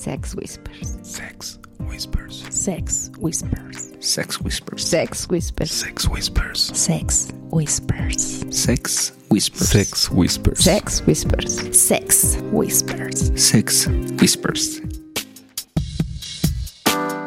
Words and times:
Sex 0.00 0.34
Whispers. 0.34 0.96
Sex 1.02 1.58
Whispers. 1.78 2.46
Sex 2.48 3.10
Whispers. 3.18 3.92
Sex 4.00 4.40
Whispers. 4.80 4.88
Sex 4.88 5.28
Whispers. 5.28 6.70
Sex 6.72 7.28
Whispers. 7.50 8.46
Sex 8.48 9.12
Whispers. 9.28 9.68
Sex 9.68 9.68
Whispers. 9.68 9.68
Sex 9.68 10.10
Whispers. 10.10 10.62
Sex 10.66 11.02
Whispers. 11.02 11.78
Sex 11.78 12.38
Whispers. 12.50 13.32
Sex 13.36 13.88
Whispers. 14.18 14.80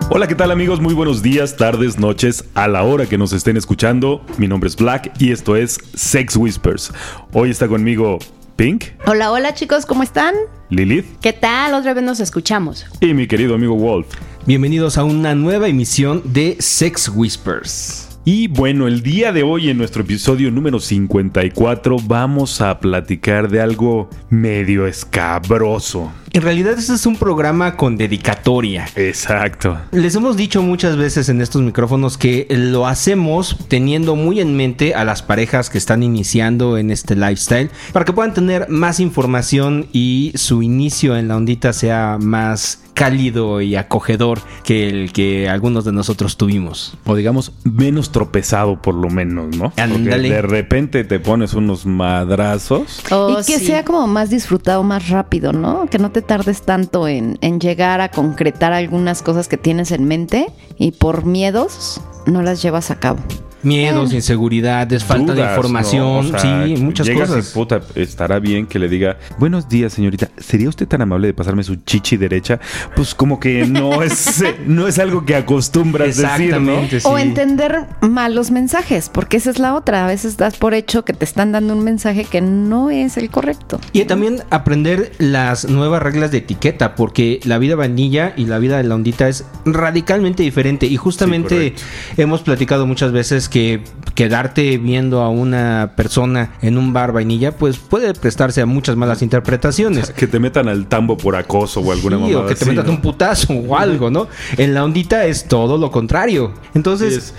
Hola, 0.10 0.28
¿qué 0.28 0.34
tal 0.34 0.50
amigos? 0.50 0.82
Muy 0.82 0.96
buenos 0.96 1.22
días, 1.22 1.56
tardes, 1.56 2.00
noches, 2.00 2.44
a 2.56 2.68
la 2.68 2.82
hora 2.82 3.06
que 3.06 3.20
nos 3.20 3.34
estén 3.34 3.56
escuchando. 3.56 4.26
Mi 4.40 4.48
nombre 4.48 4.68
es 4.68 4.76
Black 4.76 5.14
y 5.20 5.32
esto 5.32 5.56
es 5.56 5.78
Sex 5.94 6.36
Whispers. 6.36 6.92
Hoy 7.34 7.52
está 7.52 7.68
conmigo 7.68 8.18
Pink, 8.56 8.86
Hola, 9.08 9.32
hola 9.32 9.54
chicos, 9.56 9.86
¿cómo 9.86 10.04
están? 10.04 10.36
Lilith 10.70 11.06
¿Qué 11.22 11.34
tal? 11.34 11.74
Otra 11.74 11.94
vez 11.94 12.04
nos 12.04 12.20
escuchamos. 12.20 12.86
y 13.02 13.14
mi 13.14 13.28
querido 13.28 13.56
amigo 13.56 13.76
Wolf. 13.76 14.08
Bienvenidos 14.46 14.98
a 14.98 15.04
una 15.04 15.34
nueva 15.34 15.68
emisión 15.70 16.22
de 16.26 16.58
Sex 16.60 17.10
Whispers. 17.14 18.10
Y 18.26 18.48
bueno, 18.48 18.88
el 18.88 19.02
día 19.02 19.34
de 19.34 19.44
hoy 19.44 19.70
en 19.70 19.78
nuestro 19.78 20.04
episodio 20.04 20.52
número 20.52 20.80
54 20.80 21.98
vamos 22.06 22.62
a 22.62 22.80
platicar 22.80 23.50
de 23.50 23.60
algo 23.60 24.10
medio 24.30 24.86
escabroso. 24.88 26.12
En 26.36 26.42
realidad 26.42 26.80
este 26.80 26.94
es 26.96 27.06
un 27.06 27.16
programa 27.16 27.78
con 27.78 27.96
dedicatoria. 27.96 28.88
Exacto. 28.96 29.80
Les 29.92 30.16
hemos 30.16 30.36
dicho 30.36 30.64
muchas 30.64 30.98
veces 30.98 31.30
en 31.30 31.42
estos 31.42 31.62
micrófonos 31.62 32.18
que 32.18 32.48
lo 32.50 32.88
hacemos 32.88 33.56
teniendo 33.68 34.16
muy 34.16 34.40
en 34.40 34.58
mente 34.58 34.96
a 34.96 35.06
las 35.06 35.22
parejas 35.22 35.70
que 35.70 35.78
están 35.78 36.02
iniciando 36.02 36.80
en 36.80 36.90
este 36.90 37.16
lifestyle 37.16 37.70
para 37.92 38.04
que 38.04 38.14
puedan 38.14 38.34
tener 38.34 38.68
más 38.68 39.00
información 39.00 39.86
y 39.94 40.32
su 40.34 40.64
inicio 40.64 41.16
en 41.18 41.28
la 41.28 41.38
ondita 41.38 41.72
sea 41.72 42.18
más 42.20 42.84
cálido 42.94 43.62
y 43.62 43.76
acogedor 43.76 44.40
que 44.64 44.88
el 44.88 45.14
que 45.14 45.50
algunos 45.50 45.86
de 45.86 45.92
nosotros 45.92 46.38
tuvimos. 46.38 46.96
O 47.06 47.16
digamos, 47.16 47.52
menos 47.64 48.12
tropezado 48.12 48.82
por 48.82 48.96
lo 48.96 49.10
menos, 49.10 49.56
¿no? 49.56 49.66
Porque 49.70 49.82
Ándale. 49.82 50.30
de 50.30 50.42
repente 50.42 51.04
te 51.04 51.20
pones 51.20 51.54
unos 51.54 51.86
madrazos. 51.86 53.02
Oh, 53.12 53.38
y 53.40 53.46
que 53.46 53.60
sí. 53.60 53.66
sea 53.66 53.84
como 53.84 54.08
más 54.08 54.30
disfrutado 54.30 54.84
más 54.84 55.10
rápido, 55.10 55.54
¿no? 55.54 55.88
Que 55.88 56.00
no 56.00 56.12
te 56.12 56.22
tardes 56.24 56.62
tanto 56.62 57.08
en, 57.08 57.38
en 57.42 57.60
llegar 57.60 58.02
a 58.02 58.10
concretar 58.10 58.74
algunas 58.74 59.22
cosas 59.22 59.48
que 59.48 59.58
tienes 59.58 59.92
en 59.92 60.06
mente 60.06 60.48
y 60.78 60.92
por 60.92 61.26
miedos 61.26 62.02
no 62.26 62.42
las 62.42 62.62
llevas 62.62 62.92
a 62.92 63.00
cabo. 63.00 63.20
Miedos, 63.64 64.14
inseguridades, 64.14 65.04
falta 65.04 65.34
de 65.34 65.42
información, 65.42 66.32
¿no? 66.32 66.38
O 66.38 66.40
sea, 66.40 66.66
sí, 66.66 66.76
muchas 66.78 67.08
llegas 67.08 67.30
cosas. 67.30 67.50
Y, 67.50 67.54
puta, 67.54 67.82
estará 67.96 68.40
bien 68.40 68.68
que 68.68 68.80
le 68.80 68.90
diga, 68.90 69.18
buenos 69.40 69.70
días, 69.70 69.94
señorita. 69.94 70.30
¿Sería 70.38 70.70
usted 70.70 70.88
tan 70.88 71.02
amable 71.02 71.28
de 71.28 71.34
pasarme 71.34 71.64
su 71.64 71.78
chichi 71.78 72.18
derecha? 72.18 72.60
Pues 72.96 73.16
como 73.16 73.40
que 73.40 73.66
no 73.66 74.04
es, 74.04 74.44
no 74.66 74.88
es 74.88 75.00
algo 75.00 75.26
que 75.26 75.36
acostumbras 75.36 76.18
decir, 76.18 76.60
¿no? 76.60 76.88
Sí. 76.90 76.98
O 77.06 77.18
entender 77.18 77.86
mal 78.02 78.36
los 78.36 78.52
mensajes, 78.52 79.10
porque 79.10 79.38
esa 79.38 79.50
es 79.50 79.60
la 79.60 79.76
otra. 79.76 80.06
A 80.06 80.08
veces 80.08 80.38
das 80.38 80.58
por 80.58 80.74
hecho 80.74 81.06
que 81.06 81.14
te 81.14 81.26
están 81.26 81.52
dando 81.52 81.74
un 81.74 81.84
mensaje 81.84 82.26
que 82.26 82.42
no 82.42 82.90
es 82.90 83.18
el 83.18 83.30
correcto. 83.30 83.80
Y 83.94 84.04
también 84.06 84.44
aprender 84.50 85.12
las 85.20 85.70
nuevas 85.70 86.02
reglas 86.04 86.32
de 86.32 86.40
etiqueta, 86.40 86.96
porque 86.96 87.40
la 87.44 87.58
vida 87.58 87.76
vainilla 87.76 88.34
y 88.36 88.46
la 88.46 88.60
vida 88.60 88.78
de 88.78 88.84
la 88.84 88.96
ondita 88.96 89.28
es 89.30 89.46
radicalmente 89.66 90.44
diferente. 90.44 90.86
Y 90.86 90.98
justamente 90.98 91.76
hemos 92.18 92.42
platicado 92.42 92.86
muchas 92.86 93.12
veces 93.12 93.50
que 93.54 93.84
quedarte 94.16 94.80
viendo 94.80 95.22
a 95.22 95.30
una 95.30 95.94
persona 95.96 96.56
en 96.64 96.78
un 96.80 96.92
bar 96.92 97.12
vainilla, 97.12 97.52
pues 97.56 97.78
puede 97.78 98.16
prestarse 98.16 98.62
a 98.62 98.66
muchas 98.66 98.96
malas 98.96 99.22
interpretaciones. 99.22 100.12
Que 100.24 100.26
te 100.26 100.40
metan 100.40 100.68
al 100.68 100.88
tambo 100.88 101.18
por 101.18 101.36
acoso 101.36 101.80
o 101.82 101.92
alguna 101.92 102.18
Sí, 102.18 102.24
mamada 102.24 102.46
o 102.46 102.48
que 102.48 102.56
te 102.56 102.66
así, 102.66 102.76
¿no? 102.76 102.90
un 102.90 103.02
putazo 103.02 103.54
o 103.54 103.78
algo, 103.78 104.10
¿no? 104.10 104.28
En 104.58 104.74
la 104.74 104.84
ondita 104.84 105.26
es 105.26 105.48
todo 105.48 105.78
lo 105.78 105.92
contrario. 105.92 106.52
Entonces, 106.74 107.14
Es, 107.14 107.34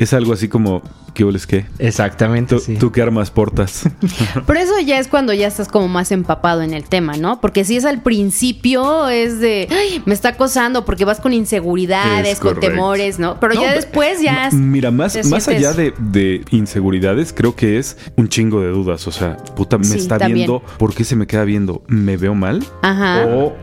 es 0.00 0.12
algo 0.12 0.32
así 0.32 0.48
como, 0.48 0.82
¿qué 1.14 1.24
hueles 1.24 1.46
qué? 1.46 1.66
exactamente. 1.78 2.54
¿Tú, 2.56 2.60
sí. 2.60 2.76
tú 2.76 2.92
qué 2.92 3.02
armas 3.02 3.30
portas? 3.30 3.84
Pero 4.46 4.58
eso 4.60 4.78
ya 4.84 4.98
es 4.98 5.08
cuando 5.08 5.32
ya 5.32 5.46
estás 5.46 5.68
como 5.68 5.88
más 5.88 6.12
empapado 6.12 6.62
en 6.62 6.74
el 6.74 6.84
tema, 6.84 7.16
¿no? 7.16 7.40
Porque 7.40 7.64
si 7.64 7.76
es 7.76 7.84
al 7.84 8.02
principio, 8.02 9.08
es 9.08 9.40
de, 9.40 9.68
"Ay, 9.70 10.02
me 10.06 10.14
está 10.14 10.30
acosando 10.30 10.84
porque 10.84 11.04
vas 11.04 11.20
con 11.20 11.32
inseguridades, 11.32 12.28
Es 12.28 12.40
con 12.40 12.54
correcto. 12.54 12.70
temores, 12.74 13.18
¿no? 13.18 13.38
Pero 13.40 13.54
No, 13.54 13.62
ya 13.62 13.72
después 13.72 14.20
ya... 14.22 14.48
Mira, 14.52 14.90
más, 14.90 15.18
más 15.28 15.48
allá 15.48 15.72
de, 15.72 15.92
de 15.98 16.44
inseguridades, 16.50 17.32
creo 17.32 17.54
que 17.54 17.78
es 17.78 17.96
un 18.16 18.28
chingo 18.28 18.60
de 18.60 18.68
dudas. 18.68 19.06
O 19.06 19.12
sea, 19.12 19.36
puta, 19.36 19.78
me 19.78 19.84
Sí, 19.84 19.98
está 19.98 20.18
también. 20.18 20.34
viendo. 20.48 20.62
¿Por 20.78 20.94
qué 20.94 21.04
se 21.04 21.16
me 21.16 21.26
queda 21.26 21.44
viendo? 21.44 21.82
¿Me 21.88 22.16
veo 22.16 22.34
mal? 22.34 22.64
Ajá. 22.82 23.26
¿O 23.26 23.54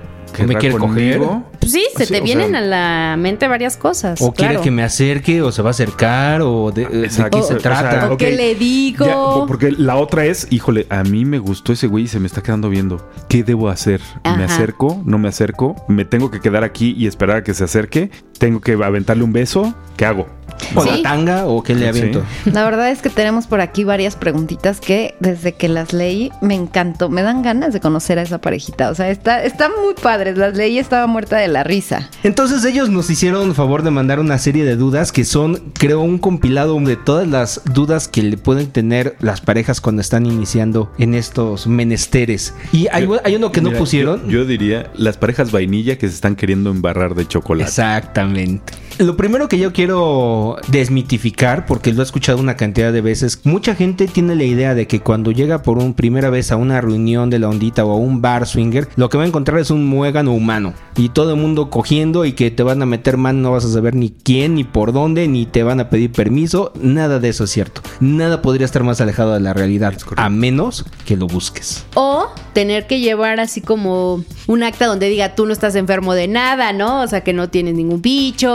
me 0.46 0.56
quiere 0.56 0.78
coger? 0.78 1.20
Pues 1.60 1.72
sí, 1.72 1.84
se 1.96 2.06
Sí, 2.06 2.14
te 2.14 2.22
vienen 2.22 2.50
sea, 2.52 2.60
a 2.60 2.62
la 2.62 3.16
mente 3.18 3.48
varias 3.48 3.78
cosas. 3.78 4.22
O 4.22 4.32
quiere 4.34 4.60
que 4.62 4.72
me 4.72 4.84
acerque, 4.84 5.42
o 5.42 5.52
se 5.52 5.62
va 5.62 5.70
a 5.70 5.72
acercar, 5.72 6.42
o 6.42 6.72
de, 6.72 6.86
de 6.86 7.06
Exacto. 7.06 7.38
qué 7.38 7.44
se 7.44 7.54
o 7.56 7.58
trata. 7.58 7.92
sea, 8.02 8.12
¿O 8.12 8.18
qué 8.18 8.32
le 8.32 8.56
digo? 8.56 9.06
Ya, 9.06 9.46
porque 9.48 9.72
la 9.72 9.96
otra 9.96 10.26
es, 10.26 10.48
híjole, 10.52 10.86
a 10.90 11.04
mí 11.04 11.26
me 11.26 11.40
gustó 11.40 11.74
ese 11.74 11.88
güey 11.88 12.06
y 12.06 12.08
se 12.08 12.20
me 12.20 12.28
está 12.28 12.42
quedando 12.44 12.70
viendo. 12.70 13.10
¿Qué 13.28 13.44
debo 13.44 13.70
hacer? 13.70 14.02
¿Me 14.24 14.44
Ajá. 14.44 14.46
acerco? 14.46 15.02
¿No 15.06 15.18
me 15.18 15.28
acerco? 15.30 15.76
¿Me 15.88 16.06
tengo 16.06 16.30
que 16.32 16.40
quedar 16.40 16.64
aquí 16.64 16.94
y 16.98 17.08
esperar 17.08 17.38
a 17.38 17.44
que 17.44 17.54
se 17.54 17.64
acerque? 17.64 18.12
¿Tengo 18.38 18.62
que 18.62 18.74
aventarle 18.74 19.24
un 19.24 19.34
beso? 19.34 19.74
¿Qué 19.96 20.06
hago? 20.06 20.28
O 20.76 20.82
Sí. 20.84 20.90
la 20.90 21.02
tanga 21.02 21.46
o 21.46 21.64
qué 21.64 21.74
le 21.76 21.82
Sí. 21.82 21.88
aviento. 22.00 22.24
La 22.46 22.64
verdad 22.66 22.90
es 22.90 23.02
que 23.02 23.10
tenemos 23.10 23.48
por 23.48 23.62
aquí 23.62 23.84
varias 23.84 24.16
preguntitas 24.16 24.80
que 24.80 25.16
desde 25.20 25.54
que 25.54 25.70
las 25.70 25.94
leí 25.94 26.32
me 26.42 26.56
encantó. 26.56 27.10
Me 27.10 27.22
dan 27.24 27.42
ganas 27.42 27.74
de 27.74 27.80
conocer 27.80 28.20
a 28.20 28.22
esa 28.24 28.40
parejita. 28.40 28.90
O 28.90 28.96
sea, 28.96 29.10
está, 29.10 29.44
están 29.44 29.72
muy 29.84 29.94
padres. 29.94 30.38
Las 30.38 30.56
leí 30.56 30.74
y 30.76 30.80
estaba 30.80 31.08
muerta 31.08 31.38
de 31.38 31.48
la 31.48 31.64
risa. 31.64 32.10
Entonces 32.24 32.64
ellos 32.66 32.90
nos 32.90 33.10
hicieron 33.10 33.54
favor 33.56 33.84
de 33.84 33.92
mandar 33.92 34.20
una 34.20 34.38
serie 34.38 34.64
de 34.66 34.76
dudas 34.76 35.12
que 35.12 35.26
son, 35.26 35.72
creo, 35.74 36.02
un 36.02 36.18
compilado 36.18 36.78
de 36.80 36.96
todas 36.96 37.28
las 37.28 37.62
dudas 37.74 38.08
que 38.08 38.22
le 38.24 38.38
pueden 38.38 38.68
tener 38.68 39.16
las 39.20 39.42
parejas 39.42 39.82
cuando 39.82 40.02
están 40.02 40.26
iniciando 40.26 40.92
en 40.98 41.14
estos 41.14 41.66
menesteres. 41.68 42.54
Y 42.72 42.88
hay, 42.92 43.08
hay 43.24 43.36
uno 43.36 43.52
que 43.52 43.62
no 43.62 43.72
pusieron. 43.72 44.24
Yo, 44.26 44.40
yo 44.40 44.46
diría 44.46 44.92
las 44.96 45.18
parejas 45.18 45.52
vainilla 45.52 45.98
que 45.98 46.08
se 46.08 46.16
están 46.16 46.36
queriendo 46.36 46.70
embarrar 46.70 47.16
de 47.16 47.28
chocolate. 47.28 47.70
Exactamente. 47.70 48.74
Lo 49.00 49.16
primero 49.16 49.48
que 49.48 49.60
yo 49.60 49.74
quiero 49.74 50.47
desmitificar, 50.68 51.66
porque 51.66 51.94
lo 51.94 52.02
he 52.02 52.06
escuchado 52.06 52.40
una 52.40 52.56
cantidad 52.58 52.92
de 52.94 53.02
veces, 53.02 53.42
mucha 53.44 53.76
gente 53.76 54.08
tiene 54.08 54.36
la 54.36 54.44
idea 54.46 54.74
de 54.74 54.88
que 54.88 55.00
cuando 55.02 55.32
llega 55.32 55.62
por 55.62 55.78
un 55.78 55.94
primera 55.94 56.30
vez 56.30 56.52
a 56.52 56.56
una 56.56 56.82
reunión 56.82 57.30
de 57.30 57.40
la 57.40 57.50
ondita 57.50 57.86
o 57.86 57.92
a 57.92 57.96
un 57.98 58.22
bar 58.22 58.48
swinger, 58.48 58.88
lo 58.96 59.10
que 59.10 59.18
va 59.18 59.24
a 59.24 59.28
encontrar 59.28 59.60
es 59.60 59.70
un 59.70 59.86
muégano 59.86 60.32
humano 60.34 60.74
y 60.96 61.10
todo 61.10 61.32
el 61.32 61.38
mundo 61.40 61.70
cogiendo 61.70 62.26
y 62.26 62.34
que 62.34 62.50
te 62.52 62.64
van 62.64 62.82
a 62.82 62.86
meter 62.86 63.18
mano, 63.18 63.40
no 63.40 63.52
vas 63.52 63.66
a 63.66 63.70
saber 63.72 63.96
ni 63.96 64.10
quién, 64.12 64.56
ni 64.56 64.64
por 64.64 64.94
dónde, 64.94 65.28
ni 65.28 65.46
te 65.46 65.64
van 65.64 65.80
a 65.80 65.90
pedir 65.90 66.12
permiso, 66.12 66.72
nada 66.82 67.20
de 67.20 67.30
eso 67.30 67.44
es 67.44 67.52
cierto. 67.52 67.82
Nada 68.00 68.42
podría 68.42 68.66
estar 68.66 68.84
más 68.84 69.02
alejado 69.02 69.34
de 69.34 69.40
la 69.40 69.54
realidad, 69.54 69.94
a 70.16 70.30
menos 70.30 70.86
que 71.06 71.16
lo 71.18 71.28
busques. 71.28 71.86
O 71.96 72.28
tener 72.54 72.88
que 72.88 73.00
llevar 73.00 73.40
así 73.40 73.62
como 73.62 74.24
un 74.48 74.64
acta 74.64 74.88
donde 74.88 75.10
diga 75.10 75.36
tú 75.36 75.46
no 75.46 75.54
estás 75.54 75.76
enfermo 75.76 76.14
de 76.14 76.28
nada, 76.28 76.74
¿no? 76.74 77.02
O 77.02 77.08
sea, 77.08 77.22
que 77.22 77.34
no 77.34 77.50
tienes 77.50 77.76
ningún 77.76 78.02
bicho. 78.02 78.48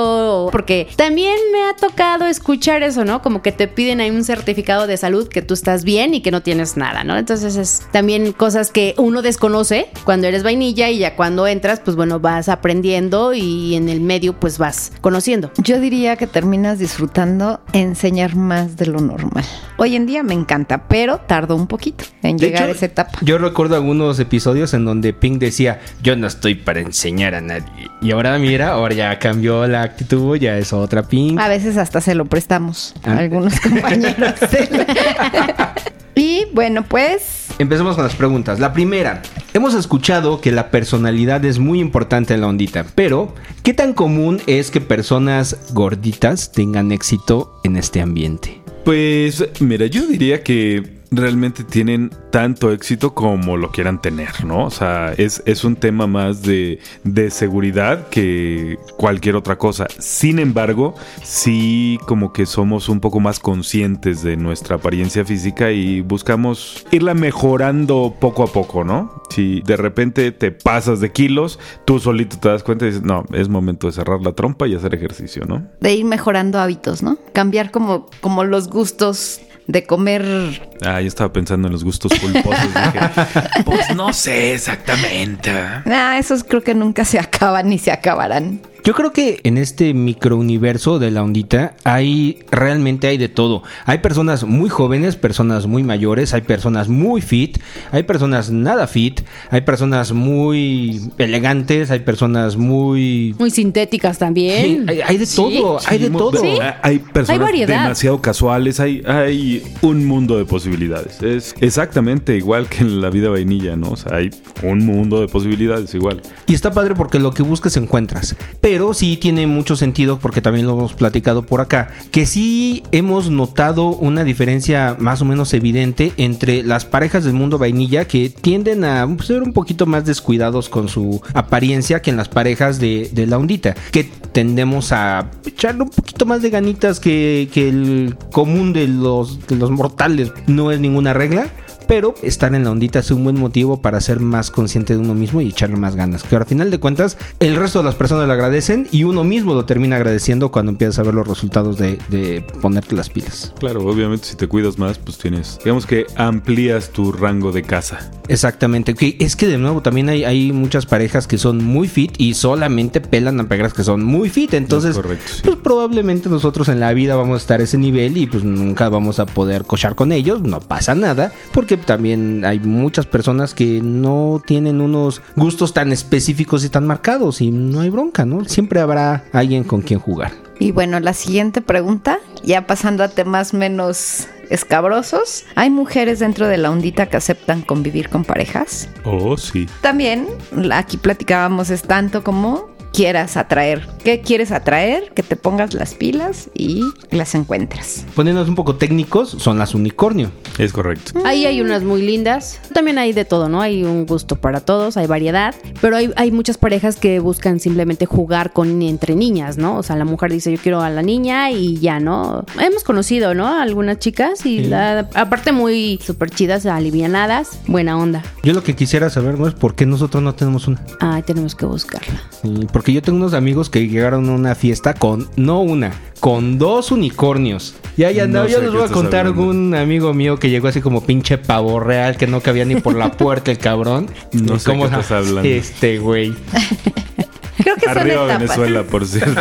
o- 0.47 0.50
Porque 0.50 0.88
también 0.97 1.36
me 1.53 1.62
ha 1.64 1.74
tocado 1.82 2.26
escuchar 2.26 2.84
eso, 2.84 3.04
¿no? 3.04 3.22
Como 3.22 3.43
que 3.43 3.50
te 3.50 3.66
piden 3.66 4.00
ahí 4.00 4.10
un 4.10 4.22
certificado 4.22 4.87
de 4.87 4.97
salud 4.97 5.26
que 5.26 5.43
tú 5.43 5.53
estás 5.54 5.82
bien 5.82 6.15
y 6.15 6.20
que 6.20 6.31
no 6.31 6.41
tienes 6.41 6.76
nada, 6.76 7.03
¿no? 7.03 7.16
Entonces 7.16 7.56
es 7.56 7.82
también 7.91 8.32
cosas 8.32 8.70
que 8.70 8.94
uno 8.98 9.20
desconoce 9.20 9.88
cuando 10.04 10.28
eres 10.28 10.44
vainilla 10.44 10.91
y 10.91 10.98
ya 10.98 11.16
cuando 11.16 11.48
entras, 11.48 11.81
pues 11.81 11.97
bueno, 11.97 12.21
vas 12.21 12.48
aprendiendo 12.48 13.34
y 13.34 13.75
en 13.75 13.88
el 13.88 14.00
medio 14.00 14.38
pues 14.38 14.59
vas 14.59 14.92
conociendo. 15.00 15.50
Yo 15.59 15.81
diría 15.81 16.15
que 16.15 16.28
terminas 16.28 16.78
disfrutando 16.78 17.60
enseñar 17.72 18.37
más 18.37 18.76
de 18.76 18.87
lo 18.87 19.00
normal. 19.00 19.44
Hoy 19.76 19.97
en 19.97 20.06
día 20.06 20.22
me 20.22 20.34
encanta, 20.34 20.87
pero 20.87 21.19
tardó 21.19 21.56
un 21.56 21.66
poquito 21.66 22.04
en 22.22 22.37
De 22.37 22.47
llegar 22.47 22.62
hecho, 22.62 22.75
a 22.75 22.76
esa 22.76 22.87
etapa. 22.87 23.19
Yo 23.22 23.38
recuerdo 23.38 23.75
algunos 23.75 24.21
episodios 24.21 24.72
en 24.75 24.84
donde 24.84 25.12
Pink 25.12 25.41
decía, 25.41 25.81
yo 26.00 26.15
no 26.15 26.28
estoy 26.28 26.54
para 26.54 26.78
enseñar 26.78 27.34
a 27.34 27.41
nadie. 27.41 27.88
Y 28.01 28.12
ahora 28.12 28.39
mira, 28.39 28.68
ahora 28.68 28.95
ya 28.95 29.18
cambió 29.18 29.66
la 29.66 29.83
actitud, 29.83 30.36
ya 30.36 30.56
es 30.59 30.72
otra 30.72 31.03
Pink. 31.03 31.41
A 31.41 31.48
veces 31.48 31.72
hasta 31.77 32.01
se 32.01 32.15
lo 32.15 32.24
prestamos 32.27 32.95
a 33.04 33.13
Ah. 33.13 33.19
algunos 33.19 33.59
compañeros. 33.60 34.34
y 36.15 36.45
bueno, 36.53 36.84
pues 36.84 37.39
Empecemos 37.59 37.95
con 37.97 38.04
las 38.04 38.15
preguntas. 38.16 38.59
La 38.60 38.72
primera, 38.72 39.21
hemos 39.53 39.74
escuchado 39.74 40.41
que 40.41 40.53
la 40.53 40.71
personalidad 40.71 41.45
es 41.45 41.59
muy 41.59 41.80
importante 41.80 42.33
en 42.34 42.41
la 42.41 42.47
ondita, 42.48 42.86
pero 42.95 43.34
¿qué 43.63 43.74
tan 43.74 43.92
común 43.92 44.41
es 44.47 44.71
que 44.71 44.80
personas 44.80 45.57
gorditas 45.72 46.51
tengan 46.53 46.92
éxito 46.92 47.60
en 47.63 47.77
este 47.77 48.01
ambiente? 48.01 48.60
Pues, 48.84 49.45
mira, 49.60 49.86
yo 49.86 50.07
diría 50.07 50.42
que 50.42 51.02
realmente 51.12 51.62
tienen 51.62 52.10
tanto 52.30 52.72
éxito 52.72 53.14
como 53.14 53.56
lo 53.56 53.70
quieran 53.70 54.00
tener, 54.00 54.44
¿no? 54.44 54.64
O 54.64 54.70
sea, 54.70 55.12
es, 55.12 55.42
es 55.44 55.62
un 55.62 55.76
tema 55.76 56.06
más 56.06 56.42
de, 56.42 56.80
de 57.04 57.30
seguridad 57.30 58.09
que 58.09 58.78
cualquier 58.97 59.36
otra 59.36 59.59
cosa. 59.59 59.86
Sin 59.98 60.38
embargo, 60.38 60.94
sí 61.22 61.98
como 62.06 62.32
que 62.32 62.47
somos 62.47 62.88
un 62.88 63.00
poco 63.00 63.20
más 63.20 63.38
conscientes 63.38 64.22
de 64.22 64.36
nuestra 64.36 64.76
apariencia 64.76 65.24
física 65.24 65.70
y 65.70 66.00
buscamos 66.00 66.86
irla 66.91 67.12
mejorando 67.15 68.15
poco 68.18 68.42
a 68.42 68.47
poco, 68.47 68.82
¿no? 68.82 69.22
Si 69.30 69.60
de 69.62 69.76
repente 69.76 70.32
te 70.32 70.50
pasas 70.50 71.00
de 71.00 71.12
kilos, 71.12 71.58
tú 71.84 72.00
solito 72.00 72.38
te 72.38 72.48
das 72.48 72.62
cuenta 72.62 72.86
y 72.86 72.88
dices, 72.88 73.03
no, 73.03 73.24
es 73.32 73.48
momento 73.48 73.86
de 73.86 73.92
cerrar 73.92 74.20
la 74.22 74.32
trompa 74.32 74.66
y 74.66 74.74
hacer 74.74 74.94
ejercicio, 74.94 75.44
¿no? 75.44 75.66
De 75.80 75.94
ir 75.94 76.04
mejorando 76.06 76.58
hábitos, 76.58 77.03
¿no? 77.03 77.18
Cambiar 77.34 77.70
como, 77.70 78.08
como 78.20 78.44
los 78.44 78.68
gustos 78.68 79.41
de 79.66 79.84
comer. 79.84 80.68
Ah, 80.84 81.00
yo 81.00 81.09
estaba 81.09 81.32
pensando 81.32 81.68
en 81.68 81.72
los 81.72 81.84
gustos 81.84 82.12
culposos. 82.18 82.74
dije, 82.74 83.62
pues 83.64 83.94
no 83.94 84.12
sé 84.12 84.54
exactamente. 84.54 85.53
Ah, 85.53 86.16
esos 86.18 86.44
creo 86.44 86.62
que 86.62 86.74
nunca 86.74 87.04
se 87.04 87.18
acaban 87.18 87.68
ni 87.68 87.78
se 87.78 87.92
acabarán. 87.92 88.60
Yo 88.84 88.94
creo 88.94 89.12
que 89.12 89.38
en 89.44 89.58
este 89.58 89.94
microuniverso 89.94 90.98
de 90.98 91.12
la 91.12 91.22
ondita 91.22 91.74
hay 91.84 92.40
realmente 92.50 93.06
hay 93.06 93.16
de 93.16 93.28
todo. 93.28 93.62
Hay 93.86 93.98
personas 93.98 94.42
muy 94.42 94.68
jóvenes, 94.70 95.14
personas 95.14 95.68
muy 95.68 95.84
mayores, 95.84 96.34
hay 96.34 96.40
personas 96.40 96.88
muy 96.88 97.20
fit, 97.20 97.58
hay 97.92 98.02
personas 98.02 98.50
nada 98.50 98.88
fit, 98.88 99.20
hay 99.50 99.60
personas 99.60 100.10
muy 100.12 101.00
elegantes, 101.18 101.92
hay 101.92 102.00
personas 102.00 102.56
muy 102.56 103.36
Muy 103.38 103.52
sintéticas 103.52 104.18
también. 104.18 104.88
hay, 104.88 105.00
hay 105.00 105.16
de 105.16 105.26
Sí. 105.26 105.36
todo, 105.36 105.78
hay 105.86 105.98
de 105.98 106.10
todo. 106.10 106.40
Sí. 106.40 106.58
Hay 106.82 106.98
personas 106.98 107.30
Hay 107.30 107.38
variedad. 107.38 107.82
demasiado 107.84 108.20
casuales, 108.20 108.80
hay, 108.80 109.00
hay 109.06 109.62
un 109.82 110.04
mundo 110.06 110.36
de 110.38 110.44
posibilidades. 110.44 111.22
Es 111.22 111.54
exactamente 111.60 112.36
igual 112.36 112.68
que 112.68 112.78
en 112.80 113.00
la 113.00 113.10
vida 113.10 113.28
vainilla, 113.28 113.76
¿no? 113.76 113.90
O 113.90 113.96
sea, 113.96 114.16
hay 114.16 114.30
un 114.64 114.84
mundo 114.84 115.20
de 115.20 115.28
posibilidades 115.28 115.94
igual. 115.94 116.20
Y 116.48 116.54
está 116.54 116.72
padre 116.72 116.96
porque 116.96 117.20
lo 117.20 117.32
que 117.32 117.44
buscas 117.44 117.76
encuentras. 117.76 118.34
Pero 118.60 118.72
sí 118.95 119.16
tiene 119.16 119.47
mucho 119.47 119.77
sentido, 119.77 120.19
porque 120.19 120.41
también 120.41 120.66
lo 120.66 120.72
hemos 120.72 120.95
platicado 120.95 121.42
por 121.42 121.60
acá, 121.60 121.91
que 122.10 122.27
sí 122.27 122.83
hemos 122.92 123.30
notado 123.30 123.89
una 123.89 124.24
diferencia 124.24 124.97
más 124.98 125.22
o 125.22 125.24
menos 125.24 125.53
evidente 125.54 126.13
entre 126.16 126.63
las 126.63 126.84
parejas 126.84 127.24
del 127.24 127.34
mundo 127.34 127.59
vainilla 127.59 128.07
que 128.07 128.30
tienden 128.30 128.84
a 128.84 129.07
ser 129.22 129.42
un 129.42 129.53
poquito 129.53 129.86
más 129.86 130.04
descuidados 130.04 130.69
con 130.69 130.89
su 130.89 131.21
apariencia 131.34 132.03
que 132.03 132.10
en 132.10 132.16
las 132.16 132.28
parejas 132.28 132.78
de, 132.78 133.10
la 133.27 133.39
ondita, 133.39 133.74
que 133.91 134.04
tendemos 134.33 134.92
a 134.92 135.30
echarle 135.47 135.83
un 135.83 135.91
poquito 135.91 136.27
más 136.27 136.42
de 136.42 136.51
ganitas 136.51 137.01
que, 137.01 137.48
el 137.54 138.16
común 138.33 138.72
de 138.72 138.89
los 138.89 139.39
mortales. 139.71 140.33
No 140.47 140.72
es 140.72 140.80
ninguna 140.80 141.13
regla. 141.13 141.51
Pero 141.92 142.15
estar 142.22 142.54
en 142.54 142.65
la 142.65 142.71
ondita 142.71 143.00
es 143.00 143.10
un 143.10 143.22
buen 143.22 143.39
motivo 143.39 143.83
para 143.83 144.00
ser 144.00 144.18
más 144.18 144.50
consciente 144.50 144.94
de 144.94 145.00
uno 145.00 145.12
mismo 145.12 145.42
y 145.42 145.48
echarle 145.48 145.77
más 145.77 145.94
ganas. 145.94 146.22
Que 146.22 146.34
al 146.36 146.47
final 146.47 146.71
de 146.71 146.78
cuentas, 146.78 147.18
el 147.39 147.54
resto 147.54 147.80
de 147.80 147.84
las 147.84 147.97
personas 147.97 148.27
lo 148.27 148.33
agradecen 148.33 148.89
y 148.91 149.04
uno 149.04 149.24
mismo 149.24 149.53
lo 149.53 149.66
termina 149.66 149.97
agradeciendo 149.97 150.50
cuando 150.50 150.72
empiezas 150.72 150.98
a 151.00 151.03
ver 151.03 151.12
los 151.12 151.28
resultados 151.28 151.77
de, 151.77 151.98
de 152.09 152.47
ponerte 152.62 152.97
las 152.97 153.10
pilas. 153.10 153.53
Claro, 153.60 153.84
obviamente 153.84 154.24
si 154.24 154.36
te 154.36 154.48
cuidas 154.48 154.78
más, 154.78 154.97
pues 154.97 155.18
tienes, 155.18 155.59
digamos 155.62 155.84
que 155.84 156.06
amplías 156.16 156.89
tu 156.89 157.12
rango 157.12 157.53
de 157.53 157.62
casa. 157.62 158.10
Exactamente. 158.28 158.94
Que 158.94 159.16
es 159.18 159.36
que 159.36 159.47
de 159.47 159.59
nuevo 159.59 159.83
también 159.83 160.09
hay, 160.09 160.24
hay 160.24 160.50
muchas 160.50 160.86
parejas 160.86 161.27
que 161.27 161.36
son 161.36 161.62
muy 161.62 161.89
fit 161.89 162.15
y 162.16 162.33
solamente 162.33 163.03
pelan 163.03 163.39
a 163.39 163.48
parejas 163.48 163.74
que 163.74 163.84
son 163.84 164.03
muy 164.03 164.30
fit. 164.30 164.54
Entonces, 164.54 164.97
correcto, 164.97 165.30
sí. 165.30 165.42
pues 165.44 165.56
probablemente 165.56 166.30
nosotros 166.30 166.71
en 166.71 166.80
la 166.80 166.94
vida 166.94 167.16
vamos 167.16 167.34
a 167.34 167.42
estar 167.42 167.60
a 167.60 167.65
ese 167.65 167.77
nivel 167.77 168.16
y 168.16 168.27
pues 168.27 168.44
nunca 168.44 168.89
vamos 168.89 169.18
a 169.18 169.27
poder 169.27 169.65
cochar 169.65 169.94
con 169.94 170.12
ellos. 170.12 170.41
No 170.41 170.60
pasa 170.60 170.94
nada. 170.94 171.33
Porque 171.53 171.81
también 171.84 172.44
hay 172.44 172.58
muchas 172.60 173.06
personas 173.06 173.54
que 173.54 173.80
no 173.82 174.42
tienen 174.44 174.80
unos 174.80 175.22
gustos 175.36 175.74
tan 175.74 175.92
específicos 175.92 176.64
y 176.64 176.68
tan 176.68 176.86
marcados 176.86 177.40
y 177.40 177.50
no 177.50 177.80
hay 177.80 177.90
bronca, 177.90 178.24
¿no? 178.24 178.44
Siempre 178.44 178.80
habrá 178.80 179.24
alguien 179.32 179.64
con 179.64 179.82
quien 179.82 180.00
jugar. 180.00 180.32
Y 180.58 180.70
bueno, 180.70 181.00
la 181.00 181.12
siguiente 181.12 181.60
pregunta, 181.60 182.18
ya 182.44 182.66
pasando 182.66 183.02
a 183.02 183.08
temas 183.08 183.52
menos 183.52 184.28
escabrosos, 184.48 185.44
¿hay 185.54 185.70
mujeres 185.70 186.18
dentro 186.18 186.46
de 186.46 186.58
la 186.58 186.70
ondita 186.70 187.06
que 187.06 187.16
aceptan 187.16 187.62
convivir 187.62 188.08
con 188.10 188.24
parejas? 188.24 188.88
Oh, 189.04 189.36
sí. 189.36 189.66
También, 189.80 190.28
aquí 190.72 190.98
platicábamos, 190.98 191.70
es 191.70 191.82
tanto 191.82 192.22
como 192.22 192.68
quieras 192.92 193.36
atraer. 193.36 193.86
¿Qué 194.04 194.21
quieres 194.21 194.50
atraer? 194.53 195.12
Que 195.15 195.22
te 195.22 195.36
pongas 195.36 195.74
las 195.74 195.94
pilas 195.94 196.50
y 196.54 196.83
las 197.10 197.34
encuentres. 197.34 198.04
Poniéndonos 198.15 198.48
un 198.48 198.54
poco 198.54 198.77
técnicos, 198.77 199.30
son 199.30 199.59
las 199.59 199.74
unicornio. 199.74 200.30
Es 200.59 200.72
correcto. 200.72 201.12
Ahí 201.24 201.47
hay 201.47 201.60
unas 201.60 201.83
muy 201.83 202.03
lindas. 202.03 202.60
También 202.74 202.98
hay 202.98 203.12
de 203.12 203.24
todo, 203.24 203.48
¿no? 203.48 203.60
Hay 203.60 203.84
un 203.84 204.06
gusto 204.06 204.36
para 204.36 204.60
todos, 204.60 204.97
hay 204.97 205.06
variedad. 205.06 205.54
Pero 205.80 205.97
hay, 205.97 206.12
hay 206.16 206.30
muchas 206.30 206.59
parejas 206.59 206.97
que 206.97 207.18
buscan 207.21 207.60
simplemente 207.60 208.06
jugar 208.06 208.53
con 208.53 208.83
entre 208.83 209.15
niñas, 209.15 209.56
¿no? 209.56 209.77
O 209.78 209.83
sea, 209.83 209.97
la 209.97 210.04
mujer 210.04 210.33
dice, 210.33 210.53
yo 210.53 210.59
quiero 210.60 210.80
a 210.83 210.91
la 210.91 211.03
niña 211.03 211.50
y 211.50 211.78
ya, 211.78 212.00
¿no? 212.00 212.44
Hemos 212.60 212.84
conocido, 212.84 213.34
¿no? 213.34 213.47
A 213.47 213.62
algunas 213.62 213.98
chicas 213.98 214.44
y 214.44 214.65
la- 214.65 215.09
aparte 215.15 215.53
muy 215.53 215.98
súper 216.04 216.30
chidas, 216.30 216.66
alivianadas, 216.66 217.59
buena 217.66 217.97
onda. 217.97 218.22
Yo 218.42 218.53
lo 218.53 218.62
que 218.62 218.74
quisiera 218.77 219.09
saber 219.10 219.39
no 219.39 219.47
es 219.47 219.54
por 219.54 219.74
qué 219.74 219.86
nosotros 219.86 220.22
no 220.22 220.34
tenemos 220.34 220.68
una. 220.68 220.84
Ay, 221.00 221.22
tenemos 221.22 221.54
que 221.54 221.65
buscarla. 221.66 222.21
Sí, 222.42 222.66
porque 222.82 222.94
yo 222.94 223.00
tengo 223.00 223.18
unos 223.18 223.32
amigos 223.32 223.70
que 223.70 223.86
llegaron 223.86 224.28
a 224.28 224.32
una 224.32 224.56
fiesta 224.56 224.92
con, 224.92 225.28
no 225.36 225.60
una, 225.60 225.92
con 226.18 226.58
dos 226.58 226.90
unicornios. 226.90 227.76
Y 227.96 228.02
ahí 228.02 228.18
andaba, 228.18 228.46
No 228.46 228.50
yo 228.50 228.60
les 228.60 228.72
voy 228.72 228.82
a 228.82 228.88
contar 228.88 229.26
hablando. 229.26 229.50
un 229.50 229.74
amigo 229.76 230.12
mío 230.14 230.36
que 230.40 230.50
llegó 230.50 230.66
así 230.66 230.80
como 230.80 231.04
pinche 231.04 231.38
pavo 231.38 231.78
real, 231.78 232.16
que 232.16 232.26
no 232.26 232.40
cabía 232.40 232.64
ni 232.64 232.74
por 232.74 232.96
la 232.96 233.12
puerta 233.12 233.52
el 233.52 233.58
cabrón. 233.58 234.10
No 234.32 234.56
Y 234.56 234.58
sé 234.58 234.70
cómo- 234.70 234.82
qué 234.88 234.96
estás 234.96 235.12
hablando. 235.12 235.42
Este 235.48 235.98
güey. 236.00 236.34
Creo 237.62 237.76
que 237.76 237.86
son 237.86 237.98
Arriba 237.98 238.24
etapas. 238.24 238.38
Venezuela, 238.40 238.82
por 238.82 239.06
cierto. 239.06 239.40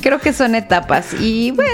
Creo 0.00 0.18
que 0.18 0.32
son 0.32 0.54
etapas. 0.54 1.12
Y 1.20 1.50
bueno, 1.50 1.72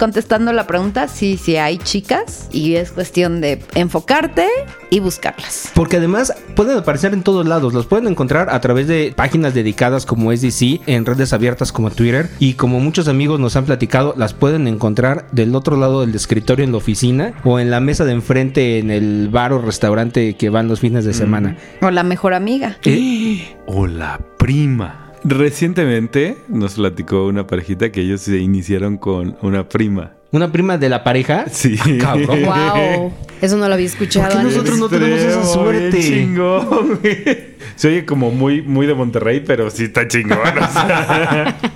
contestando 0.00 0.54
la 0.54 0.66
pregunta, 0.66 1.08
sí, 1.08 1.36
sí 1.36 1.56
hay 1.56 1.76
chicas 1.76 2.48
y 2.50 2.76
es 2.76 2.90
cuestión 2.90 3.42
de 3.42 3.62
enfocarte 3.74 4.48
y 4.88 4.98
buscarlas. 4.98 5.70
Porque 5.74 5.98
además 5.98 6.32
pueden 6.56 6.78
aparecer 6.78 7.12
en 7.12 7.22
todos 7.22 7.46
lados. 7.46 7.74
Los 7.74 7.86
pueden 7.86 8.08
encontrar 8.08 8.48
a 8.48 8.60
través 8.62 8.88
de 8.88 9.12
páginas 9.14 9.52
dedicadas 9.52 10.06
como 10.06 10.34
SDC, 10.34 10.80
en 10.86 11.04
redes 11.04 11.34
abiertas 11.34 11.70
como 11.70 11.90
Twitter. 11.90 12.30
Y 12.38 12.54
como 12.54 12.80
muchos 12.80 13.08
amigos 13.08 13.38
nos 13.38 13.56
han 13.56 13.66
platicado, 13.66 14.14
las 14.16 14.32
pueden 14.32 14.66
encontrar 14.66 15.26
del 15.32 15.54
otro 15.54 15.76
lado 15.76 16.00
del 16.00 16.14
escritorio 16.14 16.64
en 16.64 16.72
la 16.72 16.78
oficina 16.78 17.34
o 17.44 17.60
en 17.60 17.70
la 17.70 17.80
mesa 17.80 18.06
de 18.06 18.12
enfrente 18.12 18.78
en 18.78 18.90
el 18.90 19.28
bar 19.28 19.52
o 19.52 19.60
restaurante 19.60 20.34
que 20.34 20.48
van 20.48 20.66
los 20.66 20.80
fines 20.80 21.04
de 21.04 21.12
semana. 21.12 21.58
O 21.82 21.90
la 21.90 22.04
mejor 22.04 22.32
amiga. 22.32 22.78
Eh, 22.84 23.56
o 23.66 23.86
la 23.86 24.18
prima. 24.38 24.99
Recientemente 25.24 26.36
nos 26.48 26.74
platicó 26.74 27.26
una 27.26 27.46
parejita 27.46 27.92
que 27.92 28.00
ellos 28.00 28.22
se 28.22 28.38
iniciaron 28.38 28.96
con 28.96 29.36
una 29.42 29.68
prima. 29.68 30.12
Una 30.32 30.50
prima 30.52 30.78
de 30.78 30.88
la 30.88 31.02
pareja. 31.02 31.46
Sí. 31.50 31.76
Cabrón. 32.00 32.44
Wow, 32.44 33.12
eso 33.40 33.56
no 33.56 33.66
lo 33.66 33.74
había 33.74 33.86
escuchado. 33.86 34.28
¿Por 34.28 34.38
qué 34.38 34.44
nosotros 34.44 34.78
no 34.78 34.88
tenemos 34.88 35.18
esa 35.20 35.44
suerte? 35.44 36.00
chingón, 36.00 36.98
güey. 37.02 37.50
Se 37.74 37.88
oye 37.88 38.04
como 38.04 38.30
muy, 38.30 38.62
muy 38.62 38.86
de 38.86 38.94
Monterrey, 38.94 39.42
pero 39.44 39.70
sí 39.70 39.84
está 39.84 40.06
chingón. 40.06 40.38
o 40.38 40.72
sea. 40.72 41.56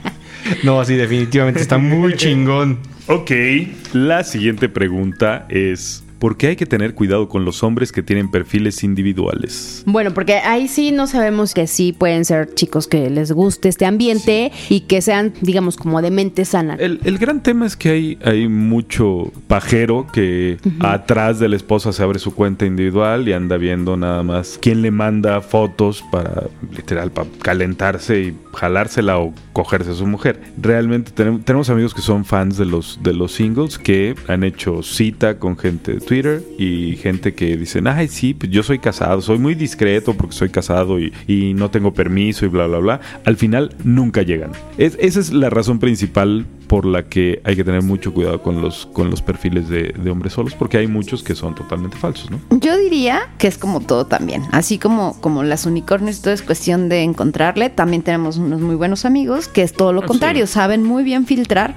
No, 0.63 0.85
sí, 0.85 0.95
definitivamente 0.95 1.63
está 1.63 1.79
muy 1.79 2.17
chingón. 2.17 2.79
ok, 3.07 3.31
la 3.95 4.25
siguiente 4.25 4.69
pregunta 4.69 5.47
es... 5.49 6.04
¿Por 6.25 6.39
qué 6.39 6.47
hay 6.47 6.57
que 6.57 6.65
tener 6.65 6.95
cuidado 6.95 7.29
con 7.29 7.45
los 7.45 7.63
hombres 7.63 7.93
que 7.93 8.03
tienen 8.03 8.31
perfiles 8.31 8.83
individuales? 8.83 9.83
Bueno, 9.85 10.15
porque 10.15 10.37
ahí 10.37 10.69
sí 10.69 10.91
no 10.91 11.07
sabemos 11.07 11.53
que 11.53 11.67
sí 11.67 11.93
pueden 11.93 12.25
ser 12.25 12.55
chicos 12.55 12.89
que 12.89 13.11
les 13.11 13.31
guste 13.31 13.69
este 13.69 13.85
ambiente 13.85 14.51
y 14.71 14.81
que 14.81 15.03
sean, 15.03 15.35
digamos, 15.43 15.77
como 15.77 16.01
de 16.01 16.11
mente 16.11 16.47
sana. 16.47 16.77
El, 16.77 16.99
el 17.05 17.19
gran 17.19 17.43
tema 17.43 17.67
es 17.67 17.77
que 17.77 17.91
hay, 17.91 18.19
hay 18.25 18.49
mucho 18.49 19.33
pajero 19.49 20.07
que 20.15 20.57
atrás 20.81 21.41
de 21.41 21.51
la 21.51 21.57
esposa 21.57 21.93
se 21.93 22.03
abre 22.03 22.19
su 22.19 22.35
cuenta 22.35 22.65
individual 22.65 23.29
y 23.29 23.35
anda 23.35 23.59
viendo 23.59 23.95
nada 23.99 24.23
más 24.23 24.59
quién 24.63 24.81
le 24.81 24.91
manda 24.91 25.43
fotos 25.43 26.03
para, 26.11 26.45
literal, 26.75 27.11
para 27.11 27.29
calentarse 27.43 28.21
y 28.21 28.37
jalársela 28.55 29.19
o 29.19 29.33
cogerse 29.53 29.91
a 29.91 29.95
su 29.95 30.07
mujer. 30.07 30.41
Realmente 30.61 31.13
tenemos, 31.13 31.71
amigos 31.71 31.95
que 31.95 32.03
son 32.03 32.25
fans 32.25 32.57
de 32.57 32.65
los, 32.67 33.01
de 33.03 33.13
los 33.13 33.33
singles 33.33 33.79
que 33.79 34.15
han 34.29 34.45
hecho 34.45 34.83
cita 34.83 35.39
con 35.39 35.57
gente 35.57 35.95
de 35.95 36.01
Twitter 36.01 36.43
y 36.59 36.97
gente 36.97 37.35
que 37.35 37.57
dicen, 37.57 37.87
ay, 37.87 38.09
sí, 38.09 38.35
pues 38.35 38.51
yo 38.51 38.63
soy 38.63 38.79
casado, 38.79 39.21
soy 39.21 39.39
muy 39.39 39.55
discreto 39.55 40.15
porque 40.15 40.35
soy 40.35 40.51
casado 40.51 40.99
y, 41.01 41.13
no 41.55 41.71
tengo 41.71 41.93
permiso 41.95 42.45
y 42.45 42.49
bla, 42.49 42.67
bla, 42.67 42.79
bla. 42.79 43.01
Al 43.25 43.37
final 43.37 43.75
nunca 43.85 44.23
llegan. 44.23 44.53
Es- 44.79 44.97
esa 45.01 45.21
es 45.21 45.33
la 45.33 45.51
razón 45.51 45.79
principal 45.79 46.47
por 46.67 46.85
la 46.87 47.05
que 47.05 47.41
hay 47.45 47.57
que 47.57 47.65
tener 47.65 47.83
mucho 47.83 48.13
cuidado 48.13 48.43
con 48.43 48.61
los, 48.61 48.87
con 48.87 49.11
los 49.11 49.23
perfiles 49.23 49.69
de, 49.69 49.93
de 49.93 50.11
hombres 50.11 50.33
solos, 50.33 50.55
porque 50.55 50.79
hay 50.79 50.87
muchos 50.87 51.23
que 51.23 51.35
son 51.35 51.55
totalmente 51.55 51.97
falsos, 51.97 52.31
¿no? 52.31 52.39
Yo 52.61 52.77
diría 52.77 53.29
que 53.39 53.47
es 53.47 53.59
como 53.59 53.81
todo 53.81 54.07
también. 54.07 54.43
Así 54.53 54.79
como, 54.79 55.21
como 55.21 55.43
las 55.43 55.67
unicornios, 55.67 56.21
todo 56.23 56.35
es 56.35 56.43
cuestión 56.43 56.89
de 56.89 57.03
encontrarle. 57.03 57.71
También 57.71 58.03
tenemos 58.03 58.37
unos 58.39 58.61
muy 58.61 58.75
buenos 58.75 59.05
amigos 59.05 59.49
que 59.49 59.63
es 59.63 59.73
todo 59.73 59.93
lo 59.93 60.03
Ah, 60.03 60.07
contrario, 60.07 60.47
sí. 60.47 60.53
saben 60.55 60.83
muy 60.83 61.05
bien 61.05 61.27
filtrar. 61.27 61.75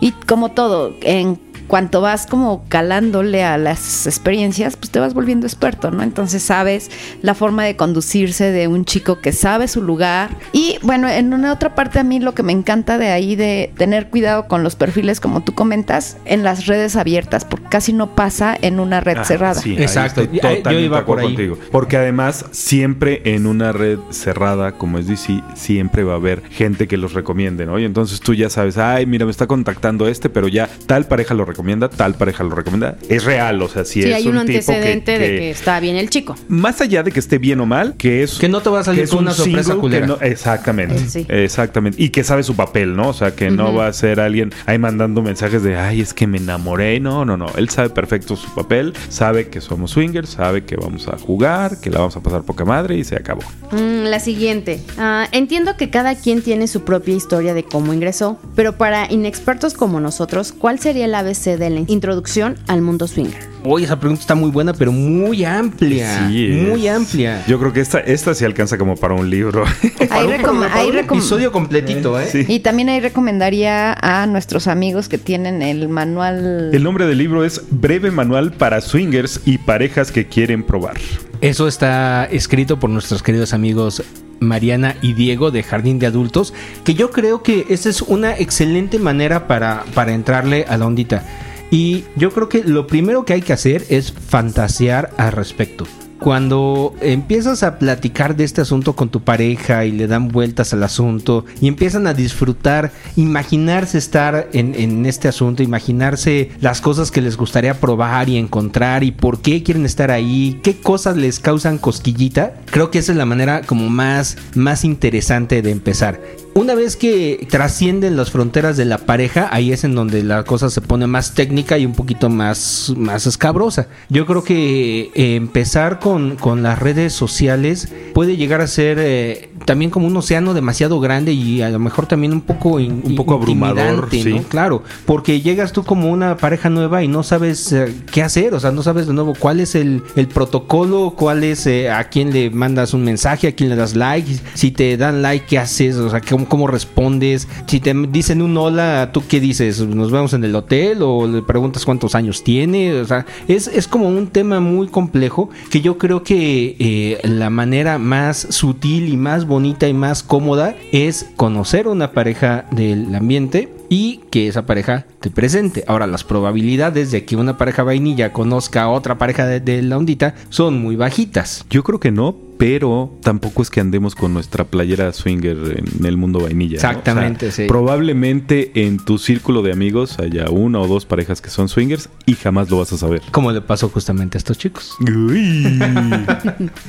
Y 0.00 0.12
como 0.12 0.50
todo, 0.50 0.94
en 1.02 1.38
cuanto 1.66 2.00
vas 2.00 2.26
como 2.26 2.64
calándole 2.70 3.44
a 3.44 3.58
las 3.58 4.06
experiencias, 4.06 4.76
pues 4.76 4.90
te 4.90 5.00
vas 5.00 5.12
volviendo 5.12 5.46
experto, 5.46 5.90
¿no? 5.90 6.02
Entonces 6.02 6.42
sabes 6.42 6.90
la 7.20 7.34
forma 7.34 7.64
de 7.64 7.76
conducirse 7.76 8.50
de 8.50 8.68
un 8.68 8.86
chico 8.86 9.20
que 9.20 9.32
sabe 9.32 9.68
su 9.68 9.82
lugar. 9.82 10.30
Y 10.54 10.78
bueno, 10.82 11.10
en 11.10 11.34
una 11.34 11.52
otra 11.52 11.74
parte 11.74 11.98
a 11.98 12.04
mí 12.04 12.20
lo 12.20 12.32
que 12.32 12.42
me 12.42 12.52
encanta 12.52 12.96
de 12.96 13.08
ahí 13.10 13.36
de 13.36 13.70
tener 13.76 14.08
cuidado 14.08 14.48
con 14.48 14.62
los 14.62 14.76
perfiles, 14.76 15.20
como 15.20 15.42
tú 15.42 15.52
comentas, 15.54 16.16
en 16.24 16.42
las 16.42 16.64
redes 16.64 16.96
abiertas, 16.96 17.44
porque 17.44 17.68
casi 17.68 17.92
no 17.92 18.14
pasa 18.14 18.56
en 18.62 18.80
una 18.80 19.00
red 19.00 19.18
Ah, 19.18 19.24
cerrada. 19.24 19.60
Sí, 19.60 19.76
ahí 19.76 19.82
Exacto. 19.82 20.22
estoy 20.22 20.38
Yo- 20.38 20.42
yo 20.48 20.56
totalmente 20.56 20.86
iba 20.86 21.04
por 21.04 21.18
ahí. 21.18 21.26
contigo. 21.26 21.58
Porque 21.70 21.98
además, 21.98 22.46
siempre 22.50 23.20
en 23.26 23.46
una 23.46 23.72
red 23.72 23.98
cerrada 24.08 24.72
como 24.72 24.96
es 24.98 25.06
DC, 25.06 25.42
siempre 25.54 26.02
va 26.02 26.14
a 26.14 26.16
haber 26.16 26.42
gente 26.48 26.88
que 26.88 26.96
los 26.96 27.12
recomiende, 27.12 27.66
¿no? 27.66 27.78
Y 27.78 27.84
entonces 27.84 28.20
tú 28.20 28.32
ya 28.32 28.48
sabes, 28.48 28.78
ay, 28.78 29.04
mira, 29.04 29.26
me 29.26 29.30
está 29.32 29.46
contactando 29.46 29.87
este, 30.08 30.28
pero 30.28 30.48
ya 30.48 30.68
tal 30.86 31.06
pareja 31.06 31.34
lo 31.34 31.44
recomienda, 31.44 31.88
tal 31.88 32.14
pareja 32.14 32.44
lo 32.44 32.50
recomienda. 32.54 32.96
Es 33.08 33.24
real, 33.24 33.60
o 33.62 33.68
sea, 33.68 33.84
si 33.84 34.02
Sí, 34.02 34.08
es 34.10 34.16
hay 34.16 34.28
un, 34.28 34.36
un 34.38 34.46
tipo 34.46 34.52
que- 34.52 34.58
antecedente 34.72 35.18
de 35.18 35.26
que- 35.28 35.36
que 35.38 35.50
está 35.50 35.80
bien 35.80 35.96
el 35.96 36.10
chico. 36.10 36.36
más 36.48 36.80
allá 36.80 37.02
de 37.02 37.10
que 37.12 37.20
esté 37.20 37.38
bien 37.38 37.60
o 37.60 37.66
mal, 37.66 37.94
que 37.96 38.22
es 38.22 38.38
Que 38.38 38.48
no 38.48 38.60
te 38.60 38.70
va 38.70 38.80
a 38.80 38.84
salir 38.84 39.08
con 39.08 39.18
un 39.18 39.24
una 39.24 39.32
sorpresa 39.34 39.74
culera. 39.76 40.06
no- 40.06 40.18
exactamente, 40.20 40.98
sí. 41.08 41.26
exactamente, 41.28 42.02
y 42.02 42.10
que 42.10 42.24
sabe 42.24 42.42
su 42.42 42.54
papel, 42.56 42.96
¿no? 42.96 43.08
O 43.08 43.12
sea, 43.14 43.34
que 43.34 43.50
no 43.50 43.72
va 43.74 43.86
a 43.86 43.92
ser 43.92 44.20
alguien 44.20 44.52
ahí 44.66 44.78
mandando 44.78 45.22
mensajes 45.22 45.62
de, 45.62 45.76
ay, 45.76 46.00
es 46.00 46.14
que 46.14 46.26
me 46.26 46.38
enamoré, 46.38 47.00
no, 47.00 47.24
no, 47.24 47.36
no, 47.36 47.46
él 47.56 47.68
sabe 47.68 47.90
perfecto 47.90 48.36
su 48.36 48.48
papel, 48.54 48.94
sabe 49.08 49.48
que 49.48 49.60
somos 49.60 49.92
swingers, 49.92 50.30
sabe 50.30 50.64
que 50.64 50.76
vamos 50.76 51.08
a 51.08 51.18
jugar, 51.18 51.80
que 51.80 51.90
la 51.90 51.98
vamos 51.98 52.16
a 52.16 52.20
pasar 52.22 52.42
poca 52.42 52.64
madre 52.64 52.96
y 52.96 53.04
se 53.04 53.16
acabó. 53.16 53.42
Mm, 53.72 54.04
la 54.04 54.20
siguiente. 54.20 54.80
Ah, 54.98 55.28
entiendo 55.32 55.76
que 55.76 55.90
cada 55.90 56.14
quien 56.14 56.42
tiene 56.42 56.66
su 56.68 56.82
propia 56.84 57.14
historia 57.14 57.54
de 57.54 57.62
cómo 57.64 57.92
ingresó, 57.94 58.38
pero 58.54 58.76
para 58.76 59.10
inexpertos 59.12 59.74
como 59.78 60.00
nosotros, 60.00 60.52
¿cuál 60.52 60.78
sería 60.78 61.06
el 61.06 61.14
ABC 61.14 61.56
de 61.56 61.70
la 61.70 61.80
introducción 61.86 62.56
al 62.66 62.82
mundo 62.82 63.06
swinger? 63.06 63.48
Oye, 63.64 63.86
esa 63.86 63.98
pregunta 63.98 64.20
está 64.20 64.34
muy 64.34 64.50
buena, 64.50 64.72
pero 64.74 64.92
muy 64.92 65.44
amplia. 65.44 66.28
Sí, 66.28 66.48
muy 66.70 66.86
es- 66.86 66.94
amplia. 66.94 67.44
Yo 67.46 67.58
creo 67.58 67.72
que 67.72 67.80
esta, 67.80 67.98
esta 68.00 68.34
sí 68.34 68.44
alcanza 68.44 68.76
como 68.78 68.96
para 68.96 69.14
un 69.14 69.30
libro. 69.30 69.64
Ahí 70.10 70.26
un 70.26 70.32
recom- 70.32 70.98
episodio 70.98 71.50
completito, 71.52 72.18
¿eh? 72.20 72.26
Sí. 72.30 72.44
Y 72.48 72.60
también 72.60 72.88
ahí 72.90 73.00
recomendaría 73.00 73.94
a 73.94 74.26
nuestros 74.26 74.66
amigos 74.68 75.08
que 75.08 75.18
tienen 75.18 75.62
el 75.62 75.88
manual. 75.88 76.70
El 76.72 76.82
nombre 76.82 77.06
del 77.06 77.18
libro 77.18 77.44
es 77.44 77.62
Breve 77.70 78.10
Manual 78.10 78.52
para 78.52 78.80
Swingers 78.80 79.40
y 79.44 79.58
Parejas 79.58 80.12
que 80.12 80.26
quieren 80.26 80.62
probar. 80.62 80.96
Eso 81.40 81.68
está 81.68 82.24
escrito 82.26 82.78
por 82.80 82.90
nuestros 82.90 83.22
queridos 83.22 83.52
amigos 83.52 84.02
Mariana 84.40 84.96
y 85.02 85.12
Diego 85.12 85.50
de 85.50 85.62
Jardín 85.62 85.98
de 85.98 86.06
Adultos, 86.06 86.54
que 86.84 86.94
yo 86.94 87.10
creo 87.10 87.42
que 87.42 87.66
esa 87.68 87.88
es 87.88 88.02
una 88.02 88.36
excelente 88.36 88.98
manera 88.98 89.46
para, 89.46 89.84
para 89.94 90.12
entrarle 90.12 90.64
a 90.68 90.76
la 90.76 90.86
ondita. 90.86 91.24
Y 91.70 92.04
yo 92.16 92.30
creo 92.30 92.48
que 92.48 92.64
lo 92.64 92.86
primero 92.86 93.24
que 93.24 93.34
hay 93.34 93.42
que 93.42 93.52
hacer 93.52 93.84
es 93.90 94.12
fantasear 94.12 95.10
al 95.16 95.32
respecto. 95.32 95.86
Cuando 96.18 96.94
empiezas 97.00 97.62
a 97.62 97.78
platicar 97.78 98.36
de 98.36 98.44
este 98.44 98.60
asunto 98.60 98.94
con 98.94 99.08
tu 99.08 99.20
pareja 99.20 99.84
y 99.84 99.92
le 99.92 100.08
dan 100.08 100.28
vueltas 100.28 100.72
al 100.72 100.82
asunto 100.82 101.44
y 101.60 101.68
empiezan 101.68 102.06
a 102.06 102.14
disfrutar, 102.14 102.92
imaginarse 103.16 103.98
estar 103.98 104.48
en, 104.52 104.74
en 104.74 105.06
este 105.06 105.28
asunto, 105.28 105.62
imaginarse 105.62 106.50
las 106.60 106.80
cosas 106.80 107.10
que 107.10 107.20
les 107.20 107.36
gustaría 107.36 107.78
probar 107.78 108.28
y 108.28 108.36
encontrar 108.36 109.04
y 109.04 109.12
por 109.12 109.40
qué 109.40 109.62
quieren 109.62 109.86
estar 109.86 110.10
ahí, 110.10 110.60
qué 110.62 110.76
cosas 110.76 111.16
les 111.16 111.38
causan 111.38 111.78
cosquillita, 111.78 112.54
creo 112.66 112.90
que 112.90 112.98
esa 112.98 113.12
es 113.12 113.18
la 113.18 113.26
manera 113.26 113.62
como 113.62 113.88
más, 113.88 114.36
más 114.54 114.84
interesante 114.84 115.62
de 115.62 115.70
empezar. 115.70 116.20
Una 116.58 116.74
vez 116.74 116.96
que 116.96 117.46
trascienden 117.48 118.16
las 118.16 118.32
fronteras 118.32 118.76
de 118.76 118.84
la 118.84 118.98
pareja, 118.98 119.48
ahí 119.52 119.70
es 119.70 119.84
en 119.84 119.94
donde 119.94 120.24
la 120.24 120.42
cosa 120.42 120.70
se 120.70 120.80
pone 120.80 121.06
más 121.06 121.34
técnica 121.34 121.78
y 121.78 121.86
un 121.86 121.92
poquito 121.92 122.30
más, 122.30 122.92
más 122.96 123.28
escabrosa. 123.28 123.86
Yo 124.08 124.26
creo 124.26 124.42
que 124.42 125.12
eh, 125.14 125.36
empezar 125.36 126.00
con, 126.00 126.34
con 126.34 126.64
las 126.64 126.80
redes 126.80 127.12
sociales 127.12 127.92
puede 128.12 128.36
llegar 128.36 128.60
a 128.60 128.66
ser 128.66 128.98
eh, 129.00 129.50
también 129.68 129.90
como 129.90 130.06
un 130.06 130.16
océano 130.16 130.54
demasiado 130.54 130.98
grande 130.98 131.34
y 131.34 131.60
a 131.60 131.68
lo 131.68 131.78
mejor 131.78 132.06
también 132.06 132.32
un 132.32 132.40
poco, 132.40 132.80
in- 132.80 133.02
Un 133.04 133.14
poco 133.16 133.34
abrumador, 133.34 134.04
intimidante, 134.10 134.30
¿no? 134.30 134.38
sí. 134.38 134.44
Claro, 134.48 134.82
porque 135.04 135.42
llegas 135.42 135.72
tú 135.72 135.84
como 135.84 136.10
una 136.10 136.38
pareja 136.38 136.70
nueva 136.70 137.04
y 137.04 137.08
no 137.08 137.22
sabes 137.22 137.70
eh, 137.72 137.94
qué 138.10 138.22
hacer, 138.22 138.54
o 138.54 138.60
sea, 138.60 138.70
no 138.72 138.82
sabes 138.82 139.06
de 139.06 139.12
nuevo 139.12 139.34
cuál 139.38 139.60
es 139.60 139.74
el, 139.74 140.02
el 140.16 140.26
protocolo, 140.28 141.12
cuál 141.14 141.44
es 141.44 141.66
eh, 141.66 141.90
a 141.90 142.04
quién 142.04 142.32
le 142.32 142.48
mandas 142.48 142.94
un 142.94 143.04
mensaje, 143.04 143.46
a 143.48 143.52
quién 143.52 143.68
le 143.68 143.76
das 143.76 143.94
like, 143.94 144.34
si 144.54 144.70
te 144.70 144.96
dan 144.96 145.20
like, 145.20 145.44
qué 145.46 145.58
haces, 145.58 145.96
o 145.96 146.08
sea, 146.08 146.22
cómo, 146.22 146.48
cómo 146.48 146.66
respondes, 146.66 147.46
si 147.66 147.78
te 147.80 147.92
dicen 148.10 148.40
un 148.40 148.56
hola, 148.56 149.10
tú 149.12 149.22
qué 149.28 149.38
dices, 149.38 149.80
nos 149.86 150.10
vemos 150.10 150.32
en 150.32 150.44
el 150.44 150.54
hotel 150.56 151.02
o 151.02 151.26
le 151.26 151.42
preguntas 151.42 151.84
cuántos 151.84 152.14
años 152.14 152.42
tiene, 152.42 152.94
o 153.00 153.04
sea, 153.04 153.26
es, 153.48 153.66
es 153.68 153.86
como 153.86 154.08
un 154.08 154.28
tema 154.28 154.60
muy 154.60 154.88
complejo 154.88 155.50
que 155.70 155.82
yo 155.82 155.98
creo 155.98 156.22
que 156.22 156.74
eh, 156.78 157.18
la 157.28 157.50
manera 157.50 157.98
más 157.98 158.46
sutil 158.48 159.08
y 159.10 159.16
más 159.18 159.44
bonita 159.46 159.57
y 159.66 159.94
más 159.94 160.22
cómoda 160.22 160.74
es 160.92 161.26
conocer 161.36 161.88
una 161.88 162.12
pareja 162.12 162.66
del 162.70 163.14
ambiente 163.14 163.72
y 163.88 164.18
que 164.30 164.48
esa 164.48 164.66
pareja 164.66 165.06
te 165.20 165.30
presente. 165.30 165.84
Ahora, 165.86 166.06
las 166.06 166.24
probabilidades 166.24 167.10
de 167.10 167.24
que 167.24 167.36
una 167.36 167.58
pareja 167.58 167.82
vainilla 167.82 168.32
conozca 168.32 168.82
a 168.82 168.88
otra 168.88 169.18
pareja 169.18 169.46
de, 169.46 169.60
de 169.60 169.82
la 169.82 169.96
ondita 169.96 170.34
son 170.48 170.80
muy 170.80 170.96
bajitas. 170.96 171.64
Yo 171.70 171.82
creo 171.82 172.00
que 172.00 172.12
no, 172.12 172.36
pero 172.58 173.16
tampoco 173.22 173.62
es 173.62 173.70
que 173.70 173.80
andemos 173.80 174.14
con 174.14 174.34
nuestra 174.34 174.64
playera 174.64 175.12
swinger 175.12 175.56
en 175.78 176.04
el 176.04 176.16
mundo 176.16 176.40
vainilla. 176.40 176.72
¿no? 176.72 176.88
Exactamente, 176.88 177.52
sí. 177.52 177.66
Probablemente 177.66 178.72
en 178.86 178.98
tu 178.98 179.18
círculo 179.18 179.62
de 179.62 179.72
amigos 179.72 180.18
haya 180.18 180.50
una 180.50 180.80
o 180.80 180.88
dos 180.88 181.06
parejas 181.06 181.40
que 181.40 181.50
son 181.50 181.68
swingers 181.68 182.08
y 182.26 182.34
jamás 182.34 182.68
lo 182.68 182.78
vas 182.78 182.92
a 182.92 182.98
saber. 182.98 183.22
Como 183.30 183.52
le 183.52 183.60
pasó 183.60 183.88
justamente 183.88 184.36
a 184.36 184.38
estos 184.38 184.58
chicos. 184.58 184.96
Uy. 185.00 185.78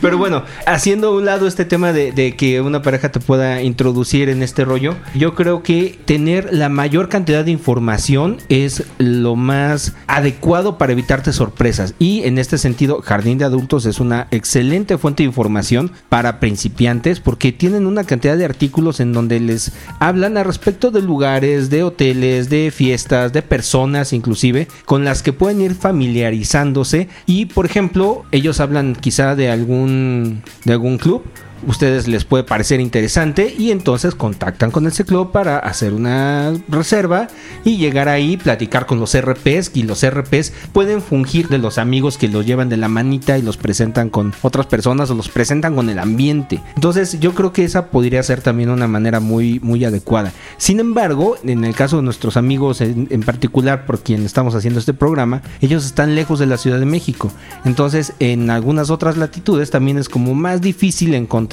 Pero 0.01 0.17
bueno, 0.17 0.43
haciendo 0.65 1.09
a 1.09 1.15
un 1.15 1.25
lado 1.25 1.47
este 1.47 1.65
tema 1.65 1.93
de, 1.93 2.11
de 2.11 2.35
que 2.35 2.61
una 2.61 2.81
pareja 2.81 3.11
te 3.11 3.19
pueda 3.19 3.61
introducir 3.61 4.29
en 4.29 4.41
este 4.41 4.65
rollo, 4.65 4.95
yo 5.15 5.35
creo 5.35 5.61
que 5.61 5.99
tener 6.05 6.49
la 6.51 6.69
mayor 6.69 7.09
cantidad 7.09 7.45
de 7.45 7.51
información 7.51 8.18
es 8.49 8.83
lo 8.97 9.35
más 9.35 9.93
adecuado 10.07 10.77
para 10.77 10.93
evitarte 10.93 11.33
sorpresas. 11.33 11.93
Y 11.99 12.23
en 12.23 12.37
este 12.37 12.57
sentido, 12.57 13.01
Jardín 13.01 13.37
de 13.37 13.45
Adultos 13.45 13.85
es 13.85 13.99
una 13.99 14.27
excelente 14.31 14.97
fuente 14.97 15.23
de 15.23 15.27
información 15.27 15.91
para 16.09 16.39
principiantes 16.39 17.19
porque 17.19 17.51
tienen 17.51 17.85
una 17.85 18.03
cantidad 18.03 18.37
de 18.37 18.45
artículos 18.45 18.99
en 18.99 19.13
donde 19.13 19.39
les 19.39 19.71
hablan 19.99 20.37
al 20.37 20.45
respecto 20.45 20.91
de 20.91 21.01
lugares, 21.01 21.69
de 21.69 21.83
hoteles, 21.83 22.49
de 22.49 22.71
fiestas, 22.71 23.33
de 23.33 23.41
personas 23.41 24.13
inclusive, 24.13 24.67
con 24.85 25.03
las 25.03 25.23
que 25.23 25.33
pueden 25.33 25.61
ir 25.61 25.75
familiarizándose. 25.75 27.07
Y 27.25 27.45
por 27.45 27.65
ejemplo, 27.65 28.25
ellos 28.31 28.59
hablan 28.59 28.95
quizá 28.95 29.35
de 29.35 29.49
algún, 29.49 30.43
de 30.65 30.73
algún 30.73 30.97
club. 30.97 31.23
Ustedes 31.67 32.07
les 32.07 32.23
puede 32.23 32.45
parecer 32.45 32.79
interesante 32.79 33.53
y 33.57 33.71
entonces 33.71 34.15
contactan 34.15 34.71
con 34.71 34.87
ese 34.87 35.03
club 35.03 35.31
para 35.31 35.59
hacer 35.59 35.93
una 35.93 36.53
reserva 36.69 37.27
y 37.65 37.77
llegar 37.77 38.07
ahí, 38.07 38.37
platicar 38.37 38.85
con 38.85 38.99
los 38.99 39.19
RPs 39.19 39.71
y 39.73 39.83
los 39.83 40.05
RPs 40.07 40.53
pueden 40.71 41.01
fungir 41.01 41.49
de 41.49 41.57
los 41.57 41.77
amigos 41.77 42.17
que 42.17 42.29
los 42.29 42.45
llevan 42.45 42.69
de 42.69 42.77
la 42.77 42.87
manita 42.87 43.37
y 43.37 43.41
los 43.41 43.57
presentan 43.57 44.09
con 44.09 44.33
otras 44.41 44.67
personas 44.67 45.11
o 45.11 45.15
los 45.15 45.27
presentan 45.27 45.75
con 45.75 45.89
el 45.89 45.99
ambiente. 45.99 46.61
Entonces 46.75 47.19
yo 47.19 47.35
creo 47.35 47.51
que 47.51 47.65
esa 47.65 47.87
podría 47.87 48.23
ser 48.23 48.41
también 48.41 48.69
una 48.69 48.87
manera 48.87 49.19
muy, 49.19 49.59
muy 49.59 49.83
adecuada. 49.83 50.31
Sin 50.57 50.79
embargo, 50.79 51.35
en 51.43 51.65
el 51.65 51.75
caso 51.75 51.97
de 51.97 52.03
nuestros 52.03 52.37
amigos 52.37 52.79
en, 52.79 53.07
en 53.09 53.21
particular 53.21 53.85
por 53.85 53.99
quien 53.99 54.25
estamos 54.25 54.55
haciendo 54.55 54.79
este 54.79 54.93
programa, 54.93 55.41
ellos 55.59 55.85
están 55.85 56.15
lejos 56.15 56.39
de 56.39 56.45
la 56.45 56.57
Ciudad 56.57 56.79
de 56.79 56.85
México. 56.85 57.31
Entonces 57.65 58.13
en 58.19 58.49
algunas 58.49 58.89
otras 58.89 59.17
latitudes 59.17 59.71
también 59.71 59.97
es 59.97 60.07
como 60.07 60.33
más 60.35 60.61
difícil 60.61 61.13
encontrar 61.15 61.48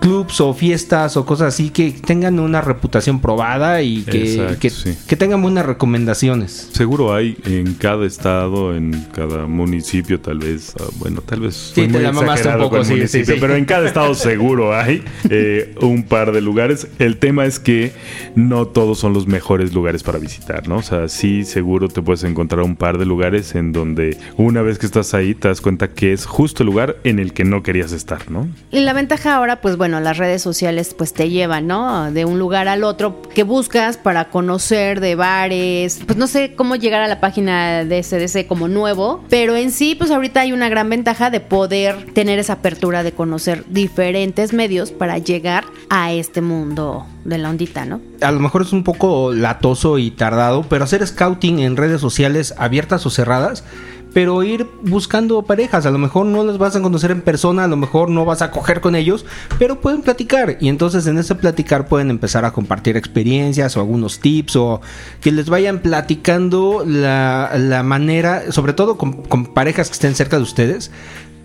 clubs 0.00 0.40
o 0.40 0.54
fiestas 0.54 1.16
o 1.16 1.26
cosas 1.26 1.48
así 1.48 1.70
que 1.70 1.90
tengan 1.90 2.38
una 2.38 2.60
reputación 2.60 3.20
probada 3.20 3.82
y 3.82 4.02
que, 4.02 4.34
Exacto, 4.34 4.58
que, 4.60 4.70
sí. 4.70 4.96
que 5.06 5.16
tengan 5.16 5.42
buenas 5.42 5.66
recomendaciones. 5.66 6.70
Seguro 6.72 7.14
hay 7.14 7.36
en 7.44 7.74
cada 7.74 8.06
estado, 8.06 8.74
en 8.74 9.06
cada 9.14 9.46
municipio, 9.46 10.20
tal 10.20 10.38
vez. 10.38 10.74
ah, 10.80 10.84
bueno, 10.98 11.20
tal 11.22 11.40
vez. 11.40 11.72
Sí, 11.74 11.88
te 11.88 12.00
la 12.00 12.12
mamaste 12.12 12.48
un 12.48 12.58
poco, 12.58 12.84
sí, 12.84 13.06
sí. 13.08 13.22
Pero 13.26 13.54
en 13.56 13.64
cada 13.64 13.86
estado 13.86 14.14
seguro 14.22 14.76
hay 14.76 15.02
eh, 15.28 15.74
un 15.80 16.04
par 16.04 16.32
de 16.32 16.40
lugares. 16.40 16.86
El 16.98 17.16
tema 17.16 17.44
es 17.44 17.58
que 17.58 17.92
no 18.34 18.66
todos 18.66 18.98
son 18.98 19.12
los 19.12 19.26
mejores 19.26 19.72
lugares 19.72 20.02
para 20.02 20.18
visitar, 20.18 20.68
¿no? 20.68 20.76
O 20.76 20.82
sea, 20.82 21.08
sí, 21.08 21.44
seguro 21.44 21.88
te 21.88 22.02
puedes 22.02 22.24
encontrar 22.24 22.62
un 22.62 22.76
par 22.76 22.98
de 22.98 23.06
lugares 23.06 23.54
en 23.54 23.72
donde 23.72 24.16
una 24.36 24.62
vez 24.62 24.78
que 24.78 24.86
estás 24.86 25.14
ahí 25.14 25.34
te 25.34 25.48
das 25.48 25.60
cuenta 25.60 25.88
que 25.88 26.12
es 26.12 26.26
justo 26.26 26.62
el 26.62 26.68
lugar 26.68 26.96
en 27.04 27.18
el 27.18 27.32
que 27.32 27.44
no 27.44 27.62
querías 27.62 27.92
estar, 27.92 28.30
¿no? 28.30 28.48
Y 28.70 28.80
la 28.80 28.92
ventaja 28.92 29.31
ahora, 29.32 29.60
pues 29.60 29.76
bueno, 29.76 30.00
las 30.00 30.18
redes 30.18 30.42
sociales 30.42 30.94
pues 30.96 31.12
te 31.12 31.30
llevan, 31.30 31.66
¿no? 31.66 32.10
De 32.12 32.24
un 32.24 32.38
lugar 32.38 32.68
al 32.68 32.84
otro 32.84 33.22
que 33.34 33.42
buscas 33.42 33.96
para 33.96 34.30
conocer 34.30 35.00
de 35.00 35.14
bares, 35.14 36.00
pues 36.06 36.18
no 36.18 36.26
sé 36.26 36.54
cómo 36.54 36.76
llegar 36.76 37.02
a 37.02 37.08
la 37.08 37.20
página 37.20 37.84
de 37.84 38.02
SDC 38.02 38.46
como 38.46 38.68
nuevo, 38.68 39.24
pero 39.28 39.56
en 39.56 39.70
sí, 39.70 39.94
pues 39.94 40.10
ahorita 40.10 40.40
hay 40.40 40.52
una 40.52 40.68
gran 40.68 40.88
ventaja 40.88 41.30
de 41.30 41.40
poder 41.40 42.12
tener 42.12 42.38
esa 42.38 42.54
apertura 42.54 43.02
de 43.02 43.12
conocer 43.12 43.64
diferentes 43.68 44.52
medios 44.52 44.90
para 44.90 45.18
llegar 45.18 45.64
a 45.88 46.12
este 46.12 46.40
mundo 46.40 47.06
de 47.24 47.38
la 47.38 47.50
ondita, 47.50 47.84
¿no? 47.84 48.00
A 48.20 48.30
lo 48.30 48.40
mejor 48.40 48.62
es 48.62 48.72
un 48.72 48.84
poco 48.84 49.32
latoso 49.32 49.98
y 49.98 50.10
tardado, 50.10 50.62
pero 50.62 50.84
hacer 50.84 51.06
scouting 51.06 51.60
en 51.60 51.76
redes 51.76 52.00
sociales 52.00 52.54
abiertas 52.58 53.06
o 53.06 53.10
cerradas 53.10 53.64
pero 54.12 54.42
ir 54.42 54.66
buscando 54.82 55.42
parejas. 55.42 55.86
A 55.86 55.90
lo 55.90 55.98
mejor 55.98 56.26
no 56.26 56.44
las 56.44 56.58
vas 56.58 56.76
a 56.76 56.82
conocer 56.82 57.10
en 57.10 57.22
persona, 57.22 57.64
a 57.64 57.68
lo 57.68 57.76
mejor 57.76 58.10
no 58.10 58.24
vas 58.24 58.42
a 58.42 58.50
coger 58.50 58.80
con 58.80 58.94
ellos, 58.94 59.24
pero 59.58 59.80
pueden 59.80 60.02
platicar. 60.02 60.58
Y 60.60 60.68
entonces 60.68 61.06
en 61.06 61.18
ese 61.18 61.34
platicar 61.34 61.88
pueden 61.88 62.10
empezar 62.10 62.44
a 62.44 62.52
compartir 62.52 62.96
experiencias 62.96 63.76
o 63.76 63.80
algunos 63.80 64.20
tips 64.20 64.56
o 64.56 64.80
que 65.20 65.32
les 65.32 65.48
vayan 65.48 65.80
platicando 65.80 66.84
la, 66.86 67.52
la 67.56 67.82
manera, 67.82 68.52
sobre 68.52 68.72
todo 68.72 68.96
con, 68.96 69.22
con 69.22 69.46
parejas 69.46 69.88
que 69.88 69.94
estén 69.94 70.14
cerca 70.14 70.36
de 70.36 70.42
ustedes, 70.42 70.90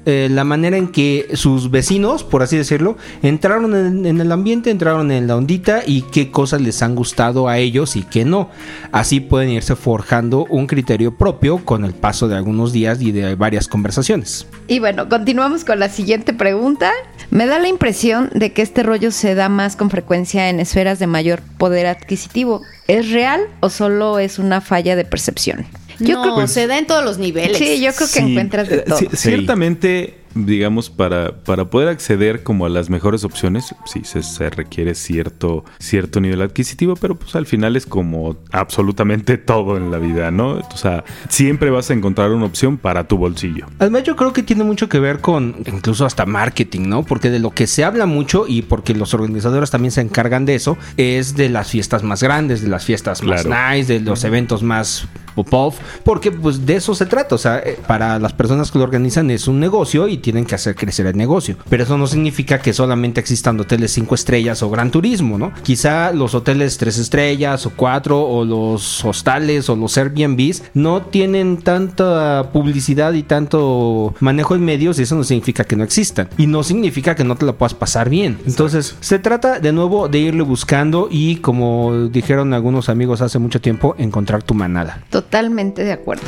eh, 0.10 0.30
la 0.32 0.46
manera 0.46 0.78
en 0.78 0.88
que 0.88 1.28
sus 1.34 1.70
vecinos, 1.70 2.24
por 2.24 2.42
así 2.42 2.56
decirlo, 2.56 2.96
entraron 3.22 3.76
en, 3.76 4.06
en, 4.06 4.22
el 4.22 4.32
ambiente, 4.32 4.72
entraron 4.72 5.12
en 5.12 5.28
la 5.28 5.36
ondita 5.36 5.82
y 5.86 6.04
qué 6.04 6.32
cosas 6.32 6.62
les 6.62 6.82
han 6.82 6.96
gustado 6.96 7.50
a 7.50 7.58
ellos 7.58 7.98
y 7.98 8.04
qué 8.04 8.24
no. 8.24 8.50
Así 8.94 9.20
pueden 9.20 9.50
irse 9.50 9.76
forjando 9.76 10.46
un 10.50 10.66
criterio 10.66 11.18
propio 11.18 11.58
con 11.58 11.84
el 11.84 11.94
paso 11.94 12.30
de 12.30 12.38
algunos 12.38 12.72
días 12.72 13.02
y 13.02 13.12
de 13.12 13.36
varias 13.36 13.68
conversaciones. 13.68 14.48
Y 14.70 14.80
bueno, 14.80 15.10
continuamos 15.10 15.66
con 15.66 15.78
la 15.78 15.90
siguiente 15.90 16.32
pregunta. 16.32 16.94
Me 17.30 17.46
da 17.46 17.60
la 17.60 17.68
impresión 17.68 18.30
de 18.34 18.54
que 18.54 18.62
este 18.62 18.84
rollo 18.84 19.12
se 19.12 19.36
da 19.36 19.50
más 19.50 19.76
con 19.76 19.90
frecuencia 19.90 20.50
en 20.50 20.62
esferas 20.62 21.00
de 21.00 21.08
mayor 21.08 21.42
poder 21.58 21.86
adquisitivo. 21.86 22.62
¿Es 22.88 23.12
real 23.12 23.42
o 23.60 23.70
solo 23.70 24.20
es 24.20 24.40
una 24.40 24.62
falla 24.62 24.96
de 24.96 25.04
percepción? 25.04 25.66
Yo 26.00 26.16
no, 26.16 26.22
creo 26.22 26.36
que 26.38 26.48
se 26.48 26.68
da 26.68 26.78
en 26.78 26.88
todos 26.88 27.04
los 27.04 27.18
niveles. 27.18 27.58
Sí, 27.58 27.82
yo 27.82 27.94
creo 27.94 28.08
que 28.08 28.20
sí, 28.20 28.32
encuentras 28.32 28.70
de 28.70 28.80
todo. 28.80 28.98
Sí, 28.98 29.08
ciertamente, 29.14 30.16
digamos, 30.36 30.90
para, 30.90 31.32
para 31.44 31.66
poder 31.66 31.90
acceder 31.90 32.44
como 32.44 32.66
a 32.66 32.70
las 32.70 32.90
mejores 32.90 33.24
opciones, 33.24 33.76
sí, 33.86 34.02
se, 34.04 34.24
se, 34.24 34.50
requiere 34.50 34.96
cierto, 34.96 35.66
cierto 35.80 36.20
nivel 36.20 36.42
adquisitivo, 36.42 36.96
pero 36.96 37.16
pues 37.16 37.36
al 37.36 37.46
final 37.46 37.76
es 37.76 37.86
como 37.86 38.38
absolutamente 38.52 39.38
todo 39.38 39.78
en 39.78 39.92
la 39.92 39.98
vida, 39.98 40.32
¿no? 40.32 40.60
O 40.74 40.78
sea, 40.78 41.04
siempre 41.30 41.70
vas 41.70 41.90
a 41.90 41.94
encontrar 41.94 42.32
una 42.32 42.46
opción 42.46 42.78
para 42.78 43.08
tu 43.08 43.18
bolsillo. 43.18 43.68
Además, 43.80 44.04
yo 44.04 44.16
creo 44.16 44.34
que 44.34 44.44
tiene 44.44 44.64
mucho 44.64 44.90
que 44.90 45.00
ver 45.00 45.20
con 45.20 45.56
incluso 45.66 46.06
hasta 46.06 46.26
marketing, 46.26 46.88
¿no? 46.88 47.04
Porque 47.04 47.30
de 47.30 47.40
lo 47.40 47.52
que 47.52 47.68
se 47.68 47.84
habla 47.84 48.06
mucho 48.06 48.46
y 48.48 48.62
porque 48.62 48.94
los 48.94 49.14
organizadores 49.14 49.72
también 49.72 49.92
se 49.92 50.02
encargan 50.02 50.46
de 50.46 50.56
eso, 50.56 50.78
es 50.98 51.36
de 51.36 51.50
las 51.50 51.70
fiestas 51.70 52.04
más 52.04 52.24
grandes, 52.24 52.62
de 52.62 52.70
las 52.70 52.86
fiestas 52.86 53.24
más 53.24 53.44
claro. 53.44 53.76
nice, 53.76 53.94
de 53.94 54.00
los 54.00 54.24
eventos 54.24 54.64
más 54.64 55.08
pop 55.44 55.76
porque 56.04 56.32
pues 56.32 56.66
de 56.66 56.76
eso 56.76 56.96
se 56.96 57.06
trata, 57.06 57.36
o 57.36 57.38
sea, 57.38 57.60
eh, 57.60 57.78
para 57.88 58.20
las 58.20 58.34
personas 58.34 58.72
que 58.72 58.80
lo 58.80 58.84
organizan 58.84 59.30
es 59.32 59.48
un 59.48 59.60
negocio 59.60 60.08
y 60.08 60.17
tienen 60.18 60.46
que 60.46 60.56
hacer 60.56 60.76
crecer 60.76 61.06
el 61.08 61.18
negocio, 61.18 61.58
pero 61.70 61.84
eso 61.84 61.98
no 61.98 62.08
significa 62.08 62.60
que 62.60 62.74
solamente 62.74 63.20
existan 63.20 63.60
hoteles 63.60 63.92
5 63.92 64.16
estrellas 64.16 64.64
o 64.64 64.70
gran 64.70 64.92
turismo, 64.92 65.38
¿no? 65.38 65.54
Quizá 65.64 66.12
los 66.12 66.36
hoteles 66.36 66.78
3 66.78 66.98
estrellas 66.98 67.66
o 67.66 67.72
4 67.76 68.20
o 68.20 68.46
los 68.46 69.04
hostales 69.06 69.70
o 69.70 69.76
los 69.76 69.98
Airbnbs 69.98 70.64
no 70.74 71.02
tienen 71.02 71.58
tanta 71.58 72.50
publicidad 72.52 73.14
y 73.14 73.24
tanto 73.24 74.16
manejo 74.20 74.56
en 74.56 74.66
medios 74.66 75.00
y 75.00 75.04
eso 75.04 75.16
no 75.16 75.24
significa 75.24 75.64
que 75.64 75.76
no 75.76 75.84
existan 75.84 76.30
y 76.38 76.48
no 76.48 76.64
significa 76.64 77.16
que 77.16 77.24
no 77.24 77.36
te 77.36 77.46
la 77.46 77.54
puedas 77.54 77.74
pasar 77.74 78.10
bien. 78.10 78.38
Entonces, 78.46 78.96
se 79.00 79.20
trata 79.20 79.60
de 79.60 79.72
nuevo 79.72 80.08
de 80.08 80.20
irle 80.20 80.44
buscando 80.44 81.08
y 81.12 81.38
como 81.38 82.08
dijeron 82.08 82.54
algunos 82.54 82.90
amigos 82.90 83.22
hace 83.22 83.40
mucho 83.40 83.62
tiempo, 83.62 83.96
encontrar 83.98 84.44
tu 84.44 84.54
manada. 84.54 85.04
Totalmente 85.10 85.84
de 85.84 85.94
acuerdo. 85.94 86.28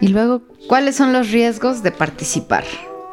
Y 0.00 0.08
luego, 0.08 0.42
¿cuáles 0.68 0.96
son 0.96 1.12
los 1.12 1.30
riesgos 1.30 1.82
de 1.82 1.92
participar? 1.92 2.64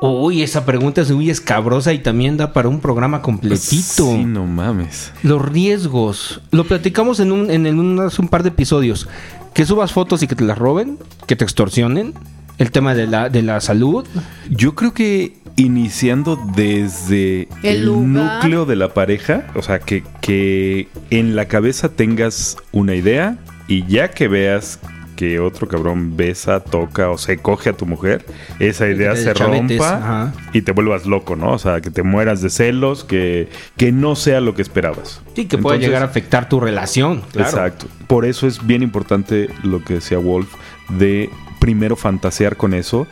Uy, 0.04 0.42
esa 0.42 0.66
pregunta 0.66 1.02
es 1.02 1.12
muy 1.12 1.30
escabrosa 1.30 1.94
y 1.94 2.00
también 2.00 2.36
da 2.36 2.54
para 2.54 2.68
un 2.68 2.80
programa 2.80 3.22
completito. 3.22 4.16
Sí, 4.16 4.26
no 4.26 4.48
mames. 4.48 5.14
Los 5.22 5.40
riesgos. 5.44 6.42
Lo 6.50 6.64
platicamos 6.64 7.20
en 7.20 7.32
un, 7.32 7.52
en 7.52 7.68
un, 7.80 8.00
hace 8.00 8.20
un 8.20 8.28
par 8.28 8.42
de 8.42 8.50
episodios. 8.50 9.08
Que 9.54 9.64
subas 9.64 9.94
fotos 9.94 10.24
y 10.24 10.28
que 10.28 10.36
te 10.36 10.44
las 10.44 10.58
roben, 10.58 10.98
que 11.28 11.36
te 11.36 11.44
extorsionen. 11.44 12.16
El 12.58 12.72
tema 12.72 12.96
de 12.96 13.06
la, 13.06 13.30
de 13.30 13.44
la 13.44 13.62
salud. 13.62 14.04
Yo 14.50 14.74
creo 14.74 14.92
que 14.96 15.38
iniciando 15.56 16.36
desde 16.56 17.48
el, 17.62 17.88
el 17.88 18.14
núcleo 18.14 18.66
de 18.66 18.76
la 18.78 18.96
pareja, 18.96 19.52
o 19.56 19.62
sea, 19.62 19.78
que, 19.80 20.04
que 20.20 20.88
en 21.12 21.36
la 21.36 21.46
cabeza 21.46 21.90
tengas 21.90 22.58
una 22.72 22.96
idea 22.96 23.38
y 23.68 23.86
ya 23.86 24.10
que 24.10 24.28
veas 24.28 24.80
que 25.22 25.40
otro 25.40 25.68
cabrón 25.68 26.18
besa, 26.18 26.62
toca 26.62 27.12
o 27.12 27.18
se 27.20 27.38
coge 27.38 27.70
a 27.70 27.74
tu 27.74 27.86
mujer, 27.86 28.26
esa 28.58 28.88
idea 28.88 29.16
se 29.16 29.32
chavetes, 29.36 29.78
rompa 29.78 29.98
ajá. 29.98 30.34
y 30.52 30.64
te 30.64 30.72
vuelvas 30.72 31.06
loco, 31.06 31.36
¿no? 31.36 31.52
O 31.52 31.60
sea, 31.60 31.80
que 31.80 31.92
te 31.92 32.02
mueras 32.02 32.42
de 32.42 32.50
celos, 32.50 33.04
que, 33.04 33.48
que 33.78 33.92
no 33.92 34.16
sea 34.16 34.42
lo 34.42 34.56
que 34.56 34.64
esperabas. 34.64 35.22
Sí, 35.36 35.46
que 35.46 35.60
pueda 35.60 35.78
llegar 35.78 36.02
a 36.02 36.06
afectar 36.06 36.50
tu 36.50 36.60
relación. 36.60 37.22
Claro. 37.34 37.48
Exacto. 37.48 37.86
Por 38.08 38.26
eso 38.26 38.48
es 38.48 38.66
bien 38.66 38.82
importante 38.82 39.52
lo 39.62 39.84
que 39.84 39.94
decía 39.94 40.18
Wolf, 40.18 40.56
de 40.90 41.30
primero 41.60 41.96
fantasear 41.96 42.58
con 42.58 42.74
eso 42.74 43.06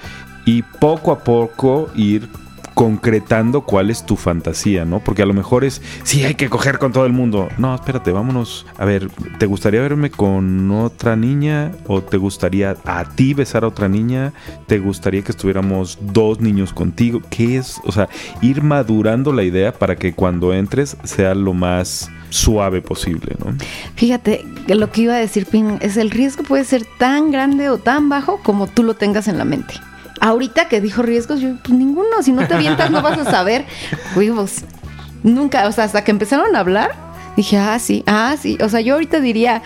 y 0.46 0.64
poco 0.64 1.12
a 1.12 1.24
poco 1.24 1.92
ir 1.94 2.28
concretando 2.80 3.64
cuál 3.64 3.90
es 3.90 4.06
tu 4.06 4.16
fantasía, 4.16 4.86
¿no? 4.86 5.02
Porque 5.02 5.22
a 5.22 5.26
lo 5.26 5.34
mejor 5.34 5.66
es, 5.66 5.82
sí, 6.04 6.24
hay 6.24 6.36
que 6.36 6.50
coger 6.50 6.80
con 6.80 6.94
todo 6.94 7.06
el 7.06 7.12
mundo. 7.12 7.50
No, 7.58 7.76
espérate, 7.76 8.14
vámonos. 8.14 8.66
A 8.78 8.86
ver, 8.86 9.10
¿te 9.38 9.48
gustaría 9.48 9.82
verme 9.82 10.10
con 10.10 10.72
otra 10.72 11.18
niña? 11.18 11.74
¿O 11.88 12.02
te 12.02 12.16
gustaría 12.16 12.78
a 12.86 13.04
ti 13.04 13.34
besar 13.34 13.66
a 13.66 13.68
otra 13.68 13.90
niña? 13.90 14.32
¿Te 14.68 14.80
gustaría 14.80 15.22
que 15.24 15.34
estuviéramos 15.34 15.98
dos 16.00 16.40
niños 16.40 16.72
contigo? 16.72 17.22
¿Qué 17.30 17.58
es? 17.58 17.82
O 17.84 17.92
sea, 17.92 18.08
ir 18.42 18.64
madurando 18.64 19.34
la 19.34 19.44
idea 19.44 19.74
para 19.74 19.98
que 19.98 20.14
cuando 20.14 20.54
entres 20.54 20.96
sea 21.04 21.36
lo 21.36 21.54
más 21.54 22.10
suave 22.30 22.82
posible, 22.82 23.36
¿no? 23.44 23.58
Fíjate, 23.96 24.46
lo 24.70 24.90
que 24.90 25.02
iba 25.02 25.16
a 25.16 25.20
decir 25.20 25.48
Pin 25.48 25.80
es 25.82 25.98
el 25.98 26.12
riesgo 26.12 26.44
puede 26.44 26.64
ser 26.64 26.86
tan 26.98 27.30
grande 27.30 27.70
o 27.70 27.78
tan 27.78 28.08
bajo 28.08 28.40
como 28.42 28.68
tú 28.68 28.84
lo 28.84 28.94
tengas 28.94 29.28
en 29.28 29.38
la 29.38 29.44
mente. 29.44 29.74
Ahorita 30.20 30.68
que 30.68 30.82
dijo 30.82 31.02
riesgos, 31.02 31.40
yo, 31.40 31.56
pues 31.64 31.78
ninguno, 31.78 32.22
si 32.22 32.32
no 32.32 32.48
te 32.48 32.54
avientas 32.54 32.92
no 32.92 33.02
vas 33.02 33.18
a 33.18 33.30
saber. 33.30 33.66
Huevos. 34.16 34.64
Nunca, 35.24 35.68
o 35.68 35.72
sea, 35.72 35.84
hasta 35.84 36.04
que 36.04 36.12
empezaron 36.12 36.56
a 36.56 36.60
hablar, 36.60 36.92
dije, 37.36 37.58
ah, 37.58 37.78
sí, 37.80 38.04
ah, 38.08 38.36
sí. 38.40 38.58
O 38.62 38.70
sea, 38.70 38.82
yo 38.82 38.94
ahorita 38.96 39.20
diría, 39.20 39.62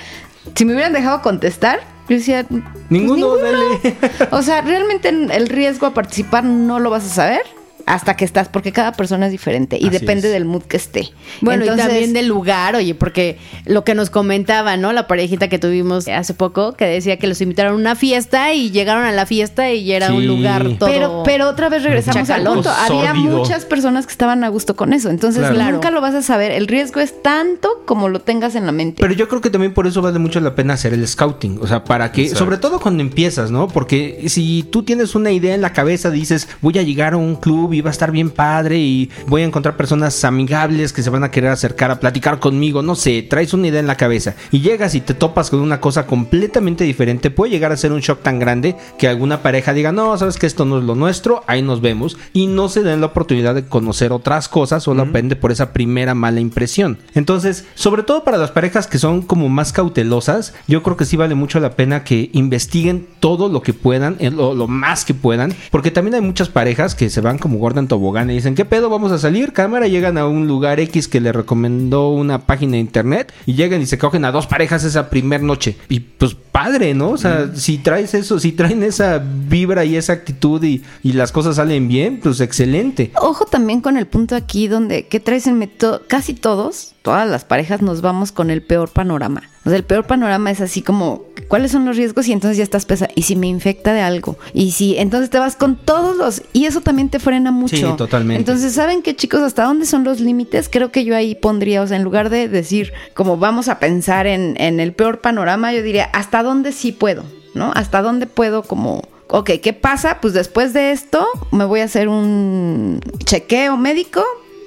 si 0.56 0.66
me 0.66 0.74
hubieran 0.74 0.94
dejado 0.94 1.22
contestar, 1.22 1.82
yo 2.10 2.18
decía, 2.18 2.46
pues, 2.48 2.64
ninguno, 2.90 3.36
ninguno. 3.36 3.38
dale. 3.38 3.98
O 4.32 4.42
sea, 4.42 4.62
realmente 4.62 5.10
el 5.10 5.48
riesgo 5.48 5.88
a 5.88 5.94
participar 5.94 6.44
no 6.44 6.80
lo 6.80 6.90
vas 6.90 7.06
a 7.06 7.10
saber 7.10 7.63
hasta 7.86 8.16
que 8.16 8.26
estás, 8.26 8.48
porque 8.48 8.72
cada 8.72 8.94
persona 8.94 9.26
es 9.26 9.32
diferente 9.32 9.78
y 9.80 9.88
Así 9.88 10.00
depende 10.00 10.28
es. 10.28 10.34
del 10.34 10.46
mood 10.46 10.64
que 10.64 10.78
esté. 10.78 11.10
Bueno, 11.42 11.64
Entonces, 11.64 11.86
y 11.86 11.90
también 11.90 12.14
del 12.14 12.28
lugar, 12.28 12.76
oye, 12.76 12.96
porque 12.96 13.38
lo 13.66 13.84
que 13.84 13.96
nos 13.96 14.10
comentaba, 14.10 14.78
¿no? 14.78 14.94
La 14.94 15.08
parejita 15.08 15.50
que 15.50 15.60
tuvimos 15.60 16.08
hace 16.08 16.34
poco, 16.34 16.74
que 16.74 16.86
decía 16.86 17.18
que 17.18 17.28
los 17.28 17.42
invitaron 17.42 17.74
a 17.74 17.76
una 17.76 17.96
fiesta 17.96 18.54
y 18.54 18.72
llegaron 18.72 19.04
a 19.04 19.12
la 19.12 19.26
fiesta 19.26 19.72
y 19.72 19.92
era 19.92 20.08
sí. 20.08 20.14
un 20.14 20.28
lugar 20.28 20.64
todo. 20.78 20.90
Pero, 20.90 21.24
pero 21.26 21.50
otra 21.50 21.70
vez 21.70 21.84
regresamos 21.84 22.30
al 22.30 22.44
punto. 22.44 22.70
Había 22.70 23.14
muchas 23.14 23.66
personas 23.66 24.06
que 24.06 24.12
estaban 24.12 24.44
a 24.44 24.50
gusto 24.50 24.76
con 24.76 24.94
eso. 24.94 25.10
Entonces, 25.10 25.50
claro. 25.50 25.74
nunca 25.74 25.92
lo 25.92 26.02
vas 26.02 26.16
a 26.16 26.22
saber. 26.22 26.52
El 26.52 26.68
riesgo 26.68 27.00
es 27.00 27.22
tanto 27.22 27.84
como 27.86 28.10
lo 28.10 28.20
tengas 28.20 28.56
en 28.56 28.66
la 28.66 28.72
mente. 28.72 29.02
Pero 29.02 29.14
yo 29.14 29.28
creo 29.28 29.42
que 29.42 29.50
también 29.50 29.74
por 29.74 29.88
eso 29.88 30.02
vale 30.02 30.20
mucho 30.20 30.40
la 30.40 30.56
pena 30.56 30.74
hacer 30.74 30.94
el 30.94 31.08
scouting. 31.08 31.60
O 31.62 31.68
sea, 31.68 31.84
para 31.84 32.12
que, 32.12 32.24
Exacto. 32.24 32.46
sobre 32.46 32.58
todo 32.58 32.80
cuando 32.80 33.02
empiezas, 33.02 33.52
¿no? 33.52 33.68
Porque 33.68 34.24
si 34.28 34.64
tú 34.72 34.84
tienes 34.84 35.16
una 35.16 35.32
idea 35.32 35.54
en 35.54 35.62
la 35.62 35.74
cabeza, 35.74 36.10
dices, 36.10 36.48
voy 36.62 36.78
a 36.78 36.84
llegar 36.84 37.14
a 37.14 37.18
un 37.18 37.36
club 37.36 37.73
y 37.74 37.82
va 37.82 37.90
a 37.90 37.92
estar 37.92 38.12
bien 38.12 38.30
padre 38.30 38.78
y 38.78 39.10
voy 39.28 39.42
a 39.42 39.46
encontrar 39.46 39.78
personas 39.78 40.24
amigables 40.24 40.94
que 40.94 41.04
se 41.04 41.10
van 41.10 41.24
a 41.24 41.32
querer 41.32 41.52
acercar 41.52 41.92
a 41.92 42.00
platicar 42.00 42.40
conmigo, 42.40 42.82
no 42.82 42.96
sé, 42.96 43.22
traes 43.24 43.54
una 43.54 43.68
idea 43.68 43.80
en 43.80 43.88
la 43.88 43.98
cabeza 43.98 44.36
y 44.52 44.62
llegas 44.62 44.96
y 44.96 45.02
te 45.02 45.14
topas 45.14 45.50
con 45.50 45.60
una 45.60 45.80
cosa 45.80 46.06
completamente 46.06 46.84
diferente, 46.84 47.32
puede 47.32 47.52
llegar 47.52 47.72
a 47.72 47.78
ser 47.78 47.92
un 47.92 48.02
shock 48.02 48.22
tan 48.22 48.40
grande 48.40 48.76
que 48.98 49.08
alguna 49.08 49.42
pareja 49.42 49.74
diga, 49.74 49.92
no, 49.92 50.18
sabes 50.18 50.38
que 50.38 50.48
esto 50.48 50.66
no 50.66 50.78
es 50.80 50.84
lo 50.84 50.96
nuestro, 50.96 51.44
ahí 51.48 51.62
nos 51.62 51.82
vemos 51.82 52.18
y 52.34 52.48
no 52.48 52.70
se 52.70 52.84
den 52.84 53.02
la 53.02 53.08
oportunidad 53.08 53.56
de 53.56 53.66
conocer 53.66 54.12
otras 54.12 54.50
cosas, 54.50 54.84
solo 54.84 55.06
depende 55.06 55.36
uh 55.36 55.38
-huh. 55.38 55.42
por 55.42 55.52
esa 55.52 55.74
primera 55.74 56.14
mala 56.16 56.40
impresión. 56.40 56.98
Entonces, 57.14 57.66
sobre 57.76 58.04
todo 58.04 58.24
para 58.24 58.38
las 58.38 58.52
parejas 58.52 58.88
que 58.88 59.00
son 59.00 59.22
como 59.22 59.50
más 59.50 59.74
cautelosas, 59.74 60.54
yo 60.68 60.84
creo 60.84 60.98
que 60.98 61.06
sí 61.06 61.18
vale 61.18 61.36
mucho 61.36 61.60
la 61.60 61.76
pena 61.76 62.04
que 62.04 62.30
investiguen 62.34 63.08
todo 63.20 63.50
lo 63.50 63.62
que 63.62 63.74
puedan, 63.74 64.18
lo, 64.20 64.54
lo 64.54 64.68
más 64.68 65.06
que 65.06 65.14
puedan, 65.14 65.54
porque 65.72 65.92
también 65.92 66.16
hay 66.16 66.22
muchas 66.22 66.50
parejas 66.50 66.96
que 66.96 67.10
se 67.10 67.22
van 67.22 67.38
como 67.38 67.60
Gordon 67.64 67.88
tobogán 67.88 68.30
y 68.30 68.34
dicen, 68.34 68.56
¿qué 68.56 68.66
pedo? 68.66 68.90
Vamos 68.90 69.14
a 69.14 69.18
salir. 69.18 69.54
Cámara, 69.54 69.88
llegan 69.88 70.18
a 70.18 70.28
un 70.28 70.50
lugar 70.50 70.82
X 70.82 71.08
que 71.08 71.22
le 71.22 71.32
recomendó 71.32 72.10
una 72.10 72.40
página 72.40 72.74
de 72.74 72.80
internet 72.80 73.34
y 73.46 73.54
llegan 73.54 73.82
y 73.82 73.86
se 73.86 73.98
cogen 73.98 74.26
a 74.26 74.34
dos 74.34 74.48
parejas 74.48 74.84
esa 74.84 75.10
primer 75.10 75.42
noche. 75.42 75.78
Y 75.88 76.02
pues 76.02 76.36
padre, 76.36 76.94
¿no? 76.94 77.12
O 77.12 77.18
sea, 77.18 77.56
si 77.56 77.78
traes 77.78 78.16
eso, 78.16 78.38
si 78.38 78.52
traen 78.52 78.84
esa 78.84 79.24
vibra 79.24 79.86
y 79.86 79.96
esa 79.96 80.12
actitud 80.12 80.62
y, 80.62 80.84
y 81.04 81.14
las 81.14 81.32
cosas 81.32 81.56
salen 81.56 81.88
bien, 81.88 82.20
pues 82.22 82.42
excelente. 82.42 83.14
Ojo 83.16 83.46
también 83.46 83.80
con 83.80 83.96
el 83.96 84.08
punto 84.08 84.36
aquí 84.36 84.68
donde, 84.68 85.08
¿qué 85.08 85.22
traes 85.22 85.48
en 85.48 85.58
método? 85.58 86.02
Casi 86.08 86.34
todos, 86.34 86.93
todas 87.04 87.30
las 87.30 87.44
parejas 87.44 87.82
nos 87.82 88.02
vamos 88.02 88.32
con 88.32 88.50
el 88.50 88.64
peor 88.64 88.90
panorama. 88.90 89.44
O 89.66 89.70
sea, 89.70 89.78
el 89.78 89.84
peor 89.84 90.08
panorama 90.08 90.52
es 90.52 90.62
así 90.62 90.82
como, 90.82 91.26
¿cuáles 91.50 91.72
son 91.72 91.86
los 91.86 91.98
riesgos? 91.98 92.28
Y 92.28 92.32
entonces 92.32 92.58
ya 92.58 92.64
estás 92.64 92.86
pesa. 92.86 93.10
¿Y 93.14 93.24
si 93.24 93.36
me 93.36 93.48
infecta 93.48 93.94
de 93.94 94.02
algo? 94.02 94.38
Y 94.54 94.72
si, 94.72 94.98
entonces 94.98 95.30
te 95.30 95.38
vas 95.38 95.56
con 95.58 95.76
todos 95.76 96.16
los... 96.18 96.42
Y 96.54 96.66
eso 96.66 96.82
también 96.82 97.10
te 97.10 97.20
frena 97.20 97.52
mucho. 97.52 97.76
Sí, 97.76 97.98
totalmente. 97.98 98.40
Entonces, 98.40 98.74
¿saben 98.74 99.02
qué 99.04 99.16
chicos? 99.16 99.42
¿Hasta 99.42 99.66
dónde 99.66 99.86
son 99.86 100.06
los 100.06 100.22
límites? 100.22 100.70
Creo 100.72 100.92
que 100.92 101.04
yo 101.04 101.16
ahí 101.16 101.36
pondría, 101.36 101.82
o 101.82 101.88
sea, 101.88 101.98
en 101.98 102.04
lugar 102.04 102.30
de 102.30 102.48
decir, 102.48 102.94
como 103.14 103.38
vamos 103.38 103.68
a 103.68 103.80
pensar 103.80 104.26
en, 104.26 104.56
en 104.58 104.80
el 104.80 104.94
peor 104.94 105.20
panorama, 105.20 105.74
yo 105.74 105.84
diría, 105.84 106.06
¿hasta 106.14 106.42
dónde 106.42 106.72
sí 106.72 106.94
puedo? 106.94 107.26
¿No? 107.54 107.72
¿Hasta 107.76 108.02
dónde 108.02 108.26
puedo 108.28 108.64
como 108.64 109.04
ok, 109.28 109.52
¿qué 109.62 109.74
pasa? 109.74 110.20
Pues 110.22 110.34
después 110.34 110.74
de 110.74 110.92
esto 110.92 111.26
me 111.52 111.66
voy 111.66 111.80
a 111.80 111.86
hacer 111.86 112.08
un 112.08 113.00
chequeo 113.26 113.78
médico 113.78 114.24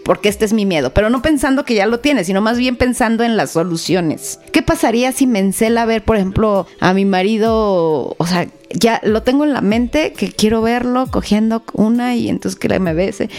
porque 0.06 0.28
este 0.28 0.44
es 0.44 0.52
mi 0.52 0.64
miedo, 0.64 0.94
pero 0.94 1.10
no 1.10 1.20
pensando 1.20 1.64
que 1.64 1.74
ya 1.74 1.84
lo 1.84 1.98
tienes, 1.98 2.28
sino 2.28 2.40
más 2.40 2.58
bien 2.58 2.76
pensando 2.76 3.24
en 3.24 3.36
las 3.36 3.50
soluciones. 3.50 4.38
¿Qué 4.52 4.62
pasaría 4.62 5.10
si 5.10 5.26
me 5.26 5.40
encela 5.40 5.84
ver, 5.84 6.04
por 6.04 6.14
ejemplo, 6.14 6.68
a 6.78 6.94
mi 6.94 7.04
marido, 7.04 8.14
o 8.16 8.26
sea, 8.26 8.46
ya 8.70 9.00
lo 9.02 9.24
tengo 9.24 9.42
en 9.42 9.52
la 9.52 9.62
mente 9.62 10.12
que 10.12 10.30
quiero 10.30 10.62
verlo 10.62 11.08
cogiendo 11.10 11.64
una 11.72 12.14
y 12.14 12.28
entonces 12.28 12.58
que 12.58 12.78
me 12.78 12.94
bese? 12.94 13.30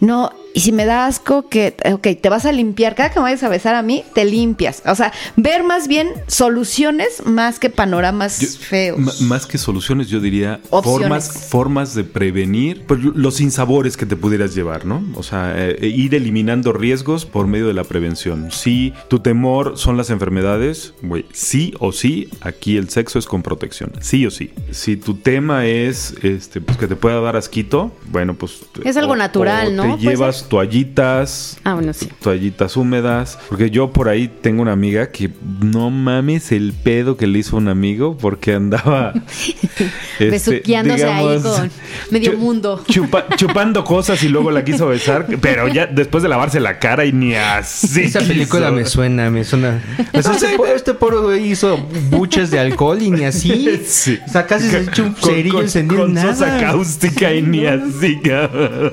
No, 0.00 0.32
y 0.58 0.60
si 0.60 0.72
me 0.72 0.86
da 0.86 1.06
asco 1.06 1.48
que, 1.48 1.76
ok, 1.92 2.20
te 2.20 2.28
vas 2.28 2.44
a 2.44 2.50
limpiar, 2.50 2.96
cada 2.96 3.10
que 3.10 3.20
me 3.20 3.22
vayas 3.22 3.44
a 3.44 3.48
besar 3.48 3.76
a 3.76 3.82
mí, 3.82 4.02
te 4.12 4.24
limpias. 4.24 4.82
O 4.86 4.96
sea, 4.96 5.12
ver 5.36 5.62
más 5.62 5.86
bien 5.86 6.08
soluciones 6.26 7.24
más 7.24 7.60
que 7.60 7.70
panoramas 7.70 8.40
Yo- 8.40 8.48
feos. 8.58 9.20
más 9.20 9.46
que 9.46 9.56
soluciones, 9.56 10.08
yo 10.08 10.18
diría 10.18 10.58
Opciones. 10.70 11.00
formas, 11.28 11.46
formas 11.48 11.94
de 11.94 12.02
prevenir 12.02 12.82
pues, 12.88 12.98
los 13.04 13.36
sinsabores 13.36 13.96
que 13.96 14.04
te 14.04 14.16
pudieras 14.16 14.52
llevar, 14.52 14.84
¿no? 14.84 15.00
O 15.14 15.22
sea, 15.22 15.52
eh, 15.56 15.86
ir 15.86 16.16
eliminando 16.16 16.72
riesgos 16.72 17.24
por 17.24 17.46
medio 17.46 17.68
de 17.68 17.74
la 17.74 17.84
prevención. 17.84 18.50
Si 18.50 18.92
tu 19.06 19.20
temor 19.20 19.78
son 19.78 19.96
las 19.96 20.10
enfermedades, 20.10 20.92
güey, 21.02 21.24
sí 21.32 21.72
o 21.78 21.92
sí, 21.92 22.30
aquí 22.40 22.78
el 22.78 22.88
sexo 22.88 23.20
es 23.20 23.26
con 23.26 23.44
protección, 23.44 23.92
sí 24.00 24.26
o 24.26 24.32
sí. 24.32 24.50
Si 24.72 24.96
tu 24.96 25.14
tema 25.14 25.66
es 25.66 26.14
este, 26.24 26.60
pues, 26.60 26.76
que 26.78 26.88
te 26.88 26.96
pueda 26.96 27.20
dar 27.20 27.36
asquito, 27.36 27.92
bueno, 28.06 28.34
pues... 28.34 28.58
Es 28.84 28.96
algo 28.96 29.14
natural, 29.14 29.76
¿no? 29.76 29.96
Te 29.96 30.02
llevas 30.02 30.47
toallitas, 30.48 31.58
Ah, 31.64 31.74
bueno, 31.74 31.92
sí. 31.92 32.08
toallitas 32.22 32.76
húmedas. 32.76 33.38
Porque 33.48 33.70
yo 33.70 33.92
por 33.92 34.08
ahí 34.08 34.28
tengo 34.40 34.62
una 34.62 34.72
amiga 34.72 35.10
que 35.10 35.30
no 35.62 35.90
mames 35.90 36.52
el 36.52 36.72
pedo 36.72 37.16
que 37.16 37.26
le 37.26 37.38
hizo 37.40 37.56
un 37.56 37.68
amigo 37.68 38.16
porque 38.16 38.54
andaba 38.54 39.12
este, 40.18 40.30
Besuqueándose 40.30 41.04
ahí 41.04 41.40
con 41.40 41.70
medio 42.10 42.32
chu- 42.32 42.38
mundo. 42.38 42.84
chupa- 42.88 43.26
chupando 43.36 43.84
cosas 43.84 44.22
y 44.22 44.28
luego 44.28 44.50
la 44.50 44.64
quiso 44.64 44.88
besar, 44.88 45.26
pero 45.40 45.68
ya 45.68 45.86
después 45.86 46.22
de 46.22 46.28
lavarse 46.28 46.60
la 46.60 46.78
cara 46.78 47.04
y 47.04 47.12
ni 47.12 47.34
así. 47.34 48.02
Esa 48.02 48.20
película 48.20 48.66
quiso. 48.68 48.72
me 48.76 48.84
suena, 48.86 49.30
me 49.30 49.44
suena. 49.44 49.82
Sea, 50.20 50.32
este, 50.32 50.56
este 50.74 50.94
poro 50.94 51.34
hizo 51.36 51.76
buches 52.10 52.50
de 52.50 52.58
alcohol 52.58 53.00
y 53.02 53.10
ni 53.10 53.24
así. 53.24 53.80
Sí. 53.86 54.18
O 54.26 54.30
sea, 54.30 54.46
casi 54.46 54.68
se 54.68 54.80
echó 54.82 55.04
un 55.04 55.14
Con- 55.14 55.30
cerillo 55.34 55.54
con- 55.54 55.64
encendido 55.64 56.02
con 56.02 56.14
nada. 56.14 56.34
sosa 56.34 56.58
cáustica 56.60 57.32
y 57.34 57.42
ni 57.42 57.66
así, 57.66 58.18
cabrón. 58.20 58.92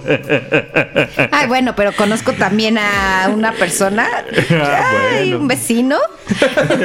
Ay, 1.46 1.50
bueno, 1.50 1.76
pero 1.76 1.94
conozco 1.96 2.34
también 2.34 2.78
a 2.78 3.30
una 3.34 3.54
persona, 3.54 4.08
Ah, 4.52 4.92
ay, 5.14 5.30
bueno. 5.30 5.40
un 5.40 5.48
vecino, 5.48 5.98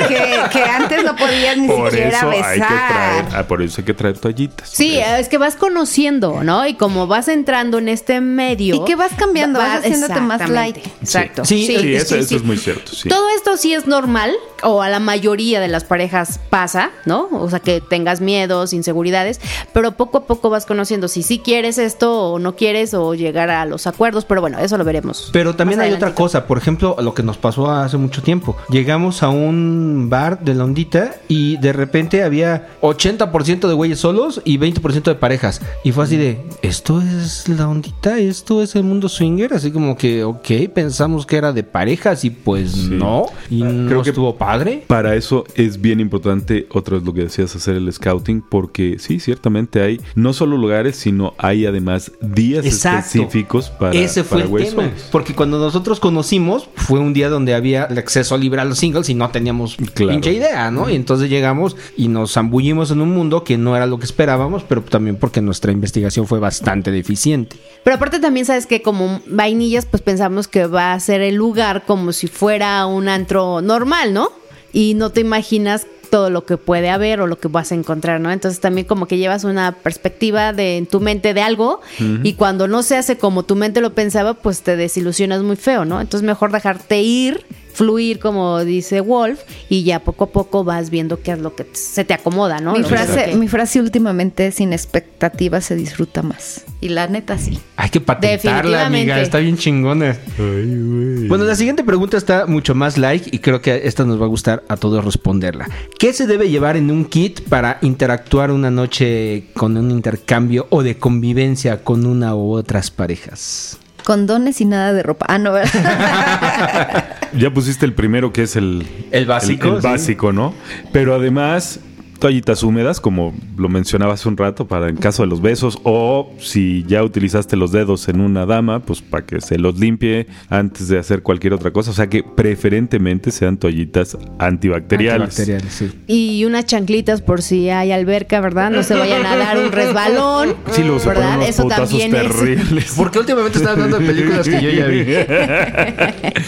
que, 0.09 0.41
que 0.53 0.63
antes 0.63 1.05
no 1.05 1.17
podías 1.17 1.57
ni 1.57 1.67
Por 1.69 1.91
siquiera 1.91 2.19
eso 2.19 2.31
hay 2.31 2.37
que 2.43 2.43
traer, 2.59 3.25
besar. 3.25 3.41
ah, 3.41 3.47
por 3.49 3.63
eso 3.63 3.81
hay 3.81 3.85
que 3.85 3.95
traer 3.95 4.19
toallitas. 4.19 4.69
Sí, 4.69 4.99
es 4.99 5.29
que 5.29 5.39
vas 5.39 5.57
conociendo, 5.57 6.43
¿no? 6.45 6.67
Y 6.67 6.75
como 6.75 7.07
vas 7.07 7.29
entrando 7.29 7.79
en 7.79 7.89
este 7.89 8.21
medio. 8.21 8.75
Y 8.77 8.85
que 8.85 8.97
vas 8.97 9.13
cambiando, 9.17 9.59
va- 9.59 9.69
vas 9.69 9.79
haciéndote 9.81 10.21
más 10.21 10.49
light. 10.49 10.77
Exacto. 11.03 11.45
Sí, 11.45 11.67
Sí, 11.67 11.75
eso, 11.95 12.15
sí, 12.15 12.21
eso 12.21 12.29
sí. 12.29 12.35
es 12.37 12.43
muy 12.43 12.57
cierto. 12.57 12.93
Sí. 12.95 13.09
Todo 13.09 13.29
esto 13.37 13.57
sí 13.57 13.75
es 13.75 13.87
normal, 13.87 14.35
o 14.63 14.83
a 14.83 14.89
la 14.89 15.01
mayoría 15.01 15.61
de 15.61 15.69
las 15.69 15.85
parejas 15.85 16.39
pasa, 16.51 16.91
¿no? 17.07 17.29
O 17.33 17.49
sea, 17.49 17.61
que 17.61 17.81
tengas 17.81 18.21
miedos, 18.21 18.73
inseguridades, 18.73 19.41
pero 19.73 19.93
poco 19.93 20.19
a 20.19 20.27
poco 20.27 20.51
vas 20.51 20.67
conociendo 20.67 21.09
si 21.09 21.23
sí 21.23 21.39
quieres 21.39 21.79
esto 21.79 22.33
o 22.33 22.39
no 22.39 22.57
quieres, 22.57 22.93
o 22.95 23.15
llegar 23.15 23.51
a 23.51 23.65
los 23.65 23.87
acuerdos, 23.87 24.25
pero 24.25 24.40
bueno, 24.41 24.59
eso 24.59 24.77
lo 24.79 24.85
veremos. 24.85 25.31
Pero 25.33 25.55
también 25.57 25.81
hay 25.81 25.93
otra 25.93 26.15
cosa, 26.15 26.47
por 26.47 26.59
ejemplo, 26.59 26.97
lo 27.01 27.15
que 27.15 27.23
nos 27.23 27.37
pasó 27.39 27.71
hace 27.71 27.97
mucho 27.97 28.23
tiempo. 28.23 28.57
Llegamos 28.71 29.23
a 29.23 29.29
un 29.29 30.09
bar 30.11 30.41
de 30.41 30.55
la 30.55 30.65
ondita 30.65 31.15
y 31.29 31.57
de 31.59 31.73
repente 31.73 32.23
había 32.23 32.69
80% 32.81 33.69
de 33.69 33.75
güeyes 33.75 33.99
solos 33.99 34.41
y 34.45 34.59
20% 34.59 35.03
de 35.05 35.15
parejas. 35.15 35.61
Y 35.85 35.93
fue 35.93 36.05
así 36.05 36.17
de, 36.17 36.45
¿esto 36.63 37.01
es 37.01 37.49
la 37.49 37.69
ondita? 37.69 38.19
¿Esto 38.19 38.63
es 38.63 38.75
el 38.77 38.85
mundo 38.85 39.09
swinger? 39.09 39.53
Así 39.55 39.71
como 39.71 39.97
que, 39.97 40.25
ok, 40.25 40.49
pensamos 40.75 41.27
que 41.27 41.37
era 41.37 41.53
de 41.53 41.63
parejas 41.63 42.25
y 42.25 42.31
pues 42.31 42.71
Sí. 42.73 42.89
no. 42.91 43.27
Y 43.51 43.63
no 43.63 43.89
Creo 43.89 44.03
que- 44.03 44.11
estuvo 44.11 44.37
padre. 44.37 44.85
Para 44.87 45.15
eso 45.15 45.45
es 45.55 45.81
bien 45.81 46.01
importante, 46.01 46.67
otra 46.73 46.97
vez 46.97 47.05
lo 47.05 47.13
que 47.13 47.23
decías, 47.23 47.55
hacer 47.55 47.77
el 47.77 47.93
scouting, 47.93 48.43
porque 48.43 48.97
sí, 48.99 49.21
ciertamente 49.21 49.83
hay 49.83 50.01
no 50.15 50.33
solo 50.33 50.57
lugares, 50.57 50.97
sino 50.97 51.35
hay 51.39 51.67
además 51.67 52.13
días 52.21 52.65
específicos 52.65 53.71
para, 53.71 53.93
Ese 53.93 54.25
fue 54.31 54.63
el 54.63 54.69
tema. 54.71 54.91
Porque 55.13 55.35
cuando 55.35 55.59
nosotros 55.59 56.01
conocimos, 56.01 56.69
fue 56.75 56.99
un 57.01 57.13
día 57.13 57.29
donde 57.29 57.55
había 57.55 57.85
el 57.85 57.99
acceso 57.99 58.37
libre 58.39 58.61
a 58.61 58.65
los 58.65 58.79
singles 58.79 59.09
y 59.09 59.15
no 59.15 59.29
teníamos 59.31 59.77
Claro. 59.95 60.13
pinche 60.13 60.33
idea, 60.33 60.71
¿no? 60.71 60.89
Y 60.89 60.95
entonces 60.95 61.29
llegamos 61.29 61.77
y 61.97 62.09
nos 62.09 62.33
zambullimos 62.33 62.91
en 62.91 63.01
un 63.01 63.11
mundo 63.11 63.45
que 63.45 63.59
no 63.59 63.77
era 63.77 63.87
lo 63.87 63.99
que 63.99 64.05
esperábamos, 64.07 64.63
pero 64.63 64.83
también 64.83 65.17
porque 65.17 65.41
nuestra 65.41 65.73
investigación 65.73 66.27
fue 66.27 66.39
bastante 66.39 66.91
deficiente. 66.91 67.57
Pero 67.85 67.97
aparte 67.97 68.19
también 68.21 68.47
sabes 68.47 68.67
que 68.67 68.83
como 68.83 69.21
vainillas, 69.27 69.87
pues 69.87 70.03
pensamos 70.03 70.49
que 70.49 70.67
va 70.67 70.93
a 70.93 71.01
ser 71.01 71.21
el 71.21 71.35
lugar 71.35 71.85
como 71.87 72.13
si 72.13 72.27
fuera 72.27 72.87
un 72.87 73.09
antro 73.09 73.61
normal, 73.61 74.13
¿no? 74.13 74.31
Y 74.73 74.95
no 74.95 75.11
te 75.11 75.21
imaginas 75.21 75.87
todo 76.11 76.29
lo 76.31 76.45
que 76.45 76.57
puede 76.57 76.91
haber 76.91 77.21
o 77.21 77.27
lo 77.27 77.39
que 77.39 77.49
vas 77.49 77.73
a 77.73 77.75
encontrar, 77.75 78.21
¿no? 78.21 78.31
Entonces 78.31 78.61
también 78.61 78.87
como 78.87 79.07
que 79.07 79.17
llevas 79.17 79.45
una 79.45 79.73
perspectiva 79.73 80.53
de 80.53 80.77
en 80.77 80.87
tu 80.87 81.01
mente 81.01 81.33
de 81.35 81.43
algo 81.43 81.81
y 82.23 82.35
cuando 82.35 82.69
no 82.69 82.83
se 82.83 82.97
hace 82.97 83.17
como 83.17 83.45
tu 83.45 83.57
mente 83.57 83.81
lo 83.81 83.95
pensaba, 83.95 84.35
pues 84.35 84.63
te 84.63 84.77
desilusionas 84.77 85.43
muy 85.43 85.57
feo, 85.57 85.85
¿no? 85.85 86.01
Entonces 86.01 86.27
mejor 86.27 86.53
dejarte 86.53 87.01
ir, 87.01 87.45
fluir 87.73 88.19
como 88.19 88.65
dice 88.65 89.01
Wolf 89.01 89.41
y 89.69 89.85
ya 89.85 90.01
poco 90.01 90.25
a 90.25 90.31
poco 90.31 90.65
vas 90.65 90.91
viendo 90.91 91.21
qué 91.23 91.33
es 91.33 91.39
lo 91.39 91.55
que 91.55 91.67
se 91.73 92.05
te 92.05 92.15
acomoda, 92.15 92.59
¿no? 92.61 92.73
Mi 92.75 92.83
frase, 92.83 93.35
mi 93.37 93.49
frase 93.49 93.81
últimamente 93.81 94.49
es 94.49 94.57
sin 94.57 94.73
expectativas 94.73 95.65
se 95.65 95.77
disfruta 95.77 96.23
más. 96.23 96.65
Y 96.81 96.89
la 96.89 97.07
neta 97.07 97.39
sí. 97.39 97.59
Hay 97.77 97.91
que 97.91 98.01
patentarla, 98.01 98.53
Definitivamente. 98.53 98.99
amiga. 98.99 99.21
Está 99.21 99.39
bien 99.39 99.57
chingona. 99.57 100.17
Bueno, 100.39 101.45
la 101.45 101.55
siguiente 101.55 101.85
pregunta 101.85 102.17
está 102.17 102.47
mucho 102.47 102.75
más 102.75 102.97
like 102.97 103.29
y 103.33 103.39
creo 103.39 103.61
que 103.61 103.83
esta 103.85 104.05
nos 104.05 104.21
va 104.21 104.25
a 104.25 104.29
gustar 104.29 104.65
a 104.69 104.77
todos 104.77 105.05
responderla. 105.05 105.69
¿Qué 106.01 106.15
se 106.15 106.27
debe 106.27 106.49
llevar 106.49 106.79
en 106.79 106.91
un 106.91 107.05
kit 107.05 107.43
para 107.51 107.77
interactuar 107.83 108.53
una 108.53 108.71
noche 108.71 109.49
con 109.53 109.77
un 109.77 109.91
intercambio 109.91 110.67
o 110.71 110.83
de 110.83 110.97
convivencia 110.97 111.85
con 111.85 112.07
una 112.07 112.35
u 112.35 112.53
otras 112.53 112.91
parejas? 112.91 113.79
Condones 114.03 114.63
y 114.63 114.65
nada 114.65 114.95
de 114.95 115.03
ropa. 115.03 115.27
Ah, 115.29 115.37
no, 115.37 115.53
¿verdad? 115.53 117.05
Ya 117.39 117.53
pusiste 117.53 117.85
el 117.85 117.93
primero 117.93 118.33
que 118.33 118.45
es 118.45 118.57
el, 118.57 118.87
El 119.11 119.27
básico, 119.27 119.69
el, 119.69 119.75
el 119.75 119.83
sí. 119.83 119.89
básico, 119.89 120.33
¿no? 120.33 120.55
Pero 120.91 121.15
además, 121.15 121.81
toallitas 122.21 122.63
húmedas, 122.63 123.01
como 123.01 123.35
lo 123.57 123.69
mencionaba 123.69 124.15
hace 124.15 124.29
un 124.29 124.37
rato, 124.37 124.69
para 124.69 124.89
en 124.89 124.97
caso 124.97 125.23
de 125.23 125.29
los 125.29 125.41
besos, 125.43 125.79
o 125.83 126.33
si 126.39 126.85
ya 126.87 127.03
utilizaste 127.03 127.57
los 127.57 127.73
dedos 127.73 128.09
en 128.09 128.21
una 128.21 128.47
dama, 128.47 128.81
pues 128.81 129.01
para 129.03 129.27
que 129.27 129.41
se 129.41 129.59
los 129.59 129.79
limpie 129.79 130.27
antes 130.49 130.87
de 130.89 130.99
hacer 130.99 131.23
cualquier 131.23 131.55
otra 131.55 131.73
cosa. 131.73 131.91
O 131.91 131.95
sea 131.95 132.09
que 132.09 132.23
preferentemente 132.23 133.31
sean 133.33 133.57
toallitas 133.57 134.17
antibacteriales. 134.39 135.41
Antibacteriales, 135.41 135.73
sí. 135.73 135.91
Y 136.07 136.45
unas 136.45 136.67
chanclitas 136.67 137.23
por 137.23 137.43
si 137.43 137.71
hay 137.71 137.91
alberca, 137.93 138.41
¿verdad? 138.41 138.71
No 138.71 138.83
se 138.83 138.95
vayan 138.95 139.27
a 139.27 139.37
dar 139.37 139.59
un 139.59 139.73
resbalón. 139.73 140.57
Sí, 140.71 140.85
luego 140.85 141.05
¿verdad? 141.05 141.37
unos 141.39 141.49
Eso 141.49 141.65
también 141.67 142.15
es. 142.15 142.23
terribles. 142.23 142.95
Porque 142.97 143.19
últimamente 143.19 143.59
estás 143.59 143.73
hablando 143.73 143.99
de 143.99 144.07
películas 144.07 144.49
que 144.49 144.63
yo 144.63 144.71
ya 144.71 144.87
vi. 144.87 145.01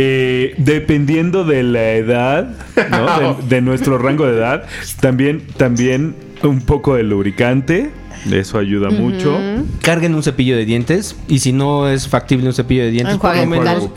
Eh, 0.00 0.54
dependiendo 0.58 1.44
de 1.44 1.62
la 1.64 1.92
edad, 1.94 2.50
¿no? 2.90 3.42
de, 3.42 3.56
de 3.56 3.60
nuestro 3.60 3.98
rango 3.98 4.26
de 4.26 4.36
edad, 4.36 4.64
también, 5.08 5.40
también 5.56 6.14
un 6.42 6.60
poco 6.60 6.94
de 6.94 7.02
lubricante. 7.02 7.90
Eso 8.30 8.58
ayuda 8.58 8.90
mucho. 8.90 9.38
Carguen 9.82 10.14
un 10.14 10.22
cepillo 10.22 10.56
de 10.56 10.64
dientes 10.64 11.16
y 11.28 11.38
si 11.40 11.52
no 11.52 11.88
es 11.88 12.08
factible 12.08 12.46
un 12.46 12.52
cepillo 12.54 12.82
de 12.84 12.90
dientes, 12.90 13.14
Enjuague 13.14 13.46
por 13.46 13.56
lo 13.56 13.62
menos 13.64 13.90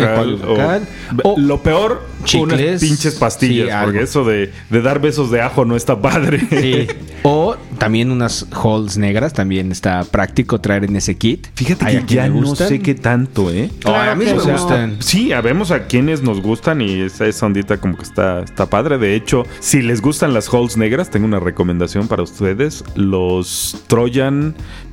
o- 1.24 1.30
O- 1.34 1.40
lo 1.40 1.62
peor, 1.62 2.04
chicles. 2.24 2.70
unas 2.70 2.82
pinches 2.82 3.16
pastillas. 3.16 3.68
Sí, 3.70 3.76
porque 3.84 4.02
eso 4.04 4.24
de, 4.24 4.52
de 4.70 4.82
dar 4.82 5.00
besos 5.02 5.32
de 5.32 5.42
ajo 5.42 5.66
no 5.66 5.76
está 5.76 6.00
padre. 6.02 6.40
Sí. 6.50 6.88
O 7.24 7.56
también 7.78 8.10
unas 8.10 8.48
holes 8.64 8.98
negras, 8.98 9.32
también 9.34 9.72
está 9.72 10.04
práctico 10.06 10.60
traer 10.60 10.86
en 10.86 10.96
ese 10.96 11.18
kit. 11.18 11.46
Fíjate 11.54 11.86
Hay 11.86 12.02
que 12.02 12.16
ya 12.16 12.28
no 12.28 12.56
sé 12.56 12.80
qué 12.80 12.96
tanto, 12.96 13.52
¿eh? 13.52 13.70
Oh, 13.86 13.94
a 13.94 14.16
mí 14.16 14.26
me 14.26 14.34
no. 14.34 14.44
gustan. 14.44 14.96
Sí, 15.02 15.32
habemos 15.32 15.70
a 15.70 15.86
quienes 15.86 16.24
nos 16.24 16.42
gustan 16.42 16.82
y 16.82 17.02
esa, 17.02 17.28
esa 17.28 17.46
ondita 17.46 17.78
como 17.78 17.96
que 17.96 18.02
está, 18.02 18.42
está 18.42 18.66
padre. 18.66 18.98
De 18.98 19.16
hecho, 19.16 19.46
si 19.60 19.84
les 19.84 20.02
gustan 20.02 20.34
las 20.34 20.52
holes 20.52 20.78
negras, 20.78 21.12
tengo 21.12 21.28
una 21.28 21.40
recomendación 21.40 22.08
para 22.08 22.24
ustedes. 22.24 22.84
Los 22.96 23.78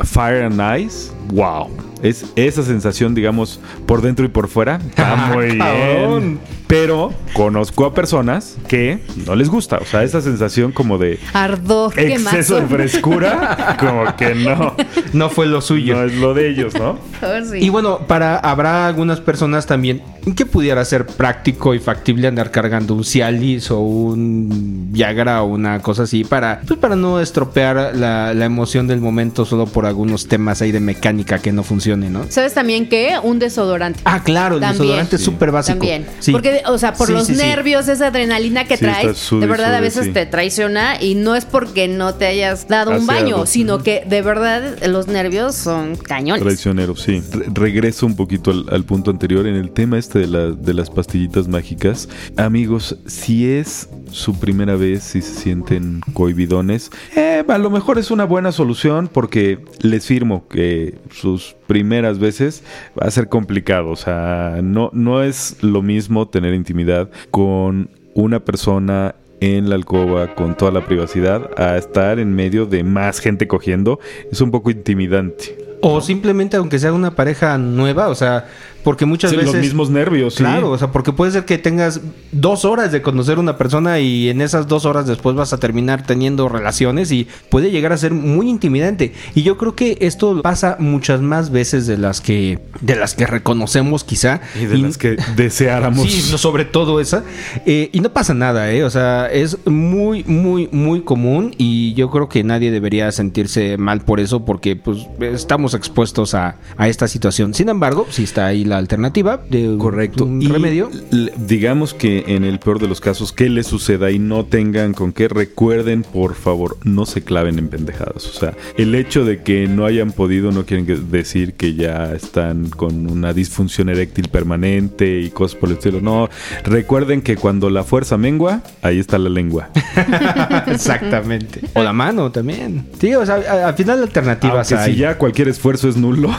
Fire 0.04 0.44
and 0.44 0.61
Ice. 0.81 1.11
Wow. 1.33 1.70
Es 2.02 2.26
esa 2.37 2.62
sensación, 2.62 3.14
digamos, 3.14 3.61
por 3.87 4.02
dentro 4.02 4.24
y 4.24 4.28
por 4.28 4.48
fuera. 4.48 4.76
Está 4.76 5.16
muy 5.35 5.52
bien. 5.52 6.40
Pero 6.68 7.12
conozco 7.33 7.87
a 7.87 7.94
personas 7.94 8.57
que 8.68 9.00
no 9.26 9.35
les 9.35 9.48
gusta. 9.48 9.78
O 9.78 9.85
sea, 9.85 10.04
esa 10.04 10.20
sensación 10.20 10.70
como 10.70 10.98
de 10.98 11.18
Ardor, 11.33 11.98
exceso 11.98 12.61
de 12.61 12.66
frescura, 12.66 13.76
como 13.81 14.14
que 14.16 14.35
no. 14.35 14.76
No 15.12 15.31
fue 15.31 15.46
lo 15.46 15.61
suyo. 15.61 15.96
No 15.96 16.04
es 16.04 16.14
lo 16.14 16.35
de 16.35 16.50
ellos, 16.50 16.74
¿no? 16.78 16.98
Oh, 17.22 17.44
sí. 17.50 17.59
Y 17.59 17.70
bueno, 17.70 18.00
para 18.07 18.37
habrá 18.38 18.87
algunas 18.87 19.20
personas 19.20 19.66
también 19.66 20.02
que 20.37 20.44
pudiera 20.44 20.85
ser 20.85 21.07
práctico 21.07 21.74
y 21.74 21.78
factible 21.78 22.28
andar 22.28 22.50
cargando 22.50 22.94
un 22.94 23.02
Cialis 23.02 23.70
o 23.70 23.81
un 23.81 24.88
Viagra 24.92 25.42
o 25.42 25.46
una 25.46 25.81
cosa 25.81 26.02
así 26.02 26.22
para 26.22 26.61
pues 26.66 26.78
para 26.78 26.96
no 26.96 27.18
estropear 27.20 27.92
la, 27.96 28.35
la 28.35 28.44
emoción 28.44 28.87
del 28.87 29.00
momento 29.00 29.46
solo 29.46 29.64
por 29.66 29.87
algunos 29.87 30.28
temas 30.28 30.61
ahí 30.61 30.70
de 30.70 30.81
mecánica 30.81 31.38
que 31.38 31.50
no 31.50 31.62
funcione, 31.62 32.11
¿no? 32.11 32.24
¿Sabes 32.28 32.52
también 32.52 32.88
qué? 32.90 33.14
Un 33.22 33.38
desodorante. 33.38 34.00
Ah, 34.04 34.22
claro, 34.22 34.57
el 34.57 34.61
También. 34.61 34.83
desodorante 34.83 35.16
es 35.16 35.22
súper 35.22 35.50
básico. 35.50 35.78
También. 35.78 36.07
Sí. 36.18 36.33
Porque, 36.33 36.58
o 36.66 36.79
sea, 36.79 36.92
por 36.94 37.07
Sí, 37.09 37.12
los 37.12 37.27
sí, 37.27 37.35
sí. 37.35 37.40
nervios, 37.42 37.88
esa 37.88 38.09
adrenalina 38.09 38.64
que 38.64 38.77
traes, 38.77 39.29
de 39.31 39.47
verdad 39.47 39.75
a 39.75 39.81
veces 39.81 40.12
te 40.12 40.27
traiciona 40.27 41.01
y 41.03 41.14
no 41.14 41.35
es 41.35 41.44
porque 41.44 41.88
no 41.88 42.14
te 42.14 42.27
hayas 42.27 42.68
dado 42.68 42.90
un 42.92 43.07
baño, 43.07 43.37
algo. 43.37 43.47
sino 43.47 43.83
que 43.83 44.05
de 44.07 44.23
verdad 44.23 44.77
los 44.87 45.07
nervios 45.09 45.55
son 45.55 45.97
cañones. 45.97 46.42
Traicionero, 46.42 46.97
sí. 46.97 47.23
Re- 47.33 47.47
regreso 47.53 48.07
un 48.07 48.16
poquito 48.16 48.51
al, 48.51 48.66
al 48.71 48.85
punto 48.85 49.11
anterior 49.11 49.47
en 49.47 49.55
el 49.57 49.71
tema 49.71 49.99
este 49.99 50.18
de, 50.21 50.27
la- 50.27 50.51
de 50.53 50.75
las 50.75 50.90
pastillitas 50.90 51.49
mágicas. 51.49 52.09
Amigos, 52.37 52.97
si 53.07 53.49
es 53.51 53.88
su 54.11 54.38
primera 54.38 54.77
vez, 54.77 55.03
si 55.03 55.23
se 55.23 55.35
sienten 55.35 56.01
cohibidones, 56.12 56.90
eh, 57.16 57.44
a 57.47 57.59
lo 57.59 57.71
mejor 57.71 57.99
es 57.99 58.11
una 58.11 58.25
buena 58.25 58.53
solución 58.53 59.09
porque 59.12 59.64
les 59.81 60.07
firmo 60.07 60.47
que 60.49 60.99
sus 61.11 61.57
primeras 61.66 62.18
veces 62.18 62.62
va 63.01 63.07
a 63.07 63.11
ser 63.11 63.29
complicado. 63.29 63.90
O 63.90 63.97
sea, 63.97 64.61
no, 64.62 64.90
no 64.92 65.23
es 65.23 65.62
lo 65.62 65.83
mismo 65.83 66.29
tener 66.29 66.55
intimidad 66.55 67.11
con 67.31 67.90
una 68.14 68.40
persona 68.40 69.14
en 69.40 69.68
la 69.68 69.77
alcoba 69.77 70.35
con 70.35 70.57
toda 70.57 70.73
la 70.73 70.85
privacidad 70.85 71.51
a 71.57 71.77
estar 71.77 72.18
en 72.18 72.35
medio 72.35 72.66
de 72.66 72.83
más 72.83 73.21
gente 73.21 73.47
cogiendo 73.47 74.01
es 74.31 74.40
un 74.40 74.51
poco 74.51 74.71
intimidante. 74.71 75.57
O 75.81 76.01
simplemente 76.01 76.57
aunque 76.57 76.79
sea 76.79 76.92
una 76.92 77.14
pareja 77.14 77.57
nueva, 77.57 78.09
o 78.09 78.14
sea, 78.14 78.49
porque 78.88 79.05
muchas 79.05 79.33
Sí, 79.33 79.37
veces... 79.37 79.53
los 79.53 79.62
mismos 79.62 79.90
nervios, 79.90 80.33
sí. 80.37 80.38
Claro, 80.42 80.70
o 80.70 80.79
sea, 80.79 80.90
porque 80.90 81.12
puede 81.12 81.31
ser 81.31 81.44
que 81.44 81.59
tengas 81.59 82.01
dos 82.33 82.64
horas 82.64 82.90
de 82.90 83.03
conocer 83.03 83.37
a 83.37 83.40
una 83.40 83.59
persona 83.59 84.01
y 84.01 84.31
en 84.31 84.40
esas 84.40 84.66
dos 84.66 84.87
horas 84.87 85.07
después 85.07 85.37
vas 85.37 85.53
a 85.53 85.59
terminar 85.59 86.07
teniendo 86.07 86.48
relaciones 86.48 87.12
y 87.12 87.29
puede 87.51 87.70
llegar 87.70 87.92
a 87.92 87.98
ser 87.98 88.12
muy 88.14 88.48
intimidante. 88.48 89.12
Y 89.35 89.42
yo 89.42 89.59
creo 89.59 89.74
que 89.74 89.98
esto 90.01 90.40
pasa 90.40 90.77
muchas 90.79 91.20
más 91.20 91.51
veces 91.51 91.87
de 91.87 91.98
las 91.98 92.22
que 92.22 92.61
de 92.81 92.96
las 92.96 93.12
que 93.14 93.27
reconocemos 93.27 94.05
quizá. 94.05 94.40
Y 94.59 94.64
de 94.64 94.79
las 94.79 94.96
que 94.96 95.18
deseáramos. 95.37 96.11
Sí, 96.11 96.22
sobre 96.22 96.64
todo 96.64 96.98
esa. 96.98 97.24
Eh, 97.66 97.90
y 97.92 98.01
no 98.01 98.11
pasa 98.14 98.33
nada, 98.33 98.72
¿eh? 98.72 98.85
O 98.85 98.90
sea, 98.90 99.27
es 99.31 99.59
muy, 99.66 100.24
muy, 100.24 100.70
muy 100.72 101.03
común 101.03 101.55
y 101.59 101.92
yo 101.92 102.09
creo 102.09 102.31
que 102.31 102.42
nadie 102.42 102.70
debería 102.70 103.12
sentirse 103.12 103.77
mal 103.77 104.01
por 104.01 104.18
eso 104.18 104.46
porque 104.46 104.77
pues 104.77 105.01
estamos 105.20 105.74
expuestos 105.74 106.33
a, 106.33 106.57
a 106.79 106.88
esta 106.88 107.07
situación. 107.07 107.53
Sin 107.53 107.68
embargo, 107.68 108.07
sí 108.09 108.22
está 108.24 108.46
ahí 108.46 108.64
la 108.64 108.77
alternativa 108.78 109.40
de 109.50 109.68
un- 109.68 109.78
Correcto. 109.78 110.24
un 110.24 110.40
Y 110.42 110.46
remedio. 110.48 110.90
digamos 111.36 111.94
que 111.94 112.24
en 112.28 112.44
el 112.44 112.58
peor 112.58 112.78
de 112.80 112.88
los 112.88 113.00
casos, 113.00 113.32
que 113.32 113.48
les 113.48 113.66
suceda 113.66 114.10
y 114.10 114.18
no 114.18 114.44
tengan 114.44 114.94
con 114.94 115.12
qué, 115.12 115.28
recuerden, 115.28 116.02
por 116.02 116.34
favor, 116.34 116.76
no 116.84 117.06
se 117.06 117.22
claven 117.22 117.58
en 117.58 117.68
pendejadas. 117.68 118.26
O 118.26 118.32
sea, 118.32 118.54
el 118.76 118.94
hecho 118.94 119.24
de 119.24 119.42
que 119.42 119.66
no 119.68 119.84
hayan 119.84 120.12
podido 120.12 120.52
no 120.52 120.64
quieren 120.64 120.86
que- 120.86 120.96
decir 120.96 121.54
que 121.54 121.74
ya 121.74 122.12
están 122.14 122.68
con 122.70 123.08
una 123.10 123.32
disfunción 123.32 123.88
eréctil 123.88 124.28
permanente 124.28 125.20
y 125.20 125.30
cosas 125.30 125.56
por 125.58 125.68
el 125.70 125.76
estilo. 125.76 126.00
No, 126.00 126.28
recuerden 126.64 127.22
que 127.22 127.36
cuando 127.36 127.70
la 127.70 127.84
fuerza 127.84 128.16
mengua, 128.16 128.62
ahí 128.82 128.98
está 128.98 129.18
la 129.18 129.28
lengua. 129.28 129.70
Exactamente. 130.66 131.60
O 131.74 131.82
la 131.82 131.92
mano 131.92 132.30
también. 132.30 132.86
Sí, 133.00 133.14
o 133.14 133.24
sea, 133.24 133.36
al 133.66 133.74
final 133.74 134.02
alternativas 134.02 134.70
Aunque 134.72 134.84
hay. 134.84 134.94
si 134.94 135.00
ya 135.00 135.18
cualquier 135.18 135.48
esfuerzo 135.48 135.88
es 135.88 135.96
nulo. 135.96 136.30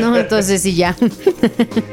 No, 0.00 0.16
entonces 0.16 0.62
sí 0.62 0.74
ya. 0.74 0.91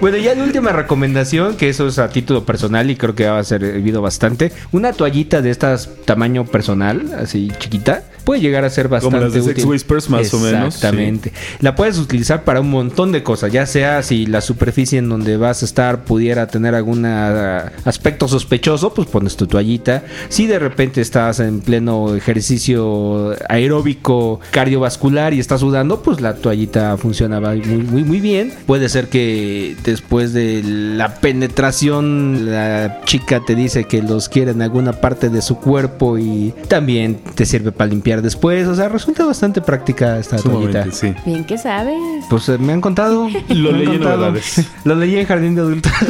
Bueno, 0.01 0.17
ya 0.17 0.33
la 0.35 0.43
última 0.43 0.71
recomendación, 0.71 1.55
que 1.55 1.69
eso 1.69 1.87
es 1.87 1.99
a 1.99 2.09
título 2.09 2.45
personal 2.45 2.89
y 2.89 2.95
creo 2.95 3.15
que 3.15 3.27
va 3.27 3.39
a 3.39 3.43
servido 3.43 4.01
bastante. 4.01 4.51
Una 4.71 4.93
toallita 4.93 5.41
de 5.41 5.49
estas 5.49 5.89
tamaño 6.05 6.45
personal, 6.45 7.13
así 7.17 7.51
chiquita, 7.59 8.03
puede 8.23 8.41
llegar 8.41 8.63
a 8.63 8.69
ser 8.69 8.87
bastante 8.87 9.17
Como 9.17 9.25
las 9.25 9.33
de 9.33 9.41
Sex 9.41 9.59
útil. 9.59 9.65
Whispers, 9.71 10.09
más 10.09 10.33
o 10.33 10.39
menos, 10.39 10.75
Exactamente. 10.75 11.33
La 11.61 11.75
puedes 11.75 11.97
utilizar 11.97 12.43
para 12.43 12.61
un 12.61 12.69
montón 12.69 13.11
de 13.11 13.23
cosas, 13.23 13.51
ya 13.51 13.65
sea 13.65 14.03
si 14.03 14.25
la 14.25 14.41
superficie 14.41 14.99
en 14.99 15.09
donde 15.09 15.35
vas 15.37 15.63
a 15.63 15.65
estar 15.65 16.05
pudiera 16.05 16.47
tener 16.47 16.75
algún 16.75 17.05
ah, 17.05 17.71
aspecto 17.85 18.27
sospechoso, 18.27 18.93
pues 18.93 19.07
pones 19.07 19.35
tu 19.35 19.47
toallita. 19.47 20.03
Si 20.29 20.47
de 20.47 20.59
repente 20.59 21.01
estás 21.01 21.39
en 21.39 21.61
pleno 21.61 22.15
ejercicio 22.15 23.35
aeróbico 23.49 24.39
cardiovascular 24.51 25.33
y 25.33 25.39
estás 25.39 25.61
sudando, 25.61 26.01
pues 26.01 26.21
la 26.21 26.35
toallita 26.35 26.97
funciona 26.97 27.39
muy, 27.39 27.59
muy, 27.61 28.03
muy 28.03 28.19
bien. 28.19 28.53
Ser 28.89 29.07
que 29.07 29.75
después 29.83 30.33
de 30.33 30.63
la 30.63 31.15
penetración 31.15 32.51
la 32.51 33.01
chica 33.05 33.39
te 33.45 33.53
dice 33.55 33.83
que 33.83 34.01
los 34.01 34.29
quiere 34.29 34.51
en 34.51 34.61
alguna 34.61 34.93
parte 34.93 35.29
de 35.29 35.41
su 35.41 35.57
cuerpo 35.57 36.17
y 36.17 36.53
también 36.67 37.21
te 37.35 37.45
sirve 37.45 37.71
para 37.71 37.89
limpiar 37.89 38.21
después. 38.21 38.67
O 38.67 38.75
sea, 38.75 38.89
resulta 38.89 39.25
bastante 39.25 39.61
práctica 39.61 40.17
esta 40.17 40.37
toallita. 40.37 40.91
Sí. 40.91 41.13
Bien 41.25 41.45
que 41.45 41.57
sabes. 41.57 41.95
Pues 42.29 42.49
eh, 42.49 42.57
me 42.57 42.73
han 42.73 42.81
contado. 42.81 43.29
Lo 43.49 43.71
leí 43.71 43.87
en. 43.87 44.03
Lo 44.83 44.95
leí 44.95 45.17
en 45.17 45.25
Jardín 45.25 45.55
de 45.55 45.61
Adultos. 45.61 45.91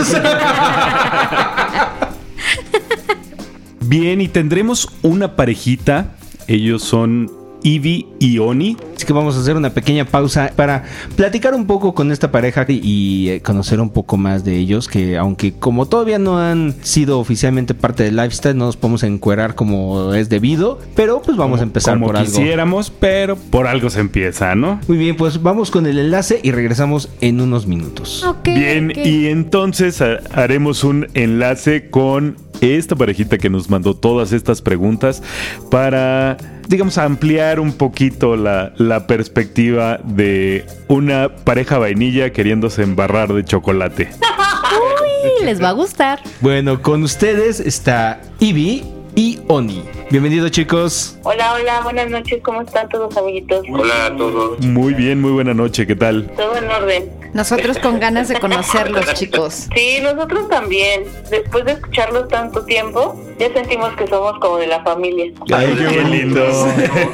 Bien, 3.82 4.22
y 4.22 4.28
tendremos 4.28 4.88
una 5.02 5.36
parejita. 5.36 6.16
Ellos 6.48 6.84
son 6.84 7.32
Ivy 7.64 8.08
y 8.20 8.40
Oni. 8.40 8.78
Así 8.96 9.06
que 9.06 9.14
vamos 9.14 9.36
a 9.38 9.40
hacer 9.40 9.56
una 9.56 9.70
pequeña 9.72 10.06
pausa 10.06 10.52
para 10.56 10.84
platicar 11.16 11.54
un 11.54 11.66
poco 11.66 11.94
con 11.94 12.12
esta 12.12 12.32
pareja 12.32 12.66
y, 12.68 13.30
eh, 13.30 13.42
conocer 13.42 13.80
un 13.80 13.90
poco 13.90 14.18
más 14.18 14.44
de 14.44 14.58
ellos. 14.58 14.88
Que 14.88 15.18
aunque 15.18 15.54
como 15.54 15.86
todavía 15.88 16.20
no 16.20 16.38
han 16.40 16.76
sido 16.82 17.20
oficialmente 17.20 17.74
parte 17.74 18.04
del 18.04 18.16
lifestyle, 18.18 18.58
no 18.58 18.66
nos 18.66 18.78
podemos 18.78 19.04
encuerar 19.04 19.56
como 19.56 20.14
es 20.14 20.30
debido. 20.30 20.80
Pero 20.96 21.22
pues 21.22 21.38
vamos 21.38 21.60
a 21.60 21.64
empezar 21.64 21.96
como 21.96 22.08
por 22.08 22.18
algo. 22.18 22.32
quisiéramos, 22.32 22.92
pero 22.92 23.36
por 23.38 23.68
algo 23.68 23.90
se 23.90 24.00
empieza, 24.02 24.56
¿no? 24.56 24.80
Muy 24.88 24.98
bien, 24.98 25.16
pues 25.16 25.42
vamos 25.42 25.72
con 25.72 25.86
el 25.88 25.98
enlace 26.00 26.40
y 26.44 26.52
regresamos 26.52 27.10
en 27.22 27.40
unos 27.42 27.68
minutos. 27.68 28.24
Ok, 28.24 28.46
Bien, 28.50 28.92
y 28.96 29.28
entonces 29.28 30.02
ha- 30.02 30.20
haremos 30.34 30.84
un 30.84 31.08
enlace 31.14 31.90
con 31.90 32.36
esta 32.62 32.96
parejita 32.96 33.38
que 33.38 33.50
nos 33.50 33.70
mandó 33.70 33.96
todas 33.96 34.34
estas 34.34 34.62
preguntas 34.62 35.24
para, 35.72 36.38
digamos, 36.70 37.00
ampliar 37.00 37.60
un 37.60 37.74
poquito 37.74 38.36
la, 38.36 38.74
la 38.78 39.08
perspectiva 39.08 40.00
de 40.04 40.68
una 40.88 41.30
pareja 41.44 41.80
vainilla 41.80 42.32
queriéndose 42.32 42.84
embarrar 42.84 43.34
de 43.34 43.44
chocolate. 43.44 44.10
Uy, 44.14 45.46
les 45.46 45.62
va 45.62 45.70
a 45.70 45.72
gustar. 45.72 46.20
Bueno, 46.42 46.80
con 46.84 47.02
ustedes 47.02 47.60
está 47.60 48.22
Ivy 48.40 48.84
y 49.16 49.40
Oni. 49.48 49.84
Bienvenidos 50.12 50.52
chicos. 50.52 51.18
Hola, 51.24 51.56
hola, 51.56 51.82
buenas 51.82 52.12
noches, 52.12 52.40
¿cómo 52.44 52.62
están 52.62 52.88
todos 52.88 53.18
amiguitos? 53.18 53.66
Hola 53.72 54.06
a 54.06 54.16
todos. 54.16 54.64
Muy 54.64 54.94
bien, 54.94 55.20
muy 55.20 55.32
buena 55.32 55.56
noche, 55.56 55.88
¿qué 55.88 55.96
tal? 55.96 56.30
Todo 56.38 56.56
en 56.56 56.70
orden. 56.70 57.10
Nosotros 57.34 57.78
con 57.80 58.00
ganas 58.00 58.28
de 58.28 58.40
conocerlos, 58.40 59.14
chicos. 59.14 59.68
Sí, 59.76 60.00
nosotros 60.02 60.50
también. 60.50 61.04
Después 61.30 61.66
de 61.66 61.74
escucharlos 61.74 62.28
tanto 62.28 62.66
tiempo, 62.66 63.20
ya 63.40 63.52
sentimos 63.54 63.94
que 63.96 64.08
somos 64.08 64.40
como 64.40 64.58
de 64.58 64.68
la 64.68 64.84
familia. 64.84 65.32
Ay, 65.54 65.76
qué 65.78 66.02
lindo. 66.04 66.42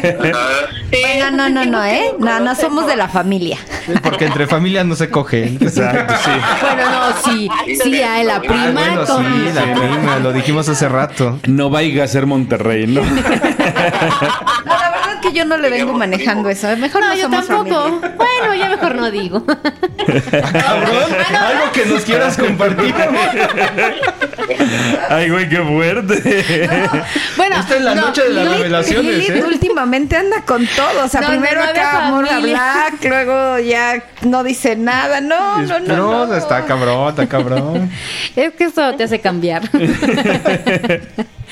Sí, 0.02 0.98
Bueno, 1.02 1.32
no, 1.32 1.50
no, 1.50 1.66
no, 1.66 1.84
¿eh? 1.86 2.14
No, 2.20 2.40
no 2.40 2.56
somos 2.56 2.88
de 2.88 2.96
la 2.96 3.08
familia. 3.10 3.58
Porque 4.04 4.26
entre 4.26 4.48
familias 4.48 4.86
no 4.86 4.96
se 4.96 5.10
cogen. 5.10 5.58
Exacto, 5.62 6.14
sí. 6.24 6.32
Bueno, 6.62 6.84
no, 6.90 7.22
sí, 7.24 7.50
sí, 7.84 8.02
hay 8.02 8.24
la 8.26 8.36
Ah, 8.36 8.42
prima 8.42 8.72
bueno, 8.72 9.06
con... 9.06 9.26
sí, 9.26 9.52
la 9.54 9.62
prima, 9.64 10.20
lo 10.20 10.32
dijimos 10.34 10.68
hace 10.70 10.88
rato. 10.90 11.40
No 11.48 11.70
vaya 11.70 12.04
a 12.04 12.08
ser 12.08 12.26
Monterrey, 12.26 12.88
¿no? 12.88 13.02
No, 14.66 14.76
la 14.78 14.90
verdad 14.90 15.14
es 15.16 15.20
que 15.22 15.34
yo 15.34 15.46
no 15.46 15.58
le 15.58 15.70
vengo 15.70 15.94
manejando 15.94 16.50
eso. 16.50 16.68
Mejor 16.78 17.02
no, 17.02 17.08
No, 17.10 17.16
yo 17.16 17.22
somos 17.24 17.48
tampoco. 17.48 17.84
familia. 17.84 18.16
Bueno, 18.18 18.54
ya 18.56 18.70
mejor 18.70 18.96
no 18.96 19.12
digo. 19.12 19.46
Cabrón, 19.46 21.12
algo 21.40 21.72
que 21.74 21.86
nos 21.86 22.04
quieras 22.04 22.38
compartir. 22.38 22.94
Ay, 25.10 25.30
güey, 25.30 25.50
qué 25.50 25.58
fuerte. 25.62 26.70
Bueno, 27.38 27.58
Esta 27.60 27.76
es 27.76 27.82
la 27.82 27.96
no, 27.96 28.02
noche 28.08 28.22
de 28.24 28.30
las 28.30 28.46
Lilith- 28.46 28.58
revelaciones, 28.58 29.06
Lilith 29.18 29.30
¿eh? 29.32 29.44
últimamente 29.46 30.16
anda 30.18 30.42
con 30.46 30.66
todo. 30.68 31.06
O 31.06 31.08
sea, 31.08 31.22
No, 31.22 31.28
primero 31.28 31.64
acá 31.64 32.08
Amor 32.08 32.26
a 32.26 32.28
familia. 32.30 32.56
Black, 32.92 33.06
luego 33.06 33.60
ya 33.60 34.04
no 34.24 34.44
dice 34.44 34.76
nada. 34.76 35.22
No, 35.22 35.58
no, 35.62 35.80
no. 35.80 35.96
No, 35.96 36.26
no. 36.28 36.36
está 36.36 36.66
cabrón, 36.66 37.10
está 37.10 37.28
cabrón. 37.28 37.90
Es 38.36 38.54
que 38.54 38.66
esto 38.66 38.96
te 38.96 39.04
hace 39.06 39.20
cambiar. 39.20 39.64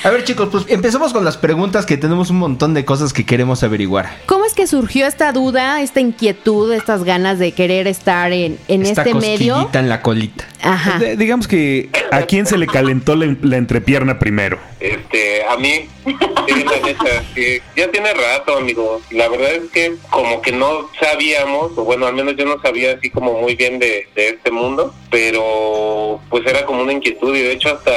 A 0.04 0.10
ver, 0.10 0.24
chicos, 0.24 0.50
pues 0.52 0.66
empecemos 0.68 1.14
con 1.14 1.24
las 1.24 1.38
preguntas 1.38 1.86
que 1.86 1.98
tenemos 1.98 2.30
un 2.30 2.38
montón 2.38 2.74
de 2.74 2.84
cosas 2.86 3.14
que 3.14 3.26
queremos 3.26 3.64
averiguar. 3.64 4.18
¿Cómo 4.26 4.46
es 4.46 4.54
que 4.54 4.68
surgió 4.68 5.06
esta 5.08 5.32
duda, 5.32 5.82
esta 5.82 6.00
inquietud, 6.00 6.72
estas 6.74 7.04
ganas 7.04 7.40
de 7.40 7.52
querer 7.54 7.88
estar 7.88 8.32
en, 8.34 8.58
en 8.68 8.82
Esta 8.84 9.04
este 9.04 9.14
medio? 9.16 9.70
en 9.74 9.90
la 9.90 10.02
colita. 10.02 10.48
Ajá. 10.62 11.00
De- 11.00 11.16
digamos 11.18 11.48
que 11.48 11.90
a 12.12 12.24
quién 12.24 12.46
se 12.46 12.58
le 12.58 12.68
calentó 12.68 13.16
la, 13.16 13.36
la 13.42 13.58
entrepierna 13.58 14.20
primero. 14.20 14.60
Este, 14.80 15.46
a 15.46 15.56
mí, 15.58 15.88
sí, 16.06 16.64
la 16.66 16.86
neta, 16.86 17.24
sí, 17.34 17.62
ya 17.78 17.90
tiene 17.90 18.14
rato, 18.14 18.58
amigo. 18.58 19.02
La 19.12 19.30
verdad 19.30 19.52
es 19.54 19.72
que 19.72 19.94
como 20.10 20.42
que 20.42 20.52
no 20.52 20.90
sabíamos, 21.00 21.72
o 21.78 21.84
bueno, 21.86 22.06
al 22.06 22.14
menos 22.14 22.36
yo 22.36 22.46
no 22.46 22.62
sabía 22.62 22.94
así 22.94 23.10
como 23.10 23.40
muy 23.40 23.56
bien 23.56 23.80
de, 23.80 24.08
de 24.16 24.30
este 24.30 24.52
mundo, 24.52 24.94
pero 25.10 26.20
pues 26.30 26.46
era 26.46 26.66
como 26.66 26.82
una 26.82 26.92
inquietud 26.94 27.34
y 27.36 27.42
de 27.42 27.54
hecho 27.54 27.70
hasta 27.74 27.92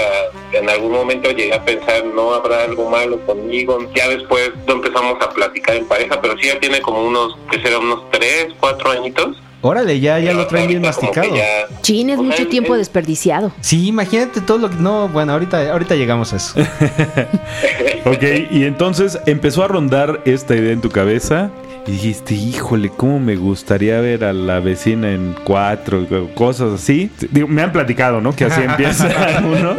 en 0.53 0.69
algún 0.71 0.93
momento 0.93 1.31
llegué 1.31 1.53
a 1.55 1.65
pensar, 1.65 1.86
no 2.15 2.35
habrá 2.35 2.65
algo 2.65 2.89
malo 2.91 3.21
conmigo. 3.27 3.79
Ya 3.95 4.09
después 4.09 4.51
lo 4.67 4.75
empezamos 4.75 5.17
a 5.21 5.31
platicar 5.31 5.77
en 5.77 5.87
pareja, 5.87 6.21
pero 6.21 6.37
sí 6.39 6.47
ya 6.49 6.59
tiene 6.61 6.81
como 6.81 7.05
unos, 7.05 7.37
que 7.51 7.61
será 7.61 7.79
unos 7.79 8.11
tres, 8.11 8.49
cuatro 8.61 8.91
añitos. 8.91 9.43
Órale, 9.63 9.99
ya, 9.99 10.19
ya 10.21 10.33
lo 10.33 10.47
traen 10.47 10.69
bien 10.69 10.83
masticado. 10.83 11.35
ya- 11.35 11.67
Chin, 11.83 12.11
es 12.11 12.19
o 12.19 12.23
sea, 12.23 12.31
mucho 12.31 12.47
tiempo 12.49 12.75
es- 12.75 12.81
desperdiciado. 12.81 13.51
Sí, 13.61 13.89
imagínate 13.89 14.41
todo 14.41 14.59
lo 14.59 14.71
que... 14.71 14.77
No, 14.77 15.09
bueno, 15.09 15.33
ahorita, 15.33 15.73
ahorita 15.73 15.95
llegamos 15.97 16.33
a 16.33 16.37
eso. 16.37 16.55
Ok, 18.05 18.23
y 18.53 18.65
entonces 18.65 19.19
empezó 19.27 19.65
a 19.65 19.69
rondar 19.69 20.21
esta 20.27 20.55
idea 20.55 20.73
en 20.73 20.81
tu 20.81 20.91
cabeza 20.91 21.51
y 21.87 21.93
dijiste, 21.93 22.35
híjole, 22.35 22.91
¿cómo 22.91 23.21
me 23.21 23.37
gustaría 23.37 24.01
ver 24.01 24.25
a 24.25 24.33
la 24.33 24.61
vecina 24.61 25.13
en 25.13 25.37
cuatro? 25.45 26.07
Cosas 26.35 26.75
así. 26.75 27.11
Digo, 27.31 27.47
me 27.47 27.63
han 27.63 27.73
platicado, 27.73 28.21
¿no? 28.21 28.35
Que 28.35 28.45
así 28.45 28.61
empieza 28.65 29.09
uno. 29.45 29.77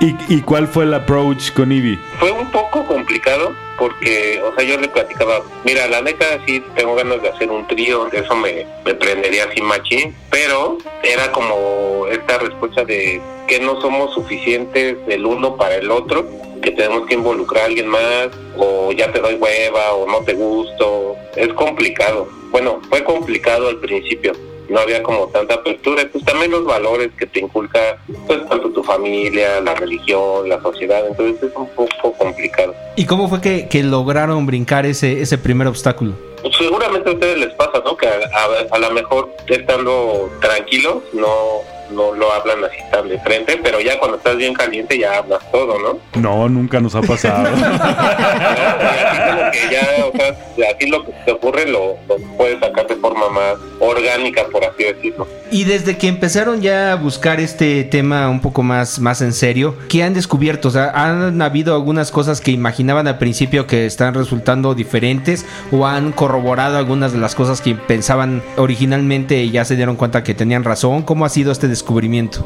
¿Y, 0.00 0.14
y 0.28 0.40
cuál 0.42 0.68
fue 0.68 0.84
el 0.84 0.94
approach 0.94 1.52
con 1.52 1.72
Ivy? 1.72 1.98
Fue 2.18 2.30
un 2.30 2.50
poco 2.50 2.84
complicado 2.84 3.52
porque, 3.78 4.40
o 4.42 4.54
sea, 4.54 4.64
yo 4.64 4.78
le 4.78 4.88
platicaba, 4.88 5.42
mira, 5.64 5.88
la 5.88 6.00
neta 6.00 6.26
sí 6.46 6.62
tengo 6.74 6.94
ganas 6.94 7.22
de 7.22 7.28
hacer 7.28 7.50
un 7.50 7.66
trío, 7.66 8.06
eso 8.12 8.36
me, 8.36 8.66
me 8.84 8.94
prendería 8.94 9.44
así 9.44 9.60
machín, 9.60 10.14
pero 10.30 10.78
era 11.02 11.32
como 11.32 12.06
esta 12.10 12.38
respuesta 12.38 12.84
de 12.84 13.20
que 13.48 13.60
no 13.60 13.80
somos 13.80 14.14
suficientes 14.14 14.96
el 15.08 15.26
uno 15.26 15.56
para 15.56 15.76
el 15.76 15.90
otro, 15.90 16.26
que 16.64 16.72
tenemos 16.72 17.06
que 17.06 17.14
involucrar 17.14 17.64
a 17.64 17.66
alguien 17.66 17.88
más, 17.88 18.30
o 18.56 18.90
ya 18.90 19.12
te 19.12 19.20
doy 19.20 19.34
hueva, 19.34 19.92
o 19.92 20.06
no 20.10 20.24
te 20.24 20.32
gusto, 20.32 21.16
es 21.36 21.52
complicado. 21.52 22.26
Bueno, 22.50 22.80
fue 22.88 23.04
complicado 23.04 23.68
al 23.68 23.78
principio 23.78 24.32
no 24.68 24.80
había 24.80 25.02
como 25.02 25.28
tanta 25.28 25.54
apertura, 25.54 26.08
pues 26.10 26.24
también 26.24 26.50
los 26.50 26.64
valores 26.64 27.10
que 27.18 27.26
te 27.26 27.40
inculca 27.40 27.98
pues 28.26 28.48
tanto 28.48 28.70
tu 28.70 28.82
familia, 28.82 29.60
la 29.60 29.74
religión, 29.74 30.48
la 30.48 30.60
sociedad, 30.62 31.06
entonces 31.06 31.50
es 31.50 31.56
un 31.56 31.68
poco 31.68 32.12
complicado. 32.14 32.74
¿Y 32.96 33.04
cómo 33.04 33.28
fue 33.28 33.40
que, 33.40 33.68
que 33.68 33.82
lograron 33.82 34.46
brincar 34.46 34.86
ese, 34.86 35.20
ese 35.20 35.38
primer 35.38 35.66
obstáculo? 35.66 36.14
Pues 36.42 36.56
seguramente 36.56 37.10
a 37.10 37.12
ustedes 37.12 37.38
les 37.38 37.54
pasa, 37.54 37.82
¿no? 37.84 37.96
Que 37.96 38.06
a, 38.06 38.12
a, 38.12 38.76
a 38.76 38.78
lo 38.78 38.90
mejor 38.90 39.34
estando 39.48 40.30
tranquilos 40.40 41.02
no 41.12 41.62
no 41.94 42.12
lo 42.14 42.32
hablan 42.32 42.64
así 42.64 42.78
tan 42.90 43.08
de 43.08 43.18
frente, 43.20 43.58
pero 43.62 43.80
ya 43.80 43.98
cuando 43.98 44.16
estás 44.18 44.36
bien 44.36 44.54
caliente 44.54 44.98
ya 44.98 45.18
hablas 45.18 45.40
todo, 45.50 45.78
¿no? 45.78 46.20
No, 46.20 46.48
nunca 46.48 46.80
nos 46.80 46.94
ha 46.94 47.02
pasado. 47.02 47.48
así 47.54 49.18
como 49.30 49.50
que 49.50 49.60
ya, 49.70 50.06
o 50.06 50.12
sea, 50.16 50.70
así 50.74 50.88
lo 50.88 51.04
que 51.04 51.12
te 51.24 51.32
ocurre 51.32 51.66
lo, 51.66 51.96
lo 52.08 52.16
puedes 52.36 52.60
sacar 52.60 52.86
de 52.86 52.96
forma 52.96 53.28
más 53.30 53.54
orgánica, 53.80 54.44
por 54.50 54.64
así 54.64 54.84
decirlo. 54.84 55.26
Y 55.50 55.64
desde 55.64 55.96
que 55.96 56.08
empezaron 56.08 56.60
ya 56.62 56.92
a 56.92 56.96
buscar 56.96 57.38
este 57.40 57.84
tema 57.84 58.28
un 58.28 58.40
poco 58.40 58.62
más, 58.62 58.98
más 58.98 59.20
en 59.20 59.32
serio, 59.32 59.76
¿qué 59.88 60.02
han 60.02 60.14
descubierto? 60.14 60.68
O 60.68 60.70
sea, 60.70 60.90
¿han 60.90 61.40
habido 61.42 61.74
algunas 61.74 62.10
cosas 62.10 62.40
que 62.40 62.50
imaginaban 62.50 63.06
al 63.06 63.18
principio 63.18 63.66
que 63.66 63.86
están 63.86 64.14
resultando 64.14 64.74
diferentes 64.74 65.46
o 65.70 65.86
han 65.86 66.12
corroborado 66.12 66.76
algunas 66.76 67.12
de 67.12 67.18
las 67.18 67.34
cosas 67.34 67.60
que 67.60 67.74
pensaban 67.74 68.42
originalmente 68.56 69.42
y 69.42 69.50
ya 69.50 69.64
se 69.64 69.76
dieron 69.76 69.96
cuenta 69.96 70.24
que 70.24 70.34
tenían 70.34 70.64
razón? 70.64 71.02
¿Cómo 71.02 71.24
ha 71.24 71.28
sido 71.28 71.52
este 71.52 71.68
descubrimiento? 71.68 71.83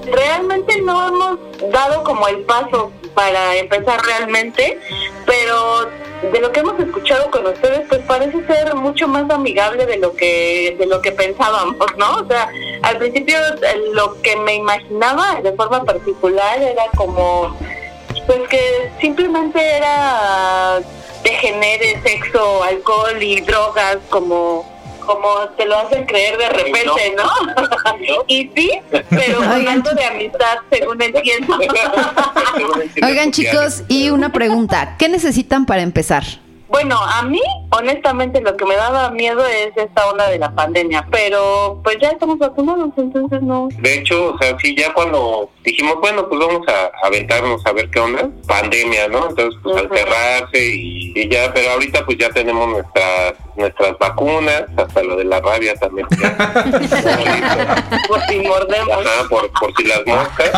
Realmente 0.04 0.80
no 0.82 1.08
hemos 1.08 1.38
dado 1.72 2.02
como 2.04 2.28
el 2.28 2.40
paso 2.40 2.92
para 3.14 3.56
empezar 3.56 4.00
realmente, 4.02 4.78
pero 5.26 5.88
de 6.32 6.40
lo 6.40 6.50
que 6.50 6.60
hemos 6.60 6.78
escuchado 6.80 7.30
con 7.30 7.46
ustedes, 7.46 7.86
pues 7.88 8.00
parece 8.00 8.44
ser 8.46 8.74
mucho 8.74 9.06
más 9.06 9.30
amigable 9.30 9.86
de 9.86 9.98
lo 9.98 10.14
que 10.14 10.76
de 10.78 10.86
lo 10.86 11.00
que 11.00 11.12
pensábamos, 11.12 11.76
¿no? 11.96 12.16
O 12.18 12.26
sea, 12.26 12.50
al 12.82 12.98
principio 12.98 13.38
eh, 13.38 13.76
lo 13.92 14.20
que 14.22 14.36
me 14.36 14.56
imaginaba 14.56 15.40
de 15.42 15.52
forma 15.52 15.84
particular 15.84 16.60
era 16.60 16.84
como, 16.96 17.56
pues 18.26 18.48
que 18.48 18.90
simplemente 19.00 19.60
era 19.60 20.80
degenere, 21.22 22.00
sexo, 22.02 22.62
alcohol 22.62 23.22
y 23.22 23.40
drogas, 23.40 23.98
como 24.10 24.77
como 25.08 25.48
te 25.56 25.64
lo 25.64 25.78
hacen 25.78 26.04
creer 26.04 26.36
de 26.36 26.48
repente, 26.50 27.16
¿no? 27.16 27.28
y 28.26 28.50
sí, 28.54 28.70
pero 29.08 29.40
algo 29.40 29.90
de 29.90 30.04
amistad, 30.04 30.58
según 30.70 31.00
entiendo. 31.00 31.58
Oigan, 33.02 33.32
chicos, 33.32 33.84
y 33.88 34.10
una 34.10 34.30
pregunta. 34.30 34.96
¿Qué 34.98 35.08
necesitan 35.08 35.64
para 35.64 35.80
empezar? 35.80 36.24
Bueno, 36.68 36.98
a 37.00 37.22
mí, 37.22 37.40
honestamente, 37.70 38.42
lo 38.42 38.54
que 38.54 38.66
me 38.66 38.76
daba 38.76 39.08
miedo 39.10 39.46
es 39.46 39.74
esta 39.74 40.06
onda 40.10 40.28
de 40.28 40.38
la 40.38 40.54
pandemia, 40.54 41.06
pero 41.10 41.80
pues 41.82 41.96
ya 41.98 42.10
estamos 42.10 42.38
vacunados, 42.38 42.90
entonces 42.98 43.40
no. 43.40 43.68
De 43.78 43.94
hecho, 43.94 44.34
o 44.34 44.38
sea, 44.38 44.54
sí, 44.58 44.76
ya 44.76 44.92
cuando 44.92 45.48
dijimos, 45.64 45.96
bueno, 46.02 46.28
pues 46.28 46.38
vamos 46.38 46.68
a 46.68 47.06
aventarnos 47.06 47.64
a 47.64 47.72
ver 47.72 47.88
qué 47.88 48.00
onda, 48.00 48.28
pandemia, 48.46 49.08
¿no? 49.08 49.30
Entonces, 49.30 49.58
pues 49.62 49.78
al 49.78 49.88
cerrarse 49.88 50.62
y, 50.62 51.12
y 51.16 51.28
ya, 51.30 51.50
pero 51.54 51.70
ahorita 51.70 52.04
pues 52.04 52.18
ya 52.18 52.28
tenemos 52.28 52.68
nuestras 52.68 53.32
nuestras 53.58 53.98
vacunas, 53.98 54.64
hasta 54.76 55.02
lo 55.02 55.16
de 55.16 55.24
la 55.24 55.40
rabia 55.40 55.74
también. 55.74 56.06
Por 58.08 58.20
si 58.28 58.38
mordemos. 58.40 59.06
Ajá, 59.06 59.28
por, 59.28 59.50
por 59.52 59.74
si 59.76 59.84
las 59.84 60.00
moscas. 60.06 60.50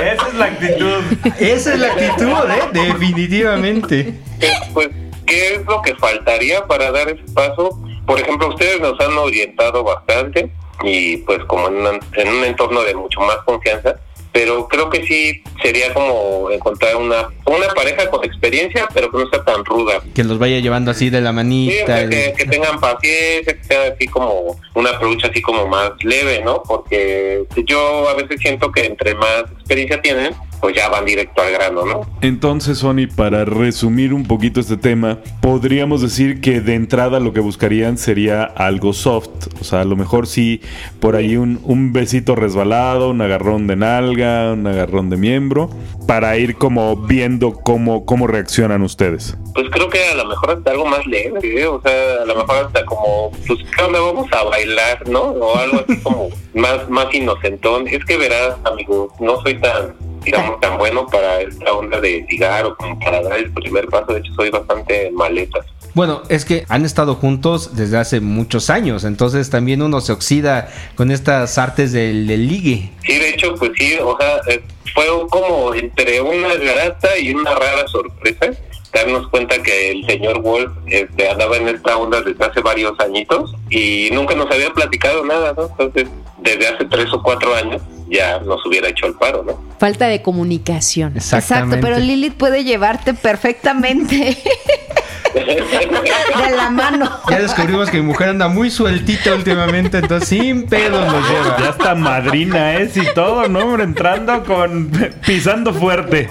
Esa 0.00 0.28
es 0.28 0.34
la 0.34 0.44
actitud. 0.46 1.02
Esa 1.38 1.74
es 1.74 1.78
la 1.80 1.86
actitud, 1.88 2.50
¿eh? 2.50 2.62
Definitivamente. 2.72 4.14
Eh, 4.40 4.52
Pues, 4.72 4.88
¿qué 5.26 5.54
es 5.54 5.64
lo 5.66 5.80
que 5.82 5.94
faltaría 5.96 6.64
para 6.66 6.90
dar 6.90 7.08
ese 7.08 7.22
paso? 7.34 7.78
Por 8.06 8.20
ejemplo, 8.20 8.48
ustedes 8.48 8.80
nos 8.80 8.98
han 9.00 9.16
orientado 9.16 9.82
bastante 9.82 10.50
y 10.82 11.18
pues 11.18 11.38
como 11.46 11.68
en, 11.68 11.76
una- 11.76 11.98
en 12.16 12.28
un 12.28 12.44
entorno 12.44 12.82
de 12.82 12.94
mucho 12.94 13.20
más 13.20 13.36
confianza, 13.46 13.94
pero 14.34 14.66
creo 14.66 14.90
que 14.90 15.06
sí 15.06 15.42
sería 15.62 15.94
como 15.94 16.50
encontrar 16.50 16.96
una, 16.96 17.28
una 17.46 17.68
pareja 17.74 18.10
con 18.10 18.24
experiencia, 18.24 18.88
pero 18.92 19.08
que 19.10 19.18
no 19.18 19.28
sea 19.30 19.44
tan 19.44 19.64
ruda. 19.64 20.02
Que 20.12 20.24
los 20.24 20.38
vaya 20.40 20.58
llevando 20.58 20.90
así 20.90 21.08
de 21.08 21.20
la 21.20 21.30
Sí, 21.30 21.32
o 21.32 21.34
manita. 21.36 21.86
sea, 21.86 22.00
el- 22.02 22.10
que, 22.10 22.34
que 22.36 22.44
tengan 22.46 22.80
paciencia, 22.80 23.56
que 23.56 23.62
sea 23.64 23.92
así 23.94 24.08
como 24.08 24.56
una 24.74 24.90
approach 24.90 25.24
así 25.24 25.40
como 25.40 25.68
más 25.68 25.92
leve, 26.02 26.42
¿no? 26.44 26.62
Porque 26.64 27.44
yo 27.64 28.08
a 28.08 28.14
veces 28.14 28.40
siento 28.40 28.72
que 28.72 28.86
entre 28.86 29.14
más 29.14 29.44
experiencia 29.52 30.02
tienen, 30.02 30.34
pues 30.64 30.76
ya 30.76 30.88
van 30.88 31.04
directo 31.04 31.42
al 31.42 31.52
grano, 31.52 31.84
¿no? 31.84 32.00
Entonces, 32.22 32.78
Sony, 32.78 33.06
para 33.14 33.44
resumir 33.44 34.14
un 34.14 34.22
poquito 34.24 34.60
este 34.60 34.78
tema, 34.78 35.18
podríamos 35.42 36.00
decir 36.00 36.40
que 36.40 36.62
de 36.62 36.74
entrada 36.74 37.20
lo 37.20 37.34
que 37.34 37.40
buscarían 37.40 37.98
sería 37.98 38.44
algo 38.44 38.94
soft. 38.94 39.48
O 39.60 39.64
sea, 39.64 39.82
a 39.82 39.84
lo 39.84 39.94
mejor 39.94 40.26
sí 40.26 40.62
por 41.00 41.16
ahí 41.16 41.36
un, 41.36 41.60
un 41.64 41.92
besito 41.92 42.34
resbalado, 42.34 43.10
un 43.10 43.20
agarrón 43.20 43.66
de 43.66 43.76
nalga, 43.76 44.54
un 44.54 44.66
agarrón 44.66 45.10
de 45.10 45.18
miembro, 45.18 45.68
para 46.06 46.34
ir 46.38 46.56
como 46.56 46.96
viendo 46.96 47.52
cómo, 47.52 48.06
cómo 48.06 48.26
reaccionan 48.26 48.80
ustedes. 48.80 49.36
Pues 49.52 49.66
creo 49.70 49.90
que 49.90 50.02
a 50.02 50.14
lo 50.14 50.24
mejor 50.24 50.52
hasta 50.52 50.70
algo 50.70 50.86
más 50.86 51.04
leve, 51.04 51.40
¿eh? 51.42 51.66
o 51.66 51.78
sea, 51.82 52.22
a 52.22 52.24
lo 52.24 52.36
mejor 52.36 52.64
hasta 52.64 52.86
como, 52.86 53.32
pues, 53.46 53.58
¿qué 53.76 53.82
onda? 53.82 54.00
Vamos 54.00 54.32
a 54.32 54.44
bailar, 54.44 55.06
¿no? 55.10 55.20
O 55.24 55.58
algo 55.58 55.84
así 55.86 56.00
como 56.00 56.30
más, 56.54 56.88
más 56.88 57.12
inocentón. 57.12 57.86
Es 57.86 58.02
que 58.06 58.16
verás, 58.16 58.56
amigo, 58.64 59.12
no 59.20 59.42
soy 59.42 59.60
tan, 59.60 59.94
digamos, 60.24 60.60
tan 60.60 60.78
bueno 60.78 61.06
para 61.06 61.40
esta 61.40 61.72
onda 61.72 62.00
de 62.00 62.26
ligar 62.28 62.66
o 62.66 62.76
como 62.76 62.98
para 62.98 63.22
dar 63.22 63.38
el 63.38 63.52
primer 63.52 63.86
paso. 63.88 64.12
De 64.12 64.20
hecho, 64.20 64.32
soy 64.34 64.50
bastante 64.50 65.10
maleta. 65.12 65.60
Bueno, 65.94 66.22
es 66.28 66.44
que 66.44 66.64
han 66.68 66.84
estado 66.84 67.14
juntos 67.14 67.76
desde 67.76 67.98
hace 67.98 68.20
muchos 68.20 68.68
años, 68.68 69.04
entonces 69.04 69.48
también 69.48 69.80
uno 69.80 70.00
se 70.00 70.12
oxida 70.12 70.68
con 70.96 71.12
estas 71.12 71.56
artes 71.56 71.92
del, 71.92 72.26
del 72.26 72.48
ligue. 72.48 72.90
Sí, 73.06 73.14
de 73.16 73.28
hecho, 73.28 73.54
pues 73.54 73.70
sí, 73.78 73.94
o 74.02 74.16
sea, 74.18 74.40
eh, 74.48 74.60
fue 74.92 75.04
como 75.30 75.72
entre 75.72 76.20
una 76.20 76.54
grata 76.54 77.16
y 77.18 77.32
una 77.32 77.54
rara 77.54 77.86
sorpresa 77.86 78.50
darnos 78.94 79.28
cuenta 79.28 79.60
que 79.62 79.90
el 79.90 80.06
señor 80.06 80.40
Wolf 80.40 80.70
este, 80.86 81.28
andaba 81.28 81.56
en 81.56 81.68
esta 81.68 81.96
onda 81.96 82.20
desde 82.22 82.44
hace 82.44 82.60
varios 82.60 82.98
añitos 83.00 83.54
y 83.68 84.08
nunca 84.12 84.34
nos 84.34 84.50
había 84.50 84.70
platicado 84.70 85.24
nada, 85.24 85.52
¿no? 85.56 85.64
Entonces, 85.66 86.08
desde 86.38 86.68
hace 86.68 86.84
tres 86.84 87.12
o 87.12 87.22
cuatro 87.22 87.54
años 87.54 87.82
ya 88.08 88.40
nos 88.40 88.64
hubiera 88.66 88.88
hecho 88.88 89.06
el 89.06 89.14
paro, 89.14 89.42
¿no? 89.42 89.60
Falta 89.78 90.06
de 90.06 90.22
comunicación. 90.22 91.16
Exacto, 91.16 91.76
pero 91.80 91.98
Lilith 91.98 92.34
puede 92.34 92.64
llevarte 92.64 93.14
perfectamente. 93.14 94.38
de 95.34 96.56
la 96.56 96.70
mano. 96.70 97.10
Ya 97.28 97.40
descubrimos 97.40 97.90
que 97.90 97.98
mi 97.98 98.04
mujer 98.04 98.30
anda 98.30 98.48
muy 98.48 98.70
sueltita 98.70 99.34
últimamente, 99.34 99.98
entonces 99.98 100.28
sin 100.28 100.66
pedos 100.66 101.04
nos 101.12 101.28
lleva. 101.28 101.56
Ya 101.58 101.70
está 101.70 101.94
madrina 101.94 102.74
es 102.74 102.96
y 102.96 103.04
todo, 103.14 103.48
¿no? 103.48 103.60
Hombre, 103.60 103.84
entrando 103.84 104.44
con 104.44 104.90
pisando 105.26 105.72
fuerte. 105.72 106.28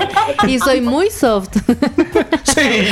Y 0.47 0.59
soy 0.59 0.81
muy 0.81 1.09
soft. 1.09 1.49
Sí. 2.43 2.88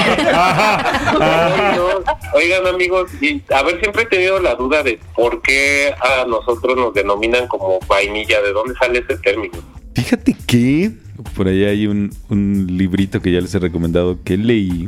Oigan 2.34 2.68
amigos, 2.68 3.12
y 3.22 3.42
a 3.54 3.62
ver, 3.64 3.80
siempre 3.80 4.04
he 4.04 4.06
tenido 4.06 4.40
la 4.40 4.56
duda 4.56 4.84
de 4.84 5.00
por 5.16 5.42
qué 5.42 5.94
a 6.00 6.26
nosotros 6.26 6.76
nos 6.78 6.94
denominan 6.94 7.48
como 7.48 7.80
vainilla, 7.88 8.42
¿de 8.42 8.54
dónde 8.54 8.71
sale 8.76 9.00
ese 9.00 9.18
término? 9.18 9.54
Fíjate 9.94 10.36
que 10.46 10.92
por 11.36 11.48
ahí 11.48 11.64
hay 11.66 11.88
un, 11.88 12.12
un, 12.30 12.68
librito 12.78 13.22
que 13.22 13.32
ya 13.32 13.42
les 13.42 13.54
he 13.54 13.60
recomendado 13.60 14.20
que 14.24 14.38
leí. 14.38 14.88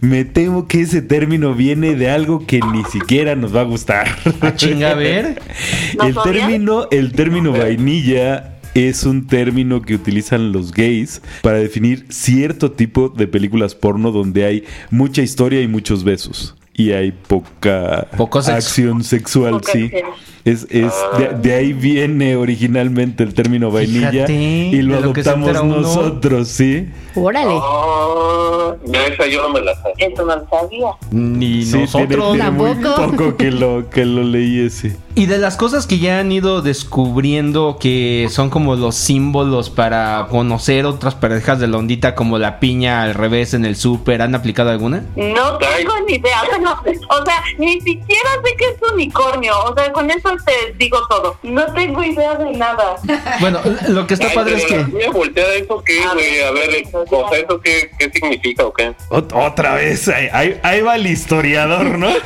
Me 0.00 0.24
temo 0.24 0.66
que 0.66 0.80
ese 0.80 1.02
término 1.02 1.54
viene 1.54 1.94
de 1.94 2.10
algo 2.10 2.46
que 2.46 2.60
ni 2.72 2.84
siquiera 2.84 3.36
nos 3.36 3.54
va 3.54 3.62
a 3.62 3.64
gustar. 3.64 4.08
A 4.40 4.54
chinga, 4.54 4.92
a 4.92 4.94
ver. 4.94 5.42
el 6.04 6.14
término, 6.22 6.88
el 6.90 7.12
término 7.12 7.52
vainilla 7.52 8.58
es 8.74 9.04
un 9.04 9.26
término 9.26 9.82
que 9.82 9.94
utilizan 9.94 10.52
los 10.52 10.72
gays 10.72 11.20
para 11.42 11.58
definir 11.58 12.06
cierto 12.10 12.72
tipo 12.72 13.08
de 13.08 13.26
películas 13.26 13.74
porno 13.74 14.12
donde 14.12 14.44
hay 14.44 14.64
mucha 14.90 15.22
historia 15.22 15.60
y 15.60 15.68
muchos 15.68 16.04
besos. 16.04 16.57
Y 16.78 16.92
hay 16.92 17.10
poca 17.12 18.06
acción 18.46 19.02
sexual, 19.04 19.52
Poca 19.54 19.72
sí. 19.72 19.84
acción. 19.84 20.10
Es, 20.44 20.66
es 20.70 20.92
de, 21.18 21.28
de 21.42 21.54
ahí 21.54 21.72
viene 21.74 22.36
originalmente 22.36 23.22
el 23.24 23.34
término 23.34 23.70
vainilla 23.70 24.10
Fíjate, 24.10 24.32
y 24.32 24.80
lo 24.80 24.96
adoptamos 24.96 25.52
nosotros, 25.64 26.48
sí. 26.48 26.88
Órale. 27.14 27.50
Oh, 27.52 28.74
esa 28.92 29.26
yo 29.26 29.42
no 29.42 29.50
me 29.50 29.60
la 29.60 29.74
sabía. 29.74 30.06
Eso 30.06 30.24
no 30.24 30.36
lo 30.36 30.48
sabía. 30.48 30.88
Ni 31.10 31.64
Sí, 31.64 31.78
nosotros. 31.80 32.08
tiene, 32.08 32.32
tiene 32.32 32.50
muy 32.52 32.70
Tampoco. 32.76 33.10
poco 33.10 33.36
que 33.36 33.50
lo, 33.50 33.90
que 33.90 34.04
lo 34.06 34.22
leí 34.22 34.60
ese. 34.60 34.96
Y 35.18 35.26
de 35.26 35.38
las 35.38 35.56
cosas 35.56 35.88
que 35.88 35.98
ya 35.98 36.20
han 36.20 36.30
ido 36.30 36.62
descubriendo 36.62 37.76
que 37.80 38.28
son 38.30 38.50
como 38.50 38.76
los 38.76 38.94
símbolos 38.94 39.68
para 39.68 40.28
conocer 40.30 40.86
otras 40.86 41.16
parejas 41.16 41.58
de 41.58 41.66
la 41.66 41.76
ondita 41.78 42.14
como 42.14 42.38
la 42.38 42.60
piña 42.60 43.02
al 43.02 43.14
revés 43.14 43.52
en 43.52 43.64
el 43.64 43.74
súper, 43.74 44.22
¿han 44.22 44.36
aplicado 44.36 44.70
alguna? 44.70 45.02
No 45.16 45.58
tengo 45.58 45.94
ni 46.06 46.14
idea. 46.14 46.42
No- 46.60 46.72
o 46.72 47.24
sea, 47.24 47.42
ni 47.58 47.80
siquiera 47.80 48.30
sé 48.44 48.54
qué 48.56 48.64
es 48.66 48.92
unicornio. 48.92 49.52
O 49.64 49.74
sea, 49.74 49.92
con 49.92 50.08
eso 50.10 50.28
te 50.46 50.72
digo 50.78 50.98
todo. 51.08 51.36
No 51.42 51.64
tengo 51.72 52.02
idea 52.04 52.36
de 52.36 52.52
nada. 52.52 52.94
Bueno, 53.40 53.58
lo 53.88 54.06
que 54.06 54.14
está 54.14 54.28
Ay, 54.28 54.34
padre 54.36 54.54
es 54.56 54.64
que... 54.66 55.08
volteada, 55.12 55.54
¿eso 55.54 55.82
qué, 55.84 56.02
A 56.04 56.12
güey? 56.14 56.30
ver, 56.32 56.44
A 56.46 56.50
ver, 56.52 56.70
eso 56.74 57.00
o 57.02 57.06
sea, 57.08 57.30
ya. 57.32 57.36
¿eso 57.38 57.60
qué, 57.60 57.90
qué 57.98 58.10
significa 58.12 58.64
o 58.66 58.72
qué? 58.72 58.92
Ot- 59.10 59.32
otra 59.34 59.74
vez, 59.74 60.06
ahí, 60.08 60.28
ahí- 60.32 60.60
ahí 60.62 60.80
va 60.80 60.94
el 60.96 61.06
historiador, 61.08 61.98
¿no? 61.98 62.08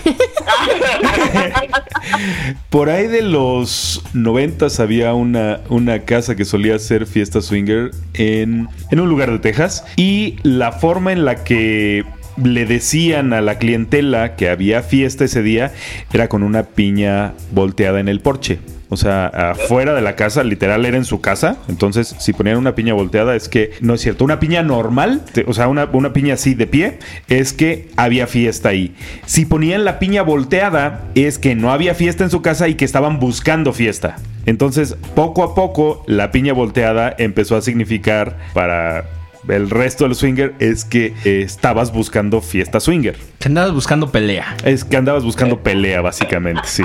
Por 2.82 2.90
ahí 2.90 3.06
de 3.06 3.22
los 3.22 4.02
noventas 4.12 4.80
había 4.80 5.14
una, 5.14 5.60
una 5.68 6.00
casa 6.00 6.34
que 6.34 6.44
solía 6.44 6.74
hacer 6.74 7.06
fiesta 7.06 7.40
swinger 7.40 7.92
en, 8.12 8.66
en 8.90 8.98
un 8.98 9.08
lugar 9.08 9.30
de 9.30 9.38
Texas 9.38 9.84
y 9.94 10.34
la 10.42 10.72
forma 10.72 11.12
en 11.12 11.24
la 11.24 11.44
que 11.44 12.04
le 12.42 12.66
decían 12.66 13.34
a 13.34 13.40
la 13.40 13.58
clientela 13.58 14.34
que 14.34 14.48
había 14.48 14.82
fiesta 14.82 15.26
ese 15.26 15.44
día 15.44 15.72
era 16.12 16.28
con 16.28 16.42
una 16.42 16.64
piña 16.64 17.34
volteada 17.52 18.00
en 18.00 18.08
el 18.08 18.18
porche. 18.18 18.58
O 18.92 18.96
sea, 18.98 19.26
afuera 19.28 19.94
de 19.94 20.02
la 20.02 20.16
casa, 20.16 20.44
literal 20.44 20.84
era 20.84 20.98
en 20.98 21.06
su 21.06 21.22
casa. 21.22 21.56
Entonces, 21.66 22.14
si 22.18 22.34
ponían 22.34 22.58
una 22.58 22.74
piña 22.74 22.92
volteada, 22.92 23.34
es 23.34 23.48
que 23.48 23.70
no 23.80 23.94
es 23.94 24.02
cierto. 24.02 24.22
Una 24.22 24.38
piña 24.38 24.62
normal, 24.62 25.22
o 25.46 25.54
sea, 25.54 25.68
una, 25.68 25.86
una 25.86 26.12
piña 26.12 26.34
así 26.34 26.52
de 26.52 26.66
pie, 26.66 26.98
es 27.30 27.54
que 27.54 27.88
había 27.96 28.26
fiesta 28.26 28.68
ahí. 28.68 28.94
Si 29.24 29.46
ponían 29.46 29.86
la 29.86 29.98
piña 29.98 30.20
volteada, 30.20 31.04
es 31.14 31.38
que 31.38 31.54
no 31.54 31.72
había 31.72 31.94
fiesta 31.94 32.22
en 32.22 32.28
su 32.28 32.42
casa 32.42 32.68
y 32.68 32.74
que 32.74 32.84
estaban 32.84 33.18
buscando 33.18 33.72
fiesta. 33.72 34.16
Entonces, 34.44 34.94
poco 35.14 35.42
a 35.42 35.54
poco, 35.54 36.04
la 36.06 36.30
piña 36.30 36.52
volteada 36.52 37.14
empezó 37.16 37.56
a 37.56 37.62
significar 37.62 38.36
para 38.52 39.04
el 39.48 39.70
resto 39.70 40.04
del 40.04 40.14
swinger 40.14 40.54
es 40.58 40.84
que 40.84 41.14
eh, 41.24 41.42
estabas 41.42 41.92
buscando 41.92 42.40
fiesta 42.40 42.78
swinger. 42.80 43.16
que 43.38 43.48
andabas 43.48 43.72
buscando 43.72 44.10
pelea. 44.10 44.56
Es 44.64 44.84
que 44.84 44.96
andabas 44.96 45.24
buscando 45.24 45.58
pelea, 45.60 46.00
básicamente, 46.00 46.62
sí. 46.64 46.84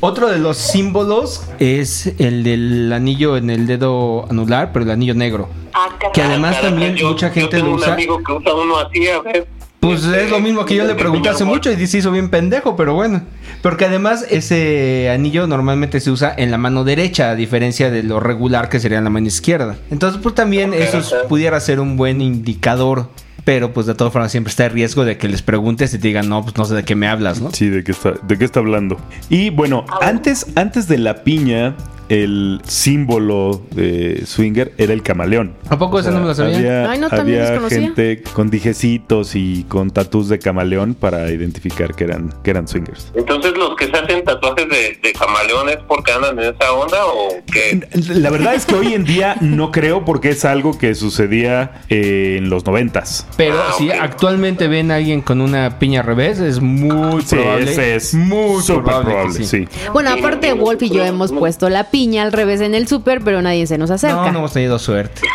Otro 0.00 0.28
de 0.28 0.38
los 0.38 0.56
símbolos 0.56 1.44
es 1.58 2.12
el 2.18 2.44
del 2.44 2.92
anillo 2.92 3.36
en 3.36 3.48
el 3.50 3.66
dedo 3.66 4.26
anular, 4.30 4.72
pero 4.72 4.84
el 4.84 4.90
anillo 4.90 5.14
negro. 5.14 5.48
Ah. 5.72 5.88
Que 6.12 6.22
además 6.22 6.60
también 6.60 6.94
yo- 6.94 7.08
mucha 7.08 7.28
yo 7.28 7.34
gente 7.34 7.56
tengo 7.56 7.66
lo 7.68 7.72
un 7.74 7.80
usa. 7.80 7.94
amigo 7.94 8.22
que 8.22 8.32
usa 8.32 8.54
uno 8.54 8.78
así, 8.78 9.08
a 9.08 9.20
ver. 9.22 9.46
Pues 9.84 10.04
es 10.04 10.30
lo 10.30 10.40
mismo 10.40 10.64
que 10.64 10.74
yo 10.74 10.84
le 10.84 10.94
pregunté 10.94 11.28
hace 11.28 11.44
mucho 11.44 11.70
y 11.70 11.86
se 11.86 11.98
hizo 11.98 12.10
bien 12.10 12.30
pendejo, 12.30 12.74
pero 12.76 12.94
bueno. 12.94 13.22
Porque 13.62 13.84
además 13.84 14.24
ese 14.30 15.10
anillo 15.10 15.46
normalmente 15.46 16.00
se 16.00 16.10
usa 16.10 16.34
en 16.36 16.50
la 16.50 16.58
mano 16.58 16.84
derecha, 16.84 17.30
a 17.30 17.34
diferencia 17.34 17.90
de 17.90 18.02
lo 18.02 18.18
regular 18.20 18.68
que 18.68 18.80
sería 18.80 18.98
en 18.98 19.04
la 19.04 19.10
mano 19.10 19.26
izquierda. 19.26 19.76
Entonces, 19.90 20.20
pues 20.22 20.34
también 20.34 20.72
eso 20.74 20.98
es- 20.98 21.14
pudiera 21.28 21.58
ser 21.60 21.80
un 21.80 21.96
buen 21.96 22.20
indicador. 22.20 23.10
Pero 23.44 23.74
pues 23.74 23.84
de 23.84 23.94
todas 23.94 24.10
formas 24.10 24.32
siempre 24.32 24.50
está 24.50 24.64
el 24.64 24.72
riesgo 24.72 25.04
de 25.04 25.18
que 25.18 25.28
les 25.28 25.42
preguntes 25.42 25.92
y 25.92 25.98
te 25.98 26.08
digan, 26.08 26.30
no, 26.30 26.42
pues 26.42 26.56
no 26.56 26.64
sé 26.64 26.74
de 26.74 26.82
qué 26.82 26.94
me 26.94 27.08
hablas, 27.08 27.42
¿no? 27.42 27.50
Sí, 27.52 27.68
¿de 27.68 27.84
qué 27.84 27.92
está, 27.92 28.14
de 28.22 28.38
qué 28.38 28.44
está 28.46 28.60
hablando? 28.60 28.96
Y 29.28 29.50
bueno, 29.50 29.84
antes, 30.00 30.46
antes 30.56 30.88
de 30.88 30.96
la 30.96 31.24
piña, 31.24 31.74
el 32.14 32.60
símbolo 32.64 33.60
de 33.72 34.22
swinger 34.24 34.72
era 34.78 34.92
el 34.92 35.02
camaleón. 35.02 35.54
¿A 35.68 35.76
poco 35.76 35.98
ese 35.98 36.12
no 36.12 36.20
me 36.20 36.26
lo 36.26 36.34
sabía? 36.34 36.56
Había, 36.58 36.90
Ay, 36.90 36.98
no, 37.00 37.08
también 37.08 37.42
había 37.44 37.68
gente 37.68 38.22
con 38.34 38.50
dijecitos 38.50 39.34
y 39.34 39.64
con 39.68 39.90
tatús 39.90 40.28
de 40.28 40.38
camaleón 40.38 40.94
para 40.94 41.28
identificar 41.30 41.94
que 41.96 42.04
eran, 42.04 42.32
que 42.44 42.50
eran 42.50 42.68
swingers. 42.68 43.10
Entonces, 43.16 43.54
los 43.56 43.74
que 43.76 43.86
se 43.86 43.96
hacen 43.96 44.22
tatuajes 44.24 44.68
de, 44.68 44.98
de 45.02 45.12
camaleón 45.12 45.68
es 45.70 45.78
porque 45.88 46.12
andan 46.12 46.38
en 46.38 46.54
esa 46.54 46.72
onda 46.72 47.04
o 47.04 47.28
qué? 47.52 47.80
La 48.14 48.30
verdad 48.30 48.54
es 48.54 48.64
que 48.64 48.76
hoy 48.76 48.94
en 48.94 49.04
día 49.04 49.36
no 49.40 49.72
creo 49.72 50.04
porque 50.04 50.30
es 50.30 50.44
algo 50.44 50.78
que 50.78 50.94
sucedía 50.94 51.82
eh, 51.88 52.36
en 52.38 52.48
los 52.48 52.64
noventas. 52.64 53.26
Pero 53.36 53.56
Ah, 53.58 53.72
si 53.76 53.90
actualmente 53.90 54.68
ven 54.68 54.90
a 54.92 54.96
alguien 54.96 55.20
con 55.20 55.40
una 55.40 55.78
piña 55.80 56.00
al 56.02 56.06
revés, 56.06 56.38
es 56.38 56.60
muy 56.60 57.22
Sí, 57.22 57.34
probable. 57.34 57.72
ese 57.72 57.96
es 57.96 58.14
muy 58.14 58.62
probable, 58.62 59.10
probable, 59.10 59.38
que 59.38 59.44
sí. 59.44 59.68
Bueno, 59.92 60.10
aparte 60.10 60.52
Wolf 60.52 60.80
y 60.82 60.90
yo 60.90 61.04
hemos 61.04 61.32
puesto 61.32 61.68
la 61.68 61.90
piña 61.90 62.03
al 62.18 62.32
revés 62.32 62.60
en 62.60 62.74
el 62.74 62.86
súper, 62.88 63.22
pero 63.22 63.42
nadie 63.42 63.66
se 63.66 63.78
nos 63.78 63.90
acerca. 63.90 64.16
No, 64.16 64.32
no 64.32 64.38
hemos 64.40 64.52
tenido 64.52 64.78
suerte. 64.78 65.22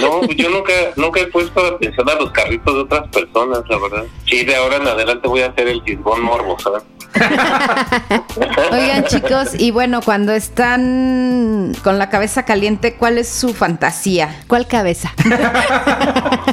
No, 0.00 0.22
yo 0.22 0.48
nunca, 0.48 0.72
nunca 0.96 1.20
he 1.20 1.26
puesto 1.26 1.60
atención 1.62 2.08
a 2.08 2.14
los 2.14 2.30
carritos 2.30 2.74
de 2.74 2.80
otras 2.80 3.08
personas, 3.08 3.62
la 3.68 3.78
verdad. 3.78 4.04
Sí, 4.24 4.44
de 4.44 4.56
ahora 4.56 4.76
en 4.76 4.88
adelante 4.88 5.28
voy 5.28 5.42
a 5.42 5.48
hacer 5.48 5.68
el 5.68 5.84
chisbón 5.84 6.22
morbo, 6.22 6.58
¿sabes? 6.58 6.82
Oigan, 8.72 9.04
chicos, 9.04 9.50
y 9.58 9.70
bueno, 9.70 10.00
cuando 10.02 10.32
están 10.32 11.74
con 11.82 11.98
la 11.98 12.08
cabeza 12.08 12.44
caliente, 12.44 12.94
¿cuál 12.94 13.18
es 13.18 13.28
su 13.28 13.52
fantasía? 13.54 14.42
¿Cuál 14.46 14.66
cabeza? 14.66 15.12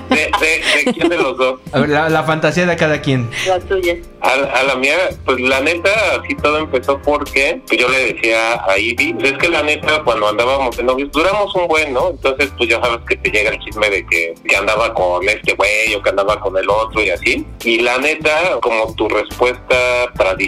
¿De, 0.09 0.15
de, 0.15 0.85
de 0.85 0.93
quién 0.93 1.09
de 1.09 1.17
los 1.17 1.37
dos? 1.37 1.59
A 1.71 1.79
ver, 1.79 1.89
la, 1.89 2.09
la 2.09 2.23
fantasía 2.23 2.65
de 2.65 2.75
cada 2.75 3.01
quien. 3.01 3.29
La 3.47 3.59
tuya. 3.59 3.95
A, 4.21 4.31
a 4.31 4.63
la 4.63 4.75
mía, 4.75 4.95
pues 5.25 5.39
la 5.39 5.59
neta, 5.61 5.91
así 6.19 6.35
todo 6.35 6.57
empezó 6.57 6.99
porque 7.01 7.61
pues, 7.67 7.79
yo 7.79 7.87
le 7.89 8.13
decía 8.13 8.53
a 8.67 8.77
Ivy, 8.77 9.13
pues, 9.13 9.33
es 9.33 9.37
que 9.37 9.49
la 9.49 9.61
neta, 9.63 10.01
cuando 10.03 10.27
andábamos 10.27 10.75
de 10.75 10.83
novios, 10.83 11.11
duramos 11.11 11.53
un 11.55 11.67
buen, 11.67 11.93
¿no? 11.93 12.09
Entonces, 12.09 12.51
pues 12.57 12.69
ya 12.69 12.81
sabes 12.81 12.99
que 13.07 13.15
te 13.17 13.29
llega 13.29 13.51
el 13.51 13.59
chisme 13.59 13.89
de 13.89 14.05
que, 14.07 14.33
que 14.47 14.55
andaba 14.55 14.93
con 14.93 15.27
este 15.29 15.53
güey 15.53 15.93
o 15.95 16.01
que 16.01 16.09
andaba 16.09 16.39
con 16.39 16.57
el 16.57 16.69
otro 16.69 17.01
y 17.01 17.11
así. 17.11 17.45
Y 17.63 17.79
la 17.79 17.97
neta, 17.99 18.59
como 18.61 18.93
tu 18.95 19.07
respuesta 19.07 19.75
tradicional 20.15 20.46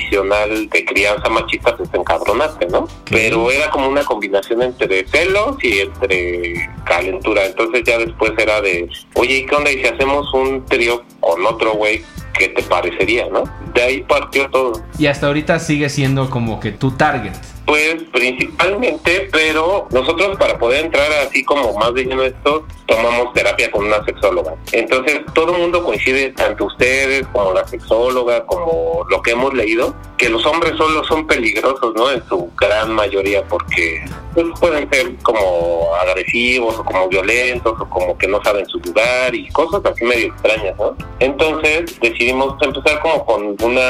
de 0.69 0.85
crianza 0.85 1.29
machista, 1.29 1.75
pues 1.75 1.89
te 1.91 1.97
encabronaste, 1.97 2.67
¿no? 2.67 2.87
Pero 3.09 3.51
era 3.51 3.69
como 3.69 3.87
una 3.87 4.03
combinación 4.03 4.61
entre 4.61 5.07
celos 5.07 5.57
y 5.63 5.79
entre 5.79 6.69
calentura. 6.85 7.45
Entonces 7.45 7.83
ya 7.85 7.97
después 7.97 8.31
era 8.37 8.61
de, 8.61 8.89
oye, 9.15 9.37
¿y 9.37 9.45
qué 9.45 9.55
onda? 9.55 9.71
Y 9.71 9.79
si 9.79 9.87
hacemos 9.87 10.33
un 10.33 10.65
trío 10.65 11.03
con 11.19 11.45
otro 11.45 11.73
güey, 11.73 12.01
¿qué 12.37 12.49
te 12.49 12.63
parecería, 12.63 13.27
no? 13.29 13.43
De 13.73 13.81
ahí 13.81 14.01
partió 14.03 14.49
todo. 14.49 14.73
Y 14.97 15.07
hasta 15.07 15.27
ahorita 15.27 15.59
sigue 15.59 15.89
siendo 15.89 16.29
como 16.29 16.59
que 16.59 16.71
tu 16.71 16.91
target. 16.91 17.33
Pues 17.65 18.01
principalmente, 18.11 19.29
pero 19.31 19.87
nosotros 19.91 20.35
para 20.39 20.57
poder 20.57 20.85
entrar 20.85 21.07
así 21.27 21.43
como 21.45 21.77
más 21.77 21.93
de 21.93 22.03
lleno 22.03 22.23
esto, 22.23 22.65
tomamos 22.87 23.31
terapia 23.33 23.69
con 23.69 23.85
una 23.85 24.03
sexóloga. 24.05 24.55
Entonces 24.71 25.21
todo 25.35 25.53
el 25.53 25.61
mundo 25.61 25.83
coincide, 25.83 26.31
tanto 26.31 26.65
ustedes 26.65 27.27
como 27.27 27.53
la 27.53 27.67
sexóloga, 27.67 28.43
como 28.47 29.05
lo 29.09 29.21
que 29.21 29.31
hemos 29.31 29.53
leído, 29.53 29.95
que 30.17 30.29
los 30.29 30.43
hombres 30.47 30.75
solo 30.77 31.03
son 31.03 31.27
peligrosos, 31.27 31.93
¿no? 31.95 32.09
En 32.11 32.25
su 32.27 32.51
gran 32.57 32.91
mayoría, 32.91 33.43
porque 33.43 34.03
pues, 34.33 34.47
pueden 34.59 34.89
ser 34.89 35.15
como 35.21 35.93
agresivos 36.01 36.75
o 36.79 36.83
como 36.83 37.07
violentos 37.07 37.79
o 37.79 37.89
como 37.89 38.17
que 38.17 38.27
no 38.27 38.43
saben 38.43 38.65
su 38.65 38.79
lugar 38.79 39.33
y 39.35 39.47
cosas 39.49 39.81
así 39.85 40.03
medio 40.03 40.27
extrañas, 40.27 40.75
¿no? 40.77 40.95
Entonces 41.19 41.97
decidimos 42.19 42.55
empezar 42.61 42.99
como 43.01 43.25
con 43.25 43.55
una 43.63 43.81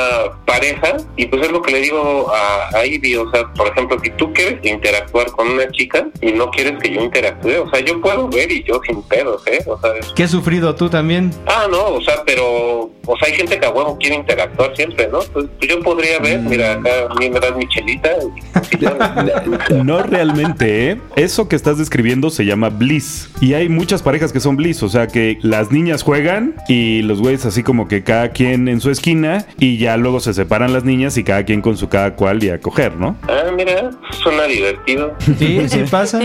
pareja 0.45 0.97
y 1.17 1.25
pues 1.25 1.41
es 1.41 1.51
lo 1.51 1.61
que 1.63 1.71
le 1.71 1.80
digo 1.82 2.32
a, 2.32 2.77
a 2.77 2.86
Ivy, 2.86 3.15
o 3.15 3.30
sea, 3.32 3.51
por 3.53 3.67
ejemplo, 3.69 3.97
si 4.03 4.11
tú 4.11 4.32
quieres 4.34 4.59
interactuar 4.63 5.32
con 5.32 5.47
una 5.49 5.67
chica 5.71 6.07
y 6.21 6.32
no 6.34 6.49
quieres 6.51 6.77
que 6.82 6.93
yo 6.93 7.01
interactúe, 7.01 7.63
o 7.65 7.69
sea, 7.71 7.80
yo 7.84 7.99
puedo 8.01 8.27
ver 8.30 8.51
y 8.51 8.63
yo 8.63 8.80
sin 8.86 9.01
pedos, 9.03 9.41
¿eh? 9.47 9.63
O 9.67 9.80
sea, 9.80 9.91
es- 9.99 10.13
¿Qué 10.15 10.23
has 10.23 10.32
sufrido 10.32 10.75
tú 10.75 10.89
también? 10.89 11.32
Ah, 11.47 11.65
no, 11.71 11.86
o 11.95 12.01
sea, 12.01 12.21
pero, 12.25 12.91
o 13.05 13.17
sea, 13.19 13.27
hay 13.30 13.34
gente 13.34 13.59
que 13.59 13.65
a 13.65 13.71
huevo 13.71 13.97
quiere 13.99 14.15
interactuar 14.17 14.75
siempre, 14.75 15.07
¿no? 15.07 15.19
Pues, 15.34 15.47
pues 15.57 15.69
yo 15.71 15.80
podría 15.82 16.19
ver, 16.19 16.39
mira, 16.39 16.73
acá 16.73 16.89
a 17.09 17.15
mí 17.15 17.30
me 17.30 17.39
das 17.39 17.55
mi 17.55 17.67
chelita. 17.67 18.09
y- 18.11 18.86
No 19.84 20.03
realmente, 20.03 20.91
¿eh? 20.91 20.97
Eso 21.15 21.47
que 21.47 21.55
estás 21.55 21.77
describiendo 21.77 22.30
se 22.30 22.45
llama 22.45 22.69
bliss. 22.69 23.30
Y 23.41 23.53
hay 23.53 23.69
muchas 23.69 24.01
parejas 24.03 24.32
que 24.32 24.39
son 24.39 24.55
bliss, 24.55 24.84
o 24.84 24.89
sea 24.89 25.07
que 25.07 25.38
las 25.41 25.71
niñas 25.71 26.03
juegan 26.03 26.55
y 26.67 27.01
los 27.03 27.19
güeyes 27.21 27.45
así 27.45 27.63
como 27.63 27.88
que 27.88 28.03
cada 28.03 28.18
quien 28.28 28.67
en 28.67 28.82
su 28.82 28.91
esquina 28.91 29.45
y 29.57 29.78
ya 29.78 29.95
luego 29.95 30.20
se 30.20 30.34
separan 30.34 30.74
las 30.74 30.84
niñas 30.84 31.17
y 31.17 31.24
cada 31.24 31.45
quien 31.45 31.61
con 31.61 31.78
su 31.78 31.88
cada 31.88 32.15
cual 32.17 32.43
y 32.43 32.49
a 32.49 32.59
coger, 32.59 32.97
¿no? 32.97 33.15
ah, 33.24 33.49
mira, 33.55 33.91
suena 34.22 34.43
divertido. 34.43 35.15
Sí, 35.39 35.61
sí 35.70 35.80
pasa. 35.89 36.20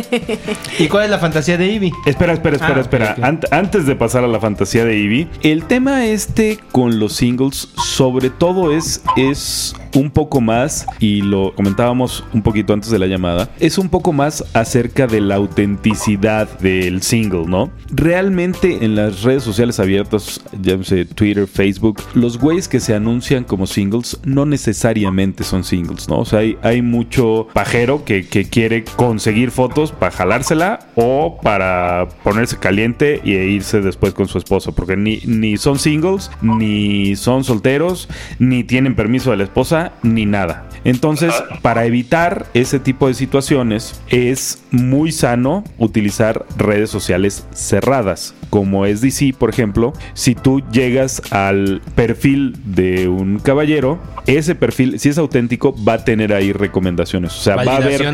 ¿Y 0.79 0.89
cuál 0.89 1.05
es 1.05 1.11
la 1.11 1.19
fantasía 1.19 1.57
de 1.57 1.69
Ivy? 1.69 1.93
Espera, 2.07 2.33
espera, 2.33 2.57
espera, 2.57 2.75
Ah, 2.77 2.81
espera. 2.81 3.17
Ant- 3.19 3.47
antes 3.53 3.87
de 3.87 3.95
pasar 3.95 4.25
a 4.25 4.29
la 4.29 4.41
fantasía 4.41 4.85
de 4.85 4.97
Ivy, 4.99 5.29
el 5.43 5.65
tema 5.65 6.05
este 6.07 6.59
con 6.73 6.99
los 6.99 7.13
singles, 7.15 7.69
sobre 7.77 8.31
todo 8.31 8.73
es, 8.77 9.03
es 9.17 9.75
un 9.95 10.11
poco 10.11 10.41
más, 10.41 10.87
y 10.99 11.23
lo 11.23 11.55
comentábamos 11.55 12.25
un 12.33 12.43
poquito 12.43 12.73
antes 12.73 12.91
de 12.91 12.99
la 12.99 13.07
llamada, 13.07 13.49
es 13.61 13.79
un 13.79 13.89
poco 13.89 14.13
más 14.13 14.45
acerca 14.55 15.07
de 15.07 15.21
la 15.21 15.37
autenticidad 15.37 16.59
del 16.59 17.03
single, 17.03 17.47
¿no? 17.47 17.71
Realmente 17.91 18.85
en 18.85 18.97
las 18.97 19.23
redes 19.23 19.43
sociales 19.43 19.81
abiertas, 19.81 20.41
llámese 20.61 21.05
Twitter, 21.05 21.47
Facebook, 21.47 22.03
los 22.15 22.39
güeyes 22.39 22.69
que 22.69 22.81
se 22.81 22.95
anuncian 22.95 23.45
como 23.45 23.67
singles 23.67 24.19
no 24.25 24.47
necesariamente 24.47 25.45
son 25.45 25.65
singles, 25.65 26.09
¿no? 26.09 26.21
O 26.21 26.25
sea, 26.25 26.41
hay, 26.41 26.57
hay 26.63 26.83
mucho 26.83 27.49
pajero 27.53 28.05
que, 28.05 28.27
que 28.27 28.45
quiere 28.45 28.85
conseguir 28.85 29.51
fotos 29.51 29.93
para 29.93 30.13
jalársela 30.13 30.81
o 30.95 31.39
para 31.43 32.09
ponerse 32.23 32.59
caliente 32.59 33.21
y 33.25 33.35
e 33.35 33.47
irse 33.47 33.81
después 33.81 34.15
con 34.15 34.29
su 34.29 34.39
esposo, 34.39 34.73
porque 34.73 34.97
ni, 34.97 35.21
ni 35.27 35.57
son 35.57 35.79
singles, 35.79 36.31
ni 36.43 37.17
son 37.17 37.45
solteros, 37.45 38.09
ni 38.39 38.65
tienen 38.65 38.95
permiso 38.95 39.31
de 39.31 39.37
la 39.37 39.45
esposa, 39.45 39.84
ni 40.03 40.27
nada. 40.27 40.65
Entonces, 40.85 41.33
para 41.63 41.87
evitar 41.87 42.45
ese 42.53 42.79
tipo 42.79 43.09
de 43.09 43.15
situaciones, 43.15 44.01
es 44.09 44.63
muy 44.71 45.13
sano 45.13 45.65
utilizar 45.79 46.45
redes 46.59 46.91
sociales 46.91 47.47
cerradas, 47.55 48.35
como 48.51 48.85
es 48.85 49.01
DC, 49.01 49.35
por 49.39 49.49
ejemplo. 49.49 49.95
Si 50.13 50.35
tú 50.35 50.63
llegas 50.71 51.23
al 51.33 51.81
perfil 51.95 52.55
de 52.67 53.09
un 53.09 53.39
caballero, 53.39 53.99
ese 54.27 54.55
perfil, 54.55 54.99
si 55.01 55.09
es 55.09 55.17
auténtico, 55.17 55.75
va 55.87 55.95
a 55.95 56.05
tener 56.05 56.35
ahí 56.35 56.53
recomendaciones. 56.53 57.33
O 57.35 57.41
sea, 57.41 57.57
va 57.57 57.73
a 57.75 57.77
haber 57.77 58.13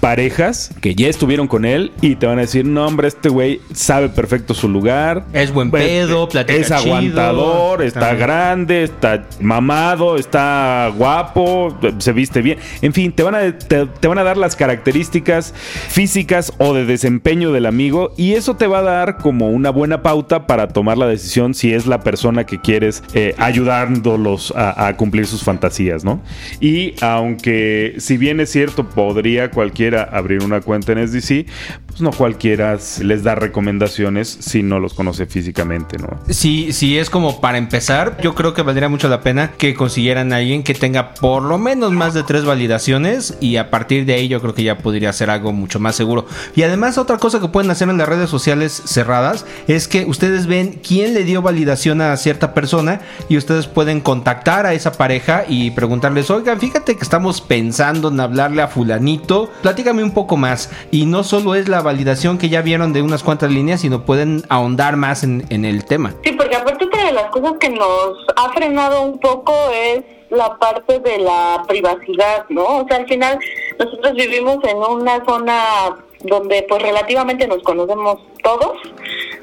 parejas 0.00 0.70
que 0.80 0.94
ya 0.94 1.08
estuvieron 1.08 1.46
con 1.48 1.64
él 1.64 1.92
y 2.00 2.16
te 2.16 2.26
van 2.26 2.38
a 2.38 2.42
decir, 2.42 2.64
no, 2.66 2.86
hombre, 2.86 3.08
este 3.08 3.28
güey 3.28 3.60
sabe 3.72 4.08
perfecto 4.08 4.52
su 4.54 4.68
lugar. 4.68 5.24
Es 5.32 5.52
buen 5.52 5.70
pedo, 5.70 6.28
platica 6.28 6.58
Es 6.58 6.66
chido. 6.66 6.76
aguantador, 6.76 7.82
está 7.82 8.12
Está- 8.12 8.14
grande, 8.14 8.82
está 8.84 9.24
mamado, 9.40 10.16
está 10.16 10.92
guapo, 11.02 11.76
se 11.98 12.12
viste 12.12 12.42
bien. 12.42 12.58
En 12.80 12.92
fin, 12.92 13.10
te 13.10 13.24
van 13.24 13.34
a, 13.34 13.58
te, 13.58 14.06
van 14.06 14.18
a 14.18 14.22
dar 14.22 14.36
las 14.36 14.54
características 14.54 15.52
físicas 15.52 16.52
o 16.58 16.74
de 16.74 16.84
desempeño 16.84 17.50
del 17.50 17.66
amigo 17.66 18.14
y 18.16 18.34
eso 18.34 18.54
te 18.54 18.68
va 18.68 18.78
a 18.78 18.82
dar 18.82 19.18
como 19.18 19.50
una 19.50 19.70
buena 19.70 20.02
pauta 20.02 20.46
para 20.46 20.68
tomar 20.68 20.98
la 20.98 21.08
decisión 21.08 21.54
si 21.54 21.74
es 21.74 21.88
la 21.88 22.02
persona 22.02 22.44
que 22.44 22.60
quieres 22.60 23.02
eh, 23.14 23.34
ayudándolos 23.38 24.52
a, 24.54 24.86
a 24.86 24.96
cumplir 24.96 25.26
sus 25.26 25.42
fantasías, 25.42 26.04
¿no? 26.04 26.22
Y 26.60 26.94
aunque 27.00 27.96
si 27.98 28.16
bien 28.16 28.38
es 28.38 28.52
cierto, 28.52 28.88
podría 28.88 29.50
cualquiera 29.50 30.04
abrir 30.04 30.44
una 30.44 30.60
cuenta 30.60 30.92
en 30.92 31.08
SDC, 31.08 31.46
pues 31.92 32.00
no 32.00 32.10
cualquiera 32.10 32.78
les 33.02 33.22
da 33.22 33.34
recomendaciones 33.34 34.38
si 34.40 34.62
no 34.62 34.80
los 34.80 34.94
conoce 34.94 35.26
físicamente, 35.26 35.98
¿no? 35.98 36.08
Si, 36.28 36.72
si 36.72 36.98
es 36.98 37.10
como 37.10 37.40
para 37.40 37.58
empezar, 37.58 38.16
yo 38.22 38.34
creo 38.34 38.54
que 38.54 38.62
valdría 38.62 38.88
mucho 38.88 39.08
la 39.08 39.20
pena 39.20 39.52
que 39.58 39.74
consiguieran 39.74 40.32
a 40.32 40.36
alguien 40.36 40.62
que 40.62 40.72
tenga 40.72 41.12
por 41.14 41.42
lo 41.42 41.58
menos 41.58 41.92
más 41.92 42.14
de 42.14 42.22
tres 42.22 42.46
validaciones 42.46 43.36
y 43.40 43.56
a 43.56 43.68
partir 43.68 44.06
de 44.06 44.14
ahí 44.14 44.28
yo 44.28 44.40
creo 44.40 44.54
que 44.54 44.62
ya 44.62 44.78
podría 44.78 45.12
ser 45.12 45.28
algo 45.28 45.52
mucho 45.52 45.80
más 45.80 45.94
seguro. 45.94 46.26
Y 46.56 46.62
además 46.62 46.96
otra 46.96 47.18
cosa 47.18 47.40
que 47.40 47.48
pueden 47.48 47.70
hacer 47.70 47.90
en 47.90 47.98
las 47.98 48.08
redes 48.08 48.30
sociales 48.30 48.82
cerradas 48.86 49.44
es 49.68 49.86
que 49.86 50.06
ustedes 50.06 50.46
ven 50.46 50.80
quién 50.86 51.12
le 51.12 51.24
dio 51.24 51.42
validación 51.42 52.00
a 52.00 52.16
cierta 52.16 52.54
persona 52.54 53.00
y 53.28 53.36
ustedes 53.36 53.66
pueden 53.66 54.00
contactar 54.00 54.64
a 54.64 54.72
esa 54.72 54.92
pareja 54.92 55.44
y 55.46 55.72
preguntarles, 55.72 56.30
oigan, 56.30 56.58
fíjate 56.58 56.96
que 56.96 57.02
estamos 57.02 57.42
pensando 57.42 58.08
en 58.08 58.20
hablarle 58.20 58.62
a 58.62 58.68
fulanito, 58.68 59.52
platícame 59.60 60.02
un 60.02 60.12
poco 60.12 60.38
más. 60.38 60.70
Y 60.90 61.04
no 61.04 61.22
solo 61.22 61.54
es 61.54 61.68
la 61.68 61.81
validación 61.82 62.38
que 62.38 62.48
ya 62.48 62.62
vieron 62.62 62.92
de 62.92 63.02
unas 63.02 63.22
cuantas 63.22 63.50
líneas, 63.50 63.80
sino 63.80 64.04
pueden 64.04 64.42
ahondar 64.48 64.96
más 64.96 65.22
en, 65.24 65.44
en 65.50 65.64
el 65.64 65.84
tema. 65.84 66.14
Sí, 66.24 66.32
porque 66.32 66.56
aparte 66.56 66.84
otra 66.84 67.04
de 67.06 67.12
las 67.12 67.26
cosas 67.30 67.52
que 67.60 67.68
nos 67.70 68.16
ha 68.36 68.48
frenado 68.52 69.02
un 69.02 69.18
poco 69.18 69.54
es 69.74 70.02
la 70.30 70.56
parte 70.58 70.98
de 71.00 71.18
la 71.18 71.62
privacidad, 71.68 72.46
¿no? 72.48 72.64
O 72.64 72.86
sea, 72.88 72.96
al 72.98 73.06
final 73.06 73.38
nosotros 73.78 74.14
vivimos 74.14 74.58
en 74.64 74.78
una 74.78 75.22
zona 75.26 75.96
donde 76.24 76.64
pues 76.68 76.80
relativamente 76.80 77.46
nos 77.48 77.62
conocemos 77.64 78.18
todos, 78.44 78.78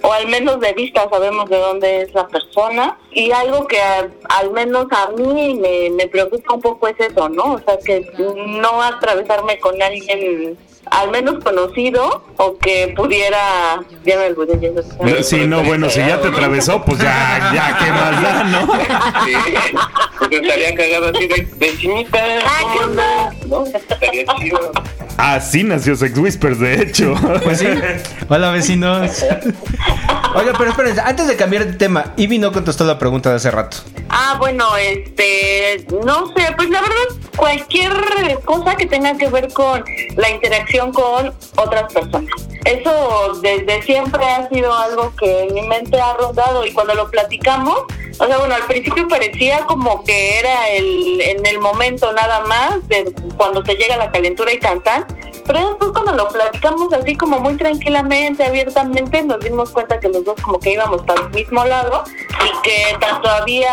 o 0.02 0.14
al 0.14 0.28
menos 0.28 0.60
de 0.62 0.72
vista 0.74 1.08
sabemos 1.10 1.50
de 1.50 1.58
dónde 1.60 2.02
es 2.04 2.14
la 2.14 2.26
persona, 2.28 2.98
y 3.12 3.32
algo 3.32 3.68
que 3.68 3.80
a- 3.82 4.08
al 4.40 4.52
menos 4.52 4.88
a 4.92 5.10
mí 5.12 5.56
me, 5.56 5.90
me 5.92 6.08
preocupa 6.08 6.54
un 6.56 6.62
poco 6.62 6.88
es 6.88 6.96
eso, 7.00 7.28
¿no? 7.30 7.54
O 7.56 7.60
sea, 7.60 7.78
que 7.86 8.06
no 8.18 8.82
atravesarme 8.82 9.60
con 9.60 9.80
alguien 9.82 10.58
al 10.92 11.12
menos 11.12 11.44
conocido 11.44 12.24
o 12.38 12.58
que 12.58 12.94
pudiera 12.96 13.82
ya 14.06 14.18
me 14.18 14.28
olvidé 14.28 14.74
ya. 14.74 15.24
Sí, 15.24 15.46
no, 15.46 15.64
bueno, 15.64 15.90
si 15.90 16.00
ya 16.00 16.20
te 16.22 16.30
atravesó, 16.30 16.84
pues 16.84 17.00
ya, 17.00 17.52
ya, 17.54 17.78
¿qué 17.78 17.92
más 17.92 18.22
da, 18.22 18.44
no? 18.46 18.62
Sí, 19.26 19.34
pues 20.18 20.32
estaría 20.32 20.76
cagado 20.76 21.12
así 21.14 21.28
de 21.28 21.48
vecinita. 21.58 22.20
Ah, 22.46 22.74
¿qué 22.74 22.84
onda? 22.84 23.34
¿No? 23.48 23.66
Estaría 23.66 24.26
chido. 24.40 24.72
Así 25.18 25.64
nació 25.64 25.96
Sex 25.96 26.18
Whispers, 26.18 26.60
de 26.60 26.82
hecho. 26.82 27.14
Pues 27.44 27.60
sí. 27.60 27.68
Hola 28.30 28.52
vecinos. 28.52 29.26
Oiga, 30.36 30.54
pero 30.58 30.70
espérense, 30.70 31.02
antes 31.02 31.28
de 31.28 31.36
cambiar 31.36 31.66
de 31.66 31.74
tema, 31.74 32.14
Ivy 32.16 32.38
no 32.38 32.52
contestó 32.52 32.86
la 32.86 33.00
pregunta 33.00 33.30
de 33.32 33.38
hace 33.38 33.52
rato. 33.52 33.78
Ah, 34.10 34.36
bueno, 34.40 34.78
este, 34.78 35.86
no 36.06 36.28
sé, 36.28 36.54
pues 36.56 36.70
la 36.70 36.82
verdad, 36.82 37.28
cualquier 37.36 37.92
cosa 38.46 38.76
que 38.76 38.86
tenga 38.86 39.18
que 39.18 39.28
ver 39.28 39.52
con 39.52 39.84
la 40.16 40.30
interacción 40.30 40.69
con 40.78 41.34
otras 41.58 41.92
personas. 41.92 42.30
Eso 42.66 43.34
desde 43.42 43.82
siempre 43.82 44.24
ha 44.24 44.48
sido 44.50 44.74
algo 44.74 45.14
que 45.16 45.44
en 45.44 45.54
mi 45.54 45.62
mente 45.64 46.00
ha 46.00 46.14
rondado 46.14 46.66
y 46.66 46.72
cuando 46.72 46.94
lo 46.94 47.10
platicamos, 47.10 47.84
o 48.20 48.28
sea, 48.28 48.38
bueno, 48.38 48.54
al 48.54 48.64
principio 48.64 49.08
parecía 49.08 49.66
como 49.66 50.04
que 50.04 50.40
era 50.40 50.70
el, 50.70 51.22
en 51.22 51.46
el 51.46 51.60
momento 51.60 52.12
nada 52.12 52.42
más, 52.42 52.88
de 52.90 53.14
cuando 53.38 53.64
te 53.64 53.76
llega 53.76 53.96
la 53.96 54.12
calentura 54.12 54.52
y 54.52 54.60
tan 54.60 54.82
tan, 54.84 55.06
pero 55.48 55.70
después 55.70 55.92
cuando 55.94 56.12
lo 56.14 56.28
platicamos 56.28 56.94
así 56.94 57.16
como 57.16 57.40
muy 57.40 57.56
tranquilamente, 57.56 58.44
abiertamente, 58.44 59.24
nos 59.24 59.40
dimos 59.40 59.72
cuenta 59.72 60.00
que 60.00 60.10
los 60.10 60.24
dos 60.24 60.40
como 60.42 60.60
que 60.60 60.74
íbamos 60.74 61.02
para 61.04 61.22
el 61.22 61.30
mismo 61.32 61.64
lado 61.66 62.04
y 62.46 62.62
que 62.62 62.98
tanto 63.00 63.30
había 63.30 63.72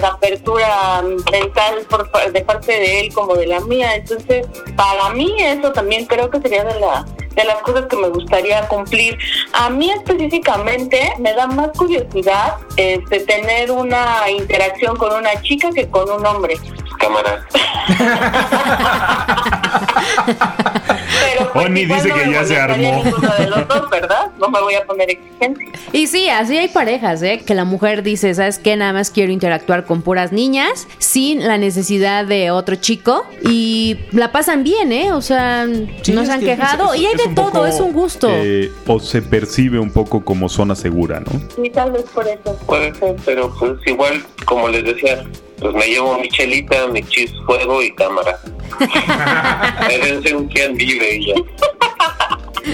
la 0.00 0.08
apertura 0.08 1.02
mental 1.32 1.86
por, 1.88 2.08
de 2.32 2.40
parte 2.42 2.72
de 2.72 3.00
él 3.00 3.14
como 3.14 3.34
de 3.34 3.46
la 3.46 3.60
mía. 3.60 3.96
Entonces, 3.96 4.46
para 4.76 5.10
mí 5.10 5.34
eso 5.40 5.72
también 5.72 6.06
creo 6.06 6.30
que 6.30 6.40
sería 6.40 6.64
de 6.64 6.78
la 6.78 7.04
de 7.36 7.44
las 7.44 7.62
cosas 7.62 7.86
que 7.86 7.96
me 7.96 8.08
gustaría 8.08 8.66
cumplir. 8.68 9.16
A 9.52 9.70
mí 9.70 9.90
específicamente 9.90 11.12
me 11.20 11.34
da 11.34 11.46
más 11.46 11.70
curiosidad 11.76 12.56
este, 12.76 13.20
tener 13.20 13.70
una 13.70 14.30
interacción 14.30 14.96
con 14.96 15.12
una 15.12 15.40
chica 15.42 15.70
que 15.70 15.88
con 15.88 16.10
un 16.10 16.24
hombre. 16.26 16.56
Cámara. 16.98 17.46
Pero 20.26 21.52
pues, 21.52 21.66
Oni 21.66 21.84
dice 21.84 22.08
no 22.08 22.14
que 22.14 22.30
ya 22.32 22.44
se 22.44 22.56
armó. 22.56 22.76
ninguno 23.04 23.32
de 23.38 23.46
los 23.46 23.68
dos, 23.68 23.90
¿verdad? 23.90 24.30
No 24.38 24.48
me 24.48 24.60
voy 24.60 24.74
a 24.74 24.84
poner 24.84 25.10
exigente. 25.10 25.66
Y 25.92 26.06
sí, 26.06 26.28
así 26.28 26.56
hay 26.56 26.68
parejas, 26.68 27.22
¿eh? 27.22 27.42
Que 27.46 27.54
la 27.54 27.64
mujer 27.64 28.02
dice, 28.02 28.34
¿sabes 28.34 28.58
qué? 28.58 28.76
Nada 28.76 28.92
más 28.92 29.10
quiero 29.10 29.32
interactuar 29.32 29.84
con 29.84 30.02
puras 30.02 30.32
niñas 30.32 30.86
sin 30.98 31.46
la 31.46 31.58
necesidad 31.58 32.24
de 32.24 32.50
otro 32.50 32.76
chico 32.76 33.24
y 33.42 33.98
la 34.12 34.32
pasan 34.32 34.62
bien, 34.64 34.92
¿eh? 34.92 35.12
O 35.12 35.22
sea, 35.22 35.66
Sí, 36.02 36.12
no 36.12 36.24
se 36.24 36.32
han 36.32 36.40
que 36.40 36.46
quejado 36.46 36.92
es- 36.94 37.00
y 37.00 37.06
hay 37.06 37.14
de 37.16 37.34
todo, 37.34 37.46
poco, 37.52 37.66
es 37.66 37.80
un 37.80 37.92
gusto. 37.92 38.28
eh, 38.30 38.70
o 38.86 39.00
se 39.00 39.22
percibe 39.22 39.78
un 39.78 39.90
poco 39.90 40.24
como 40.24 40.48
zona 40.48 40.74
segura, 40.74 41.20
¿no? 41.20 41.32
Sí, 41.54 41.70
tal 41.70 41.92
vez 41.92 42.02
por 42.14 42.26
eso. 42.26 42.56
Puede 42.66 42.94
ser, 42.94 43.16
pero 43.24 43.52
pues 43.58 43.72
igual, 43.86 44.24
como 44.44 44.68
les 44.68 44.84
decía, 44.84 45.24
pues 45.60 45.74
me 45.74 45.86
llevo 45.86 46.18
mi 46.18 46.28
chelita, 46.28 46.86
mi 46.88 47.02
chis 47.02 47.32
fuego 47.46 47.82
y 47.82 47.94
cámara. 47.94 48.38
Déjense 49.88 50.34
un 50.34 50.48
quien 50.48 50.76
vive 50.76 51.16
y 51.16 51.26
ya. 51.26 51.34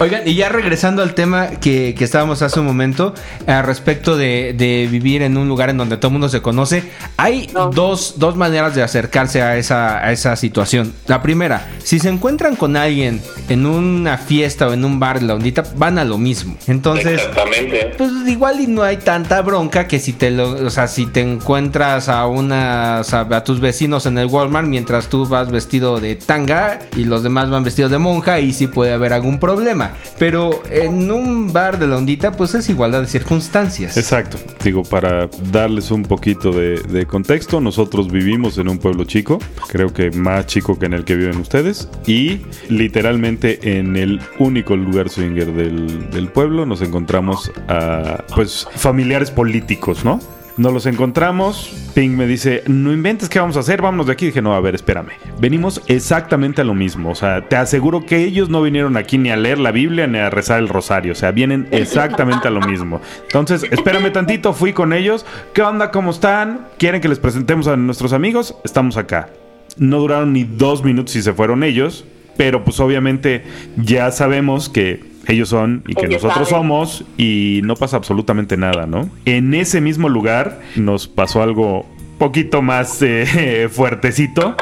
Oigan, 0.00 0.22
y 0.26 0.34
ya 0.34 0.48
regresando 0.48 1.02
al 1.02 1.14
tema 1.14 1.48
que, 1.60 1.94
que 1.96 2.04
estábamos 2.04 2.42
hace 2.42 2.60
un 2.60 2.66
momento, 2.66 3.14
al 3.46 3.64
respecto 3.64 4.16
de, 4.16 4.54
de 4.56 4.88
vivir 4.90 5.22
en 5.22 5.36
un 5.36 5.48
lugar 5.48 5.70
en 5.70 5.76
donde 5.76 5.96
todo 5.96 6.08
el 6.08 6.12
mundo 6.12 6.28
se 6.28 6.40
conoce, 6.40 6.84
hay 7.16 7.48
dos, 7.72 8.14
dos 8.18 8.36
maneras 8.36 8.74
de 8.74 8.82
acercarse 8.82 9.42
a 9.42 9.56
esa, 9.56 9.98
a 9.98 10.12
esa 10.12 10.36
situación. 10.36 10.92
La 11.06 11.22
primera, 11.22 11.68
si 11.82 11.98
se 11.98 12.08
encuentran 12.08 12.56
con 12.56 12.76
alguien 12.76 13.20
en 13.48 13.66
una 13.66 14.18
fiesta 14.18 14.68
o 14.68 14.72
en 14.72 14.84
un 14.84 14.98
bar 14.98 15.20
de 15.20 15.26
la 15.26 15.34
ondita, 15.34 15.64
van 15.76 15.98
a 15.98 16.04
lo 16.04 16.18
mismo. 16.18 16.56
Entonces, 16.66 17.20
Exactamente. 17.20 17.94
pues 17.98 18.10
igual 18.26 18.60
y 18.60 18.66
no 18.66 18.82
hay 18.82 18.96
tanta 18.96 19.42
bronca 19.42 19.86
que 19.86 19.98
si 19.98 20.12
te 20.12 20.30
lo, 20.30 20.50
o 20.50 20.70
sea, 20.70 20.88
si 20.88 21.06
te 21.06 21.20
encuentras 21.20 22.08
a 22.08 22.26
una 22.26 22.98
o 23.00 23.04
sea, 23.04 23.20
a 23.30 23.44
tus 23.44 23.60
vecinos 23.60 24.06
en 24.06 24.18
el 24.18 24.26
Walmart 24.26 24.66
mientras 24.66 25.08
tú 25.08 25.26
vas 25.26 25.50
vestido 25.50 26.00
de 26.00 26.16
tanga 26.16 26.78
y 26.96 27.04
los 27.04 27.22
demás 27.22 27.50
van 27.50 27.64
vestidos 27.64 27.90
de 27.90 27.98
monja 27.98 28.40
y 28.40 28.52
sí 28.52 28.66
puede 28.66 28.92
haber 28.92 29.12
algún 29.12 29.38
problema. 29.38 29.81
Pero 30.18 30.62
en 30.70 31.10
un 31.10 31.52
bar 31.52 31.78
de 31.78 31.86
la 31.86 31.96
ondita 31.96 32.32
pues 32.32 32.54
es 32.54 32.68
igualdad 32.68 33.00
de 33.00 33.06
circunstancias. 33.06 33.96
Exacto. 33.96 34.38
Digo, 34.62 34.82
para 34.82 35.28
darles 35.50 35.90
un 35.90 36.02
poquito 36.02 36.52
de, 36.52 37.06
contexto, 37.06 37.60
nosotros 37.60 38.10
vivimos 38.10 38.58
en 38.58 38.68
un 38.68 38.78
pueblo 38.78 39.04
chico, 39.04 39.38
creo 39.68 39.92
que 39.92 40.10
más 40.10 40.46
chico 40.46 40.78
que 40.78 40.86
en 40.86 40.94
el 40.94 41.04
que 41.04 41.16
viven 41.16 41.38
ustedes, 41.38 41.88
y 42.06 42.42
literalmente 42.68 43.78
en 43.78 43.96
el 43.96 44.20
único 44.38 44.76
lugar 44.76 45.08
swinger 45.08 45.52
del, 45.52 46.10
del 46.10 46.28
pueblo 46.28 46.64
nos 46.64 46.80
encontramos 46.80 47.50
a, 47.68 48.24
pues, 48.34 48.66
familiares 48.74 49.30
políticos, 49.30 50.04
¿no? 50.04 50.20
Nos 50.58 50.72
los 50.72 50.84
encontramos, 50.84 51.72
Ping 51.94 52.10
me 52.10 52.26
dice, 52.26 52.62
no 52.66 52.92
inventes 52.92 53.30
qué 53.30 53.38
vamos 53.38 53.56
a 53.56 53.60
hacer, 53.60 53.80
vámonos 53.80 54.06
de 54.06 54.12
aquí. 54.12 54.26
Dije, 54.26 54.42
no, 54.42 54.54
a 54.54 54.60
ver, 54.60 54.74
espérame. 54.74 55.12
Venimos 55.40 55.80
exactamente 55.86 56.60
a 56.60 56.64
lo 56.64 56.74
mismo. 56.74 57.10
O 57.10 57.14
sea, 57.14 57.48
te 57.48 57.56
aseguro 57.56 58.04
que 58.04 58.18
ellos 58.18 58.50
no 58.50 58.60
vinieron 58.60 58.98
aquí 58.98 59.16
ni 59.16 59.30
a 59.30 59.36
leer 59.36 59.58
la 59.58 59.72
Biblia 59.72 60.06
ni 60.06 60.18
a 60.18 60.28
rezar 60.28 60.58
el 60.58 60.68
rosario. 60.68 61.12
O 61.12 61.14
sea, 61.14 61.32
vienen 61.32 61.68
exactamente 61.70 62.48
a 62.48 62.50
lo 62.50 62.60
mismo. 62.60 63.00
Entonces, 63.22 63.64
espérame 63.70 64.12
tantito, 64.12 64.52
fui 64.52 64.74
con 64.74 64.92
ellos. 64.92 65.24
¿Qué 65.54 65.62
onda? 65.62 65.90
¿Cómo 65.90 66.10
están? 66.10 66.68
¿Quieren 66.78 67.00
que 67.00 67.08
les 67.08 67.18
presentemos 67.18 67.66
a 67.66 67.76
nuestros 67.76 68.12
amigos? 68.12 68.54
Estamos 68.62 68.98
acá. 68.98 69.30
No 69.78 70.00
duraron 70.00 70.34
ni 70.34 70.44
dos 70.44 70.84
minutos 70.84 71.16
y 71.16 71.22
se 71.22 71.32
fueron 71.32 71.64
ellos. 71.64 72.04
Pero 72.36 72.62
pues 72.62 72.78
obviamente 72.78 73.44
ya 73.76 74.10
sabemos 74.10 74.68
que 74.68 75.11
ellos 75.28 75.48
son 75.48 75.84
y 75.86 75.94
que 75.94 76.06
Ellos 76.06 76.22
nosotros 76.22 76.48
saben. 76.48 76.62
somos 76.64 77.04
y 77.16 77.60
no 77.64 77.76
pasa 77.76 77.96
absolutamente 77.96 78.56
nada, 78.56 78.86
¿no? 78.86 79.08
En 79.24 79.54
ese 79.54 79.80
mismo 79.80 80.08
lugar 80.08 80.60
nos 80.76 81.06
pasó 81.08 81.42
algo 81.42 81.86
poquito 82.22 82.62
más 82.62 83.02
eh, 83.02 83.68
fuertecito. 83.72 84.56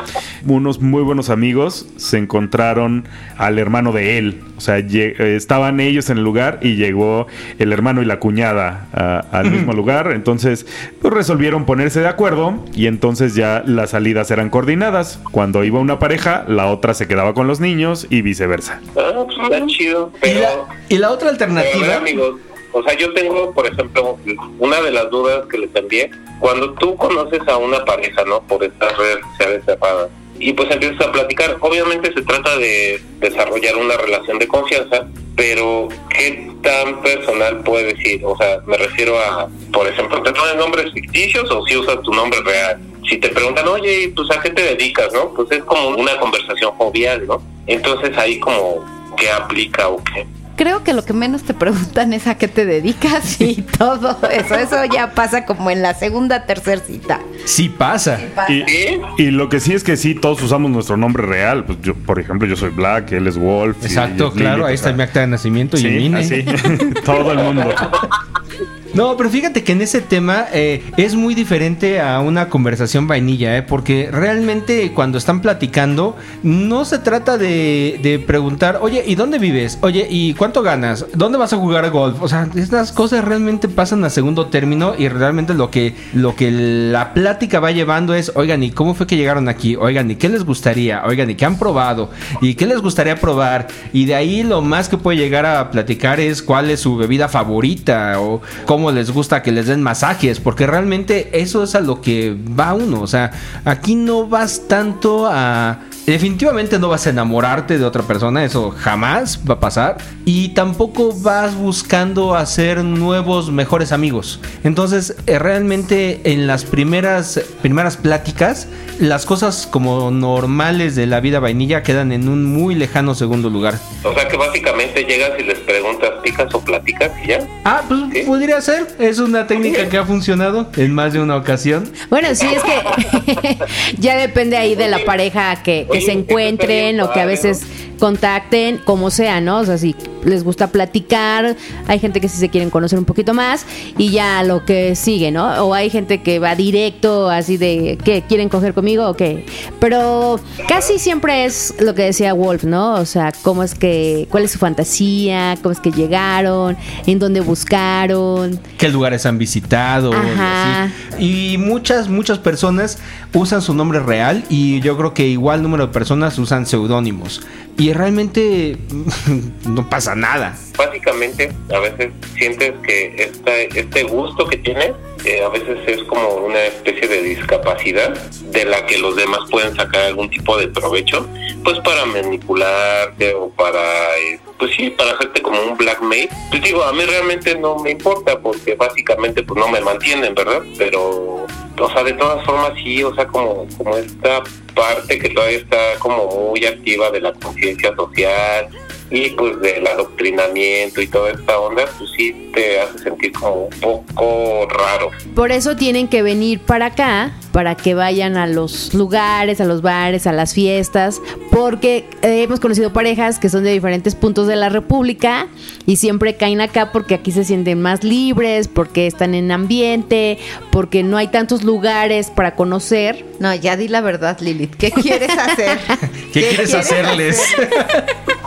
Unos 0.46 0.80
muy 0.80 1.02
buenos 1.02 1.28
amigos 1.28 1.86
se 1.96 2.16
encontraron 2.16 3.06
al 3.36 3.58
hermano 3.58 3.92
de 3.92 4.16
él. 4.16 4.40
O 4.56 4.62
sea, 4.62 4.78
eh, 4.78 5.34
estaban 5.36 5.78
ellos 5.80 6.08
en 6.08 6.16
el 6.18 6.24
lugar 6.24 6.58
y 6.62 6.76
llegó 6.76 7.26
el 7.58 7.72
hermano 7.74 8.00
y 8.00 8.06
la 8.06 8.18
cuñada 8.18 8.86
a- 8.94 9.18
al 9.32 9.50
mismo 9.50 9.74
lugar. 9.74 10.12
Entonces, 10.12 10.64
pues 11.02 11.12
resolvieron 11.12 11.66
ponerse 11.66 12.00
de 12.00 12.08
acuerdo 12.08 12.64
y 12.74 12.86
entonces 12.86 13.34
ya 13.34 13.62
las 13.66 13.90
salidas 13.90 14.30
eran 14.30 14.48
coordinadas. 14.48 15.20
Cuando 15.30 15.62
iba 15.62 15.78
una 15.80 15.98
pareja, 15.98 16.44
la 16.48 16.66
otra 16.68 16.94
se 16.94 17.06
quedaba 17.08 17.34
con 17.34 17.46
los 17.46 17.60
niños 17.60 18.06
y 18.08 18.22
viceversa. 18.22 18.80
Ah, 18.96 19.24
pues 19.26 19.36
está 19.42 19.66
chido. 19.66 20.12
Y 20.22 20.34
la, 20.40 20.48
y 20.88 20.96
la 20.96 21.10
otra 21.10 21.28
pero 21.30 21.32
alternativa... 21.54 21.96
amigos, 21.96 22.36
o 22.72 22.82
sea, 22.82 22.96
yo 22.96 23.12
tengo, 23.12 23.52
por 23.52 23.66
ejemplo, 23.66 24.18
una 24.58 24.80
de 24.80 24.90
las 24.92 25.10
dudas 25.10 25.46
que 25.50 25.58
les 25.58 25.74
envié. 25.74 26.10
Cuando 26.38 26.72
tú 26.74 26.96
conoces 26.96 27.40
a 27.48 27.56
una 27.56 27.84
pareja, 27.84 28.24
¿no? 28.24 28.40
Por 28.42 28.64
estas 28.64 28.96
redes 28.96 29.18
sociales 29.32 29.62
cerradas. 29.64 30.08
Y 30.38 30.52
pues 30.52 30.70
empiezas 30.70 31.06
a 31.06 31.12
platicar. 31.12 31.56
Obviamente 31.60 32.12
se 32.14 32.22
trata 32.22 32.56
de 32.56 33.00
desarrollar 33.18 33.76
una 33.76 33.96
relación 33.96 34.38
de 34.38 34.48
confianza, 34.48 35.06
pero 35.36 35.88
¿qué 36.08 36.50
tan 36.62 37.02
personal 37.02 37.62
puedes 37.62 37.96
decir? 37.96 38.22
O 38.24 38.36
sea, 38.36 38.60
me 38.66 38.76
refiero 38.78 39.18
a, 39.18 39.48
por 39.72 39.86
ejemplo, 39.86 40.22
¿te 40.22 40.32
ponen 40.32 40.56
nombres 40.56 40.92
ficticios 40.92 41.50
o 41.50 41.66
si 41.66 41.76
usas 41.76 42.00
tu 42.02 42.12
nombre 42.12 42.40
real? 42.42 42.80
Si 43.08 43.18
te 43.18 43.28
preguntan, 43.28 43.66
oye, 43.68 44.12
pues 44.14 44.30
a 44.30 44.40
qué 44.40 44.50
te 44.50 44.62
dedicas, 44.62 45.12
¿no? 45.12 45.34
Pues 45.34 45.50
es 45.50 45.64
como 45.64 45.88
una 45.88 46.18
conversación 46.18 46.70
jovial, 46.72 47.26
¿no? 47.26 47.42
Entonces 47.66 48.16
ahí 48.16 48.38
como, 48.38 48.84
¿qué 49.16 49.30
aplica 49.30 49.88
o 49.88 50.02
qué? 50.04 50.26
Creo 50.60 50.84
que 50.84 50.92
lo 50.92 51.02
que 51.06 51.14
menos 51.14 51.42
te 51.44 51.54
preguntan 51.54 52.12
es 52.12 52.26
a 52.26 52.34
qué 52.34 52.46
te 52.46 52.66
dedicas 52.66 53.40
y 53.40 53.62
todo 53.78 54.18
eso. 54.30 54.54
Eso 54.56 54.84
ya 54.92 55.12
pasa 55.14 55.46
como 55.46 55.70
en 55.70 55.80
la 55.80 55.94
segunda, 55.94 56.44
tercera 56.44 56.82
cita. 56.82 57.18
Sí 57.46 57.70
pasa. 57.70 58.20
Y, 58.50 58.62
¿Sí? 58.68 59.00
y 59.16 59.30
lo 59.30 59.48
que 59.48 59.58
sí 59.58 59.72
es 59.72 59.82
que 59.82 59.96
sí, 59.96 60.14
todos 60.14 60.42
usamos 60.42 60.70
nuestro 60.70 60.98
nombre 60.98 61.24
real. 61.24 61.64
Pues 61.64 61.78
yo, 61.80 61.94
por 61.94 62.20
ejemplo, 62.20 62.46
yo 62.46 62.56
soy 62.56 62.68
Black, 62.68 63.10
él 63.12 63.26
es 63.26 63.38
Wolf. 63.38 63.78
y 63.80 63.86
Exacto, 63.86 64.32
claro, 64.32 64.66
ahí 64.66 64.74
está 64.74 64.92
mi 64.92 65.02
acta 65.02 65.20
de 65.20 65.28
nacimiento 65.28 65.78
y 65.78 65.80
Sí, 65.80 65.86
el 65.86 66.00
INE. 66.02 66.18
así. 66.18 66.44
todo 67.06 67.32
el 67.32 67.38
mundo. 67.38 67.74
No, 68.94 69.16
pero 69.16 69.30
fíjate 69.30 69.62
que 69.62 69.72
en 69.72 69.82
ese 69.82 70.00
tema 70.00 70.46
eh, 70.52 70.82
es 70.96 71.14
muy 71.14 71.34
diferente 71.34 72.00
a 72.00 72.20
una 72.20 72.48
conversación 72.48 73.06
vainilla, 73.06 73.56
¿eh? 73.56 73.62
porque 73.62 74.08
realmente 74.10 74.92
cuando 74.92 75.18
están 75.18 75.40
platicando 75.40 76.16
no 76.42 76.84
se 76.84 76.98
trata 76.98 77.38
de, 77.38 78.24
preguntar, 78.26 78.78
oye, 78.82 79.04
¿y 79.06 79.14
dónde 79.14 79.38
vives? 79.38 79.78
Oye, 79.82 80.06
¿y 80.10 80.34
cuánto 80.34 80.62
ganas? 80.62 81.06
¿Dónde 81.14 81.38
vas 81.38 81.52
a 81.52 81.56
jugar 81.56 81.88
golf? 81.90 82.20
O 82.20 82.28
sea, 82.28 82.48
estas 82.56 82.92
cosas 82.92 83.24
realmente 83.24 83.68
pasan 83.68 84.04
a 84.04 84.10
segundo 84.10 84.46
término 84.46 84.94
y 84.98 85.08
realmente 85.08 85.54
lo 85.54 85.70
que, 85.70 85.94
lo 86.12 86.34
que 86.34 86.50
la 86.50 87.14
plática 87.14 87.60
va 87.60 87.70
llevando 87.70 88.14
es, 88.14 88.32
oigan, 88.34 88.62
¿y 88.62 88.70
cómo 88.70 88.94
fue 88.94 89.06
que 89.06 89.16
llegaron 89.16 89.48
aquí? 89.48 89.76
Oigan, 89.76 90.10
¿y 90.10 90.16
qué 90.16 90.28
les 90.28 90.44
gustaría? 90.44 91.02
Oigan, 91.04 91.30
¿y 91.30 91.34
qué 91.36 91.44
han 91.44 91.58
probado? 91.58 92.10
¿Y 92.40 92.54
qué 92.54 92.66
les 92.66 92.80
gustaría 92.80 93.16
probar? 93.16 93.68
Y 93.92 94.06
de 94.06 94.14
ahí 94.14 94.42
lo 94.42 94.62
más 94.62 94.88
que 94.88 94.96
puede 94.96 95.18
llegar 95.18 95.46
a 95.46 95.70
platicar 95.70 96.18
es 96.20 96.42
cuál 96.42 96.70
es 96.70 96.80
su 96.80 96.96
bebida 96.96 97.28
favorita 97.28 98.20
o 98.20 98.40
cómo 98.66 98.79
les 98.90 99.10
gusta 99.10 99.42
que 99.42 99.52
les 99.52 99.66
den 99.66 99.82
masajes, 99.82 100.40
porque 100.40 100.66
realmente 100.66 101.28
eso 101.42 101.62
es 101.62 101.74
a 101.74 101.80
lo 101.80 102.00
que 102.00 102.34
va 102.58 102.72
uno. 102.72 103.02
O 103.02 103.06
sea, 103.06 103.30
aquí 103.66 103.94
no 103.94 104.26
vas 104.26 104.62
tanto 104.66 105.26
a... 105.30 105.80
Definitivamente 106.06 106.78
no 106.78 106.88
vas 106.88 107.06
a 107.06 107.10
enamorarte 107.10 107.78
de 107.78 107.84
otra 107.84 108.02
persona, 108.02 108.44
eso 108.44 108.70
jamás 108.70 109.40
va 109.48 109.54
a 109.54 109.60
pasar. 109.60 109.98
Y 110.24 110.50
tampoco 110.50 111.12
vas 111.14 111.54
buscando 111.54 112.34
hacer 112.34 112.84
nuevos, 112.84 113.50
mejores 113.50 113.92
amigos. 113.92 114.40
Entonces, 114.64 115.16
eh, 115.26 115.38
realmente 115.38 116.20
en 116.24 116.46
las 116.46 116.64
primeras, 116.64 117.40
primeras 117.62 117.96
pláticas, 117.96 118.68
las 118.98 119.24
cosas 119.24 119.66
como 119.66 120.10
normales 120.10 120.94
de 120.94 121.06
la 121.06 121.20
vida 121.20 121.40
vainilla 121.40 121.82
quedan 121.82 122.12
en 122.12 122.28
un 122.28 122.44
muy 122.44 122.74
lejano 122.74 123.14
segundo 123.14 123.48
lugar. 123.48 123.74
O 124.04 124.12
sea 124.12 124.28
que 124.28 124.36
básicamente 124.36 125.04
llegas 125.04 125.32
y 125.38 125.42
les 125.42 125.58
preguntas, 125.58 126.10
¿picas 126.22 126.52
o 126.54 126.60
platicas 126.60 127.10
y 127.24 127.28
ya? 127.28 127.40
Ah, 127.64 127.82
pues 127.88 128.00
¿Sí? 128.12 128.22
podría 128.26 128.60
ser. 128.60 128.86
Es 128.98 129.18
una 129.18 129.46
técnica 129.46 129.88
que 129.88 129.96
ha 129.96 130.04
funcionado 130.04 130.68
en 130.76 130.92
más 130.92 131.12
de 131.12 131.20
una 131.20 131.36
ocasión. 131.36 131.90
Bueno, 132.10 132.34
sí, 132.34 132.46
es 132.54 132.62
que 132.62 133.58
ya 133.98 134.16
depende 134.16 134.56
ahí 134.56 134.74
de 134.74 134.88
la 134.88 135.04
pareja 135.04 135.62
que, 135.62 135.86
que 135.90 135.98
Oye, 135.98 136.06
se 136.06 136.12
encuentren 136.12 137.00
o 137.00 137.12
que 137.12 137.20
a 137.20 137.26
veces 137.26 137.62
contacten, 138.00 138.78
como 138.78 139.10
sea, 139.10 139.40
¿no? 139.40 139.58
O 139.58 139.64
sea, 139.64 139.78
si 139.78 139.94
les 140.24 140.42
gusta 140.42 140.68
platicar, 140.68 141.56
hay 141.86 141.98
gente 141.98 142.20
que 142.20 142.28
sí 142.28 142.38
se 142.38 142.48
quieren 142.48 142.70
conocer 142.70 142.98
un 142.98 143.04
poquito 143.04 143.34
más 143.34 143.64
y 143.96 144.10
ya 144.10 144.42
lo 144.42 144.64
que 144.64 144.96
sigue, 144.96 145.30
¿no? 145.30 145.64
O 145.66 145.74
hay 145.74 145.90
gente 145.90 146.22
que 146.22 146.38
va 146.38 146.56
directo, 146.56 147.30
así 147.30 147.56
de, 147.56 147.98
¿qué? 148.02 148.22
¿Quieren 148.26 148.48
coger 148.48 148.74
conmigo 148.74 149.08
o 149.08 149.14
qué? 149.14 149.44
Pero 149.78 150.40
casi 150.66 150.98
siempre 150.98 151.44
es 151.44 151.74
lo 151.78 151.94
que 151.94 152.02
decía 152.02 152.32
Wolf, 152.32 152.64
¿no? 152.64 152.94
O 152.94 153.04
sea, 153.04 153.32
cómo 153.42 153.62
es 153.62 153.74
que, 153.74 154.26
cuál 154.30 154.44
es 154.44 154.52
su 154.52 154.58
fantasía, 154.58 155.56
cómo 155.62 155.72
es 155.72 155.80
que 155.80 155.92
llegaron, 155.92 156.76
en 157.06 157.18
dónde 157.18 157.40
buscaron. 157.40 158.58
qué 158.78 158.88
lugares 158.88 159.26
han 159.26 159.38
visitado. 159.38 160.12
y 160.12 160.14
Ajá. 160.14 160.84
así. 160.84 160.92
Y 161.18 161.58
muchas, 161.58 162.08
muchas 162.08 162.38
personas 162.38 162.98
usan 163.34 163.62
su 163.62 163.74
nombre 163.74 164.00
real 164.00 164.44
y 164.48 164.80
yo 164.80 164.96
creo 164.96 165.14
que 165.14 165.26
igual 165.26 165.62
número 165.62 165.79
de 165.86 165.92
personas 165.92 166.38
usan 166.38 166.66
seudónimos. 166.66 167.42
Y 167.78 167.92
realmente 167.92 168.76
no 169.66 169.88
pasa 169.88 170.14
nada. 170.14 170.56
Básicamente, 170.76 171.52
a 171.74 171.78
veces 171.78 172.12
sientes 172.36 172.74
que 172.82 173.14
esta, 173.16 173.56
este 173.56 174.02
gusto 174.04 174.46
que 174.46 174.58
tienes, 174.58 174.92
eh, 175.24 175.42
a 175.44 175.48
veces 175.48 175.78
es 175.86 176.02
como 176.04 176.28
una 176.36 176.62
especie 176.64 177.08
de 177.08 177.22
discapacidad 177.22 178.14
de 178.52 178.64
la 178.64 178.84
que 178.86 178.98
los 178.98 179.16
demás 179.16 179.40
pueden 179.50 179.74
sacar 179.74 180.02
algún 180.02 180.30
tipo 180.30 180.56
de 180.56 180.68
provecho, 180.68 181.26
pues 181.64 181.78
para 181.80 182.04
manipularte 182.06 183.34
o 183.34 183.50
para, 183.50 183.80
eh, 184.18 184.40
pues 184.60 184.72
sí, 184.76 184.90
para 184.90 185.12
hacerte 185.12 185.40
como 185.40 185.60
un 185.62 185.76
blackmail. 185.76 186.28
Pues 186.50 186.62
digo, 186.62 186.84
a 186.84 186.92
mí 186.92 187.02
realmente 187.04 187.56
no 187.56 187.76
me 187.78 187.90
importa 187.90 188.38
porque 188.38 188.74
básicamente 188.74 189.42
pues 189.42 189.58
no 189.58 189.68
me 189.68 189.80
mantienen, 189.80 190.34
¿verdad? 190.34 190.62
Pero, 190.76 191.46
o 191.78 191.90
sea, 191.92 192.04
de 192.04 192.12
todas 192.12 192.44
formas 192.44 192.74
sí, 192.84 193.02
o 193.02 193.12
sea, 193.14 193.26
como, 193.26 193.66
como 193.78 193.96
esta 193.96 194.42
parte 194.74 195.18
que 195.18 195.30
todavía 195.30 195.58
está 195.58 195.98
como 195.98 196.50
muy 196.50 196.64
activa 196.66 197.10
de 197.10 197.20
la 197.22 197.32
conciencia 197.32 197.94
social, 197.96 198.68
y 199.10 199.30
pues 199.30 199.60
del 199.60 199.86
adoctrinamiento 199.86 201.00
y 201.00 201.08
toda 201.08 201.32
esta 201.32 201.58
onda, 201.58 201.84
pues 201.98 202.10
sí 202.16 202.50
te 202.54 202.80
hace 202.80 202.98
sentir 202.98 203.32
como 203.32 203.64
un 203.64 203.80
poco 203.80 204.68
raro. 204.68 205.10
Por 205.34 205.52
eso 205.52 205.76
tienen 205.76 206.08
que 206.08 206.22
venir 206.22 206.60
para 206.60 206.86
acá, 206.86 207.32
para 207.52 207.74
que 207.74 207.94
vayan 207.94 208.36
a 208.36 208.46
los 208.46 208.94
lugares, 208.94 209.60
a 209.60 209.64
los 209.64 209.82
bares, 209.82 210.26
a 210.26 210.32
las 210.32 210.54
fiestas, 210.54 211.20
porque 211.50 212.04
eh, 212.22 212.42
hemos 212.42 212.60
conocido 212.60 212.92
parejas 212.92 213.38
que 213.38 213.48
son 213.48 213.64
de 213.64 213.72
diferentes 213.72 214.14
puntos 214.14 214.46
de 214.46 214.56
la 214.56 214.68
República 214.68 215.48
y 215.86 215.96
siempre 215.96 216.36
caen 216.36 216.60
acá 216.60 216.92
porque 216.92 217.14
aquí 217.14 217.32
se 217.32 217.44
sienten 217.44 217.82
más 217.82 218.04
libres, 218.04 218.68
porque 218.68 219.06
están 219.06 219.34
en 219.34 219.50
ambiente, 219.50 220.38
porque 220.70 221.02
no 221.02 221.16
hay 221.16 221.28
tantos 221.28 221.64
lugares 221.64 222.30
para 222.30 222.54
conocer. 222.54 223.24
No, 223.40 223.54
ya 223.54 223.76
di 223.76 223.88
la 223.88 224.00
verdad, 224.00 224.38
Lilith. 224.40 224.74
¿Qué 224.76 224.90
quieres 224.90 225.30
hacer? 225.30 225.78
¿Qué, 226.32 226.40
quieres 226.40 226.74
hacerles? 226.74 227.42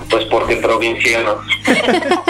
Pues 0.10 0.26
porque 0.26 0.58
provincianos. 0.58 1.38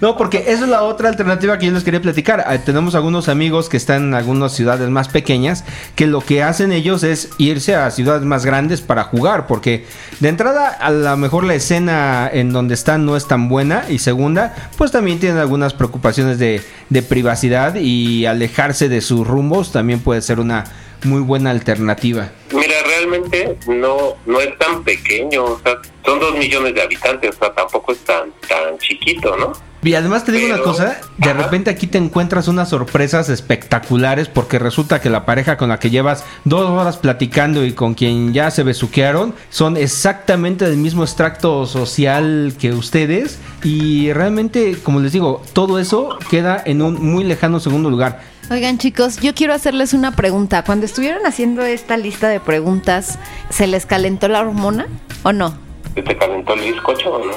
No, 0.00 0.16
porque 0.16 0.44
esa 0.48 0.64
es 0.64 0.68
la 0.68 0.82
otra 0.82 1.08
alternativa 1.08 1.58
que 1.58 1.66
yo 1.66 1.72
les 1.72 1.84
quería 1.84 2.00
platicar. 2.00 2.44
Ah, 2.46 2.56
Tenemos 2.58 2.94
algunos 2.94 3.28
amigos 3.28 3.68
que 3.68 3.76
están 3.76 4.04
en 4.04 4.14
algunas 4.14 4.52
ciudades 4.52 4.88
más 4.88 5.08
pequeñas 5.08 5.64
que 5.94 6.06
lo 6.06 6.20
que 6.20 6.42
hacen 6.42 6.72
ellos 6.72 7.02
es 7.02 7.30
irse 7.38 7.74
a 7.74 7.90
ciudades 7.90 8.22
más 8.22 8.46
grandes 8.46 8.80
para 8.80 9.04
jugar, 9.04 9.46
porque 9.46 9.86
de 10.20 10.28
entrada 10.28 10.68
a 10.68 10.90
lo 10.90 11.16
mejor 11.16 11.44
la 11.44 11.54
escena 11.54 12.30
en 12.32 12.52
donde 12.52 12.74
están 12.74 13.04
no 13.04 13.16
es 13.16 13.26
tan 13.26 13.48
buena 13.48 13.84
y 13.88 13.98
segunda, 13.98 14.54
pues 14.76 14.90
también 14.90 15.18
tienen 15.18 15.38
algunas 15.38 15.74
preocupaciones 15.74 16.38
de, 16.38 16.62
de 16.88 17.02
privacidad 17.02 17.74
y 17.74 18.26
alejarse 18.26 18.88
de 18.88 19.00
sus 19.00 19.26
rumbos 19.26 19.72
también 19.72 20.00
puede 20.00 20.22
ser 20.22 20.40
una 20.40 20.64
muy 21.04 21.20
buena 21.20 21.50
alternativa. 21.50 22.30
Mira, 22.52 22.74
realmente 22.86 23.56
no 23.66 24.16
no 24.26 24.40
es 24.40 24.56
tan 24.58 24.82
pequeño, 24.82 25.44
o 25.44 25.60
sea, 25.62 25.78
son 26.04 26.20
dos 26.20 26.36
millones 26.36 26.74
de 26.74 26.82
habitantes, 26.82 27.36
o 27.36 27.38
sea, 27.38 27.52
tampoco 27.52 27.92
es 27.92 27.98
tan, 27.98 28.32
tan 28.48 28.78
chiquito, 28.78 29.36
¿no? 29.36 29.52
Y 29.82 29.94
además 29.94 30.24
te 30.24 30.32
digo 30.32 30.52
una 30.52 30.62
cosa, 30.62 31.00
de 31.18 31.30
Ajá. 31.30 31.40
repente 31.44 31.70
aquí 31.70 31.86
te 31.86 31.98
encuentras 31.98 32.48
unas 32.48 32.68
sorpresas 32.68 33.28
espectaculares 33.28 34.28
porque 34.28 34.58
resulta 34.58 35.00
que 35.00 35.08
la 35.08 35.24
pareja 35.24 35.56
con 35.56 35.68
la 35.68 35.78
que 35.78 35.88
llevas 35.88 36.24
dos 36.44 36.68
horas 36.68 36.96
platicando 36.96 37.64
y 37.64 37.72
con 37.72 37.94
quien 37.94 38.34
ya 38.34 38.50
se 38.50 38.64
besuquearon 38.64 39.34
son 39.50 39.76
exactamente 39.76 40.64
del 40.68 40.78
mismo 40.78 41.04
extracto 41.04 41.64
social 41.66 42.54
que 42.58 42.72
ustedes 42.72 43.38
y 43.62 44.12
realmente, 44.12 44.76
como 44.82 44.98
les 44.98 45.12
digo, 45.12 45.42
todo 45.52 45.78
eso 45.78 46.18
queda 46.28 46.60
en 46.64 46.82
un 46.82 46.94
muy 46.94 47.22
lejano 47.22 47.60
segundo 47.60 47.88
lugar. 47.88 48.20
Oigan 48.50 48.78
chicos, 48.78 49.18
yo 49.20 49.34
quiero 49.34 49.52
hacerles 49.52 49.92
una 49.92 50.16
pregunta. 50.16 50.64
Cuando 50.64 50.86
estuvieron 50.86 51.26
haciendo 51.26 51.62
esta 51.62 51.96
lista 51.98 52.28
de 52.28 52.40
preguntas, 52.40 53.18
¿se 53.50 53.66
les 53.66 53.84
calentó 53.84 54.26
la 54.28 54.40
hormona 54.40 54.86
o 55.22 55.32
no? 55.32 55.54
¿Se 55.94 56.02
te 56.02 56.16
calentó 56.16 56.54
el 56.54 56.60
bizcocho 56.60 57.10
o 57.10 57.18
no? 57.26 57.32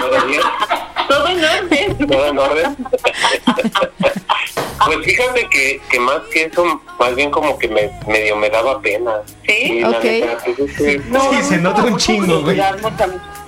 ¿Todo 0.00 0.26
bien? 0.26 0.40
Todo 1.08 1.28
en 1.28 1.44
orden. 1.44 2.06
¿Todo 2.08 2.26
en 2.26 2.38
orden? 2.38 2.76
Pues 4.84 4.98
fíjate 5.04 5.46
que, 5.50 5.80
que 5.90 6.00
más 6.00 6.20
que 6.32 6.44
eso, 6.44 6.80
más 6.98 7.14
bien 7.14 7.30
como 7.30 7.56
que 7.58 7.68
me 7.68 7.90
medio 8.08 8.34
me 8.36 8.50
daba 8.50 8.80
pena. 8.80 9.12
¿Sí? 9.46 9.80
la 9.80 9.90
Ok. 9.90 10.02
neta, 10.04 10.38
pues 10.44 10.58
es 10.58 10.76
que- 10.76 10.98
No, 11.10 11.20
Sí, 11.30 11.42
se 11.42 11.58
no, 11.58 11.70
nota 11.70 11.84
un 11.84 11.96
chingo, 11.96 12.40
güey. 12.42 12.60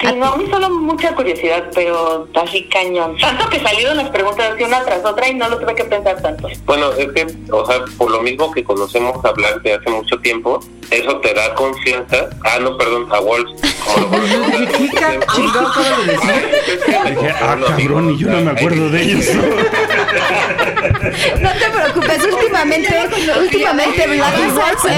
Sí, 0.00 0.06
no, 0.16 0.26
a 0.32 0.36
mí 0.36 0.46
solo 0.50 0.70
mucha 0.70 1.14
curiosidad, 1.14 1.64
pero 1.74 2.26
así 2.34 2.64
cañón. 2.64 3.16
Tanto 3.18 3.48
que 3.50 3.60
salieron 3.60 3.96
las 3.98 4.08
preguntas 4.10 4.52
así 4.54 4.62
una 4.64 4.82
tras 4.84 5.04
otra 5.04 5.28
y 5.28 5.34
no 5.34 5.48
lo 5.48 5.58
tuve 5.58 5.74
que 5.74 5.84
pensar 5.84 6.20
tanto. 6.22 6.48
Bueno, 6.64 6.90
es 6.92 7.08
que, 7.12 7.26
o 7.52 7.66
sea, 7.66 7.84
por 7.98 8.10
lo 8.10 8.22
mismo 8.22 8.50
que 8.50 8.64
conocemos 8.64 9.22
hablar 9.24 9.60
de 9.62 9.74
hace 9.74 9.90
mucho 9.90 10.18
tiempo, 10.20 10.58
eso 10.90 11.16
te 11.18 11.34
da 11.34 11.54
confianza. 11.54 12.28
Ah, 12.44 12.58
no, 12.60 12.76
perdón, 12.78 13.06
a 13.12 13.20
Wolf. 13.20 13.46
Como 13.84 13.98
lo 14.06 14.08
conocemos 14.10 14.50
¿Qué 14.78 14.88
ca- 14.88 15.18
chingado 15.34 15.68
acabas 15.68 16.06
de 16.06 16.12
decir? 16.12 17.34
Ah, 17.42 17.56
cabrón, 17.68 18.10
y 18.10 18.18
yo 18.18 18.28
no 18.30 18.40
me 18.40 18.50
acuerdo 18.52 18.88
de 18.90 19.02
ellos. 19.02 19.26
No 21.40 21.50
te 21.52 21.70
preocupes, 21.70 22.24
últimamente, 22.24 22.94
últimamente 23.38 24.06
Black 24.06 24.34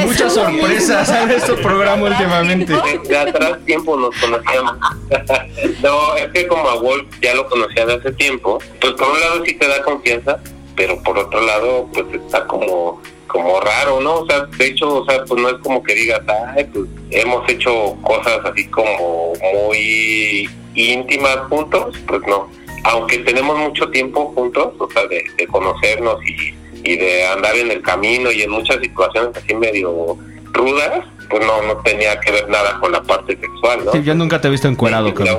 Muchas 0.04 0.34
sorpresas 0.34 1.08
en 1.10 1.30
este 1.30 1.54
programa 1.54 2.02
últimamente. 2.08 2.72
De, 2.72 2.98
de 3.08 3.18
atrás 3.18 3.58
tiempo 3.64 3.96
nos 3.96 4.14
conocíamos. 4.16 4.76
no, 5.82 6.16
es 6.16 6.28
que 6.32 6.46
como 6.46 6.68
a 6.68 6.76
Wolf 6.76 7.06
ya 7.20 7.34
lo 7.34 7.48
conocía 7.48 7.86
de 7.86 7.94
hace 7.94 8.12
tiempo, 8.12 8.58
pues 8.80 8.92
por 8.94 9.08
un 9.08 9.20
lado 9.20 9.44
sí 9.44 9.54
te 9.54 9.68
da 9.68 9.82
confianza, 9.82 10.38
pero 10.76 11.02
por 11.02 11.18
otro 11.18 11.40
lado 11.40 11.88
pues 11.92 12.06
está 12.14 12.46
como 12.46 13.00
como 13.32 13.60
raro, 13.60 14.00
¿no? 14.00 14.16
O 14.20 14.26
sea, 14.26 14.44
de 14.44 14.66
hecho, 14.66 14.94
o 14.94 15.04
sea, 15.06 15.24
pues 15.24 15.40
no 15.40 15.48
es 15.48 15.56
como 15.62 15.82
que 15.82 15.94
digas, 15.94 16.20
ay, 16.54 16.64
pues 16.64 16.84
hemos 17.10 17.48
hecho 17.48 17.96
cosas 18.02 18.40
así 18.44 18.68
como 18.68 19.32
muy 19.54 20.48
íntimas 20.74 21.38
juntos, 21.48 21.96
pues 22.06 22.20
no. 22.26 22.50
Aunque 22.84 23.18
tenemos 23.18 23.56
mucho 23.58 23.88
tiempo 23.90 24.32
juntos, 24.34 24.74
o 24.78 24.88
sea, 24.90 25.06
de, 25.06 25.24
de 25.36 25.46
conocernos 25.46 26.16
y, 26.26 26.54
y 26.84 26.96
de 26.96 27.26
andar 27.26 27.54
en 27.56 27.70
el 27.70 27.80
camino 27.82 28.30
y 28.32 28.42
en 28.42 28.50
muchas 28.50 28.78
situaciones 28.80 29.36
así 29.36 29.54
medio 29.54 30.16
rudas, 30.52 31.04
pues 31.30 31.46
no, 31.46 31.62
no 31.62 31.76
tenía 31.78 32.18
que 32.20 32.30
ver 32.30 32.48
nada 32.48 32.78
con 32.80 32.92
la 32.92 33.02
parte 33.02 33.36
sexual, 33.38 33.84
¿no? 33.86 33.92
Sí, 33.92 34.02
yo 34.02 34.14
nunca 34.14 34.40
te 34.40 34.48
he 34.48 34.50
visto 34.50 34.68
encuerado, 34.68 35.14
cabrón. 35.14 35.38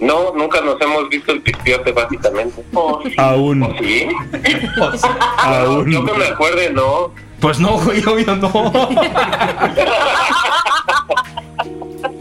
No, 0.00 0.32
nunca 0.34 0.60
nos 0.60 0.80
hemos 0.80 1.08
visto 1.08 1.32
el 1.32 1.42
pispiote, 1.42 1.92
básicamente. 1.92 2.62
Oh, 2.74 3.00
sí. 3.04 3.14
Aún, 3.18 3.62
¿O 3.62 3.74
sí? 3.78 4.06
aún. 5.38 5.90
Yo 5.90 6.04
que 6.04 6.12
me 6.14 6.24
acuerde, 6.26 6.70
no. 6.72 7.12
Pues 7.40 7.58
no, 7.60 7.78
güey, 7.78 8.02
obvio 8.06 8.36
no. 8.36 8.50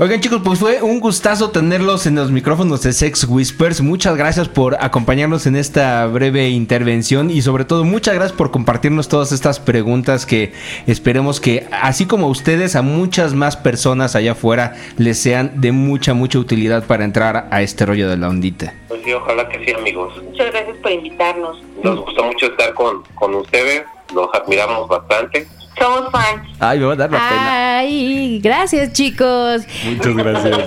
Oigan 0.04 0.20
chicos, 0.20 0.42
pues 0.44 0.60
fue 0.60 0.82
un 0.82 1.00
gustazo 1.00 1.52
tenerlos 1.52 2.06
en 2.08 2.16
los 2.16 2.30
micrófonos 2.30 2.84
de 2.84 2.92
Sex 2.92 3.24
Whispers. 3.24 3.80
Muchas 3.80 4.18
gracias 4.18 4.50
por 4.50 4.76
acompañarnos 4.84 5.48
en 5.48 5.56
esta 5.56 6.06
breve 6.08 6.50
intervención 6.50 7.32
y 7.32 7.42
sobre 7.42 7.64
todo 7.64 7.86
muchas 7.86 8.14
gracias 8.16 8.38
por 8.38 8.52
compartirnos 8.52 9.08
todas 9.08 9.32
estas 9.32 9.62
preguntas 9.62 10.26
que 10.26 10.52
esperemos 10.88 11.40
que 11.40 11.68
así 11.72 12.06
como 12.06 12.28
a 12.28 12.30
ustedes, 12.30 12.76
a 12.76 12.82
muchas 12.82 13.34
más 13.34 13.56
personas 13.56 14.18
allá 14.18 14.34
afuera 14.34 14.76
les 14.98 15.20
sean 15.20 15.62
de 15.62 15.72
mucha, 15.72 16.14
mucha 16.14 16.38
utilidad 16.38 16.86
para 16.86 17.06
entrar 17.06 17.48
a 17.50 17.62
este 17.62 17.86
rollo 17.86 18.10
de 18.10 18.18
la 18.18 18.28
ondita. 18.28 18.74
Pues 18.90 19.04
sí, 19.06 19.14
ojalá 19.14 19.48
que 19.48 19.64
sí, 19.64 19.72
amigos. 19.72 20.22
Muchas 20.22 20.52
gracias 20.52 20.76
por 20.80 20.92
invitarnos. 20.92 21.64
Nos 21.82 22.02
gustó 22.02 22.26
mucho 22.26 22.48
estar 22.48 22.74
con, 22.74 23.04
con 23.16 23.36
ustedes. 23.36 23.84
Los 24.14 24.28
admiramos 24.34 24.90
bastante. 24.90 25.48
Somos 25.80 26.12
fans. 26.12 26.48
Ay, 26.60 26.80
me 26.80 26.86
va 26.86 26.94
a 26.94 26.96
dar 26.96 27.12
la 27.12 27.18
pena. 27.18 27.78
Ay, 27.80 28.40
gracias 28.44 28.94
chicos. 28.94 29.64
Muchas 29.86 30.16
gracias. 30.16 30.58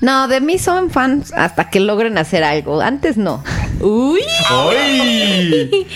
No, 0.00 0.28
de 0.28 0.40
mí 0.40 0.58
son 0.58 0.90
fans 0.90 1.32
hasta 1.32 1.68
que 1.70 1.80
logren 1.80 2.16
hacer 2.18 2.44
algo. 2.44 2.80
Antes 2.80 3.16
no. 3.16 3.42
Uy, 3.80 4.20
¡Ay! 4.50 5.86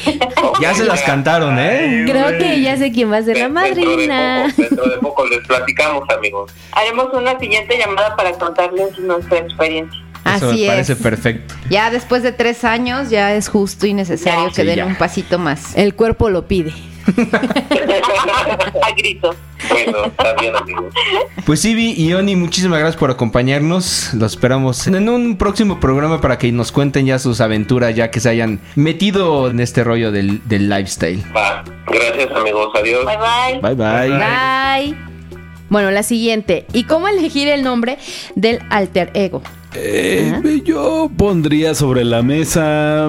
Ya 0.61 0.75
se 0.75 0.85
las 0.85 1.03
cantaron, 1.03 1.59
¿eh? 1.59 2.05
creo 2.07 2.37
que 2.39 2.61
ya 2.61 2.77
sé 2.77 2.93
quién 2.93 3.11
va 3.13 3.19
a 3.19 3.23
ser 3.23 3.37
la 3.39 3.49
Dentro 3.49 3.91
de 3.91 4.07
madrina. 4.09 4.47
poco, 4.49 4.63
dentro 4.69 4.91
de 4.91 4.97
poco 4.99 5.27
les 5.27 5.47
platicamos, 5.47 6.09
amigos. 6.11 6.51
Haremos 6.73 7.09
una 7.15 7.39
siguiente 7.39 7.79
llamada 7.79 8.17
para 8.17 8.33
contarles 8.33 8.99
nuestra 8.99 9.39
experiencia. 9.39 9.99
Eso 10.37 10.51
Así 10.51 10.61
me 10.63 10.67
parece 10.67 10.93
es. 10.93 10.99
perfecto. 10.99 11.55
Ya 11.71 11.91
después 11.91 12.23
de 12.23 12.33
tres 12.33 12.65
años 12.65 13.09
ya 13.09 13.35
es 13.35 13.49
justo 13.49 13.87
y 13.87 13.95
necesario 13.95 14.49
Ya. 14.49 14.55
que 14.55 14.61
Sí, 14.63 14.67
den 14.67 14.77
ya. 14.77 14.87
un 14.87 14.97
pasito 14.97 15.39
más. 15.39 15.75
El 15.77 15.95
cuerpo 15.95 16.29
lo 16.29 16.47
pide. 16.47 16.73
A 18.83 18.93
grito. 18.97 19.35
Bueno, 19.69 20.05
está 20.07 20.35
bien, 20.41 20.57
amigos. 20.57 20.93
Pues 21.45 21.65
Ivy 21.65 21.95
y 21.97 22.13
Oni, 22.15 22.37
muchísimas 22.37 22.79
gracias 22.79 22.99
por 22.99 23.11
acompañarnos. 23.11 24.15
Los 24.15 24.33
esperamos 24.33 24.87
en 24.87 25.09
un 25.09 25.37
próximo 25.37 25.81
programa 25.81 26.21
para 26.21 26.39
que 26.39 26.51
nos 26.53 26.73
cuenten 26.73 27.07
ya 27.07 27.19
sus 27.19 27.41
aventuras, 27.41 27.95
ya 27.95 28.11
que 28.11 28.21
se 28.21 28.29
hayan 28.29 28.61
metido 28.75 29.51
en 29.51 29.61
este 29.61 29.85
rollo 29.85 30.13
del, 30.13 30.41
del 30.49 30.69
lifestyle. 30.69 31.23
Va. 31.37 31.65
Gracias, 31.87 32.31
amigos. 32.35 32.71
Adiós. 32.75 33.05
Bye 33.05 33.17
bye. 33.17 33.75
Bye 33.75 33.75
bye. 33.75 34.19
Bye. 34.19 34.97
Bueno, 35.69 35.91
la 35.91 36.03
siguiente. 36.03 36.67
¿Y 36.73 36.85
cómo 36.85 37.09
elegir 37.09 37.49
el 37.49 37.63
nombre 37.63 37.99
del 38.35 38.61
alter 38.71 39.11
ego? 39.15 39.43
Eh, 39.75 40.63
yo 40.65 41.11
pondría 41.17 41.75
sobre 41.75 42.05
la 42.05 42.23
mesa 42.23 43.09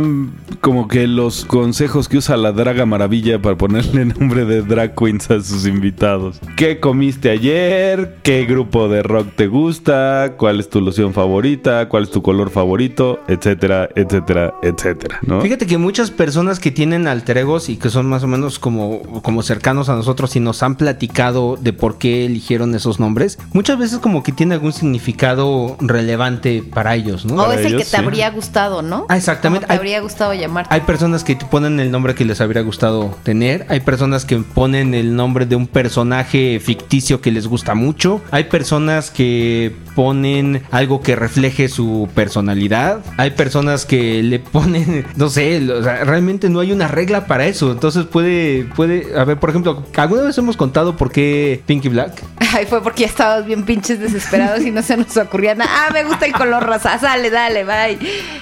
como 0.62 0.88
que 0.88 1.08
los 1.08 1.44
consejos 1.46 2.08
que 2.08 2.18
usa 2.18 2.38
la 2.38 2.52
Draga 2.52 2.86
Maravilla 2.86 3.42
para 3.42 3.58
ponerle 3.58 4.06
nombre 4.20 4.46
de 4.46 4.62
drag 4.62 4.96
queens 4.96 5.30
a 5.32 5.42
sus 5.42 5.66
invitados. 5.66 6.40
¿Qué 6.56 6.80
comiste 6.80 7.32
ayer? 7.32 8.18
¿Qué 8.22 8.46
grupo 8.46 8.88
de 8.88 9.02
rock 9.02 9.30
te 9.36 9.48
gusta? 9.48 10.36
¿Cuál 10.38 10.60
es 10.60 10.70
tu 10.70 10.80
loción 10.80 11.14
favorita? 11.14 11.90
¿Cuál 11.90 12.04
es 12.04 12.12
tu 12.12 12.22
color 12.22 12.52
favorito? 12.52 13.20
Etcétera, 13.28 13.90
etcétera, 13.96 14.54
etcétera, 14.62 15.20
¿no? 15.24 15.42
Fíjate 15.42 15.66
que 15.66 15.80
muchas 15.80 16.12
personas 16.12 16.60
que 16.60 16.70
tienen 16.70 17.08
alter 17.08 17.40
egos 17.40 17.70
y 17.70 17.78
que 17.78 17.90
son 17.90 18.08
más 18.08 18.24
o 18.24 18.28
menos 18.28 18.60
como, 18.60 19.02
como 19.24 19.42
cercanos 19.42 19.90
a 19.90 19.96
nosotros 19.96 20.36
y 20.36 20.40
nos 20.40 20.62
han 20.62 20.76
platicado 20.76 21.58
de 21.60 21.74
por 21.74 21.98
qué 21.98 22.26
eligieron 22.26 22.76
esos 22.76 23.00
nombres, 23.00 23.40
muchas 23.54 23.80
veces 23.80 23.98
como 23.98 24.22
que 24.22 24.32
tiene 24.32 24.54
algún 24.54 24.74
significado 24.74 25.76
relevante 25.80 26.64
para 26.64 26.96
ellos, 26.96 27.26
¿no? 27.26 27.34
O 27.34 27.38
Para 27.48 27.60
es 27.60 27.66
el 27.66 27.72
que 27.74 27.84
te 27.84 27.86
sí. 27.86 27.96
habría 27.96 28.30
gustado, 28.30 28.84
¿no? 28.84 29.08
Ah, 29.10 29.18
exactamente. 29.18 29.66
Como 29.66 29.74
te 29.74 29.80
habría 29.80 30.02
gustado 30.02 30.32
Hay 30.32 30.44
Hay 30.70 30.82
personas 30.82 31.24
que 31.24 31.36
ponen 31.36 31.80
el 31.80 31.92
nombre 31.92 32.16
que 32.16 32.26
les 32.26 32.42
habría 32.42 32.62
gustado 32.62 33.18
tener. 33.24 33.66
Hay 33.70 33.80
personas 33.82 34.26
que 34.26 34.38
ponen 34.38 34.94
el 34.94 35.16
nombre 35.16 35.46
de 35.46 35.56
un 35.56 35.68
personaje 35.68 36.60
ficticio 36.60 37.22
que 37.22 37.32
les 37.32 37.48
gusta 37.48 37.76
mucho. 37.76 38.22
Hay 38.32 38.46
personas 38.46 39.12
que 39.12 39.76
ponen 39.96 40.64
algo 40.72 41.02
que 41.02 41.16
refleje 41.16 41.68
su 41.70 42.10
personalidad. 42.16 43.00
Hay 43.18 43.32
personas 43.32 43.86
que 43.86 44.24
le 44.24 44.40
ponen, 44.40 45.06
no 45.16 45.30
sé, 45.30 45.70
o 45.72 45.84
sea, 45.84 46.04
realmente 46.04 46.50
no 46.50 46.60
hay 46.60 46.72
una 46.72 46.88
regla 46.88 47.26
para 47.28 47.46
eso. 47.46 47.72
Entonces 47.72 48.06
puede, 48.06 48.66
puede, 48.76 49.18
a 49.18 49.24
ver, 49.26 49.38
por 49.38 49.50
ejemplo, 49.50 49.86
¿alguna 49.96 50.24
vez 50.24 50.38
hemos 50.38 50.58
contado 50.58 50.96
por 50.98 51.12
qué 51.12 51.62
Pinky 51.66 51.90
Black? 51.90 52.22
Ay, 52.54 52.66
fue 52.66 52.82
porque 52.84 53.02
ya 53.02 53.08
estábamos 53.08 53.46
bien 53.46 53.64
pinches 53.64 54.00
desesperados 54.00 54.62
y 54.62 54.72
no 54.72 54.82
se 54.82 54.98
nos 54.98 55.16
ocurría 55.18 55.56
nada. 55.56 55.70
Ah, 55.74 55.90
me 55.94 56.04
gusta 56.04 56.26
el 56.26 56.34
color 56.34 56.64
rosa. 56.64 56.98
Sale, 57.00 57.30
dale, 57.30 57.64
bye. 57.64 57.98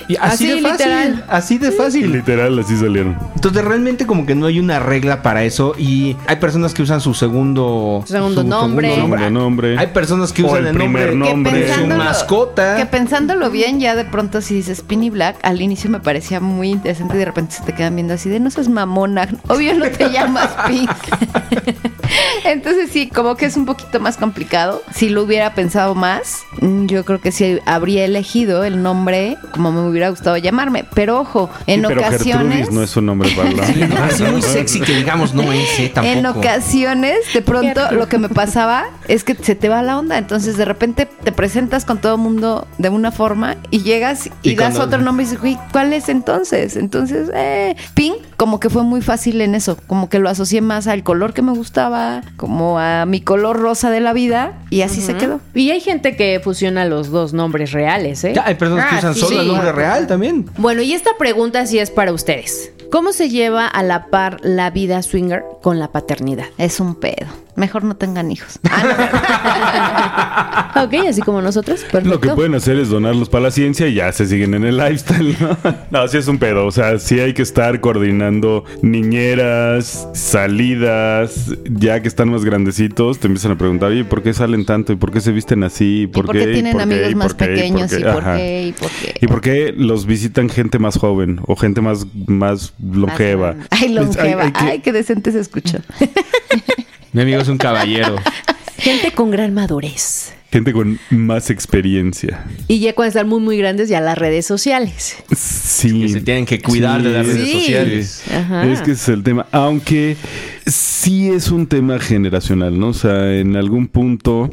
Y 0.07 0.15
así, 0.15 0.19
Así, 0.19 0.47
de 0.47 0.61
fácil, 0.61 0.71
literal. 0.71 1.25
así 1.29 1.57
de 1.57 1.71
fácil. 1.71 1.98
Literal, 2.07 2.57
así 2.59 2.77
salieron. 2.77 3.17
Entonces 3.35 3.63
realmente 3.63 4.05
como 4.05 4.25
que 4.25 4.35
no 4.35 4.45
hay 4.47 4.59
una 4.59 4.79
regla 4.79 5.21
para 5.21 5.43
eso 5.43 5.73
y 5.77 6.15
hay 6.27 6.37
personas 6.37 6.73
que 6.73 6.81
usan 6.81 7.01
su 7.01 7.13
segundo 7.13 8.03
Su 8.05 8.13
segundo 8.13 8.43
nombre. 8.43 8.97
Nombre, 8.97 9.29
nombre. 9.31 9.77
Hay 9.77 9.87
personas 9.87 10.33
que 10.33 10.43
O 10.43 10.47
usan 10.47 10.59
el 10.61 10.67
el, 10.67 10.75
primer 10.75 11.15
nombre, 11.15 11.33
nombre. 11.33 11.65
de 11.65 11.73
su 11.75 11.87
mascota. 11.87 12.75
Que 12.77 12.85
pensándolo 12.85 13.49
bien, 13.49 13.79
ya 13.79 13.95
de 13.95 14.05
pronto 14.05 14.41
si 14.41 14.55
dices 14.55 14.81
Pinny 14.81 15.09
Black, 15.09 15.37
al 15.43 15.61
inicio 15.61 15.89
me 15.89 15.99
parecía 15.99 16.39
muy 16.39 16.69
interesante 16.69 17.15
y 17.15 17.19
de 17.19 17.25
repente 17.25 17.55
se 17.55 17.63
te 17.63 17.73
quedan 17.73 17.95
viendo 17.95 18.13
así 18.13 18.29
de 18.29 18.39
no 18.39 18.49
seas 18.51 18.69
mamona, 18.69 19.27
obvio 19.47 19.73
no 19.75 19.85
te 19.89 20.09
llamas 20.11 20.49
Pink. 20.67 20.89
Entonces 22.45 22.89
sí, 22.91 23.07
como 23.09 23.35
que 23.35 23.45
es 23.45 23.57
un 23.57 23.65
poquito 23.65 23.99
más 23.99 24.17
complicado. 24.17 24.81
Si 24.93 25.09
lo 25.09 25.23
hubiera 25.23 25.53
pensado 25.53 25.95
más, 25.95 26.39
mm, 26.61 26.85
yo 26.87 27.05
creo 27.05 27.19
que 27.21 27.31
sí 27.31 27.59
habría 27.65 28.05
elegido 28.05 28.63
el 28.63 28.81
nombre 28.81 29.37
como 29.51 29.71
me 29.71 29.87
hubiera 29.87 30.09
gustado 30.09 30.37
llamarme. 30.37 30.85
Pero 30.93 31.19
ojo, 31.19 31.49
en 31.67 31.81
Sí, 31.81 31.85
pero 31.87 32.01
ocasiones... 32.01 32.53
Gertrudis 32.57 32.71
no 32.71 32.83
es 32.83 32.97
un 32.97 33.05
nombre 33.05 33.29
para 33.35 33.51
la... 33.51 34.05
Así 34.05 34.23
muy 34.23 34.41
sexy 34.41 34.81
que 34.81 34.93
digamos 34.93 35.33
no 35.33 35.51
es, 35.51 35.67
eh, 35.79 35.91
tampoco. 35.93 36.17
En 36.17 36.25
ocasiones, 36.25 37.17
de 37.33 37.41
pronto, 37.41 37.91
lo 37.91 38.07
que 38.07 38.17
me 38.17 38.29
pasaba 38.29 38.85
es 39.07 39.23
que 39.23 39.35
se 39.35 39.55
te 39.55 39.69
va 39.69 39.81
la 39.81 39.97
onda. 39.97 40.17
Entonces, 40.17 40.57
de 40.57 40.65
repente 40.65 41.05
te 41.23 41.31
presentas 41.31 41.85
con 41.85 41.99
todo 41.99 42.15
el 42.15 42.21
mundo 42.21 42.67
de 42.77 42.89
una 42.89 43.11
forma 43.11 43.57
y 43.71 43.81
llegas 43.81 44.27
y, 44.43 44.51
Y 44.51 44.55
das 44.55 44.75
cuando- 44.75 44.85
otro 44.85 45.01
nombre 45.01 45.23
y 45.23 45.27
dices, 45.27 45.41
güey, 45.41 45.57
¿cuál 45.71 45.93
es 45.93 46.09
entonces? 46.09 46.75
Entonces, 46.75 47.29
eh, 47.33 47.75
Pink, 47.93 48.15
como 48.37 48.59
que 48.59 48.69
fue 48.69 48.83
muy 48.83 49.01
fácil 49.01 49.41
en 49.41 49.55
eso. 49.55 49.77
Como 49.87 50.09
que 50.09 50.19
lo 50.19 50.29
asocié 50.29 50.61
más 50.61 50.87
al 50.87 51.03
color 51.03 51.33
que 51.33 51.38
me 51.41 51.51
gustaba, 51.53 52.21
como 52.37 52.79
a 52.79 53.05
mi 53.05 53.21
color 53.21 53.57
rosa 53.59 53.89
de 53.91 53.99
la 53.99 54.13
vida 54.13 54.53
y 54.69 54.81
así 54.81 55.01
se 55.01 55.15
quedó. 55.15 55.39
Y 55.53 55.71
hay 55.71 55.79
gente 55.81 56.15
que 56.15 56.39
fusiona 56.43 56.85
los 56.85 57.09
dos 57.11 57.33
nombres 57.33 57.71
reales, 57.71 58.23
¿eh? 58.23 58.33
Ya, 58.35 58.45
hay 58.45 58.55
personas 58.55 58.85
que 58.87 58.95
Ah, 58.95 58.99
usan 58.99 59.13
sí, 59.15 59.19
solo 59.21 59.41
el 59.41 59.47
nombre 59.47 59.71
real 59.71 60.07
también. 60.07 60.45
Bueno, 60.57 60.81
y 60.81 60.93
esta 60.93 61.11
pregunta 61.17 61.65
sí 61.65 61.79
es 61.79 61.91
para 61.91 62.11
ustedes. 62.13 62.71
¿Cómo 62.91 63.13
se 63.13 63.29
lleva 63.29 63.67
a 63.67 63.83
la 63.83 64.07
par 64.07 64.37
la 64.41 64.71
vida 64.71 65.03
swinger 65.03 65.43
con 65.61 65.77
la 65.77 65.91
paternidad? 65.91 66.45
Es 66.57 66.79
un 66.79 66.95
pedo. 66.95 67.27
Mejor 67.59 67.83
no 67.83 67.95
tengan 67.97 68.31
hijos. 68.31 68.57
Ah, 68.71 70.81
Ok, 70.85 70.93
así 71.09 71.21
como 71.21 71.41
nosotros. 71.41 71.81
Perfecto. 71.81 72.09
Lo 72.09 72.21
que 72.21 72.29
pueden 72.29 72.55
hacer 72.55 72.77
es 72.77 72.89
donarlos 72.89 73.27
para 73.27 73.45
la 73.45 73.51
ciencia 73.51 73.87
y 73.87 73.95
ya 73.95 74.11
se 74.13 74.25
siguen 74.27 74.53
en 74.53 74.63
el 74.63 74.77
lifestyle, 74.77 75.35
¿no? 75.39 75.57
No, 75.91 76.07
sí 76.07 76.17
es 76.17 76.27
un 76.27 76.37
pedo. 76.37 76.65
O 76.65 76.71
sea, 76.71 76.99
sí 76.99 77.19
hay 77.19 77.33
que 77.33 77.41
estar 77.41 77.81
coordinando 77.81 78.63
niñeras, 78.81 80.07
salidas. 80.13 81.51
Ya 81.69 82.01
que 82.01 82.07
están 82.07 82.29
más 82.31 82.45
grandecitos, 82.45 83.19
te 83.19 83.27
empiezan 83.27 83.51
a 83.53 83.57
preguntar, 83.57 83.91
¿y 83.93 84.03
por 84.03 84.21
qué 84.23 84.33
salen 84.33 84.65
tanto? 84.65 84.93
¿Y 84.93 84.95
por 84.95 85.11
qué 85.11 85.19
se 85.21 85.31
visten 85.31 85.63
así? 85.63 86.03
¿Y 86.03 86.07
por 86.07 86.29
qué 86.31 86.45
tienen 86.47 86.71
por 86.73 86.87
qué? 86.87 86.93
amigos 86.93 87.11
¿Y 87.11 87.15
más 87.15 87.27
por 87.27 87.37
qué? 87.37 87.43
¿Y 87.43 87.47
pequeños? 87.55 87.91
¿Y 87.93 88.03
por 88.03 88.23
qué? 88.23 88.67
¿Y 88.67 88.71
por 88.73 88.89
qué? 88.89 89.15
¿Y 89.21 89.27
por 89.27 89.41
qué 89.41 89.73
los 89.75 90.05
visitan 90.05 90.49
gente 90.49 90.79
más 90.79 90.97
joven 90.97 91.41
o 91.45 91.55
gente 91.57 91.81
más, 91.81 92.05
más 92.27 92.73
longeva? 92.81 93.55
Ay, 93.69 93.79
Pues, 93.79 93.91
longeva. 93.91 94.51
que- 94.53 94.59
Ay, 94.59 94.79
qué 94.79 94.91
decente 94.93 95.31
se 95.31 95.39
escuchó. 95.39 95.79
Mi 97.13 97.21
amigo 97.21 97.41
es 97.41 97.47
un 97.47 97.57
caballero. 97.57 98.15
Gente 98.77 99.11
con 99.11 99.31
gran 99.31 99.53
madurez. 99.53 100.33
Gente 100.51 100.73
con 100.73 100.99
más 101.11 101.49
experiencia. 101.51 102.43
Y 102.67 102.79
ya 102.79 102.93
cuando 102.95 103.09
están 103.09 103.27
muy, 103.27 103.39
muy 103.39 103.57
grandes, 103.57 103.87
ya 103.89 104.01
las 104.01 104.17
redes 104.17 104.45
sociales. 104.47 105.15
Sí. 105.35 106.01
Que 106.01 106.09
se 106.09 106.21
tienen 106.21 106.45
que 106.45 106.59
cuidar 106.59 107.03
de 107.03 107.09
las 107.11 107.25
redes 107.27 107.47
Sí. 107.49 107.59
sociales. 107.59 108.23
Ajá. 108.33 108.65
Es 108.65 108.81
que 108.81 108.91
ese 108.91 109.01
es 109.03 109.09
el 109.09 109.23
tema. 109.23 109.45
Aunque 109.51 110.17
sí 110.65 111.29
es 111.29 111.51
un 111.51 111.67
tema 111.67 111.99
generacional, 111.99 112.79
¿no? 112.79 112.87
O 112.89 112.93
sea, 112.93 113.35
en 113.35 113.55
algún 113.57 113.87
punto 113.87 114.49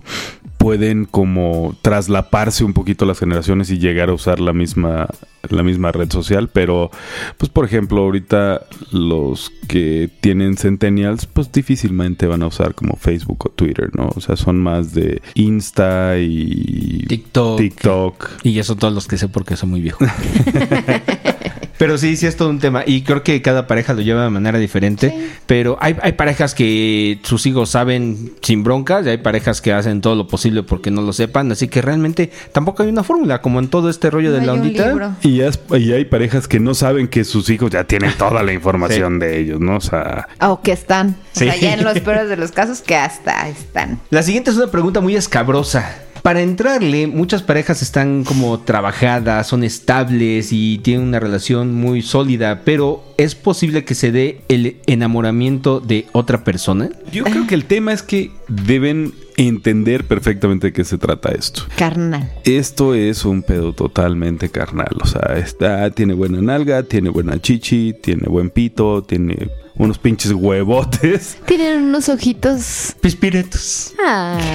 pueden 0.66 1.04
como 1.04 1.76
traslaparse 1.80 2.64
un 2.64 2.72
poquito 2.72 3.06
las 3.06 3.20
generaciones 3.20 3.70
y 3.70 3.78
llegar 3.78 4.08
a 4.08 4.14
usar 4.14 4.40
la 4.40 4.52
misma 4.52 5.06
la 5.48 5.62
misma 5.62 5.92
red 5.92 6.10
social, 6.10 6.48
pero 6.48 6.90
pues 7.36 7.52
por 7.52 7.64
ejemplo, 7.64 8.00
ahorita 8.00 8.66
los 8.90 9.52
que 9.68 10.10
tienen 10.20 10.56
centennials 10.56 11.26
pues 11.26 11.52
difícilmente 11.52 12.26
van 12.26 12.42
a 12.42 12.48
usar 12.48 12.74
como 12.74 12.96
Facebook 12.96 13.46
o 13.46 13.50
Twitter, 13.50 13.90
¿no? 13.94 14.10
O 14.16 14.20
sea, 14.20 14.34
son 14.34 14.58
más 14.58 14.92
de 14.92 15.22
Insta 15.34 16.18
y 16.18 17.04
TikTok. 17.06 17.58
TikTok. 17.58 18.30
Y 18.42 18.58
eso 18.58 18.74
todos 18.74 18.92
los 18.92 19.06
que 19.06 19.18
sé 19.18 19.28
porque 19.28 19.56
soy 19.56 19.68
muy 19.68 19.80
viejo. 19.80 20.04
Pero 21.78 21.98
sí, 21.98 22.16
sí 22.16 22.26
es 22.26 22.36
todo 22.36 22.48
un 22.48 22.58
tema. 22.58 22.82
Y 22.86 23.02
creo 23.02 23.22
que 23.22 23.42
cada 23.42 23.66
pareja 23.66 23.92
lo 23.94 24.00
lleva 24.00 24.24
de 24.24 24.30
manera 24.30 24.58
diferente. 24.58 25.14
Pero 25.46 25.76
hay, 25.80 25.96
hay 26.02 26.12
parejas 26.12 26.54
que 26.54 27.18
sus 27.22 27.44
hijos 27.46 27.70
saben 27.70 28.32
sin 28.42 28.64
broncas. 28.64 29.04
Y 29.06 29.10
hay 29.10 29.18
parejas 29.18 29.60
que 29.60 29.72
hacen 29.72 30.00
todo 30.00 30.14
lo 30.14 30.26
posible 30.26 30.62
porque 30.62 30.90
no 30.90 31.02
lo 31.02 31.12
sepan. 31.12 31.52
Así 31.52 31.68
que 31.68 31.82
realmente 31.82 32.30
tampoco 32.52 32.82
hay 32.82 32.88
una 32.88 33.04
fórmula. 33.04 33.42
Como 33.42 33.58
en 33.58 33.68
todo 33.68 33.90
este 33.90 34.10
rollo 34.10 34.30
No 34.30 34.38
de 34.38 34.46
la 34.46 34.52
ondita. 34.54 35.16
Y, 35.22 35.42
has- 35.42 35.60
y 35.78 35.92
hay 35.92 36.04
parejas 36.06 36.48
que 36.48 36.60
no 36.60 36.74
saben 36.74 37.08
que 37.08 37.24
sus 37.24 37.50
hijos 37.50 37.70
ya 37.70 37.84
tienen 37.84 38.12
toda 38.16 38.42
la 38.42 38.52
información 38.54 39.18
de 39.18 39.38
ellos, 39.38 39.60
¿no? 39.60 39.76
O 39.76 39.80
sea, 39.80 40.28
O 40.40 40.62
que 40.62 40.72
están. 40.72 41.16
O 41.34 41.38
sea, 41.38 41.52
Sí. 41.52 41.60
ya 41.60 41.74
en 41.74 41.84
los 41.84 42.00
peores 42.00 42.28
de 42.28 42.36
los 42.36 42.52
casos 42.52 42.80
que 42.80 42.96
hasta 42.96 43.48
están. 43.48 44.00
La 44.10 44.22
siguiente 44.22 44.50
es 44.50 44.56
una 44.56 44.68
pregunta 44.70 45.00
muy 45.00 45.14
escabrosa. 45.16 46.02
Para 46.26 46.42
entrarle, 46.42 47.06
muchas 47.06 47.44
parejas 47.44 47.82
están 47.82 48.24
como 48.24 48.58
trabajadas, 48.58 49.46
son 49.46 49.62
estables 49.62 50.48
y 50.50 50.78
tienen 50.78 51.06
una 51.06 51.20
relación 51.20 51.72
muy 51.72 52.02
sólida, 52.02 52.62
pero 52.64 53.04
¿es 53.16 53.36
posible 53.36 53.84
que 53.84 53.94
se 53.94 54.10
dé 54.10 54.40
el 54.48 54.78
enamoramiento 54.86 55.78
de 55.78 56.06
otra 56.10 56.42
persona? 56.42 56.90
Yo 57.12 57.22
creo 57.22 57.46
que 57.46 57.54
el 57.54 57.66
tema 57.66 57.92
es 57.92 58.02
que 58.02 58.32
deben 58.48 59.14
entender 59.36 60.02
perfectamente 60.02 60.66
de 60.66 60.72
qué 60.72 60.82
se 60.82 60.98
trata 60.98 61.30
esto. 61.30 61.62
Carnal. 61.76 62.28
Esto 62.42 62.96
es 62.96 63.24
un 63.24 63.44
pedo 63.44 63.72
totalmente 63.72 64.48
carnal. 64.48 64.96
O 65.00 65.06
sea, 65.06 65.36
está, 65.36 65.88
tiene 65.92 66.14
buena 66.14 66.42
nalga, 66.42 66.82
tiene 66.82 67.08
buena 67.08 67.40
chichi, 67.40 67.94
tiene 68.02 68.24
buen 68.26 68.50
pito, 68.50 69.04
tiene 69.04 69.48
unos 69.78 69.98
pinches 69.98 70.32
huevotes. 70.32 71.38
Tienen 71.46 71.82
unos 71.84 72.08
ojitos 72.08 72.94
Pispiretos. 73.00 73.92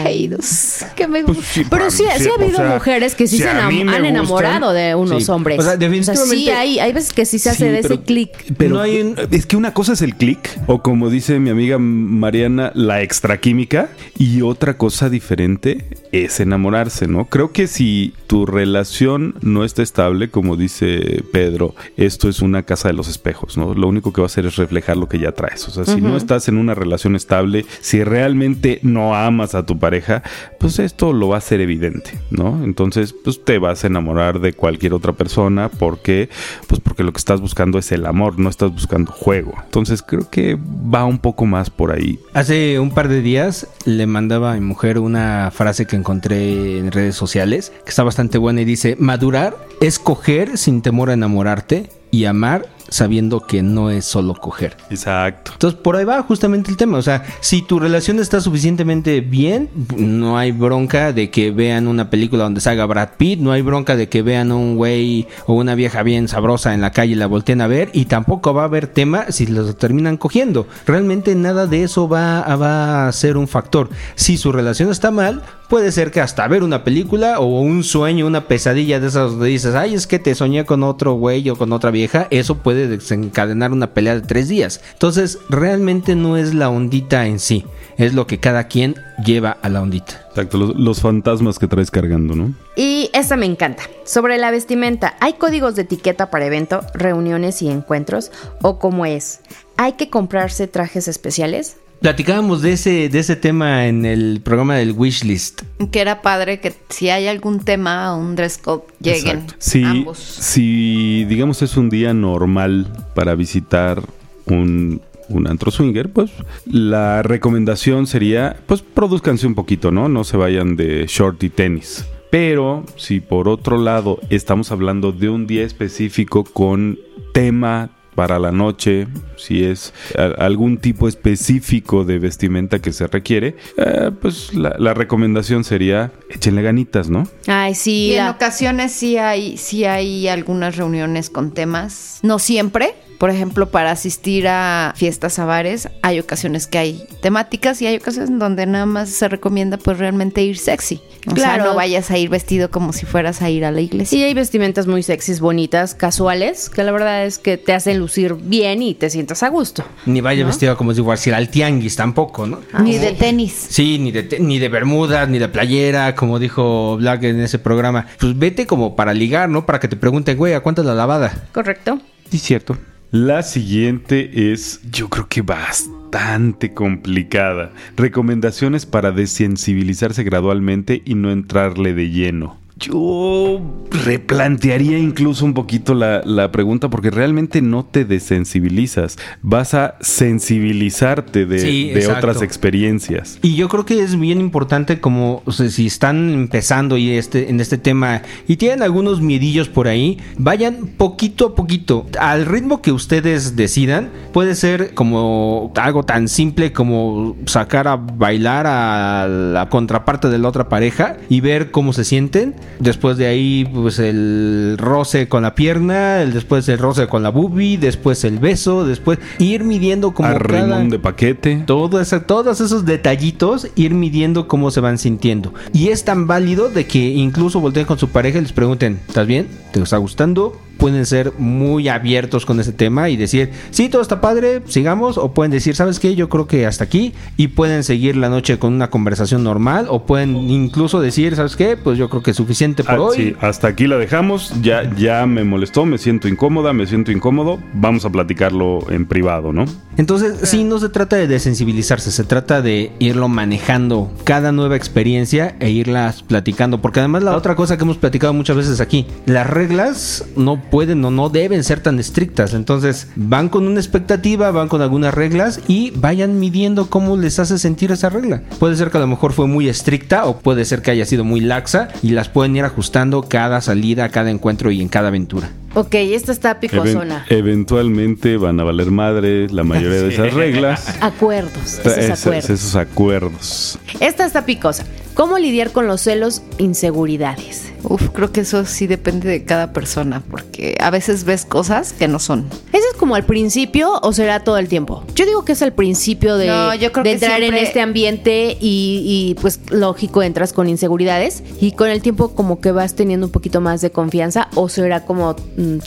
Caídos. 0.03 0.79
Que 0.95 1.07
me 1.07 1.23
Pues 1.23 1.37
gustan. 1.37 1.53
sí, 1.53 1.65
Pero 1.69 1.91
sí, 1.91 1.97
sí 1.97 2.03
ha 2.27 2.31
o 2.31 2.35
habido 2.41 2.57
sea, 2.57 2.69
mujeres 2.75 3.15
que 3.15 3.27
sí 3.27 3.37
si 3.37 3.43
se 3.43 3.49
enam- 3.49 3.89
han 3.93 4.05
enamorado 4.05 4.67
gustan- 4.67 4.73
de 4.75 4.95
unos 4.95 5.25
Sí. 5.25 5.31
hombres. 5.31 5.59
O 5.59 5.61
sea, 5.63 5.73
sí 5.73 5.79
definitivamente- 5.79 6.53
hay, 6.53 6.79
hay 6.79 6.93
veces 6.93 7.13
que 7.13 7.25
sí 7.25 7.39
se 7.39 7.49
hace 7.49 7.65
Sí, 7.65 7.71
de 7.71 7.81
pero- 7.81 7.93
ese 7.95 8.03
clic. 8.03 8.29
Pero 8.57 8.75
No 8.75 8.81
hay 8.81 9.01
un- 9.01 9.15
es 9.31 9.45
que 9.45 9.55
una 9.57 9.73
cosa 9.73 9.93
es 9.93 10.01
el 10.01 10.15
click, 10.15 10.49
o 10.67 10.81
como 10.81 11.09
dice 11.09 11.39
mi 11.39 11.49
amiga 11.49 11.77
Mariana, 11.79 12.71
la 12.75 13.01
extraquímica, 13.01 13.89
y 14.17 14.41
otra 14.41 14.77
cosa 14.77 15.09
diferente 15.09 15.85
es 16.11 16.39
enamorarse, 16.39 17.07
¿no? 17.07 17.25
Creo 17.25 17.51
que 17.51 17.67
si 17.67 18.13
tu 18.27 18.45
relación 18.45 19.35
no 19.41 19.63
está 19.63 19.81
estable, 19.83 20.29
como 20.29 20.55
dice 20.57 21.23
Pedro, 21.31 21.75
esto 21.97 22.29
es 22.29 22.41
una 22.41 22.63
casa 22.63 22.87
de 22.89 22.93
los 22.93 23.07
espejos, 23.07 23.57
¿no? 23.57 23.73
Lo 23.73 23.87
único 23.87 24.11
que 24.13 24.21
va 24.21 24.25
a 24.25 24.27
hacer 24.27 24.45
es 24.45 24.55
reflejar 24.55 24.97
lo 24.97 25.07
que 25.11 25.19
ya 25.19 25.33
traes. 25.33 25.67
O 25.67 25.71
sea, 25.71 25.83
si 25.83 25.99
no 25.99 26.15
estás 26.15 26.47
en 26.47 26.57
una 26.57 26.73
relación 26.73 27.17
estable, 27.17 27.65
si 27.81 28.03
realmente 28.03 28.79
no 28.81 29.13
amas 29.13 29.55
a 29.55 29.65
tu 29.65 29.77
pareja, 29.77 30.23
pues 30.57 30.79
esto 30.79 31.11
lo 31.11 31.27
va 31.27 31.35
a 31.35 31.37
hacer 31.39 31.59
evidente, 31.59 32.11
¿no? 32.29 32.63
Entonces, 32.63 33.13
pues 33.13 33.43
te 33.43 33.59
vas 33.59 33.83
a 33.83 33.87
enamorar 33.87 34.39
de 34.39 34.53
cualquier 34.53 34.93
otra 34.93 35.11
persona 35.11 35.69
porque, 35.69 36.29
pues 36.67 36.79
porque 36.79 37.03
lo 37.03 37.11
que 37.11 37.17
estás 37.17 37.41
buscando 37.41 37.77
es 37.77 37.91
el 37.91 38.05
amor, 38.05 38.39
no 38.39 38.49
estás 38.49 38.71
buscando 38.71 39.11
juego. 39.11 39.53
Entonces, 39.65 40.01
creo 40.01 40.29
que 40.29 40.57
va 40.57 41.03
un 41.03 41.19
poco 41.19 41.45
más 41.45 41.69
por 41.69 41.91
ahí. 41.91 42.17
Hace 42.33 42.79
un 42.79 42.91
par 42.91 43.09
de 43.09 43.21
días 43.21 43.67
le 43.85 44.07
mandaba 44.07 44.53
a 44.53 44.55
mi 44.55 44.61
mujer 44.61 44.97
una 44.97 45.51
frase 45.51 45.85
que 45.85 45.97
encontré 45.97 46.77
en 46.77 46.91
redes 46.91 47.15
sociales, 47.15 47.73
que 47.83 47.89
está 47.89 48.03
bastante 48.03 48.37
buena 48.37 48.61
y 48.61 48.65
dice, 48.65 48.95
madurar 48.97 49.57
es 49.81 49.99
coger 49.99 50.57
sin 50.57 50.81
temor 50.81 51.09
a 51.09 51.13
enamorarte 51.13 51.89
y 52.11 52.25
amar 52.25 52.67
sabiendo 52.91 53.39
que 53.39 53.63
no 53.63 53.89
es 53.89 54.05
solo 54.05 54.35
coger. 54.35 54.77
Exacto. 54.91 55.51
Entonces 55.53 55.79
por 55.79 55.95
ahí 55.95 56.05
va 56.05 56.21
justamente 56.21 56.69
el 56.69 56.77
tema. 56.77 56.99
O 56.99 57.01
sea, 57.01 57.23
si 57.39 57.63
tu 57.63 57.79
relación 57.79 58.19
está 58.19 58.39
suficientemente 58.41 59.21
bien, 59.21 59.69
no 59.97 60.37
hay 60.37 60.51
bronca 60.51 61.11
de 61.13 61.31
que 61.31 61.49
vean 61.51 61.87
una 61.87 62.09
película 62.11 62.43
donde 62.43 62.61
salga 62.61 62.85
Brad 62.85 63.09
Pitt, 63.17 63.39
no 63.39 63.51
hay 63.53 63.61
bronca 63.63 63.95
de 63.95 64.09
que 64.09 64.21
vean 64.21 64.51
un 64.51 64.75
güey 64.75 65.27
o 65.47 65.53
una 65.55 65.73
vieja 65.73 66.03
bien 66.03 66.27
sabrosa 66.27 66.73
en 66.73 66.81
la 66.81 66.91
calle 66.91 67.13
y 67.13 67.15
la 67.15 67.27
volteen 67.27 67.61
a 67.61 67.67
ver, 67.67 67.89
y 67.93 68.05
tampoco 68.05 68.53
va 68.53 68.63
a 68.63 68.65
haber 68.65 68.87
tema 68.87 69.25
si 69.29 69.47
los 69.47 69.75
terminan 69.77 70.17
cogiendo. 70.17 70.67
Realmente 70.85 71.33
nada 71.33 71.65
de 71.67 71.83
eso 71.83 72.07
va, 72.09 72.41
a- 72.41 72.55
va 72.57 73.07
a 73.07 73.11
ser 73.13 73.37
un 73.37 73.47
factor. 73.47 73.89
Si 74.15 74.37
su 74.37 74.51
relación 74.51 74.91
está 74.91 75.09
mal, 75.11 75.41
puede 75.71 75.93
ser 75.93 76.11
que 76.11 76.19
hasta 76.19 76.45
ver 76.49 76.63
una 76.63 76.83
película 76.83 77.39
o 77.39 77.61
un 77.61 77.85
sueño, 77.85 78.27
una 78.27 78.45
pesadilla 78.49 78.99
de 78.99 79.07
esas 79.07 79.31
donde 79.31 79.47
dices, 79.47 79.73
ay, 79.73 79.93
es 79.93 80.05
que 80.05 80.19
te 80.19 80.35
soñé 80.35 80.65
con 80.65 80.83
otro 80.83 81.13
güey 81.13 81.49
o 81.49 81.55
con 81.55 81.71
otra 81.71 81.91
vieja, 81.91 82.27
eso 82.29 82.57
puede 82.57 82.89
desencadenar 82.89 83.71
una 83.71 83.93
pelea 83.93 84.15
de 84.15 84.21
tres 84.21 84.49
días. 84.49 84.81
Entonces, 84.91 85.39
realmente 85.47 86.13
no 86.13 86.35
es 86.35 86.53
la 86.53 86.69
ondita 86.69 87.25
en 87.25 87.39
sí, 87.39 87.63
es 87.97 88.13
lo 88.13 88.27
que 88.27 88.37
cada 88.37 88.65
quien 88.65 88.95
lleva 89.23 89.51
a 89.61 89.69
la 89.69 89.81
ondita. 89.81 90.27
Exacto, 90.31 90.57
los, 90.57 90.75
los 90.75 90.99
fantasmas 90.99 91.57
que 91.57 91.67
traes 91.67 91.89
cargando, 91.89 92.35
¿no? 92.35 92.53
Y 92.75 93.09
esta 93.13 93.37
me 93.37 93.45
encanta. 93.45 93.83
Sobre 94.03 94.37
la 94.39 94.51
vestimenta, 94.51 95.15
¿hay 95.21 95.33
códigos 95.35 95.77
de 95.77 95.83
etiqueta 95.83 96.29
para 96.29 96.47
evento, 96.47 96.81
reuniones 96.93 97.61
y 97.61 97.69
encuentros? 97.69 98.33
¿O 98.61 98.77
cómo 98.77 99.05
es? 99.05 99.39
¿Hay 99.77 99.93
que 99.93 100.09
comprarse 100.09 100.67
trajes 100.67 101.07
especiales? 101.07 101.77
Platicábamos 102.01 102.63
de 102.63 102.73
ese, 102.73 103.09
de 103.09 103.19
ese 103.19 103.35
tema 103.35 103.85
en 103.85 104.05
el 104.05 104.41
programa 104.43 104.75
del 104.75 104.93
Wishlist. 104.93 105.61
Que 105.91 106.01
era 106.01 106.23
padre 106.23 106.59
que 106.59 106.73
si 106.89 107.09
hay 107.09 107.27
algún 107.27 107.59
tema, 107.59 108.15
un 108.15 108.35
dress 108.35 108.57
code, 108.57 108.81
lleguen. 108.99 109.45
Si, 109.59 109.83
ambos. 109.83 110.17
si, 110.17 111.25
digamos, 111.25 111.61
es 111.61 111.77
un 111.77 111.91
día 111.91 112.15
normal 112.15 112.91
para 113.13 113.35
visitar 113.35 114.01
un, 114.47 114.99
un 115.29 115.47
antro 115.47 115.69
swinger, 115.69 116.09
pues 116.09 116.31
la 116.65 117.21
recomendación 117.21 118.07
sería, 118.07 118.57
pues 118.65 118.81
produzcanse 118.81 119.45
un 119.45 119.53
poquito, 119.53 119.91
¿no? 119.91 120.09
No 120.09 120.23
se 120.23 120.37
vayan 120.37 120.75
de 120.75 121.05
short 121.07 121.43
y 121.43 121.51
tenis. 121.51 122.03
Pero 122.31 122.83
si 122.95 123.19
por 123.19 123.47
otro 123.47 123.77
lado 123.77 124.19
estamos 124.31 124.71
hablando 124.71 125.11
de 125.11 125.29
un 125.29 125.45
día 125.45 125.63
específico 125.63 126.45
con 126.45 126.97
tema 127.31 127.91
para 128.15 128.39
la 128.39 128.51
noche, 128.51 129.07
si 129.37 129.63
es 129.63 129.93
algún 130.37 130.77
tipo 130.77 131.07
específico 131.07 132.03
de 132.03 132.19
vestimenta 132.19 132.79
que 132.79 132.91
se 132.91 133.07
requiere, 133.07 133.55
eh, 133.77 134.11
pues 134.21 134.53
la, 134.53 134.75
la 134.77 134.93
recomendación 134.93 135.63
sería 135.63 136.11
échenle 136.29 136.61
ganitas, 136.61 137.09
¿no? 137.09 137.27
Ay, 137.47 137.73
sí. 137.75 138.07
Y 138.07 138.11
en 138.13 138.25
la- 138.25 138.31
ocasiones 138.31 138.91
sí 138.91 139.17
hay, 139.17 139.57
sí 139.57 139.85
hay 139.85 140.27
algunas 140.27 140.75
reuniones 140.75 141.29
con 141.29 141.51
temas, 141.51 142.19
no 142.21 142.37
siempre. 142.39 142.95
Por 143.21 143.29
ejemplo, 143.29 143.69
para 143.69 143.91
asistir 143.91 144.47
a 144.47 144.93
fiestas 144.97 145.37
a 145.37 145.45
bares, 145.45 145.89
hay 146.01 146.19
ocasiones 146.19 146.65
que 146.65 146.79
hay 146.79 147.03
temáticas 147.21 147.79
y 147.83 147.85
hay 147.85 147.97
ocasiones 147.97 148.31
en 148.31 148.39
donde 148.39 148.65
nada 148.65 148.87
más 148.87 149.09
se 149.09 149.27
recomienda 149.27 149.77
pues 149.77 149.99
realmente 149.99 150.41
ir 150.41 150.57
sexy. 150.57 151.03
O 151.27 151.35
Claro. 151.35 151.63
sea, 151.63 151.71
no 151.71 151.75
vayas 151.75 152.09
a 152.09 152.17
ir 152.17 152.29
vestido 152.29 152.71
como 152.71 152.93
si 152.93 153.05
fueras 153.05 153.43
a 153.43 153.49
ir 153.51 153.63
a 153.63 153.69
la 153.71 153.79
iglesia. 153.81 154.17
Sí, 154.17 154.23
hay 154.23 154.33
vestimentas 154.33 154.87
muy 154.87 155.03
sexys, 155.03 155.39
bonitas, 155.39 155.93
casuales, 155.93 156.71
que 156.71 156.83
la 156.83 156.91
verdad 156.91 157.23
es 157.23 157.37
que 157.37 157.57
te 157.59 157.73
hacen 157.73 157.99
lucir 157.99 158.33
bien 158.33 158.81
y 158.81 158.95
te 158.95 159.07
sientas 159.11 159.43
a 159.43 159.49
gusto. 159.49 159.85
Ni 160.07 160.19
vaya 160.19 160.43
vestido 160.43 160.75
como 160.75 160.91
si 160.95 161.03
fuera 161.03 161.37
al 161.37 161.49
tianguis 161.49 161.95
tampoco, 161.95 162.47
¿no? 162.47 162.59
Ni 162.83 162.97
de 162.97 163.11
tenis. 163.11 163.67
Sí, 163.69 163.99
ni 163.99 164.11
de, 164.11 164.23
te- 164.23 164.39
ni 164.39 164.57
de 164.57 164.67
bermudas, 164.67 165.29
ni 165.29 165.37
de 165.37 165.47
playera, 165.47 166.15
como 166.15 166.39
dijo 166.39 166.97
Black 166.97 167.21
en 167.25 167.39
ese 167.41 167.59
programa. 167.59 168.07
Pues 168.19 168.35
vete 168.35 168.65
como 168.65 168.95
para 168.95 169.13
ligar, 169.13 169.47
¿no? 169.47 169.63
Para 169.67 169.79
que 169.79 169.87
te 169.87 169.95
pregunten, 169.95 170.35
güey, 170.39 170.55
¿a 170.55 170.61
cuánto 170.61 170.81
es 170.81 170.87
la 170.87 170.95
lavada? 170.95 171.49
¿Correcto? 171.51 172.01
Sí, 172.31 172.39
cierto. 172.39 172.75
La 173.11 173.43
siguiente 173.43 174.53
es, 174.53 174.79
yo 174.89 175.09
creo 175.09 175.27
que 175.27 175.41
bastante 175.41 176.73
complicada. 176.73 177.73
Recomendaciones 177.97 178.85
para 178.85 179.11
desensibilizarse 179.11 180.23
gradualmente 180.23 181.01
y 181.03 181.15
no 181.15 181.29
entrarle 181.29 181.93
de 181.93 182.09
lleno. 182.09 182.60
Yo 182.81 183.61
replantearía 183.91 184.97
incluso 184.97 185.45
un 185.45 185.53
poquito 185.53 185.93
la, 185.93 186.21
la 186.25 186.51
pregunta 186.51 186.89
porque 186.89 187.11
realmente 187.11 187.61
no 187.61 187.85
te 187.85 188.05
desensibilizas. 188.05 189.17
Vas 189.41 189.73
a 189.73 189.95
sensibilizarte 190.01 191.45
de, 191.45 191.59
Sí, 191.59 191.89
de 191.91 192.07
otras 192.07 192.41
experiencias. 192.41 193.39
Y 193.41 193.55
yo 193.55 193.69
creo 193.69 193.85
que 193.85 194.01
es 194.01 194.19
bien 194.19 194.39
importante 194.39 194.99
como 194.99 195.41
o 195.45 195.51
sea, 195.51 195.69
si 195.69 195.87
están 195.87 196.29
empezando 196.29 196.97
y 196.97 197.11
este, 197.11 197.49
en 197.49 197.59
este 197.59 197.77
tema 197.77 198.21
y 198.47 198.57
tienen 198.57 198.81
algunos 198.83 199.21
miedillos 199.21 199.69
por 199.69 199.87
ahí, 199.87 200.17
vayan 200.37 200.87
poquito 200.97 201.47
a 201.47 201.55
poquito. 201.55 202.05
Al 202.19 202.45
ritmo 202.45 202.81
que 202.81 202.91
ustedes 202.91 203.55
decidan, 203.55 204.09
puede 204.33 204.55
ser 204.55 204.93
como 204.93 205.71
algo 205.75 206.03
tan 206.03 206.27
simple 206.27 206.71
como 206.71 207.35
sacar 207.45 207.87
a 207.87 207.95
bailar 207.95 208.65
a 208.67 209.27
la 209.27 209.69
contraparte 209.69 210.29
de 210.29 210.37
la 210.37 210.49
otra 210.49 210.69
pareja 210.69 211.17
y 211.29 211.41
ver 211.41 211.71
cómo 211.71 211.93
se 211.93 212.03
sienten. 212.03 212.55
Después 212.79 213.17
de 213.17 213.27
ahí, 213.27 213.69
pues 213.73 213.99
el 213.99 214.75
roce 214.77 215.27
con 215.27 215.43
la 215.43 215.55
pierna, 215.55 216.21
el, 216.21 216.33
después 216.33 216.67
el 216.69 216.77
roce 216.79 217.07
con 217.07 217.23
la 217.23 217.29
boobie, 217.29 217.77
después 217.77 218.23
el 218.23 218.39
beso, 218.39 218.85
después 218.85 219.19
ir 219.39 219.63
midiendo 219.63 220.13
como 220.13 220.29
cada- 220.29 220.89
de 220.89 220.99
paquete. 220.99 221.63
todo 221.65 221.99
todos 222.25 222.61
esos 222.61 222.85
detallitos, 222.85 223.67
ir 223.75 223.93
midiendo 223.93 224.47
cómo 224.47 224.71
se 224.71 224.79
van 224.79 224.97
sintiendo. 224.97 225.53
Y 225.73 225.89
es 225.89 226.03
tan 226.03 226.27
válido 226.27 226.69
de 226.69 226.85
que 226.85 226.99
incluso 226.99 227.59
volteen 227.59 227.85
con 227.85 227.99
su 227.99 228.09
pareja 228.09 228.39
y 228.39 228.41
les 228.41 228.53
pregunten, 228.53 228.99
¿estás 229.07 229.27
bien? 229.27 229.47
¿Te 229.71 229.79
está 229.81 229.97
gustando? 229.97 230.59
Pueden 230.81 231.05
ser 231.05 231.33
muy 231.37 231.89
abiertos 231.89 232.43
con 232.47 232.59
ese 232.59 232.71
tema 232.73 233.07
y 233.09 233.15
decir, 233.17 233.51
sí, 233.69 233.87
todo 233.87 234.01
está 234.01 234.19
padre, 234.19 234.63
sigamos. 234.65 235.19
O 235.19 235.31
pueden 235.31 235.51
decir, 235.51 235.75
¿sabes 235.75 235.99
qué? 235.99 236.15
Yo 236.15 236.27
creo 236.27 236.47
que 236.47 236.65
hasta 236.65 236.83
aquí. 236.83 237.13
Y 237.37 237.49
pueden 237.49 237.83
seguir 237.83 238.17
la 238.17 238.29
noche 238.29 238.57
con 238.57 238.73
una 238.73 238.89
conversación 238.89 239.43
normal. 239.43 239.85
O 239.89 240.07
pueden 240.07 240.35
incluso 240.49 240.99
decir, 240.99 241.35
¿sabes 241.35 241.55
qué? 241.55 241.77
Pues 241.77 241.99
yo 241.99 242.09
creo 242.09 242.23
que 242.23 242.31
es 242.31 242.37
suficiente 242.37 242.83
por 242.83 242.95
Ah, 242.95 243.01
hoy. 243.01 243.15
sí, 243.15 243.35
hasta 243.41 243.67
aquí 243.67 243.85
la 243.85 243.97
dejamos. 243.97 244.53
Ya, 244.63 244.91
ya 244.97 245.27
me 245.27 245.43
molestó, 245.43 245.85
me 245.85 245.99
siento 245.99 246.27
incómoda, 246.27 246.73
me 246.73 246.87
siento 246.87 247.11
incómodo. 247.11 247.59
Vamos 247.75 248.03
a 248.05 248.09
platicarlo 248.09 248.79
en 248.89 249.05
privado, 249.05 249.53
¿no? 249.53 249.65
Entonces, 249.97 250.49
sí, 250.49 250.63
no 250.63 250.79
se 250.79 250.89
trata 250.89 251.15
de 251.15 251.27
desensibilizarse, 251.27 252.09
se 252.11 252.23
trata 252.23 252.63
de 252.63 252.91
irlo 252.97 253.27
manejando 253.27 254.11
cada 254.23 254.51
nueva 254.51 254.77
experiencia 254.77 255.55
e 255.59 255.69
irlas 255.69 256.23
platicando. 256.23 256.81
Porque 256.81 257.01
además 257.01 257.21
la 257.21 257.37
otra 257.37 257.55
cosa 257.55 257.77
que 257.77 257.83
hemos 257.83 257.97
platicado 257.97 258.33
muchas 258.33 258.55
veces 258.55 258.79
aquí, 258.81 259.05
las 259.27 259.47
reglas 259.47 260.25
no 260.35 260.59
pueden 260.71 261.05
o 261.05 261.11
no 261.11 261.29
deben 261.29 261.63
ser 261.63 261.81
tan 261.81 261.99
estrictas. 261.99 262.55
Entonces, 262.55 263.07
van 263.15 263.49
con 263.49 263.67
una 263.67 263.79
expectativa, 263.79 264.49
van 264.51 264.69
con 264.69 264.81
algunas 264.81 265.13
reglas 265.13 265.59
y 265.67 265.91
vayan 265.91 266.39
midiendo 266.39 266.89
cómo 266.89 267.17
les 267.17 267.37
hace 267.37 267.59
sentir 267.59 267.91
esa 267.91 268.09
regla. 268.09 268.41
Puede 268.57 268.75
ser 268.75 268.89
que 268.89 268.97
a 268.97 269.01
lo 269.01 269.07
mejor 269.07 269.33
fue 269.33 269.47
muy 269.47 269.69
estricta 269.69 270.25
o 270.25 270.39
puede 270.39 270.65
ser 270.65 270.81
que 270.81 270.91
haya 270.91 271.05
sido 271.05 271.23
muy 271.23 271.41
laxa 271.41 271.89
y 272.01 272.11
las 272.11 272.29
pueden 272.29 272.55
ir 272.55 272.63
ajustando 272.63 273.23
cada 273.23 273.61
salida, 273.61 274.09
cada 274.09 274.31
encuentro 274.31 274.71
y 274.71 274.81
en 274.81 274.89
cada 274.89 275.09
aventura. 275.09 275.49
Ok, 275.73 275.95
esta 275.95 276.31
está 276.31 276.51
Even- 276.51 276.59
picosona. 276.69 277.25
eventualmente 277.29 278.37
van 278.37 278.59
a 278.59 278.63
valer 278.63 278.91
madre 278.91 279.47
la 279.49 279.63
mayoría 279.63 280.01
de 280.01 280.09
esas 280.13 280.33
reglas. 280.33 280.97
Acuerdos, 281.01 281.79
esos 281.85 282.19
acuerdos. 282.25 282.49
esos 282.49 282.75
acuerdos. 282.75 283.79
Esta 283.99 284.25
está 284.25 284.45
picosa. 284.45 284.85
¿Cómo 285.13 285.37
lidiar 285.37 285.71
con 285.71 285.87
los 285.87 286.01
celos, 286.01 286.41
inseguridades? 286.57 287.69
Uf, 287.83 288.09
creo 288.09 288.31
que 288.31 288.41
eso 288.41 288.63
sí 288.65 288.87
depende 288.87 289.27
de 289.27 289.43
cada 289.43 289.73
persona, 289.73 290.21
porque 290.29 290.75
a 290.79 290.89
veces 290.89 291.25
ves 291.25 291.45
cosas 291.45 291.93
que 291.93 292.07
no 292.07 292.19
son. 292.19 292.47
¿Ese 292.71 292.87
es 292.91 292.97
como 292.97 293.15
al 293.15 293.25
principio 293.25 293.91
o 294.03 294.13
será 294.13 294.39
todo 294.41 294.57
el 294.57 294.67
tiempo? 294.67 295.03
Yo 295.15 295.25
digo 295.25 295.43
que 295.43 295.51
es 295.53 295.61
al 295.61 295.73
principio 295.73 296.37
de, 296.37 296.47
No, 296.47 296.73
yo 296.75 296.91
creo 296.91 297.03
de 297.03 297.09
que 297.09 297.13
entrar 297.15 297.41
en 297.43 297.55
este 297.55 297.81
ambiente 297.81 298.57
y, 298.61 299.01
y, 299.35 299.35
pues 299.41 299.59
lógico 299.69 300.23
entras 300.23 300.53
con 300.53 300.69
inseguridades 300.69 301.43
y 301.59 301.73
con 301.73 301.89
el 301.89 302.01
tiempo 302.01 302.29
como 302.33 302.61
que 302.61 302.71
vas 302.71 302.95
teniendo 302.95 303.25
un 303.25 303.31
poquito 303.31 303.59
más 303.61 303.81
de 303.81 303.91
confianza 303.91 304.47
o 304.55 304.69
será 304.69 305.05
como 305.05 305.35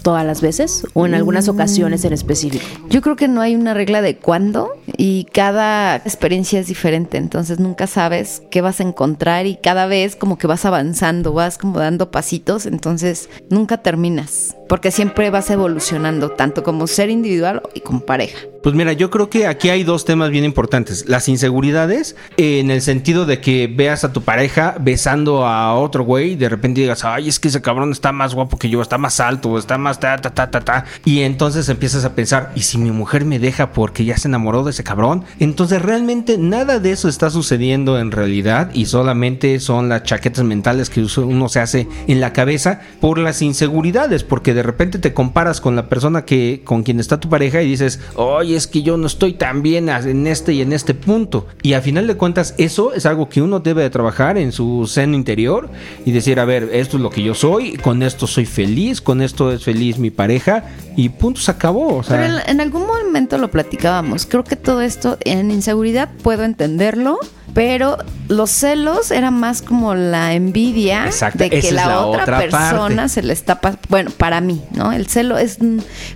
todas 0.02 0.24
las 0.24 0.40
veces 0.40 0.86
o 0.94 1.06
en 1.06 1.14
algunas 1.14 1.48
ocasiones 1.48 2.04
en 2.04 2.12
específico. 2.12 2.64
Yo 2.88 3.02
creo 3.02 3.16
que 3.16 3.28
no 3.28 3.40
hay 3.40 3.54
una 3.54 3.74
regla 3.74 4.02
de 4.02 4.16
cuándo 4.16 4.70
y 4.96 5.24
cada 5.32 5.96
experiencia 5.96 6.60
es 6.60 6.66
diferente, 6.66 7.18
entonces 7.18 7.58
nunca 7.58 7.86
sabes 7.86 8.42
qué 8.50 8.60
vas 8.60 8.80
a 8.80 8.84
encontrar 8.84 9.46
y 9.46 9.56
cada 9.56 9.86
vez 9.86 10.16
como 10.16 10.38
que 10.38 10.46
vas 10.46 10.64
avanzando, 10.64 11.32
vas 11.32 11.58
como 11.58 11.78
dando 11.78 12.10
pasitos, 12.10 12.66
entonces 12.66 13.28
nunca 13.50 13.78
terminas, 13.78 14.56
porque 14.68 14.90
siempre 14.90 15.30
vas 15.30 15.50
evolucionando, 15.50 16.30
tanto 16.30 16.62
como 16.62 16.86
ser 16.86 17.10
individual 17.10 17.62
y 17.74 17.80
como 17.80 18.00
pareja. 18.00 18.38
Pues 18.64 18.74
mira, 18.74 18.94
yo 18.94 19.10
creo 19.10 19.28
que 19.28 19.46
aquí 19.46 19.68
hay 19.68 19.84
dos 19.84 20.06
temas 20.06 20.30
bien 20.30 20.46
importantes. 20.46 21.06
Las 21.06 21.28
inseguridades, 21.28 22.16
eh, 22.38 22.60
en 22.60 22.70
el 22.70 22.80
sentido 22.80 23.26
de 23.26 23.38
que 23.38 23.66
veas 23.66 24.04
a 24.04 24.12
tu 24.14 24.22
pareja 24.22 24.76
besando 24.80 25.46
a 25.46 25.74
otro 25.74 26.02
güey 26.02 26.32
y 26.32 26.36
de 26.36 26.48
repente 26.48 26.80
digas, 26.80 27.04
ay, 27.04 27.28
es 27.28 27.38
que 27.38 27.48
ese 27.48 27.60
cabrón 27.60 27.92
está 27.92 28.12
más 28.12 28.34
guapo 28.34 28.56
que 28.56 28.70
yo, 28.70 28.80
está 28.80 28.96
más 28.96 29.20
alto, 29.20 29.58
está 29.58 29.76
más 29.76 30.00
ta, 30.00 30.16
ta, 30.16 30.30
ta, 30.32 30.50
ta, 30.50 30.60
ta. 30.60 30.84
Y 31.04 31.20
entonces 31.20 31.68
empiezas 31.68 32.06
a 32.06 32.14
pensar, 32.14 32.52
¿y 32.54 32.62
si 32.62 32.78
mi 32.78 32.90
mujer 32.90 33.26
me 33.26 33.38
deja 33.38 33.70
porque 33.70 34.06
ya 34.06 34.16
se 34.16 34.28
enamoró 34.28 34.64
de 34.64 34.70
ese 34.70 34.82
cabrón? 34.82 35.24
Entonces 35.40 35.82
realmente 35.82 36.38
nada 36.38 36.78
de 36.78 36.92
eso 36.92 37.10
está 37.10 37.28
sucediendo 37.28 37.98
en 37.98 38.12
realidad 38.12 38.70
y 38.72 38.86
solamente 38.86 39.60
son 39.60 39.90
las 39.90 40.04
chaquetas 40.04 40.44
mentales 40.44 40.88
que 40.88 41.06
uno 41.18 41.50
se 41.50 41.60
hace 41.60 41.86
en 42.08 42.20
la 42.20 42.32
cabeza 42.32 42.80
por 43.02 43.18
las 43.18 43.42
inseguridades, 43.42 44.24
porque 44.24 44.53
de 44.54 44.62
repente 44.62 44.98
te 44.98 45.12
comparas 45.12 45.60
con 45.60 45.76
la 45.76 45.88
persona 45.88 46.24
que 46.24 46.62
con 46.64 46.82
quien 46.82 47.00
está 47.00 47.20
tu 47.20 47.28
pareja 47.28 47.62
y 47.62 47.68
dices, 47.68 48.00
oye, 48.14 48.56
es 48.56 48.66
que 48.66 48.82
yo 48.82 48.96
no 48.96 49.06
estoy 49.06 49.34
tan 49.34 49.62
bien 49.62 49.88
en 49.88 50.26
este 50.26 50.52
y 50.52 50.62
en 50.62 50.72
este 50.72 50.94
punto. 50.94 51.46
Y 51.62 51.74
a 51.74 51.80
final 51.80 52.06
de 52.06 52.16
cuentas, 52.16 52.54
eso 52.58 52.92
es 52.94 53.06
algo 53.06 53.28
que 53.28 53.42
uno 53.42 53.60
debe 53.60 53.82
de 53.82 53.90
trabajar 53.90 54.38
en 54.38 54.52
su 54.52 54.86
seno 54.86 55.16
interior 55.16 55.70
y 56.04 56.12
decir, 56.12 56.40
a 56.40 56.44
ver, 56.44 56.70
esto 56.72 56.96
es 56.96 57.02
lo 57.02 57.10
que 57.10 57.22
yo 57.22 57.34
soy, 57.34 57.76
con 57.76 58.02
esto 58.02 58.26
soy 58.26 58.46
feliz, 58.46 59.00
con 59.00 59.20
esto 59.22 59.52
es 59.52 59.64
feliz 59.64 59.98
mi 59.98 60.10
pareja 60.10 60.64
y 60.96 61.08
punto, 61.08 61.40
se 61.40 61.50
acabó. 61.50 62.02
Pero 62.06 62.36
en 62.46 62.60
algún 62.60 62.86
momento 62.86 63.38
lo 63.38 63.50
platicábamos, 63.50 64.26
creo 64.26 64.44
que 64.44 64.56
todo 64.56 64.80
esto 64.80 65.18
en 65.24 65.50
inseguridad 65.50 66.10
puedo 66.22 66.44
entenderlo 66.44 67.18
Pero 67.52 67.98
los 68.28 68.50
celos 68.50 69.10
era 69.10 69.30
más 69.30 69.62
como 69.62 69.94
la 69.94 70.34
envidia 70.34 71.06
Exacto, 71.06 71.38
de 71.38 71.50
que 71.50 71.70
la, 71.72 71.86
la 71.86 72.00
otra, 72.06 72.22
otra 72.22 72.38
persona 72.40 72.96
parte. 73.02 73.08
se 73.10 73.22
le 73.22 73.32
está 73.32 73.60
pas- 73.60 73.78
bueno, 73.88 74.10
para 74.10 74.40
mí, 74.40 74.62
¿no? 74.72 74.92
El 74.92 75.06
celo 75.06 75.38
es 75.38 75.58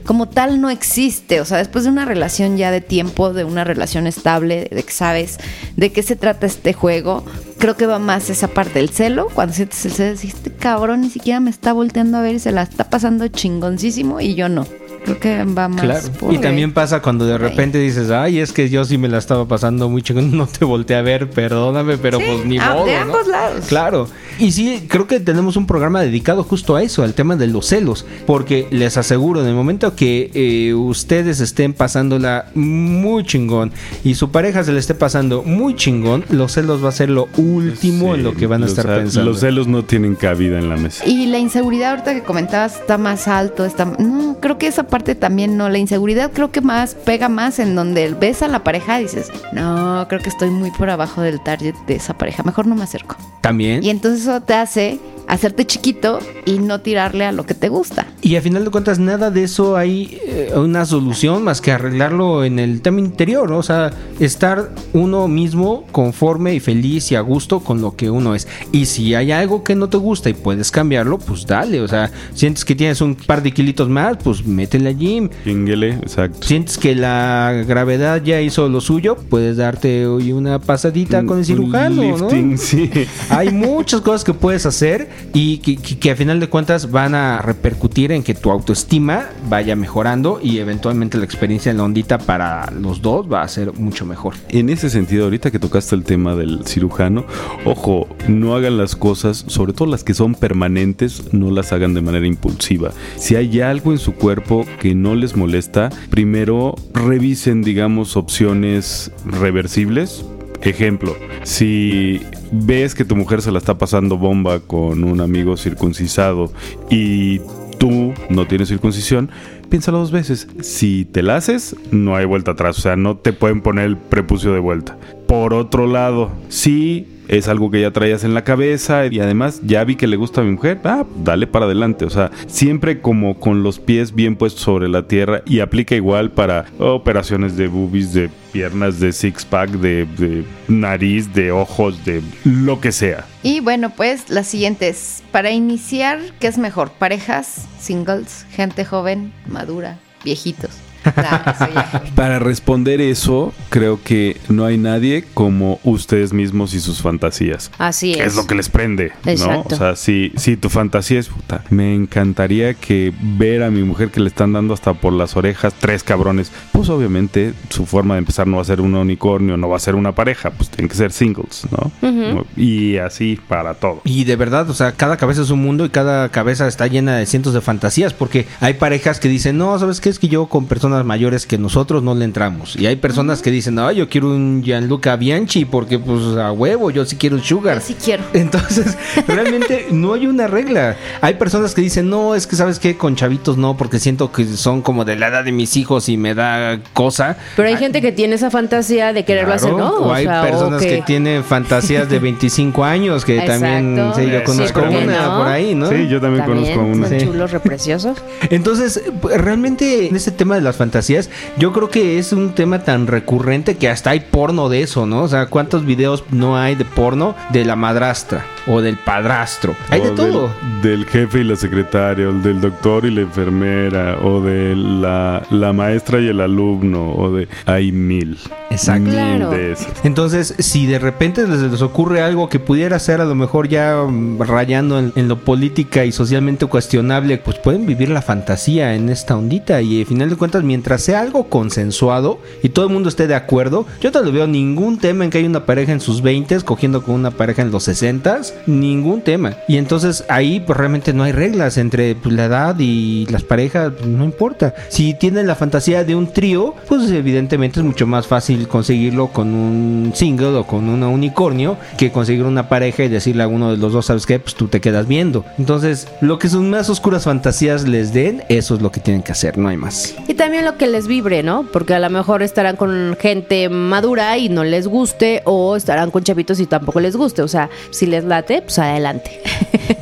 como 0.04 0.28
tal 0.28 0.60
no 0.60 0.70
existe, 0.70 1.40
o 1.40 1.44
sea, 1.44 1.58
después 1.58 1.84
de 1.84 1.90
una 1.90 2.04
relación 2.06 2.56
ya 2.56 2.70
de 2.70 2.80
tiempo, 2.80 3.32
de 3.32 3.44
una 3.44 3.62
relación 3.62 4.06
estable, 4.06 4.68
de 4.72 4.82
que 4.82 4.92
sabes 4.92 5.38
de 5.76 5.92
qué 5.92 6.02
se 6.02 6.16
trata 6.16 6.46
este 6.46 6.72
juego, 6.72 7.24
creo 7.58 7.76
que 7.76 7.86
va 7.86 7.98
más 8.00 8.30
esa 8.30 8.48
parte 8.48 8.78
del 8.80 8.88
celo, 8.88 9.28
cuando 9.32 9.54
sientes 9.54 9.84
el 9.84 9.92
celo, 9.92 10.12
dices, 10.12 10.34
este 10.34 10.50
cabrón 10.52 11.02
ni 11.02 11.10
siquiera 11.10 11.38
me 11.40 11.50
está 11.50 11.72
volteando 11.72 12.18
a 12.18 12.22
ver 12.22 12.34
y 12.36 12.38
se 12.40 12.50
la 12.52 12.62
está 12.62 12.90
pasando 12.90 13.28
chingoncísimo 13.28 14.20
y 14.20 14.34
yo 14.34 14.48
no. 14.48 14.66
Creo 15.08 15.20
que 15.20 15.44
va 15.44 15.68
más 15.68 15.80
Claro. 15.82 16.08
por- 16.18 16.34
Y 16.34 16.38
también 16.38 16.72
pasa 16.72 17.00
cuando 17.00 17.26
de 17.26 17.38
repente 17.38 17.78
dices, 17.78 18.10
ay, 18.10 18.38
es 18.40 18.52
que 18.52 18.68
yo 18.68 18.84
sí 18.84 18.98
me 18.98 19.08
la 19.08 19.18
estaba 19.18 19.46
pasando 19.46 19.88
muy 19.88 20.02
chingón, 20.02 20.30
no 20.36 20.46
te 20.46 20.64
volteé 20.64 20.96
a 20.96 21.02
ver, 21.02 21.30
perdóname, 21.30 21.96
pero 21.98 22.18
Sí, 22.18 22.24
pues 22.26 22.44
ni 22.44 22.58
ah, 22.58 22.74
modo. 22.74 22.86
de 22.86 22.94
¿no? 22.96 23.00
ambos 23.02 23.26
lados. 23.26 23.64
Claro. 23.68 24.08
Y 24.38 24.52
sí, 24.52 24.86
creo 24.88 25.06
que 25.06 25.18
tenemos 25.20 25.56
un 25.56 25.66
programa 25.66 26.00
dedicado 26.00 26.44
justo 26.44 26.76
a 26.76 26.82
eso, 26.82 27.02
al 27.02 27.14
tema 27.14 27.34
de 27.36 27.46
los 27.48 27.66
celos. 27.66 28.06
Porque 28.26 28.68
les 28.70 28.96
aseguro, 28.96 29.40
en 29.40 29.48
el 29.48 29.54
momento 29.54 29.96
que 29.96 30.30
eh, 30.34 30.74
ustedes 30.74 31.40
estén 31.40 31.72
pasándola 31.72 32.46
muy 32.54 33.24
chingón 33.24 33.72
y 34.04 34.14
su 34.14 34.30
pareja 34.30 34.62
se 34.62 34.72
le 34.72 34.78
esté 34.78 34.94
pasando 34.94 35.42
muy 35.42 35.74
chingón, 35.74 36.24
los 36.30 36.52
celos 36.52 36.84
va 36.84 36.90
a 36.90 36.92
ser 36.92 37.10
lo 37.10 37.28
último 37.36 38.14
en 38.14 38.22
lo 38.22 38.34
que 38.34 38.46
van 38.46 38.62
a 38.62 38.66
estar 38.66 38.86
pensando. 38.86 39.30
Los 39.30 39.40
celos 39.40 39.66
no 39.66 39.84
tienen 39.84 40.14
cabida 40.14 40.58
en 40.58 40.68
la 40.68 40.76
mesa. 40.76 41.04
Y 41.06 41.26
la 41.26 41.38
inseguridad 41.38 41.90
ahorita 41.90 42.14
que 42.14 42.22
comentabas 42.22 42.76
está 42.76 42.98
más 42.98 43.26
alto, 43.28 43.64
está 43.64 43.84
no, 43.86 44.36
creo 44.40 44.58
que 44.58 44.66
esa 44.66 44.84
parte 44.84 44.97
también 45.02 45.56
no, 45.56 45.68
la 45.68 45.78
inseguridad 45.78 46.32
creo 46.32 46.50
que 46.50 46.60
más 46.60 46.94
pega 46.94 47.28
más 47.28 47.58
en 47.58 47.74
donde 47.74 48.14
ves 48.14 48.42
a 48.42 48.48
la 48.48 48.64
pareja 48.64 49.00
y 49.00 49.04
dices, 49.04 49.30
"No, 49.52 50.06
creo 50.08 50.20
que 50.20 50.28
estoy 50.28 50.50
muy 50.50 50.70
por 50.70 50.90
abajo 50.90 51.22
del 51.22 51.40
target 51.40 51.74
de 51.86 51.96
esa 51.96 52.14
pareja, 52.14 52.42
mejor 52.42 52.66
no 52.66 52.74
me 52.74 52.84
acerco." 52.84 53.16
También. 53.40 53.82
Y 53.82 53.90
entonces 53.90 54.22
eso 54.22 54.40
te 54.40 54.54
hace 54.54 55.00
hacerte 55.28 55.66
chiquito 55.66 56.18
y 56.46 56.58
no 56.58 56.80
tirarle 56.80 57.24
a 57.26 57.32
lo 57.32 57.44
que 57.44 57.54
te 57.54 57.68
gusta. 57.68 58.06
Y 58.22 58.36
a 58.36 58.42
final 58.42 58.64
de 58.64 58.70
cuentas, 58.70 58.98
nada 58.98 59.30
de 59.30 59.44
eso 59.44 59.76
hay 59.76 60.18
eh, 60.26 60.52
una 60.56 60.84
solución 60.86 61.44
más 61.44 61.60
que 61.60 61.70
arreglarlo 61.70 62.44
en 62.44 62.58
el 62.58 62.80
tema 62.80 63.00
interior, 63.00 63.48
¿no? 63.48 63.58
O 63.58 63.62
sea, 63.62 63.92
estar 64.18 64.70
uno 64.92 65.28
mismo 65.28 65.86
conforme 65.92 66.54
y 66.54 66.60
feliz 66.60 67.12
y 67.12 67.14
a 67.14 67.20
gusto 67.20 67.60
con 67.60 67.80
lo 67.80 67.94
que 67.94 68.10
uno 68.10 68.34
es. 68.34 68.48
Y 68.72 68.86
si 68.86 69.14
hay 69.14 69.30
algo 69.30 69.62
que 69.62 69.74
no 69.74 69.88
te 69.88 69.98
gusta 69.98 70.30
y 70.30 70.34
puedes 70.34 70.70
cambiarlo, 70.70 71.18
pues 71.18 71.46
dale. 71.46 71.80
O 71.82 71.88
sea, 71.88 72.10
sientes 72.34 72.64
que 72.64 72.74
tienes 72.74 73.00
un 73.00 73.14
par 73.14 73.42
de 73.42 73.52
kilitos 73.52 73.88
más, 73.88 74.16
pues 74.16 74.44
métele 74.46 74.88
al 74.88 74.98
gym. 74.98 75.28
Chinguele, 75.44 75.90
exacto. 75.90 76.46
Sientes 76.46 76.78
que 76.78 76.94
la 76.94 77.64
gravedad 77.66 78.22
ya 78.22 78.40
hizo 78.40 78.68
lo 78.68 78.80
suyo, 78.80 79.16
puedes 79.28 79.58
darte 79.58 80.06
hoy 80.06 80.32
una 80.32 80.58
pasadita 80.58 81.18
con 81.24 81.32
el 81.32 81.38
Un 81.38 81.44
cirujano, 81.44 82.16
¿no? 82.16 82.56
sí. 82.56 82.90
Hay 83.28 83.50
muchas 83.50 84.00
cosas 84.00 84.24
que 84.24 84.32
puedes 84.32 84.64
hacer 84.64 85.17
y 85.32 85.58
que, 85.58 86.10
a 86.10 86.16
final 86.16 86.40
de 86.40 86.48
cuentas 86.48 86.90
van 86.90 87.14
a 87.14 87.42
repercutir 87.42 88.12
en 88.12 88.22
que 88.22 88.34
tu 88.34 88.50
autoestima 88.50 89.26
vaya 89.48 89.76
mejorando 89.76 90.40
y 90.42 90.58
eventualmente 90.58 91.18
la 91.18 91.24
experiencia 91.24 91.70
en 91.70 91.78
la 91.78 91.84
ondita 91.84 92.18
para 92.18 92.70
los 92.70 93.02
dos 93.02 93.30
va 93.30 93.42
a 93.42 93.48
ser 93.48 93.72
mucho 93.74 94.06
mejor. 94.06 94.34
En 94.48 94.70
ese 94.70 94.90
sentido, 94.90 95.24
ahorita 95.24 95.50
que 95.50 95.58
tocaste 95.58 95.94
el 95.94 96.04
tema 96.04 96.34
del 96.34 96.66
cirujano, 96.66 97.24
ojo, 97.64 98.08
no 98.28 98.54
hagan 98.54 98.78
las 98.78 98.96
cosas, 98.96 99.44
sobre 99.48 99.72
todo 99.72 99.88
las 99.88 100.04
que 100.04 100.14
son 100.14 100.34
permanentes, 100.34 101.32
no 101.32 101.50
las 101.50 101.72
hagan 101.72 101.94
de 101.94 102.00
manera 102.00 102.26
impulsiva. 102.26 102.92
Si 103.16 103.36
hay 103.36 103.60
algo 103.60 103.92
en 103.92 103.98
su 103.98 104.14
cuerpo 104.14 104.64
que 104.80 104.94
no 104.94 105.14
les 105.14 105.36
molesta, 105.36 105.90
primero 106.10 106.74
revisen, 106.94 107.62
digamos, 107.62 108.16
opciones 108.16 109.12
reversibles. 109.24 110.24
Ejemplo, 110.62 111.16
si 111.44 112.20
ves 112.50 112.94
que 112.94 113.04
tu 113.04 113.16
mujer 113.16 113.42
se 113.42 113.52
la 113.52 113.58
está 113.58 113.78
pasando 113.78 114.18
bomba 114.18 114.60
con 114.60 115.04
un 115.04 115.20
amigo 115.20 115.56
circuncisado 115.56 116.52
y 116.90 117.40
tú 117.78 118.12
no 118.28 118.46
tienes 118.46 118.68
circuncisión, 118.68 119.30
piénsalo 119.68 119.98
dos 119.98 120.10
veces. 120.10 120.48
Si 120.60 121.04
te 121.04 121.22
la 121.22 121.36
haces, 121.36 121.76
no 121.90 122.16
hay 122.16 122.24
vuelta 122.24 122.52
atrás. 122.52 122.78
O 122.78 122.80
sea, 122.80 122.96
no 122.96 123.16
te 123.16 123.32
pueden 123.32 123.60
poner 123.60 123.86
el 123.86 123.96
prepucio 123.96 124.52
de 124.52 124.58
vuelta. 124.58 124.96
Por 125.26 125.54
otro 125.54 125.86
lado, 125.86 126.30
si 126.48 127.06
es 127.28 127.48
algo 127.48 127.70
que 127.70 127.82
ya 127.82 127.90
traías 127.90 128.24
en 128.24 128.34
la 128.34 128.44
cabeza 128.44 129.06
y 129.06 129.20
además 129.20 129.60
ya 129.62 129.84
vi 129.84 129.96
que 129.96 130.06
le 130.06 130.16
gusta 130.16 130.40
a 130.40 130.44
mi 130.44 130.52
mujer, 130.52 130.80
ah, 130.84 131.04
dale 131.22 131.46
para 131.46 131.66
adelante. 131.66 132.04
O 132.04 132.10
sea, 132.10 132.30
siempre 132.46 133.00
como 133.00 133.38
con 133.38 133.62
los 133.62 133.78
pies 133.78 134.14
bien 134.14 134.36
puestos 134.36 134.62
sobre 134.62 134.88
la 134.88 135.06
tierra 135.06 135.42
y 135.44 135.60
aplica 135.60 135.94
igual 135.94 136.30
para 136.30 136.66
operaciones 136.78 137.56
de 137.56 137.68
boobies, 137.68 138.12
de 138.12 138.30
piernas, 138.52 138.98
de 138.98 139.12
six 139.12 139.44
pack, 139.44 139.70
de, 139.70 140.06
de 140.16 140.44
nariz, 140.68 141.32
de 141.34 141.52
ojos, 141.52 142.04
de 142.04 142.22
lo 142.44 142.80
que 142.80 142.92
sea. 142.92 143.26
Y 143.42 143.60
bueno, 143.60 143.90
pues 143.90 144.30
la 144.30 144.42
siguiente 144.42 144.88
es, 144.88 145.22
para 145.30 145.50
iniciar, 145.50 146.18
¿qué 146.40 146.46
es 146.48 146.58
mejor? 146.58 146.90
¿Parejas, 146.90 147.66
singles, 147.78 148.46
gente 148.50 148.84
joven, 148.84 149.32
madura, 149.46 149.98
viejitos? 150.24 150.87
Nah, 151.16 151.52
eso 151.52 151.68
ya. 151.74 152.02
Para 152.14 152.38
responder 152.38 153.00
eso, 153.00 153.52
creo 153.70 154.00
que 154.02 154.36
no 154.48 154.64
hay 154.64 154.78
nadie 154.78 155.24
como 155.34 155.80
ustedes 155.84 156.32
mismos 156.32 156.74
y 156.74 156.80
sus 156.80 157.02
fantasías. 157.02 157.70
Así 157.78 158.12
¿Qué 158.14 158.20
es. 158.22 158.28
es 158.28 158.36
lo 158.36 158.46
que 158.46 158.54
les 158.54 158.68
prende? 158.68 159.12
¿no? 159.24 159.30
Exacto. 159.30 159.74
O 159.74 159.78
sea, 159.78 159.96
si, 159.96 160.32
si 160.36 160.56
tu 160.56 160.68
fantasía 160.68 161.18
es 161.18 161.28
puta, 161.28 161.64
me 161.70 161.94
encantaría 161.94 162.74
que 162.74 163.12
ver 163.20 163.62
a 163.62 163.70
mi 163.70 163.82
mujer 163.82 164.10
que 164.10 164.20
le 164.20 164.28
están 164.28 164.52
dando 164.52 164.74
hasta 164.74 164.94
por 164.94 165.12
las 165.12 165.36
orejas 165.36 165.74
tres 165.78 166.02
cabrones. 166.02 166.52
Pues 166.72 166.88
obviamente 166.88 167.54
su 167.70 167.86
forma 167.86 168.14
de 168.14 168.18
empezar 168.18 168.46
no 168.46 168.56
va 168.56 168.62
a 168.62 168.66
ser 168.66 168.80
un 168.80 168.94
unicornio, 168.94 169.56
no 169.56 169.68
va 169.68 169.76
a 169.76 169.80
ser 169.80 169.94
una 169.94 170.12
pareja, 170.12 170.50
pues 170.50 170.70
tienen 170.70 170.88
que 170.88 170.96
ser 170.96 171.12
singles, 171.12 171.66
¿no? 171.70 172.46
Y 172.56 172.98
así 172.98 173.38
para 173.48 173.74
todo. 173.74 174.00
Y 174.04 174.24
de 174.24 174.36
verdad, 174.36 174.68
o 174.70 174.74
sea, 174.74 174.92
cada 174.92 175.16
cabeza 175.16 175.42
es 175.42 175.50
un 175.50 175.60
mundo 175.62 175.84
y 175.84 175.90
cada 175.90 176.28
cabeza 176.30 176.66
está 176.66 176.86
llena 176.86 177.16
de 177.16 177.26
cientos 177.26 177.54
de 177.54 177.60
fantasías, 177.60 178.14
porque 178.14 178.46
hay 178.60 178.74
parejas 178.74 179.20
que 179.20 179.28
dicen, 179.28 179.58
no, 179.58 179.78
¿sabes 179.78 180.00
qué? 180.00 180.08
Es 180.08 180.18
que 180.18 180.28
yo 180.28 180.46
con 180.46 180.66
personas 180.66 180.97
mayores 181.04 181.46
que 181.46 181.58
nosotros 181.58 182.02
no 182.02 182.14
le 182.14 182.24
entramos. 182.24 182.76
Y 182.76 182.86
hay 182.86 182.96
personas 182.96 183.42
que 183.42 183.50
dicen, 183.50 183.74
no, 183.76 183.90
yo 183.92 184.08
quiero 184.08 184.28
un 184.30 184.62
Gianluca 184.62 185.16
Bianchi 185.16 185.64
porque 185.64 185.98
pues 185.98 186.36
a 186.36 186.52
huevo, 186.52 186.90
yo 186.90 187.04
sí 187.04 187.16
quiero 187.16 187.36
un 187.36 187.42
sugar. 187.42 187.76
Yo 187.78 187.84
sí 187.86 187.96
quiero. 188.02 188.24
Entonces, 188.32 188.96
realmente 189.26 189.86
no 189.90 190.14
hay 190.14 190.26
una 190.26 190.46
regla. 190.46 190.96
Hay 191.20 191.34
personas 191.34 191.74
que 191.74 191.80
dicen, 191.80 192.08
no, 192.08 192.34
es 192.34 192.46
que 192.46 192.56
sabes 192.56 192.78
qué, 192.78 192.96
con 192.96 193.16
chavitos 193.16 193.56
no, 193.56 193.76
porque 193.76 193.98
siento 193.98 194.32
que 194.32 194.44
son 194.44 194.82
como 194.82 195.04
de 195.04 195.16
la 195.16 195.28
edad 195.28 195.44
de 195.44 195.52
mis 195.52 195.76
hijos 195.76 196.08
y 196.08 196.16
me 196.16 196.34
da 196.34 196.80
cosa. 196.92 197.36
Pero 197.56 197.68
hay 197.68 197.76
gente 197.76 198.00
que 198.00 198.12
tiene 198.12 198.34
esa 198.36 198.50
fantasía 198.50 199.12
de 199.12 199.24
quererlo 199.24 199.54
hacer, 199.54 199.72
¿no? 199.72 199.94
O 199.96 200.12
hay 200.12 200.24
sea, 200.24 200.42
personas 200.42 200.82
que 200.82 201.02
tienen 201.06 201.44
fantasías 201.44 202.08
de 202.08 202.18
25 202.28 202.84
años, 202.84 203.24
que 203.24 203.40
también, 203.40 204.12
sí, 204.16 204.26
yo 204.30 204.44
conozco 204.44 204.66
Sí, 204.80 204.84
¿por 204.84 204.88
qué 204.90 205.04
una 205.04 205.22
no? 205.22 205.38
por 205.38 205.46
ahí, 205.48 205.74
¿no? 205.74 205.88
Sí, 205.88 206.08
yo 206.08 206.20
también, 206.20 206.44
También 206.44 206.74
conozco 206.74 206.96
una. 206.96 207.08
son 207.08 207.18
Sí. 207.20 207.26
chulos, 207.26 207.50
repreciosos. 207.52 208.18
Entonces, 208.50 209.02
realmente 209.22 210.08
en 210.08 210.16
este 210.16 210.30
tema 210.30 210.54
de 210.54 210.60
las 210.62 210.76
fantasías, 210.78 211.28
yo 211.58 211.72
creo 211.72 211.90
que 211.90 212.18
es 212.18 212.32
un 212.32 212.54
tema 212.54 212.78
tan 212.84 213.06
recurrente 213.06 213.76
que 213.76 213.90
hasta 213.90 214.10
hay 214.10 214.20
porno 214.20 214.68
de 214.68 214.82
eso, 214.82 215.04
¿no? 215.04 215.22
O 215.22 215.28
sea, 215.28 215.46
¿cuántos 215.46 215.84
videos 215.84 216.24
no 216.30 216.56
hay 216.56 216.74
de 216.74 216.84
porno 216.86 217.34
de 217.50 217.64
la 217.64 217.76
madrastra 217.76 218.46
o 218.68 218.80
del 218.80 218.96
padrastro? 218.96 219.74
Hay 219.90 220.00
de 220.00 220.10
todo. 220.10 220.50
Del, 220.82 220.98
del 221.00 221.06
jefe 221.06 221.40
y 221.40 221.44
la 221.44 221.56
secretaria, 221.56 222.28
o 222.28 222.32
del 222.32 222.60
doctor 222.60 223.04
y 223.06 223.10
la 223.10 223.22
enfermera, 223.22 224.18
o 224.22 224.40
de 224.40 224.74
la, 224.76 225.42
la 225.50 225.72
maestra 225.72 226.20
y 226.20 226.28
el 226.28 226.40
alumno, 226.40 227.12
o 227.12 227.32
de... 227.32 227.48
Hay 227.66 227.92
mil. 227.92 228.38
Exacto. 228.70 229.02
Mil 229.04 229.12
Claro. 229.12 229.50
de 229.50 229.72
esas. 229.72 229.88
Entonces, 230.04 230.54
si 230.58 230.86
de 230.86 230.98
repente 230.98 231.46
les, 231.46 231.60
les 231.60 231.82
ocurre 231.82 232.20
algo 232.20 232.48
que 232.48 232.58
pudiera 232.60 232.98
ser 232.98 233.20
a 233.20 233.24
lo 233.24 233.34
mejor 233.34 233.68
ya 233.68 234.04
mm, 234.06 234.40
rayando 234.40 234.98
en, 234.98 235.12
en 235.16 235.28
lo 235.28 235.38
política 235.38 236.04
y 236.04 236.12
socialmente 236.12 236.66
cuestionable, 236.66 237.38
pues 237.38 237.58
pueden 237.58 237.86
vivir 237.86 238.10
la 238.10 238.22
fantasía 238.22 238.94
en 238.94 239.08
esta 239.08 239.36
ondita 239.36 239.80
y 239.82 240.00
al 240.00 240.06
final 240.06 240.30
de 240.30 240.36
cuentas, 240.36 240.62
mientras 240.62 241.02
sea 241.02 241.20
algo 241.20 241.48
consensuado 241.48 242.40
y 242.62 242.68
todo 242.70 242.86
el 242.86 242.92
mundo 242.92 243.08
esté 243.08 243.26
de 243.26 243.34
acuerdo, 243.34 243.86
yo 244.00 244.10
no 244.10 244.22
le 244.22 244.30
veo 244.30 244.46
ningún 244.46 244.98
tema 244.98 245.24
en 245.24 245.30
que 245.30 245.38
hay 245.38 245.46
una 245.46 245.64
pareja 245.66 245.92
en 245.92 246.00
sus 246.00 246.22
20 246.22 246.60
cogiendo 246.64 247.02
con 247.02 247.14
una 247.14 247.30
pareja 247.30 247.62
en 247.62 247.70
los 247.70 247.84
60 247.84 248.40
ningún 248.66 249.22
tema. 249.22 249.56
Y 249.66 249.76
entonces 249.76 250.24
ahí 250.28 250.60
pues 250.60 250.76
realmente 250.76 251.12
no 251.12 251.22
hay 251.22 251.32
reglas 251.32 251.78
entre 251.78 252.14
pues, 252.14 252.34
la 252.34 252.46
edad 252.46 252.76
y 252.78 253.26
las 253.30 253.42
parejas, 253.42 253.92
pues, 253.96 254.06
no 254.06 254.24
importa. 254.24 254.74
Si 254.88 255.14
tienen 255.14 255.46
la 255.46 255.54
fantasía 255.54 256.04
de 256.04 256.14
un 256.14 256.32
trío, 256.32 256.74
pues 256.86 257.10
evidentemente 257.10 257.80
es 257.80 257.86
mucho 257.86 258.06
más 258.06 258.26
fácil 258.26 258.68
conseguirlo 258.68 259.28
con 259.28 259.54
un 259.54 260.12
single 260.14 260.56
o 260.56 260.66
con 260.66 260.88
una 260.88 261.08
unicornio 261.08 261.76
que 261.96 262.10
conseguir 262.10 262.44
una 262.44 262.68
pareja 262.68 263.04
y 263.04 263.08
decirle 263.08 263.42
a 263.42 263.48
uno 263.48 263.70
de 263.70 263.76
los 263.76 263.92
dos, 263.92 264.06
¿sabes 264.06 264.26
qué? 264.26 264.38
Pues 264.38 264.54
tú 264.54 264.68
te 264.68 264.80
quedas 264.80 265.06
viendo. 265.06 265.44
Entonces, 265.58 266.08
lo 266.20 266.38
que 266.38 266.48
sus 266.48 266.62
más 266.62 266.88
oscuras 266.90 267.24
fantasías 267.24 267.86
les 267.88 268.12
den, 268.12 268.42
eso 268.48 268.74
es 268.74 268.82
lo 268.82 268.90
que 268.90 269.00
tienen 269.00 269.22
que 269.22 269.32
hacer, 269.32 269.58
no 269.58 269.68
hay 269.68 269.76
más. 269.76 270.14
Y 270.26 270.34
también 270.34 270.64
lo 270.64 270.76
que 270.76 270.86
les 270.86 271.06
vibre, 271.06 271.42
¿no? 271.42 271.66
Porque 271.72 271.94
a 271.94 271.98
lo 271.98 272.10
mejor 272.10 272.42
estarán 272.42 272.76
con 272.76 273.16
gente 273.20 273.68
madura 273.68 274.38
y 274.38 274.48
no 274.48 274.64
les 274.64 274.86
guste, 274.86 275.42
o 275.44 275.76
estarán 275.76 276.10
con 276.10 276.24
chavitos 276.24 276.60
y 276.60 276.66
tampoco 276.66 277.00
les 277.00 277.16
guste. 277.16 277.42
O 277.42 277.48
sea, 277.48 277.70
si 277.90 278.06
les 278.06 278.24
late, 278.24 278.47
pues 278.62 278.78
adelante. 278.78 279.42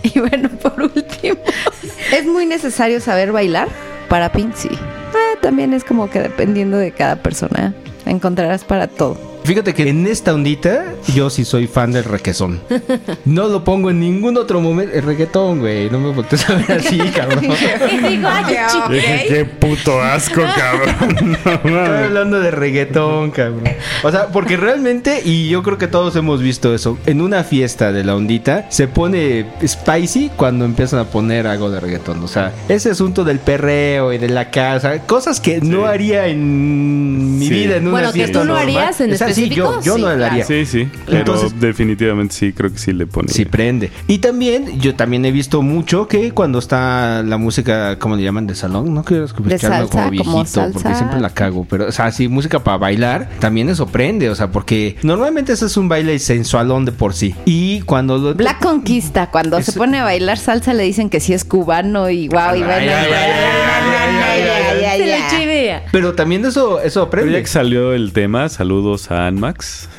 Y 0.03 0.21
bueno, 0.21 0.49
por 0.49 0.81
último, 0.81 1.37
¿es 2.13 2.25
muy 2.25 2.47
necesario 2.47 3.01
saber 3.01 3.33
bailar 3.33 3.69
para 4.09 4.33
Pink? 4.33 4.55
Sí. 4.55 4.71
Eh, 4.73 5.37
también 5.43 5.75
es 5.75 5.85
como 5.85 6.09
que 6.09 6.21
dependiendo 6.21 6.79
de 6.79 6.93
cada 6.93 7.17
persona, 7.17 7.75
encontrarás 8.07 8.65
para 8.65 8.87
todo. 8.87 9.36
Fíjate 9.47 9.75
que 9.75 9.89
en 9.89 10.07
esta 10.07 10.35
ondita 10.35 10.85
yo 11.15 11.31
sí 11.31 11.45
soy 11.45 11.67
fan 11.67 11.93
del 11.93 12.05
requesón. 12.05 12.61
No 13.25 13.47
lo 13.49 13.65
pongo 13.65 13.91
en 13.91 14.01
ningún 14.01 14.37
otro 14.37 14.61
momento. 14.61 14.95
El 14.95 15.03
reggaetón, 15.05 15.61
güey. 15.61 15.89
No 15.89 16.01
me 16.01 16.11
voltees 16.13 16.49
a 16.51 16.55
ver 16.55 16.73
así, 16.73 16.99
cabrón. 17.15 17.47
Dije, 18.91 19.25
qué 19.29 19.45
puto 19.45 20.01
asco, 20.03 20.43
cabrón. 20.57 21.39
No 21.65 21.83
Estoy 21.83 22.05
hablando 22.05 22.41
de 22.41 22.51
reggaetón, 22.51 23.31
cabrón. 23.31 23.65
O 24.03 24.11
sea, 24.11 24.27
porque 24.29 24.57
realmente, 24.57 25.23
y 25.25 25.49
yo 25.49 25.63
creo 25.63 25.79
que 25.79 25.87
todos 25.89 26.17
hemos 26.17 26.41
visto 26.43 26.75
eso, 26.75 26.99
en 27.07 27.21
una 27.21 27.45
fiesta 27.45 27.93
de 27.93 28.05
la 28.05 28.15
ondita 28.17 28.67
se 28.71 28.89
pone 28.89 29.47
spicy 29.67 30.31
cuando 30.37 30.65
empiezan 30.65 30.99
a 31.01 31.05
poner 31.05 31.47
algo 31.47 31.71
de 31.71 31.81
reggaetón. 31.81 32.23
O 32.23 32.29
sea, 32.29 32.53
ese 32.69 32.91
asunto 32.91 33.25
del 33.25 33.39
perreo 33.39 34.13
y 34.13 34.19
de 34.19 34.29
la 34.29 34.51
casa, 34.51 34.99
cosas 35.07 35.41
que 35.41 35.61
no 35.61 35.87
haría 35.87 36.27
en 36.27 37.39
mi 37.39 37.47
Sí. 37.47 37.53
vida 37.55 37.77
en 37.77 37.83
una 37.85 37.91
Bueno, 37.93 38.09
que 38.09 38.13
fiesta 38.15 38.41
tú 38.41 38.45
no 38.45 38.55
normal. 38.55 38.63
harías 38.63 39.01
en 39.01 39.13
O 39.13 39.17
sea, 39.17 39.29
sí, 39.43 39.49
yo, 39.51 39.81
yo 39.83 39.95
sí, 39.97 40.01
no 40.03 40.09
lo 40.09 40.17
claro. 40.17 40.33
haría. 40.33 40.45
Sí, 40.45 40.67
sí. 40.67 40.89
Pero 41.07 41.19
Entonces- 41.19 41.61
definitivamente 41.61 42.35
sí, 42.35 42.53
creo 42.53 42.73
que 42.73 42.79
sí 42.79 42.93
le 42.93 43.07
pone. 43.07 43.29
Sí 43.29 43.45
prende. 43.45 43.91
Y 44.09 44.19
también, 44.19 44.81
yo 44.81 44.95
también 44.95 45.25
he 45.25 45.31
visto 45.31 45.63
mucho 45.63 46.09
que 46.09 46.33
cuando 46.33 46.59
está 46.59 47.23
la 47.23 47.37
música, 47.37 47.99
¿cómo 47.99 48.17
le 48.17 48.23
llaman? 48.23 48.47
De 48.47 48.55
salón, 48.55 48.93
no 48.95 49.05
quiero 49.05 49.25
escucharlo 49.25 49.59
salsa, 49.59 49.91
como 49.91 50.03
como 50.05 50.11
viejito, 50.11 50.47
salsa. 50.47 50.73
porque 50.73 50.95
siempre 50.97 51.21
la 51.21 51.31
cago. 51.31 51.67
Pero, 51.69 51.87
o 51.89 51.93
sea, 51.93 52.11
sí, 52.13 52.29
música 52.29 52.63
para 52.65 52.77
bailar, 52.79 53.29
también 53.39 53.69
eso 53.69 53.87
prende, 53.87 54.31
o 54.31 54.35
sea, 54.35 54.51
porque 54.51 54.97
normalmente 55.03 55.53
ese 55.53 55.67
es 55.67 55.77
un 55.77 55.89
baile 55.89 56.19
sensualón 56.19 56.85
de 56.85 56.93
por 56.93 57.15
sí. 57.15 57.35
Y 57.45 57.81
cuando 57.83 58.19
lo... 58.19 58.35
Black 58.35 58.61
Conquista, 58.63 59.31
cuando 59.31 59.57
se 59.63 59.71
Eso- 59.71 59.79
pone 59.79 59.99
a 59.99 60.05
bailar 60.05 60.39
salsa 60.39 60.75
le 60.75 60.83
dicen 60.85 61.11
que 61.11 61.21
sí 61.21 61.33
es 61.33 61.45
cubano 61.45 62.11
y 62.11 62.29
wow, 62.29 62.39
y 62.39 62.43
Ay, 62.57 62.59
bueno, 62.63 62.73
ay, 62.73 62.89
ay, 62.89 62.99
ay, 63.13 64.43
ay, 64.43 64.85
ay, 64.85 64.85
ay, 64.85 64.99
Se 65.01 65.07
Pero 65.93 66.15
también 66.15 66.45
eso, 66.45 66.81
eso 66.81 67.09
Pero 67.11 67.23
ya 67.23 67.29
aprende. 67.29 67.43
que 67.43 67.47
salió 67.49 67.93
el 67.95 68.13
tema, 68.13 68.49
saludos 68.49 69.11
a 69.11 69.27
Anmax. 69.27 69.89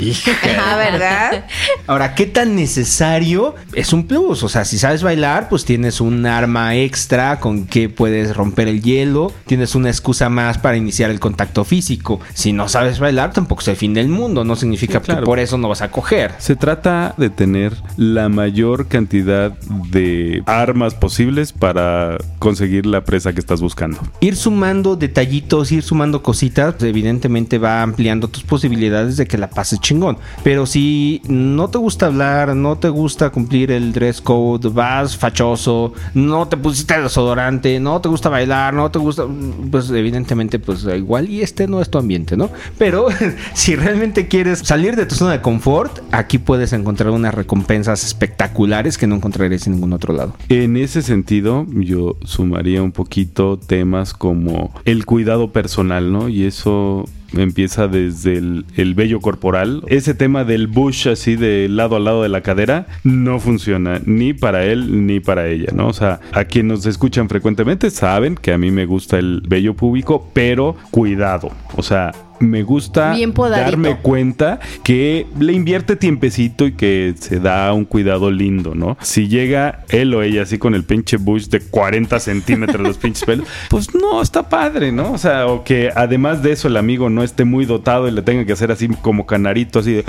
Ah, 0.60 0.76
¿verdad? 0.76 1.44
Ahora, 1.86 2.14
¿qué 2.14 2.26
tan 2.26 2.56
necesario? 2.56 3.54
Es 3.74 3.92
un 3.92 4.06
plus. 4.06 4.42
O 4.42 4.48
sea, 4.48 4.64
si 4.64 4.78
sabes 4.78 5.02
bailar, 5.02 5.48
pues 5.48 5.64
tienes 5.64 6.00
un 6.00 6.26
arma 6.26 6.74
extra 6.76 7.38
con 7.40 7.66
que 7.66 7.88
puedes 7.88 8.36
romper 8.36 8.68
el 8.68 8.82
hielo. 8.82 9.32
Tienes 9.46 9.74
una 9.74 9.88
excusa 9.88 10.28
más 10.28 10.58
para 10.58 10.76
iniciar 10.76 11.10
el 11.10 11.20
contacto 11.20 11.64
físico. 11.64 12.20
Si 12.34 12.52
no 12.52 12.68
sabes 12.68 12.98
bailar, 12.98 13.32
tampoco 13.32 13.62
es 13.62 13.68
el 13.68 13.76
fin 13.76 13.94
del 13.94 14.08
mundo. 14.08 14.44
No 14.44 14.56
significa 14.56 14.98
Sí, 14.98 15.04
claro. 15.06 15.20
que 15.20 15.26
por 15.26 15.38
eso 15.38 15.58
no 15.58 15.68
vas 15.68 15.82
a 15.82 15.90
coger. 15.90 16.32
Se 16.38 16.56
trata 16.56 17.14
de 17.16 17.30
tener 17.30 17.74
la 17.96 18.28
mayor 18.28 18.86
cantidad 18.88 19.52
de 19.90 20.42
armas 20.46 20.94
posibles 20.94 21.52
para 21.52 22.18
conseguir 22.38 22.86
la 22.86 23.04
presa 23.04 23.32
que 23.32 23.40
estás 23.40 23.60
buscando. 23.60 23.98
Ir 24.20 24.36
sumando 24.36 24.96
detallitos, 24.96 25.67
ir 25.72 25.82
sumando 25.82 26.22
cositas, 26.22 26.74
pues, 26.74 26.88
evidentemente 26.88 27.58
va 27.58 27.82
ampliando 27.82 28.28
tus 28.28 28.42
posibilidades 28.42 29.16
de 29.16 29.26
que 29.26 29.38
la 29.38 29.50
pases 29.50 29.80
chingón. 29.80 30.18
Pero 30.42 30.66
si 30.66 31.22
no 31.28 31.68
te 31.68 31.78
gusta 31.78 32.06
hablar, 32.06 32.54
no 32.54 32.78
te 32.78 32.88
gusta 32.88 33.30
cumplir 33.30 33.70
el 33.70 33.92
dress 33.92 34.20
code, 34.20 34.68
vas 34.68 35.16
fachoso, 35.16 35.92
no 36.14 36.48
te 36.48 36.56
pusiste 36.56 37.00
desodorante, 37.00 37.78
no 37.80 38.00
te 38.00 38.08
gusta 38.08 38.28
bailar, 38.28 38.74
no 38.74 38.90
te 38.90 38.98
gusta, 38.98 39.24
pues 39.70 39.90
evidentemente 39.90 40.58
pues 40.58 40.84
igual 40.84 41.28
y 41.28 41.42
este 41.42 41.66
no 41.66 41.80
es 41.80 41.90
tu 41.90 41.98
ambiente, 41.98 42.36
¿no? 42.36 42.50
Pero 42.78 43.08
si 43.54 43.76
realmente 43.76 44.28
quieres 44.28 44.60
salir 44.60 44.96
de 44.96 45.06
tu 45.06 45.14
zona 45.14 45.32
de 45.32 45.40
confort, 45.40 46.00
aquí 46.12 46.38
puedes 46.38 46.72
encontrar 46.72 47.10
unas 47.10 47.34
recompensas 47.34 48.04
espectaculares 48.04 48.98
que 48.98 49.06
no 49.06 49.16
encontrarías 49.16 49.66
en 49.66 49.74
ningún 49.74 49.92
otro 49.92 50.14
lado. 50.14 50.34
En 50.48 50.76
ese 50.76 51.02
sentido, 51.02 51.66
yo 51.70 52.16
sumaría 52.24 52.82
un 52.82 52.92
poquito 52.92 53.58
temas 53.58 54.14
como 54.14 54.72
el 54.84 55.04
cuidado 55.06 55.52
personal, 55.58 56.12
¿no? 56.12 56.28
Y 56.28 56.44
eso 56.44 57.04
empieza 57.36 57.88
desde 57.88 58.38
el, 58.38 58.64
el 58.76 58.94
vello 58.94 59.20
corporal. 59.20 59.82
Ese 59.88 60.14
tema 60.14 60.44
del 60.44 60.68
bush 60.68 61.08
así 61.08 61.34
de 61.34 61.68
lado 61.68 61.96
a 61.96 61.98
lado 61.98 62.22
de 62.22 62.28
la 62.28 62.42
cadera 62.42 62.86
no 63.02 63.40
funciona 63.40 64.00
ni 64.04 64.34
para 64.34 64.64
él 64.64 65.04
ni 65.04 65.18
para 65.18 65.48
ella, 65.48 65.72
¿no? 65.74 65.88
O 65.88 65.92
sea, 65.92 66.20
a 66.32 66.44
quienes 66.44 66.78
nos 66.78 66.86
escuchan 66.86 67.28
frecuentemente 67.28 67.90
saben 67.90 68.36
que 68.36 68.52
a 68.52 68.58
mí 68.58 68.70
me 68.70 68.86
gusta 68.86 69.18
el 69.18 69.42
vello 69.48 69.74
púbico, 69.74 70.30
pero 70.32 70.76
cuidado. 70.92 71.50
O 71.74 71.82
sea, 71.82 72.12
me 72.40 72.62
gusta 72.62 73.14
Bien 73.14 73.32
darme 73.34 73.96
cuenta 73.96 74.60
que 74.82 75.26
le 75.38 75.52
invierte 75.52 75.96
tiempecito 75.96 76.66
y 76.66 76.72
que 76.72 77.14
se 77.18 77.40
da 77.40 77.72
un 77.72 77.84
cuidado 77.84 78.30
lindo, 78.30 78.74
¿no? 78.74 78.96
Si 79.00 79.28
llega 79.28 79.84
él 79.88 80.14
o 80.14 80.22
ella 80.22 80.42
así 80.42 80.58
con 80.58 80.74
el 80.74 80.84
pinche 80.84 81.16
bush 81.16 81.48
de 81.48 81.60
40 81.60 82.18
centímetros 82.20 82.86
los 82.86 82.98
pinches 82.98 83.24
pelos, 83.24 83.46
pues 83.70 83.94
no, 83.94 84.22
está 84.22 84.48
padre, 84.48 84.92
¿no? 84.92 85.12
O 85.12 85.18
sea, 85.18 85.46
o 85.46 85.64
que 85.64 85.90
además 85.94 86.42
de 86.42 86.52
eso 86.52 86.68
el 86.68 86.76
amigo 86.76 87.10
no 87.10 87.22
esté 87.22 87.44
muy 87.44 87.64
dotado 87.64 88.08
y 88.08 88.10
le 88.10 88.22
tenga 88.22 88.44
que 88.44 88.52
hacer 88.52 88.70
así 88.70 88.88
como 88.88 89.26
canarito, 89.26 89.78
así 89.78 89.92
de... 89.92 90.04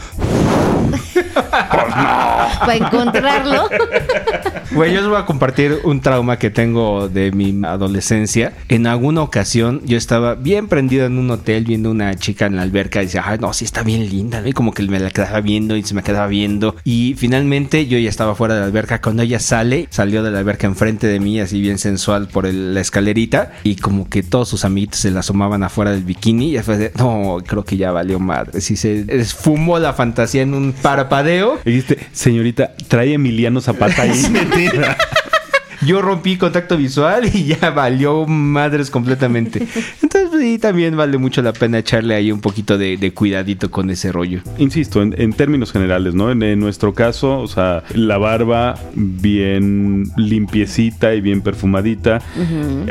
Para 1.49 2.75
encontrarlo. 2.75 3.69
Güey, 4.71 4.93
yo 4.93 5.01
les 5.01 5.09
voy 5.09 5.17
a 5.19 5.25
compartir 5.25 5.79
un 5.83 6.01
trauma 6.01 6.37
que 6.37 6.49
tengo 6.49 7.09
de 7.09 7.31
mi 7.31 7.59
adolescencia. 7.65 8.53
En 8.67 8.85
alguna 8.87 9.21
ocasión 9.21 9.81
yo 9.85 9.97
estaba 9.97 10.35
bien 10.35 10.67
prendido 10.67 11.05
en 11.05 11.17
un 11.17 11.29
hotel 11.31 11.65
viendo 11.65 11.89
una 11.91 12.13
chica 12.15 12.45
en 12.45 12.55
la 12.55 12.61
alberca 12.61 13.01
y 13.01 13.05
decía, 13.05 13.23
ay, 13.25 13.39
no, 13.39 13.51
sí 13.53 13.65
está 13.65 13.83
bien 13.83 14.07
linda, 14.09 14.41
¿no? 14.41 14.47
Y 14.47 14.53
como 14.53 14.73
que 14.73 14.83
me 14.83 14.99
la 14.99 15.09
quedaba 15.11 15.41
viendo 15.41 15.75
y 15.75 15.83
se 15.83 15.93
me 15.93 16.03
quedaba 16.03 16.27
viendo. 16.27 16.75
Y 16.83 17.15
finalmente 17.17 17.87
yo 17.87 17.97
ya 17.97 18.09
estaba 18.09 18.35
fuera 18.35 18.53
de 18.55 18.59
la 18.61 18.65
alberca. 18.67 19.01
Cuando 19.01 19.23
ella 19.23 19.39
sale, 19.39 19.87
salió 19.89 20.21
de 20.23 20.31
la 20.31 20.39
alberca 20.39 20.67
enfrente 20.67 21.07
de 21.07 21.19
mí, 21.19 21.39
así 21.39 21.59
bien 21.61 21.77
sensual 21.79 22.27
por 22.27 22.45
el- 22.45 22.73
la 22.73 22.81
escalerita. 22.81 23.51
Y 23.63 23.75
como 23.77 24.07
que 24.09 24.21
todos 24.23 24.49
sus 24.49 24.65
amiguitos 24.65 24.99
se 24.99 25.11
la 25.11 25.21
asomaban 25.21 25.63
afuera 25.63 25.91
del 25.91 26.03
bikini. 26.03 26.55
Y 26.55 26.59
fue 26.59 26.77
de, 26.77 26.91
no, 26.97 27.37
creo 27.45 27.63
que 27.65 27.77
ya 27.77 27.91
valió 27.91 28.19
madre. 28.19 28.61
Si 28.61 28.75
se 28.75 29.05
esfumó 29.09 29.79
la 29.79 29.93
fantasía 29.93 30.41
en 30.43 30.53
un 30.53 30.73
parpadeo. 30.73 31.28
Y 31.65 31.69
dijiste, 31.71 31.97
señorita, 32.11 32.73
trae 32.87 33.13
Emiliano 33.13 33.61
Zapata 33.61 34.03
ahí 34.03 34.21
metida. 34.31 34.97
Yo 35.81 36.01
rompí 36.01 36.37
contacto 36.37 36.75
visual 36.75 37.29
y 37.33 37.45
ya 37.45 37.69
valió 37.69 38.25
madres 38.25 38.89
completamente. 38.89 39.65
Sí, 40.39 40.57
también 40.57 40.95
vale 40.95 41.17
mucho 41.17 41.41
la 41.41 41.51
pena 41.51 41.79
echarle 41.79 42.15
ahí 42.15 42.31
un 42.31 42.39
poquito 42.39 42.77
de, 42.77 42.95
de 42.95 43.13
cuidadito 43.13 43.69
con 43.69 43.89
ese 43.89 44.11
rollo. 44.11 44.41
Insisto, 44.57 45.01
en, 45.01 45.13
en 45.17 45.33
términos 45.33 45.73
generales, 45.73 46.13
¿no? 46.15 46.31
En, 46.31 46.41
en 46.43 46.59
nuestro 46.59 46.93
caso, 46.93 47.39
o 47.39 47.47
sea, 47.47 47.83
la 47.93 48.17
barba 48.17 48.75
bien 48.95 50.05
limpiecita 50.15 51.13
y 51.13 51.19
bien 51.19 51.41
perfumadita. 51.41 52.21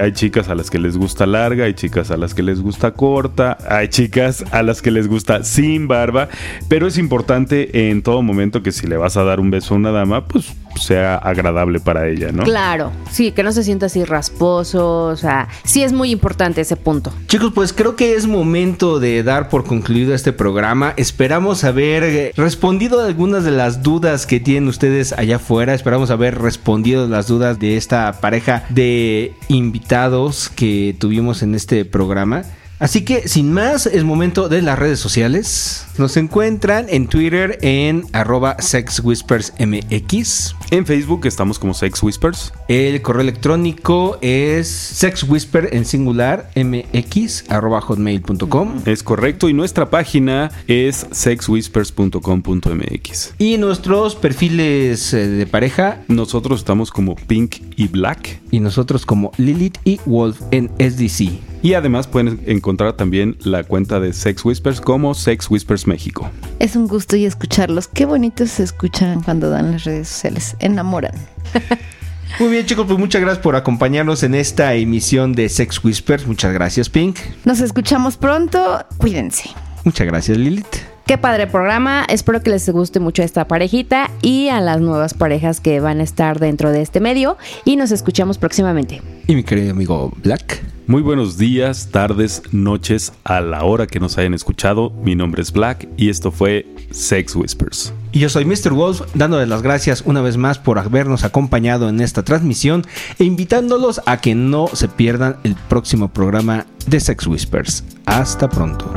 Hay 0.01 0.13
chicas 0.13 0.49
a 0.51 0.55
las 0.55 0.71
que 0.71 0.79
les 0.79 0.97
gusta 0.99 1.27
larga, 1.27 1.65
hay 1.65 1.75
chicas 1.75 2.11
a 2.11 2.19
las 2.19 2.35
que 2.35 2.43
les 2.43 2.61
gusta 2.61 2.91
corta, 2.93 3.57
hay 3.69 3.89
chicas 3.89 4.45
a 4.51 4.63
las 4.63 4.83
que 4.83 4.91
les 4.91 5.09
gusta 5.09 5.43
sin 5.43 5.89
barba, 5.89 6.29
pero 6.69 6.87
es 6.87 6.99
importante 6.99 7.89
en 7.91 8.03
todo 8.03 8.21
momento 8.23 8.63
que 8.63 8.73
si 8.73 8.87
le 8.87 8.99
vas 8.99 9.17
a 9.17 9.25
dar 9.25 9.41
un 9.41 9.51
beso 9.51 9.73
a 9.75 9.79
una 9.79 9.91
dama, 9.91 10.27
pues 10.27 10.55
sea 10.79 11.17
agradable 11.17 11.81
para 11.81 12.09
ella, 12.09 12.33
¿no? 12.33 12.45
Claro, 12.45 12.93
sí, 13.11 13.33
que 13.33 13.43
no 13.43 13.53
se 13.53 13.65
sienta 13.65 13.87
así 13.87 14.05
rasposo, 14.05 15.05
o 15.05 15.17
sea, 15.17 15.49
sí 15.65 15.83
es 15.83 15.93
muy 15.93 16.11
importante 16.11 16.61
ese 16.61 16.77
punto. 16.77 17.13
Chicos, 17.27 17.53
pues 17.55 17.73
creo 17.73 17.97
que 17.97 18.15
es 18.15 18.27
momento 18.27 19.01
de 19.01 19.23
dar 19.23 19.49
por 19.49 19.65
concluido 19.65 20.15
este 20.15 20.33
programa. 20.33 20.95
Esperamos 20.97 21.65
haber 21.65 22.33
respondido 22.37 23.01
a 23.01 23.07
algunas 23.07 23.45
de 23.45 23.51
las 23.51 23.83
dudas 23.83 24.27
que 24.27 24.41
tienen 24.41 24.69
ustedes 24.69 25.13
allá 25.13 25.37
afuera. 25.37 25.75
Esperamos 25.75 26.11
haber 26.11 26.39
respondido 26.39 27.07
las 27.09 27.27
dudas 27.27 27.59
de 27.59 27.77
esta 27.77 28.21
pareja 28.21 28.65
de 28.69 29.35
invitados 29.49 30.49
que 30.49 30.97
tuvimos 30.99 31.43
en 31.43 31.55
este 31.55 31.85
programa. 31.85 32.43
Así 32.79 33.05
que 33.05 33.29
sin 33.29 33.53
más, 33.53 33.87
es 33.87 34.05
momento 34.05 34.49
de 34.49 34.63
las 34.63 34.79
redes 34.79 35.01
sociales. 35.01 35.85
Nos 35.99 36.17
encuentran 36.17 36.87
en 36.89 37.09
Twitter 37.09 37.59
en 37.63 38.05
arroba 38.13 38.57
sexwhispersmx. 38.61 40.55
En 40.71 40.87
Facebook 40.87 41.27
estamos 41.27 41.59
como 41.59 41.75
Sex 41.75 42.01
Whispers. 42.03 42.53
El 42.69 43.03
correo 43.03 43.23
electrónico 43.23 44.19
es 44.21 44.69
sexwhisper 44.69 45.71
en 45.73 45.85
singular 45.85 46.51
mx 46.55 47.51
arroba 47.51 47.81
hotmail.com. 47.81 48.83
Es 48.85 49.03
correcto. 49.03 49.49
Y 49.49 49.55
nuestra 49.55 49.91
página 49.91 50.53
es 50.69 51.07
sexwhispers.com.mx. 51.11 53.35
Y 53.39 53.59
nuestros 53.59 54.15
perfiles 54.15 55.13
eh, 55.15 55.27
de 55.27 55.47
pareja 55.47 56.03
Nosotros 56.07 56.61
estamos 56.61 56.93
como 56.93 57.17
Pink 57.17 57.57
y 57.77 57.89
Black. 57.89 58.41
y 58.51 58.61
nosotros 58.61 59.05
como 59.05 59.33
Lilith 59.37 59.79
y 59.85 60.01
Wolf 60.07 60.41
en 60.53 60.71
SDC. 60.79 61.48
Y 61.63 61.75
además 61.75 62.07
pueden 62.07 62.41
encontrar 62.47 62.93
también 62.93 63.37
la 63.41 63.65
cuenta 63.65 63.99
de 64.01 64.13
Sex 64.13 64.45
Whispers 64.45 64.81
como 64.81 65.15
Sex 65.15 65.51
Whispers 65.51 65.87
México. 65.87 66.31
Es 66.59 66.77
un 66.77 66.87
gusto 66.87 67.17
y 67.17 67.25
escucharlos. 67.25 67.89
Qué 67.89 68.05
bonitos 68.05 68.51
se 68.51 68.63
escuchan 68.63 69.23
cuando 69.23 69.51
dan 69.51 69.73
las 69.73 69.85
redes 69.85 70.09
sociales. 70.09 70.57
Enamoran. 70.61 71.15
Muy 72.39 72.51
bien 72.51 72.67
chicos, 72.67 72.87
pues 72.87 72.99
muchas 72.99 73.21
gracias 73.21 73.43
por 73.43 73.57
acompañarnos 73.57 74.23
en 74.23 74.35
esta 74.35 74.75
emisión 74.75 75.33
de 75.33 75.49
Sex 75.49 75.83
Whispers. 75.83 76.27
Muchas 76.27 76.53
gracias 76.53 76.89
Pink. 76.89 77.17
Nos 77.45 77.61
escuchamos 77.61 78.17
pronto. 78.17 78.85
Cuídense. 78.99 79.51
Muchas 79.83 80.07
gracias 80.07 80.39
Lilith. 80.39 80.77
Qué 81.07 81.17
padre 81.17 81.47
programa, 81.47 82.05
espero 82.11 82.43
que 82.43 82.51
les 82.51 82.69
guste 82.69 83.01
mucho 83.01 83.23
esta 83.23 83.49
parejita 83.49 84.11
y 84.21 84.51
a 84.51 84.61
las 84.61 84.83
nuevas 84.83 85.15
parejas 85.15 85.59
que 85.59 85.81
van 85.81 86.01
a 86.01 86.03
estar 86.03 86.39
dentro 86.39 86.71
de 86.71 86.83
este 86.83 87.01
medio 87.01 87.39
y 87.65 87.77
nos 87.77 87.93
escuchamos 87.93 88.37
próximamente. 88.37 89.01
Y 89.27 89.35
mi 89.35 89.43
querido 89.43 89.71
amigo 89.71 90.13
Black. 90.23 90.78
Muy 90.89 91.03
buenos 91.03 91.37
días, 91.37 91.91
tardes, 91.93 92.43
noches, 92.51 93.13
a 93.23 93.43
la 93.43 93.63
hora 93.63 93.87
que 93.87 94.01
nos 94.01 94.17
hayan 94.17 94.33
escuchado. 94.33 94.89
Mi 94.89 95.15
nombre 95.15 95.43
es 95.43 95.53
Black 95.53 95.87
y 95.99 96.09
esto 96.09 96.33
fue 96.33 96.67
Sex 96.91 97.37
Whispers. 97.37 97.93
Y 98.11 98.21
yo 98.21 98.31
soy 98.31 98.47
Mr. 98.47 98.73
Wolf, 98.73 99.03
dándoles 99.13 99.49
las 99.49 99.61
gracias 99.61 100.03
una 100.07 100.23
vez 100.23 100.39
más 100.39 100.59
por 100.59 100.79
habernos 100.79 101.25
acompañado 101.25 101.91
en 101.91 102.01
esta 102.01 102.23
transmisión 102.23 102.87
e 103.19 103.25
invitándolos 103.25 104.01
a 104.07 104.23
que 104.23 104.35
no 104.35 104.69
se 104.69 104.89
pierdan 104.89 105.37
el 105.45 105.57
próximo 105.57 106.09
programa 106.09 106.65
de 106.87 107.01
Sex 107.01 107.27
Whispers. 107.27 107.85
Hasta 108.07 108.49
pronto. 108.49 108.91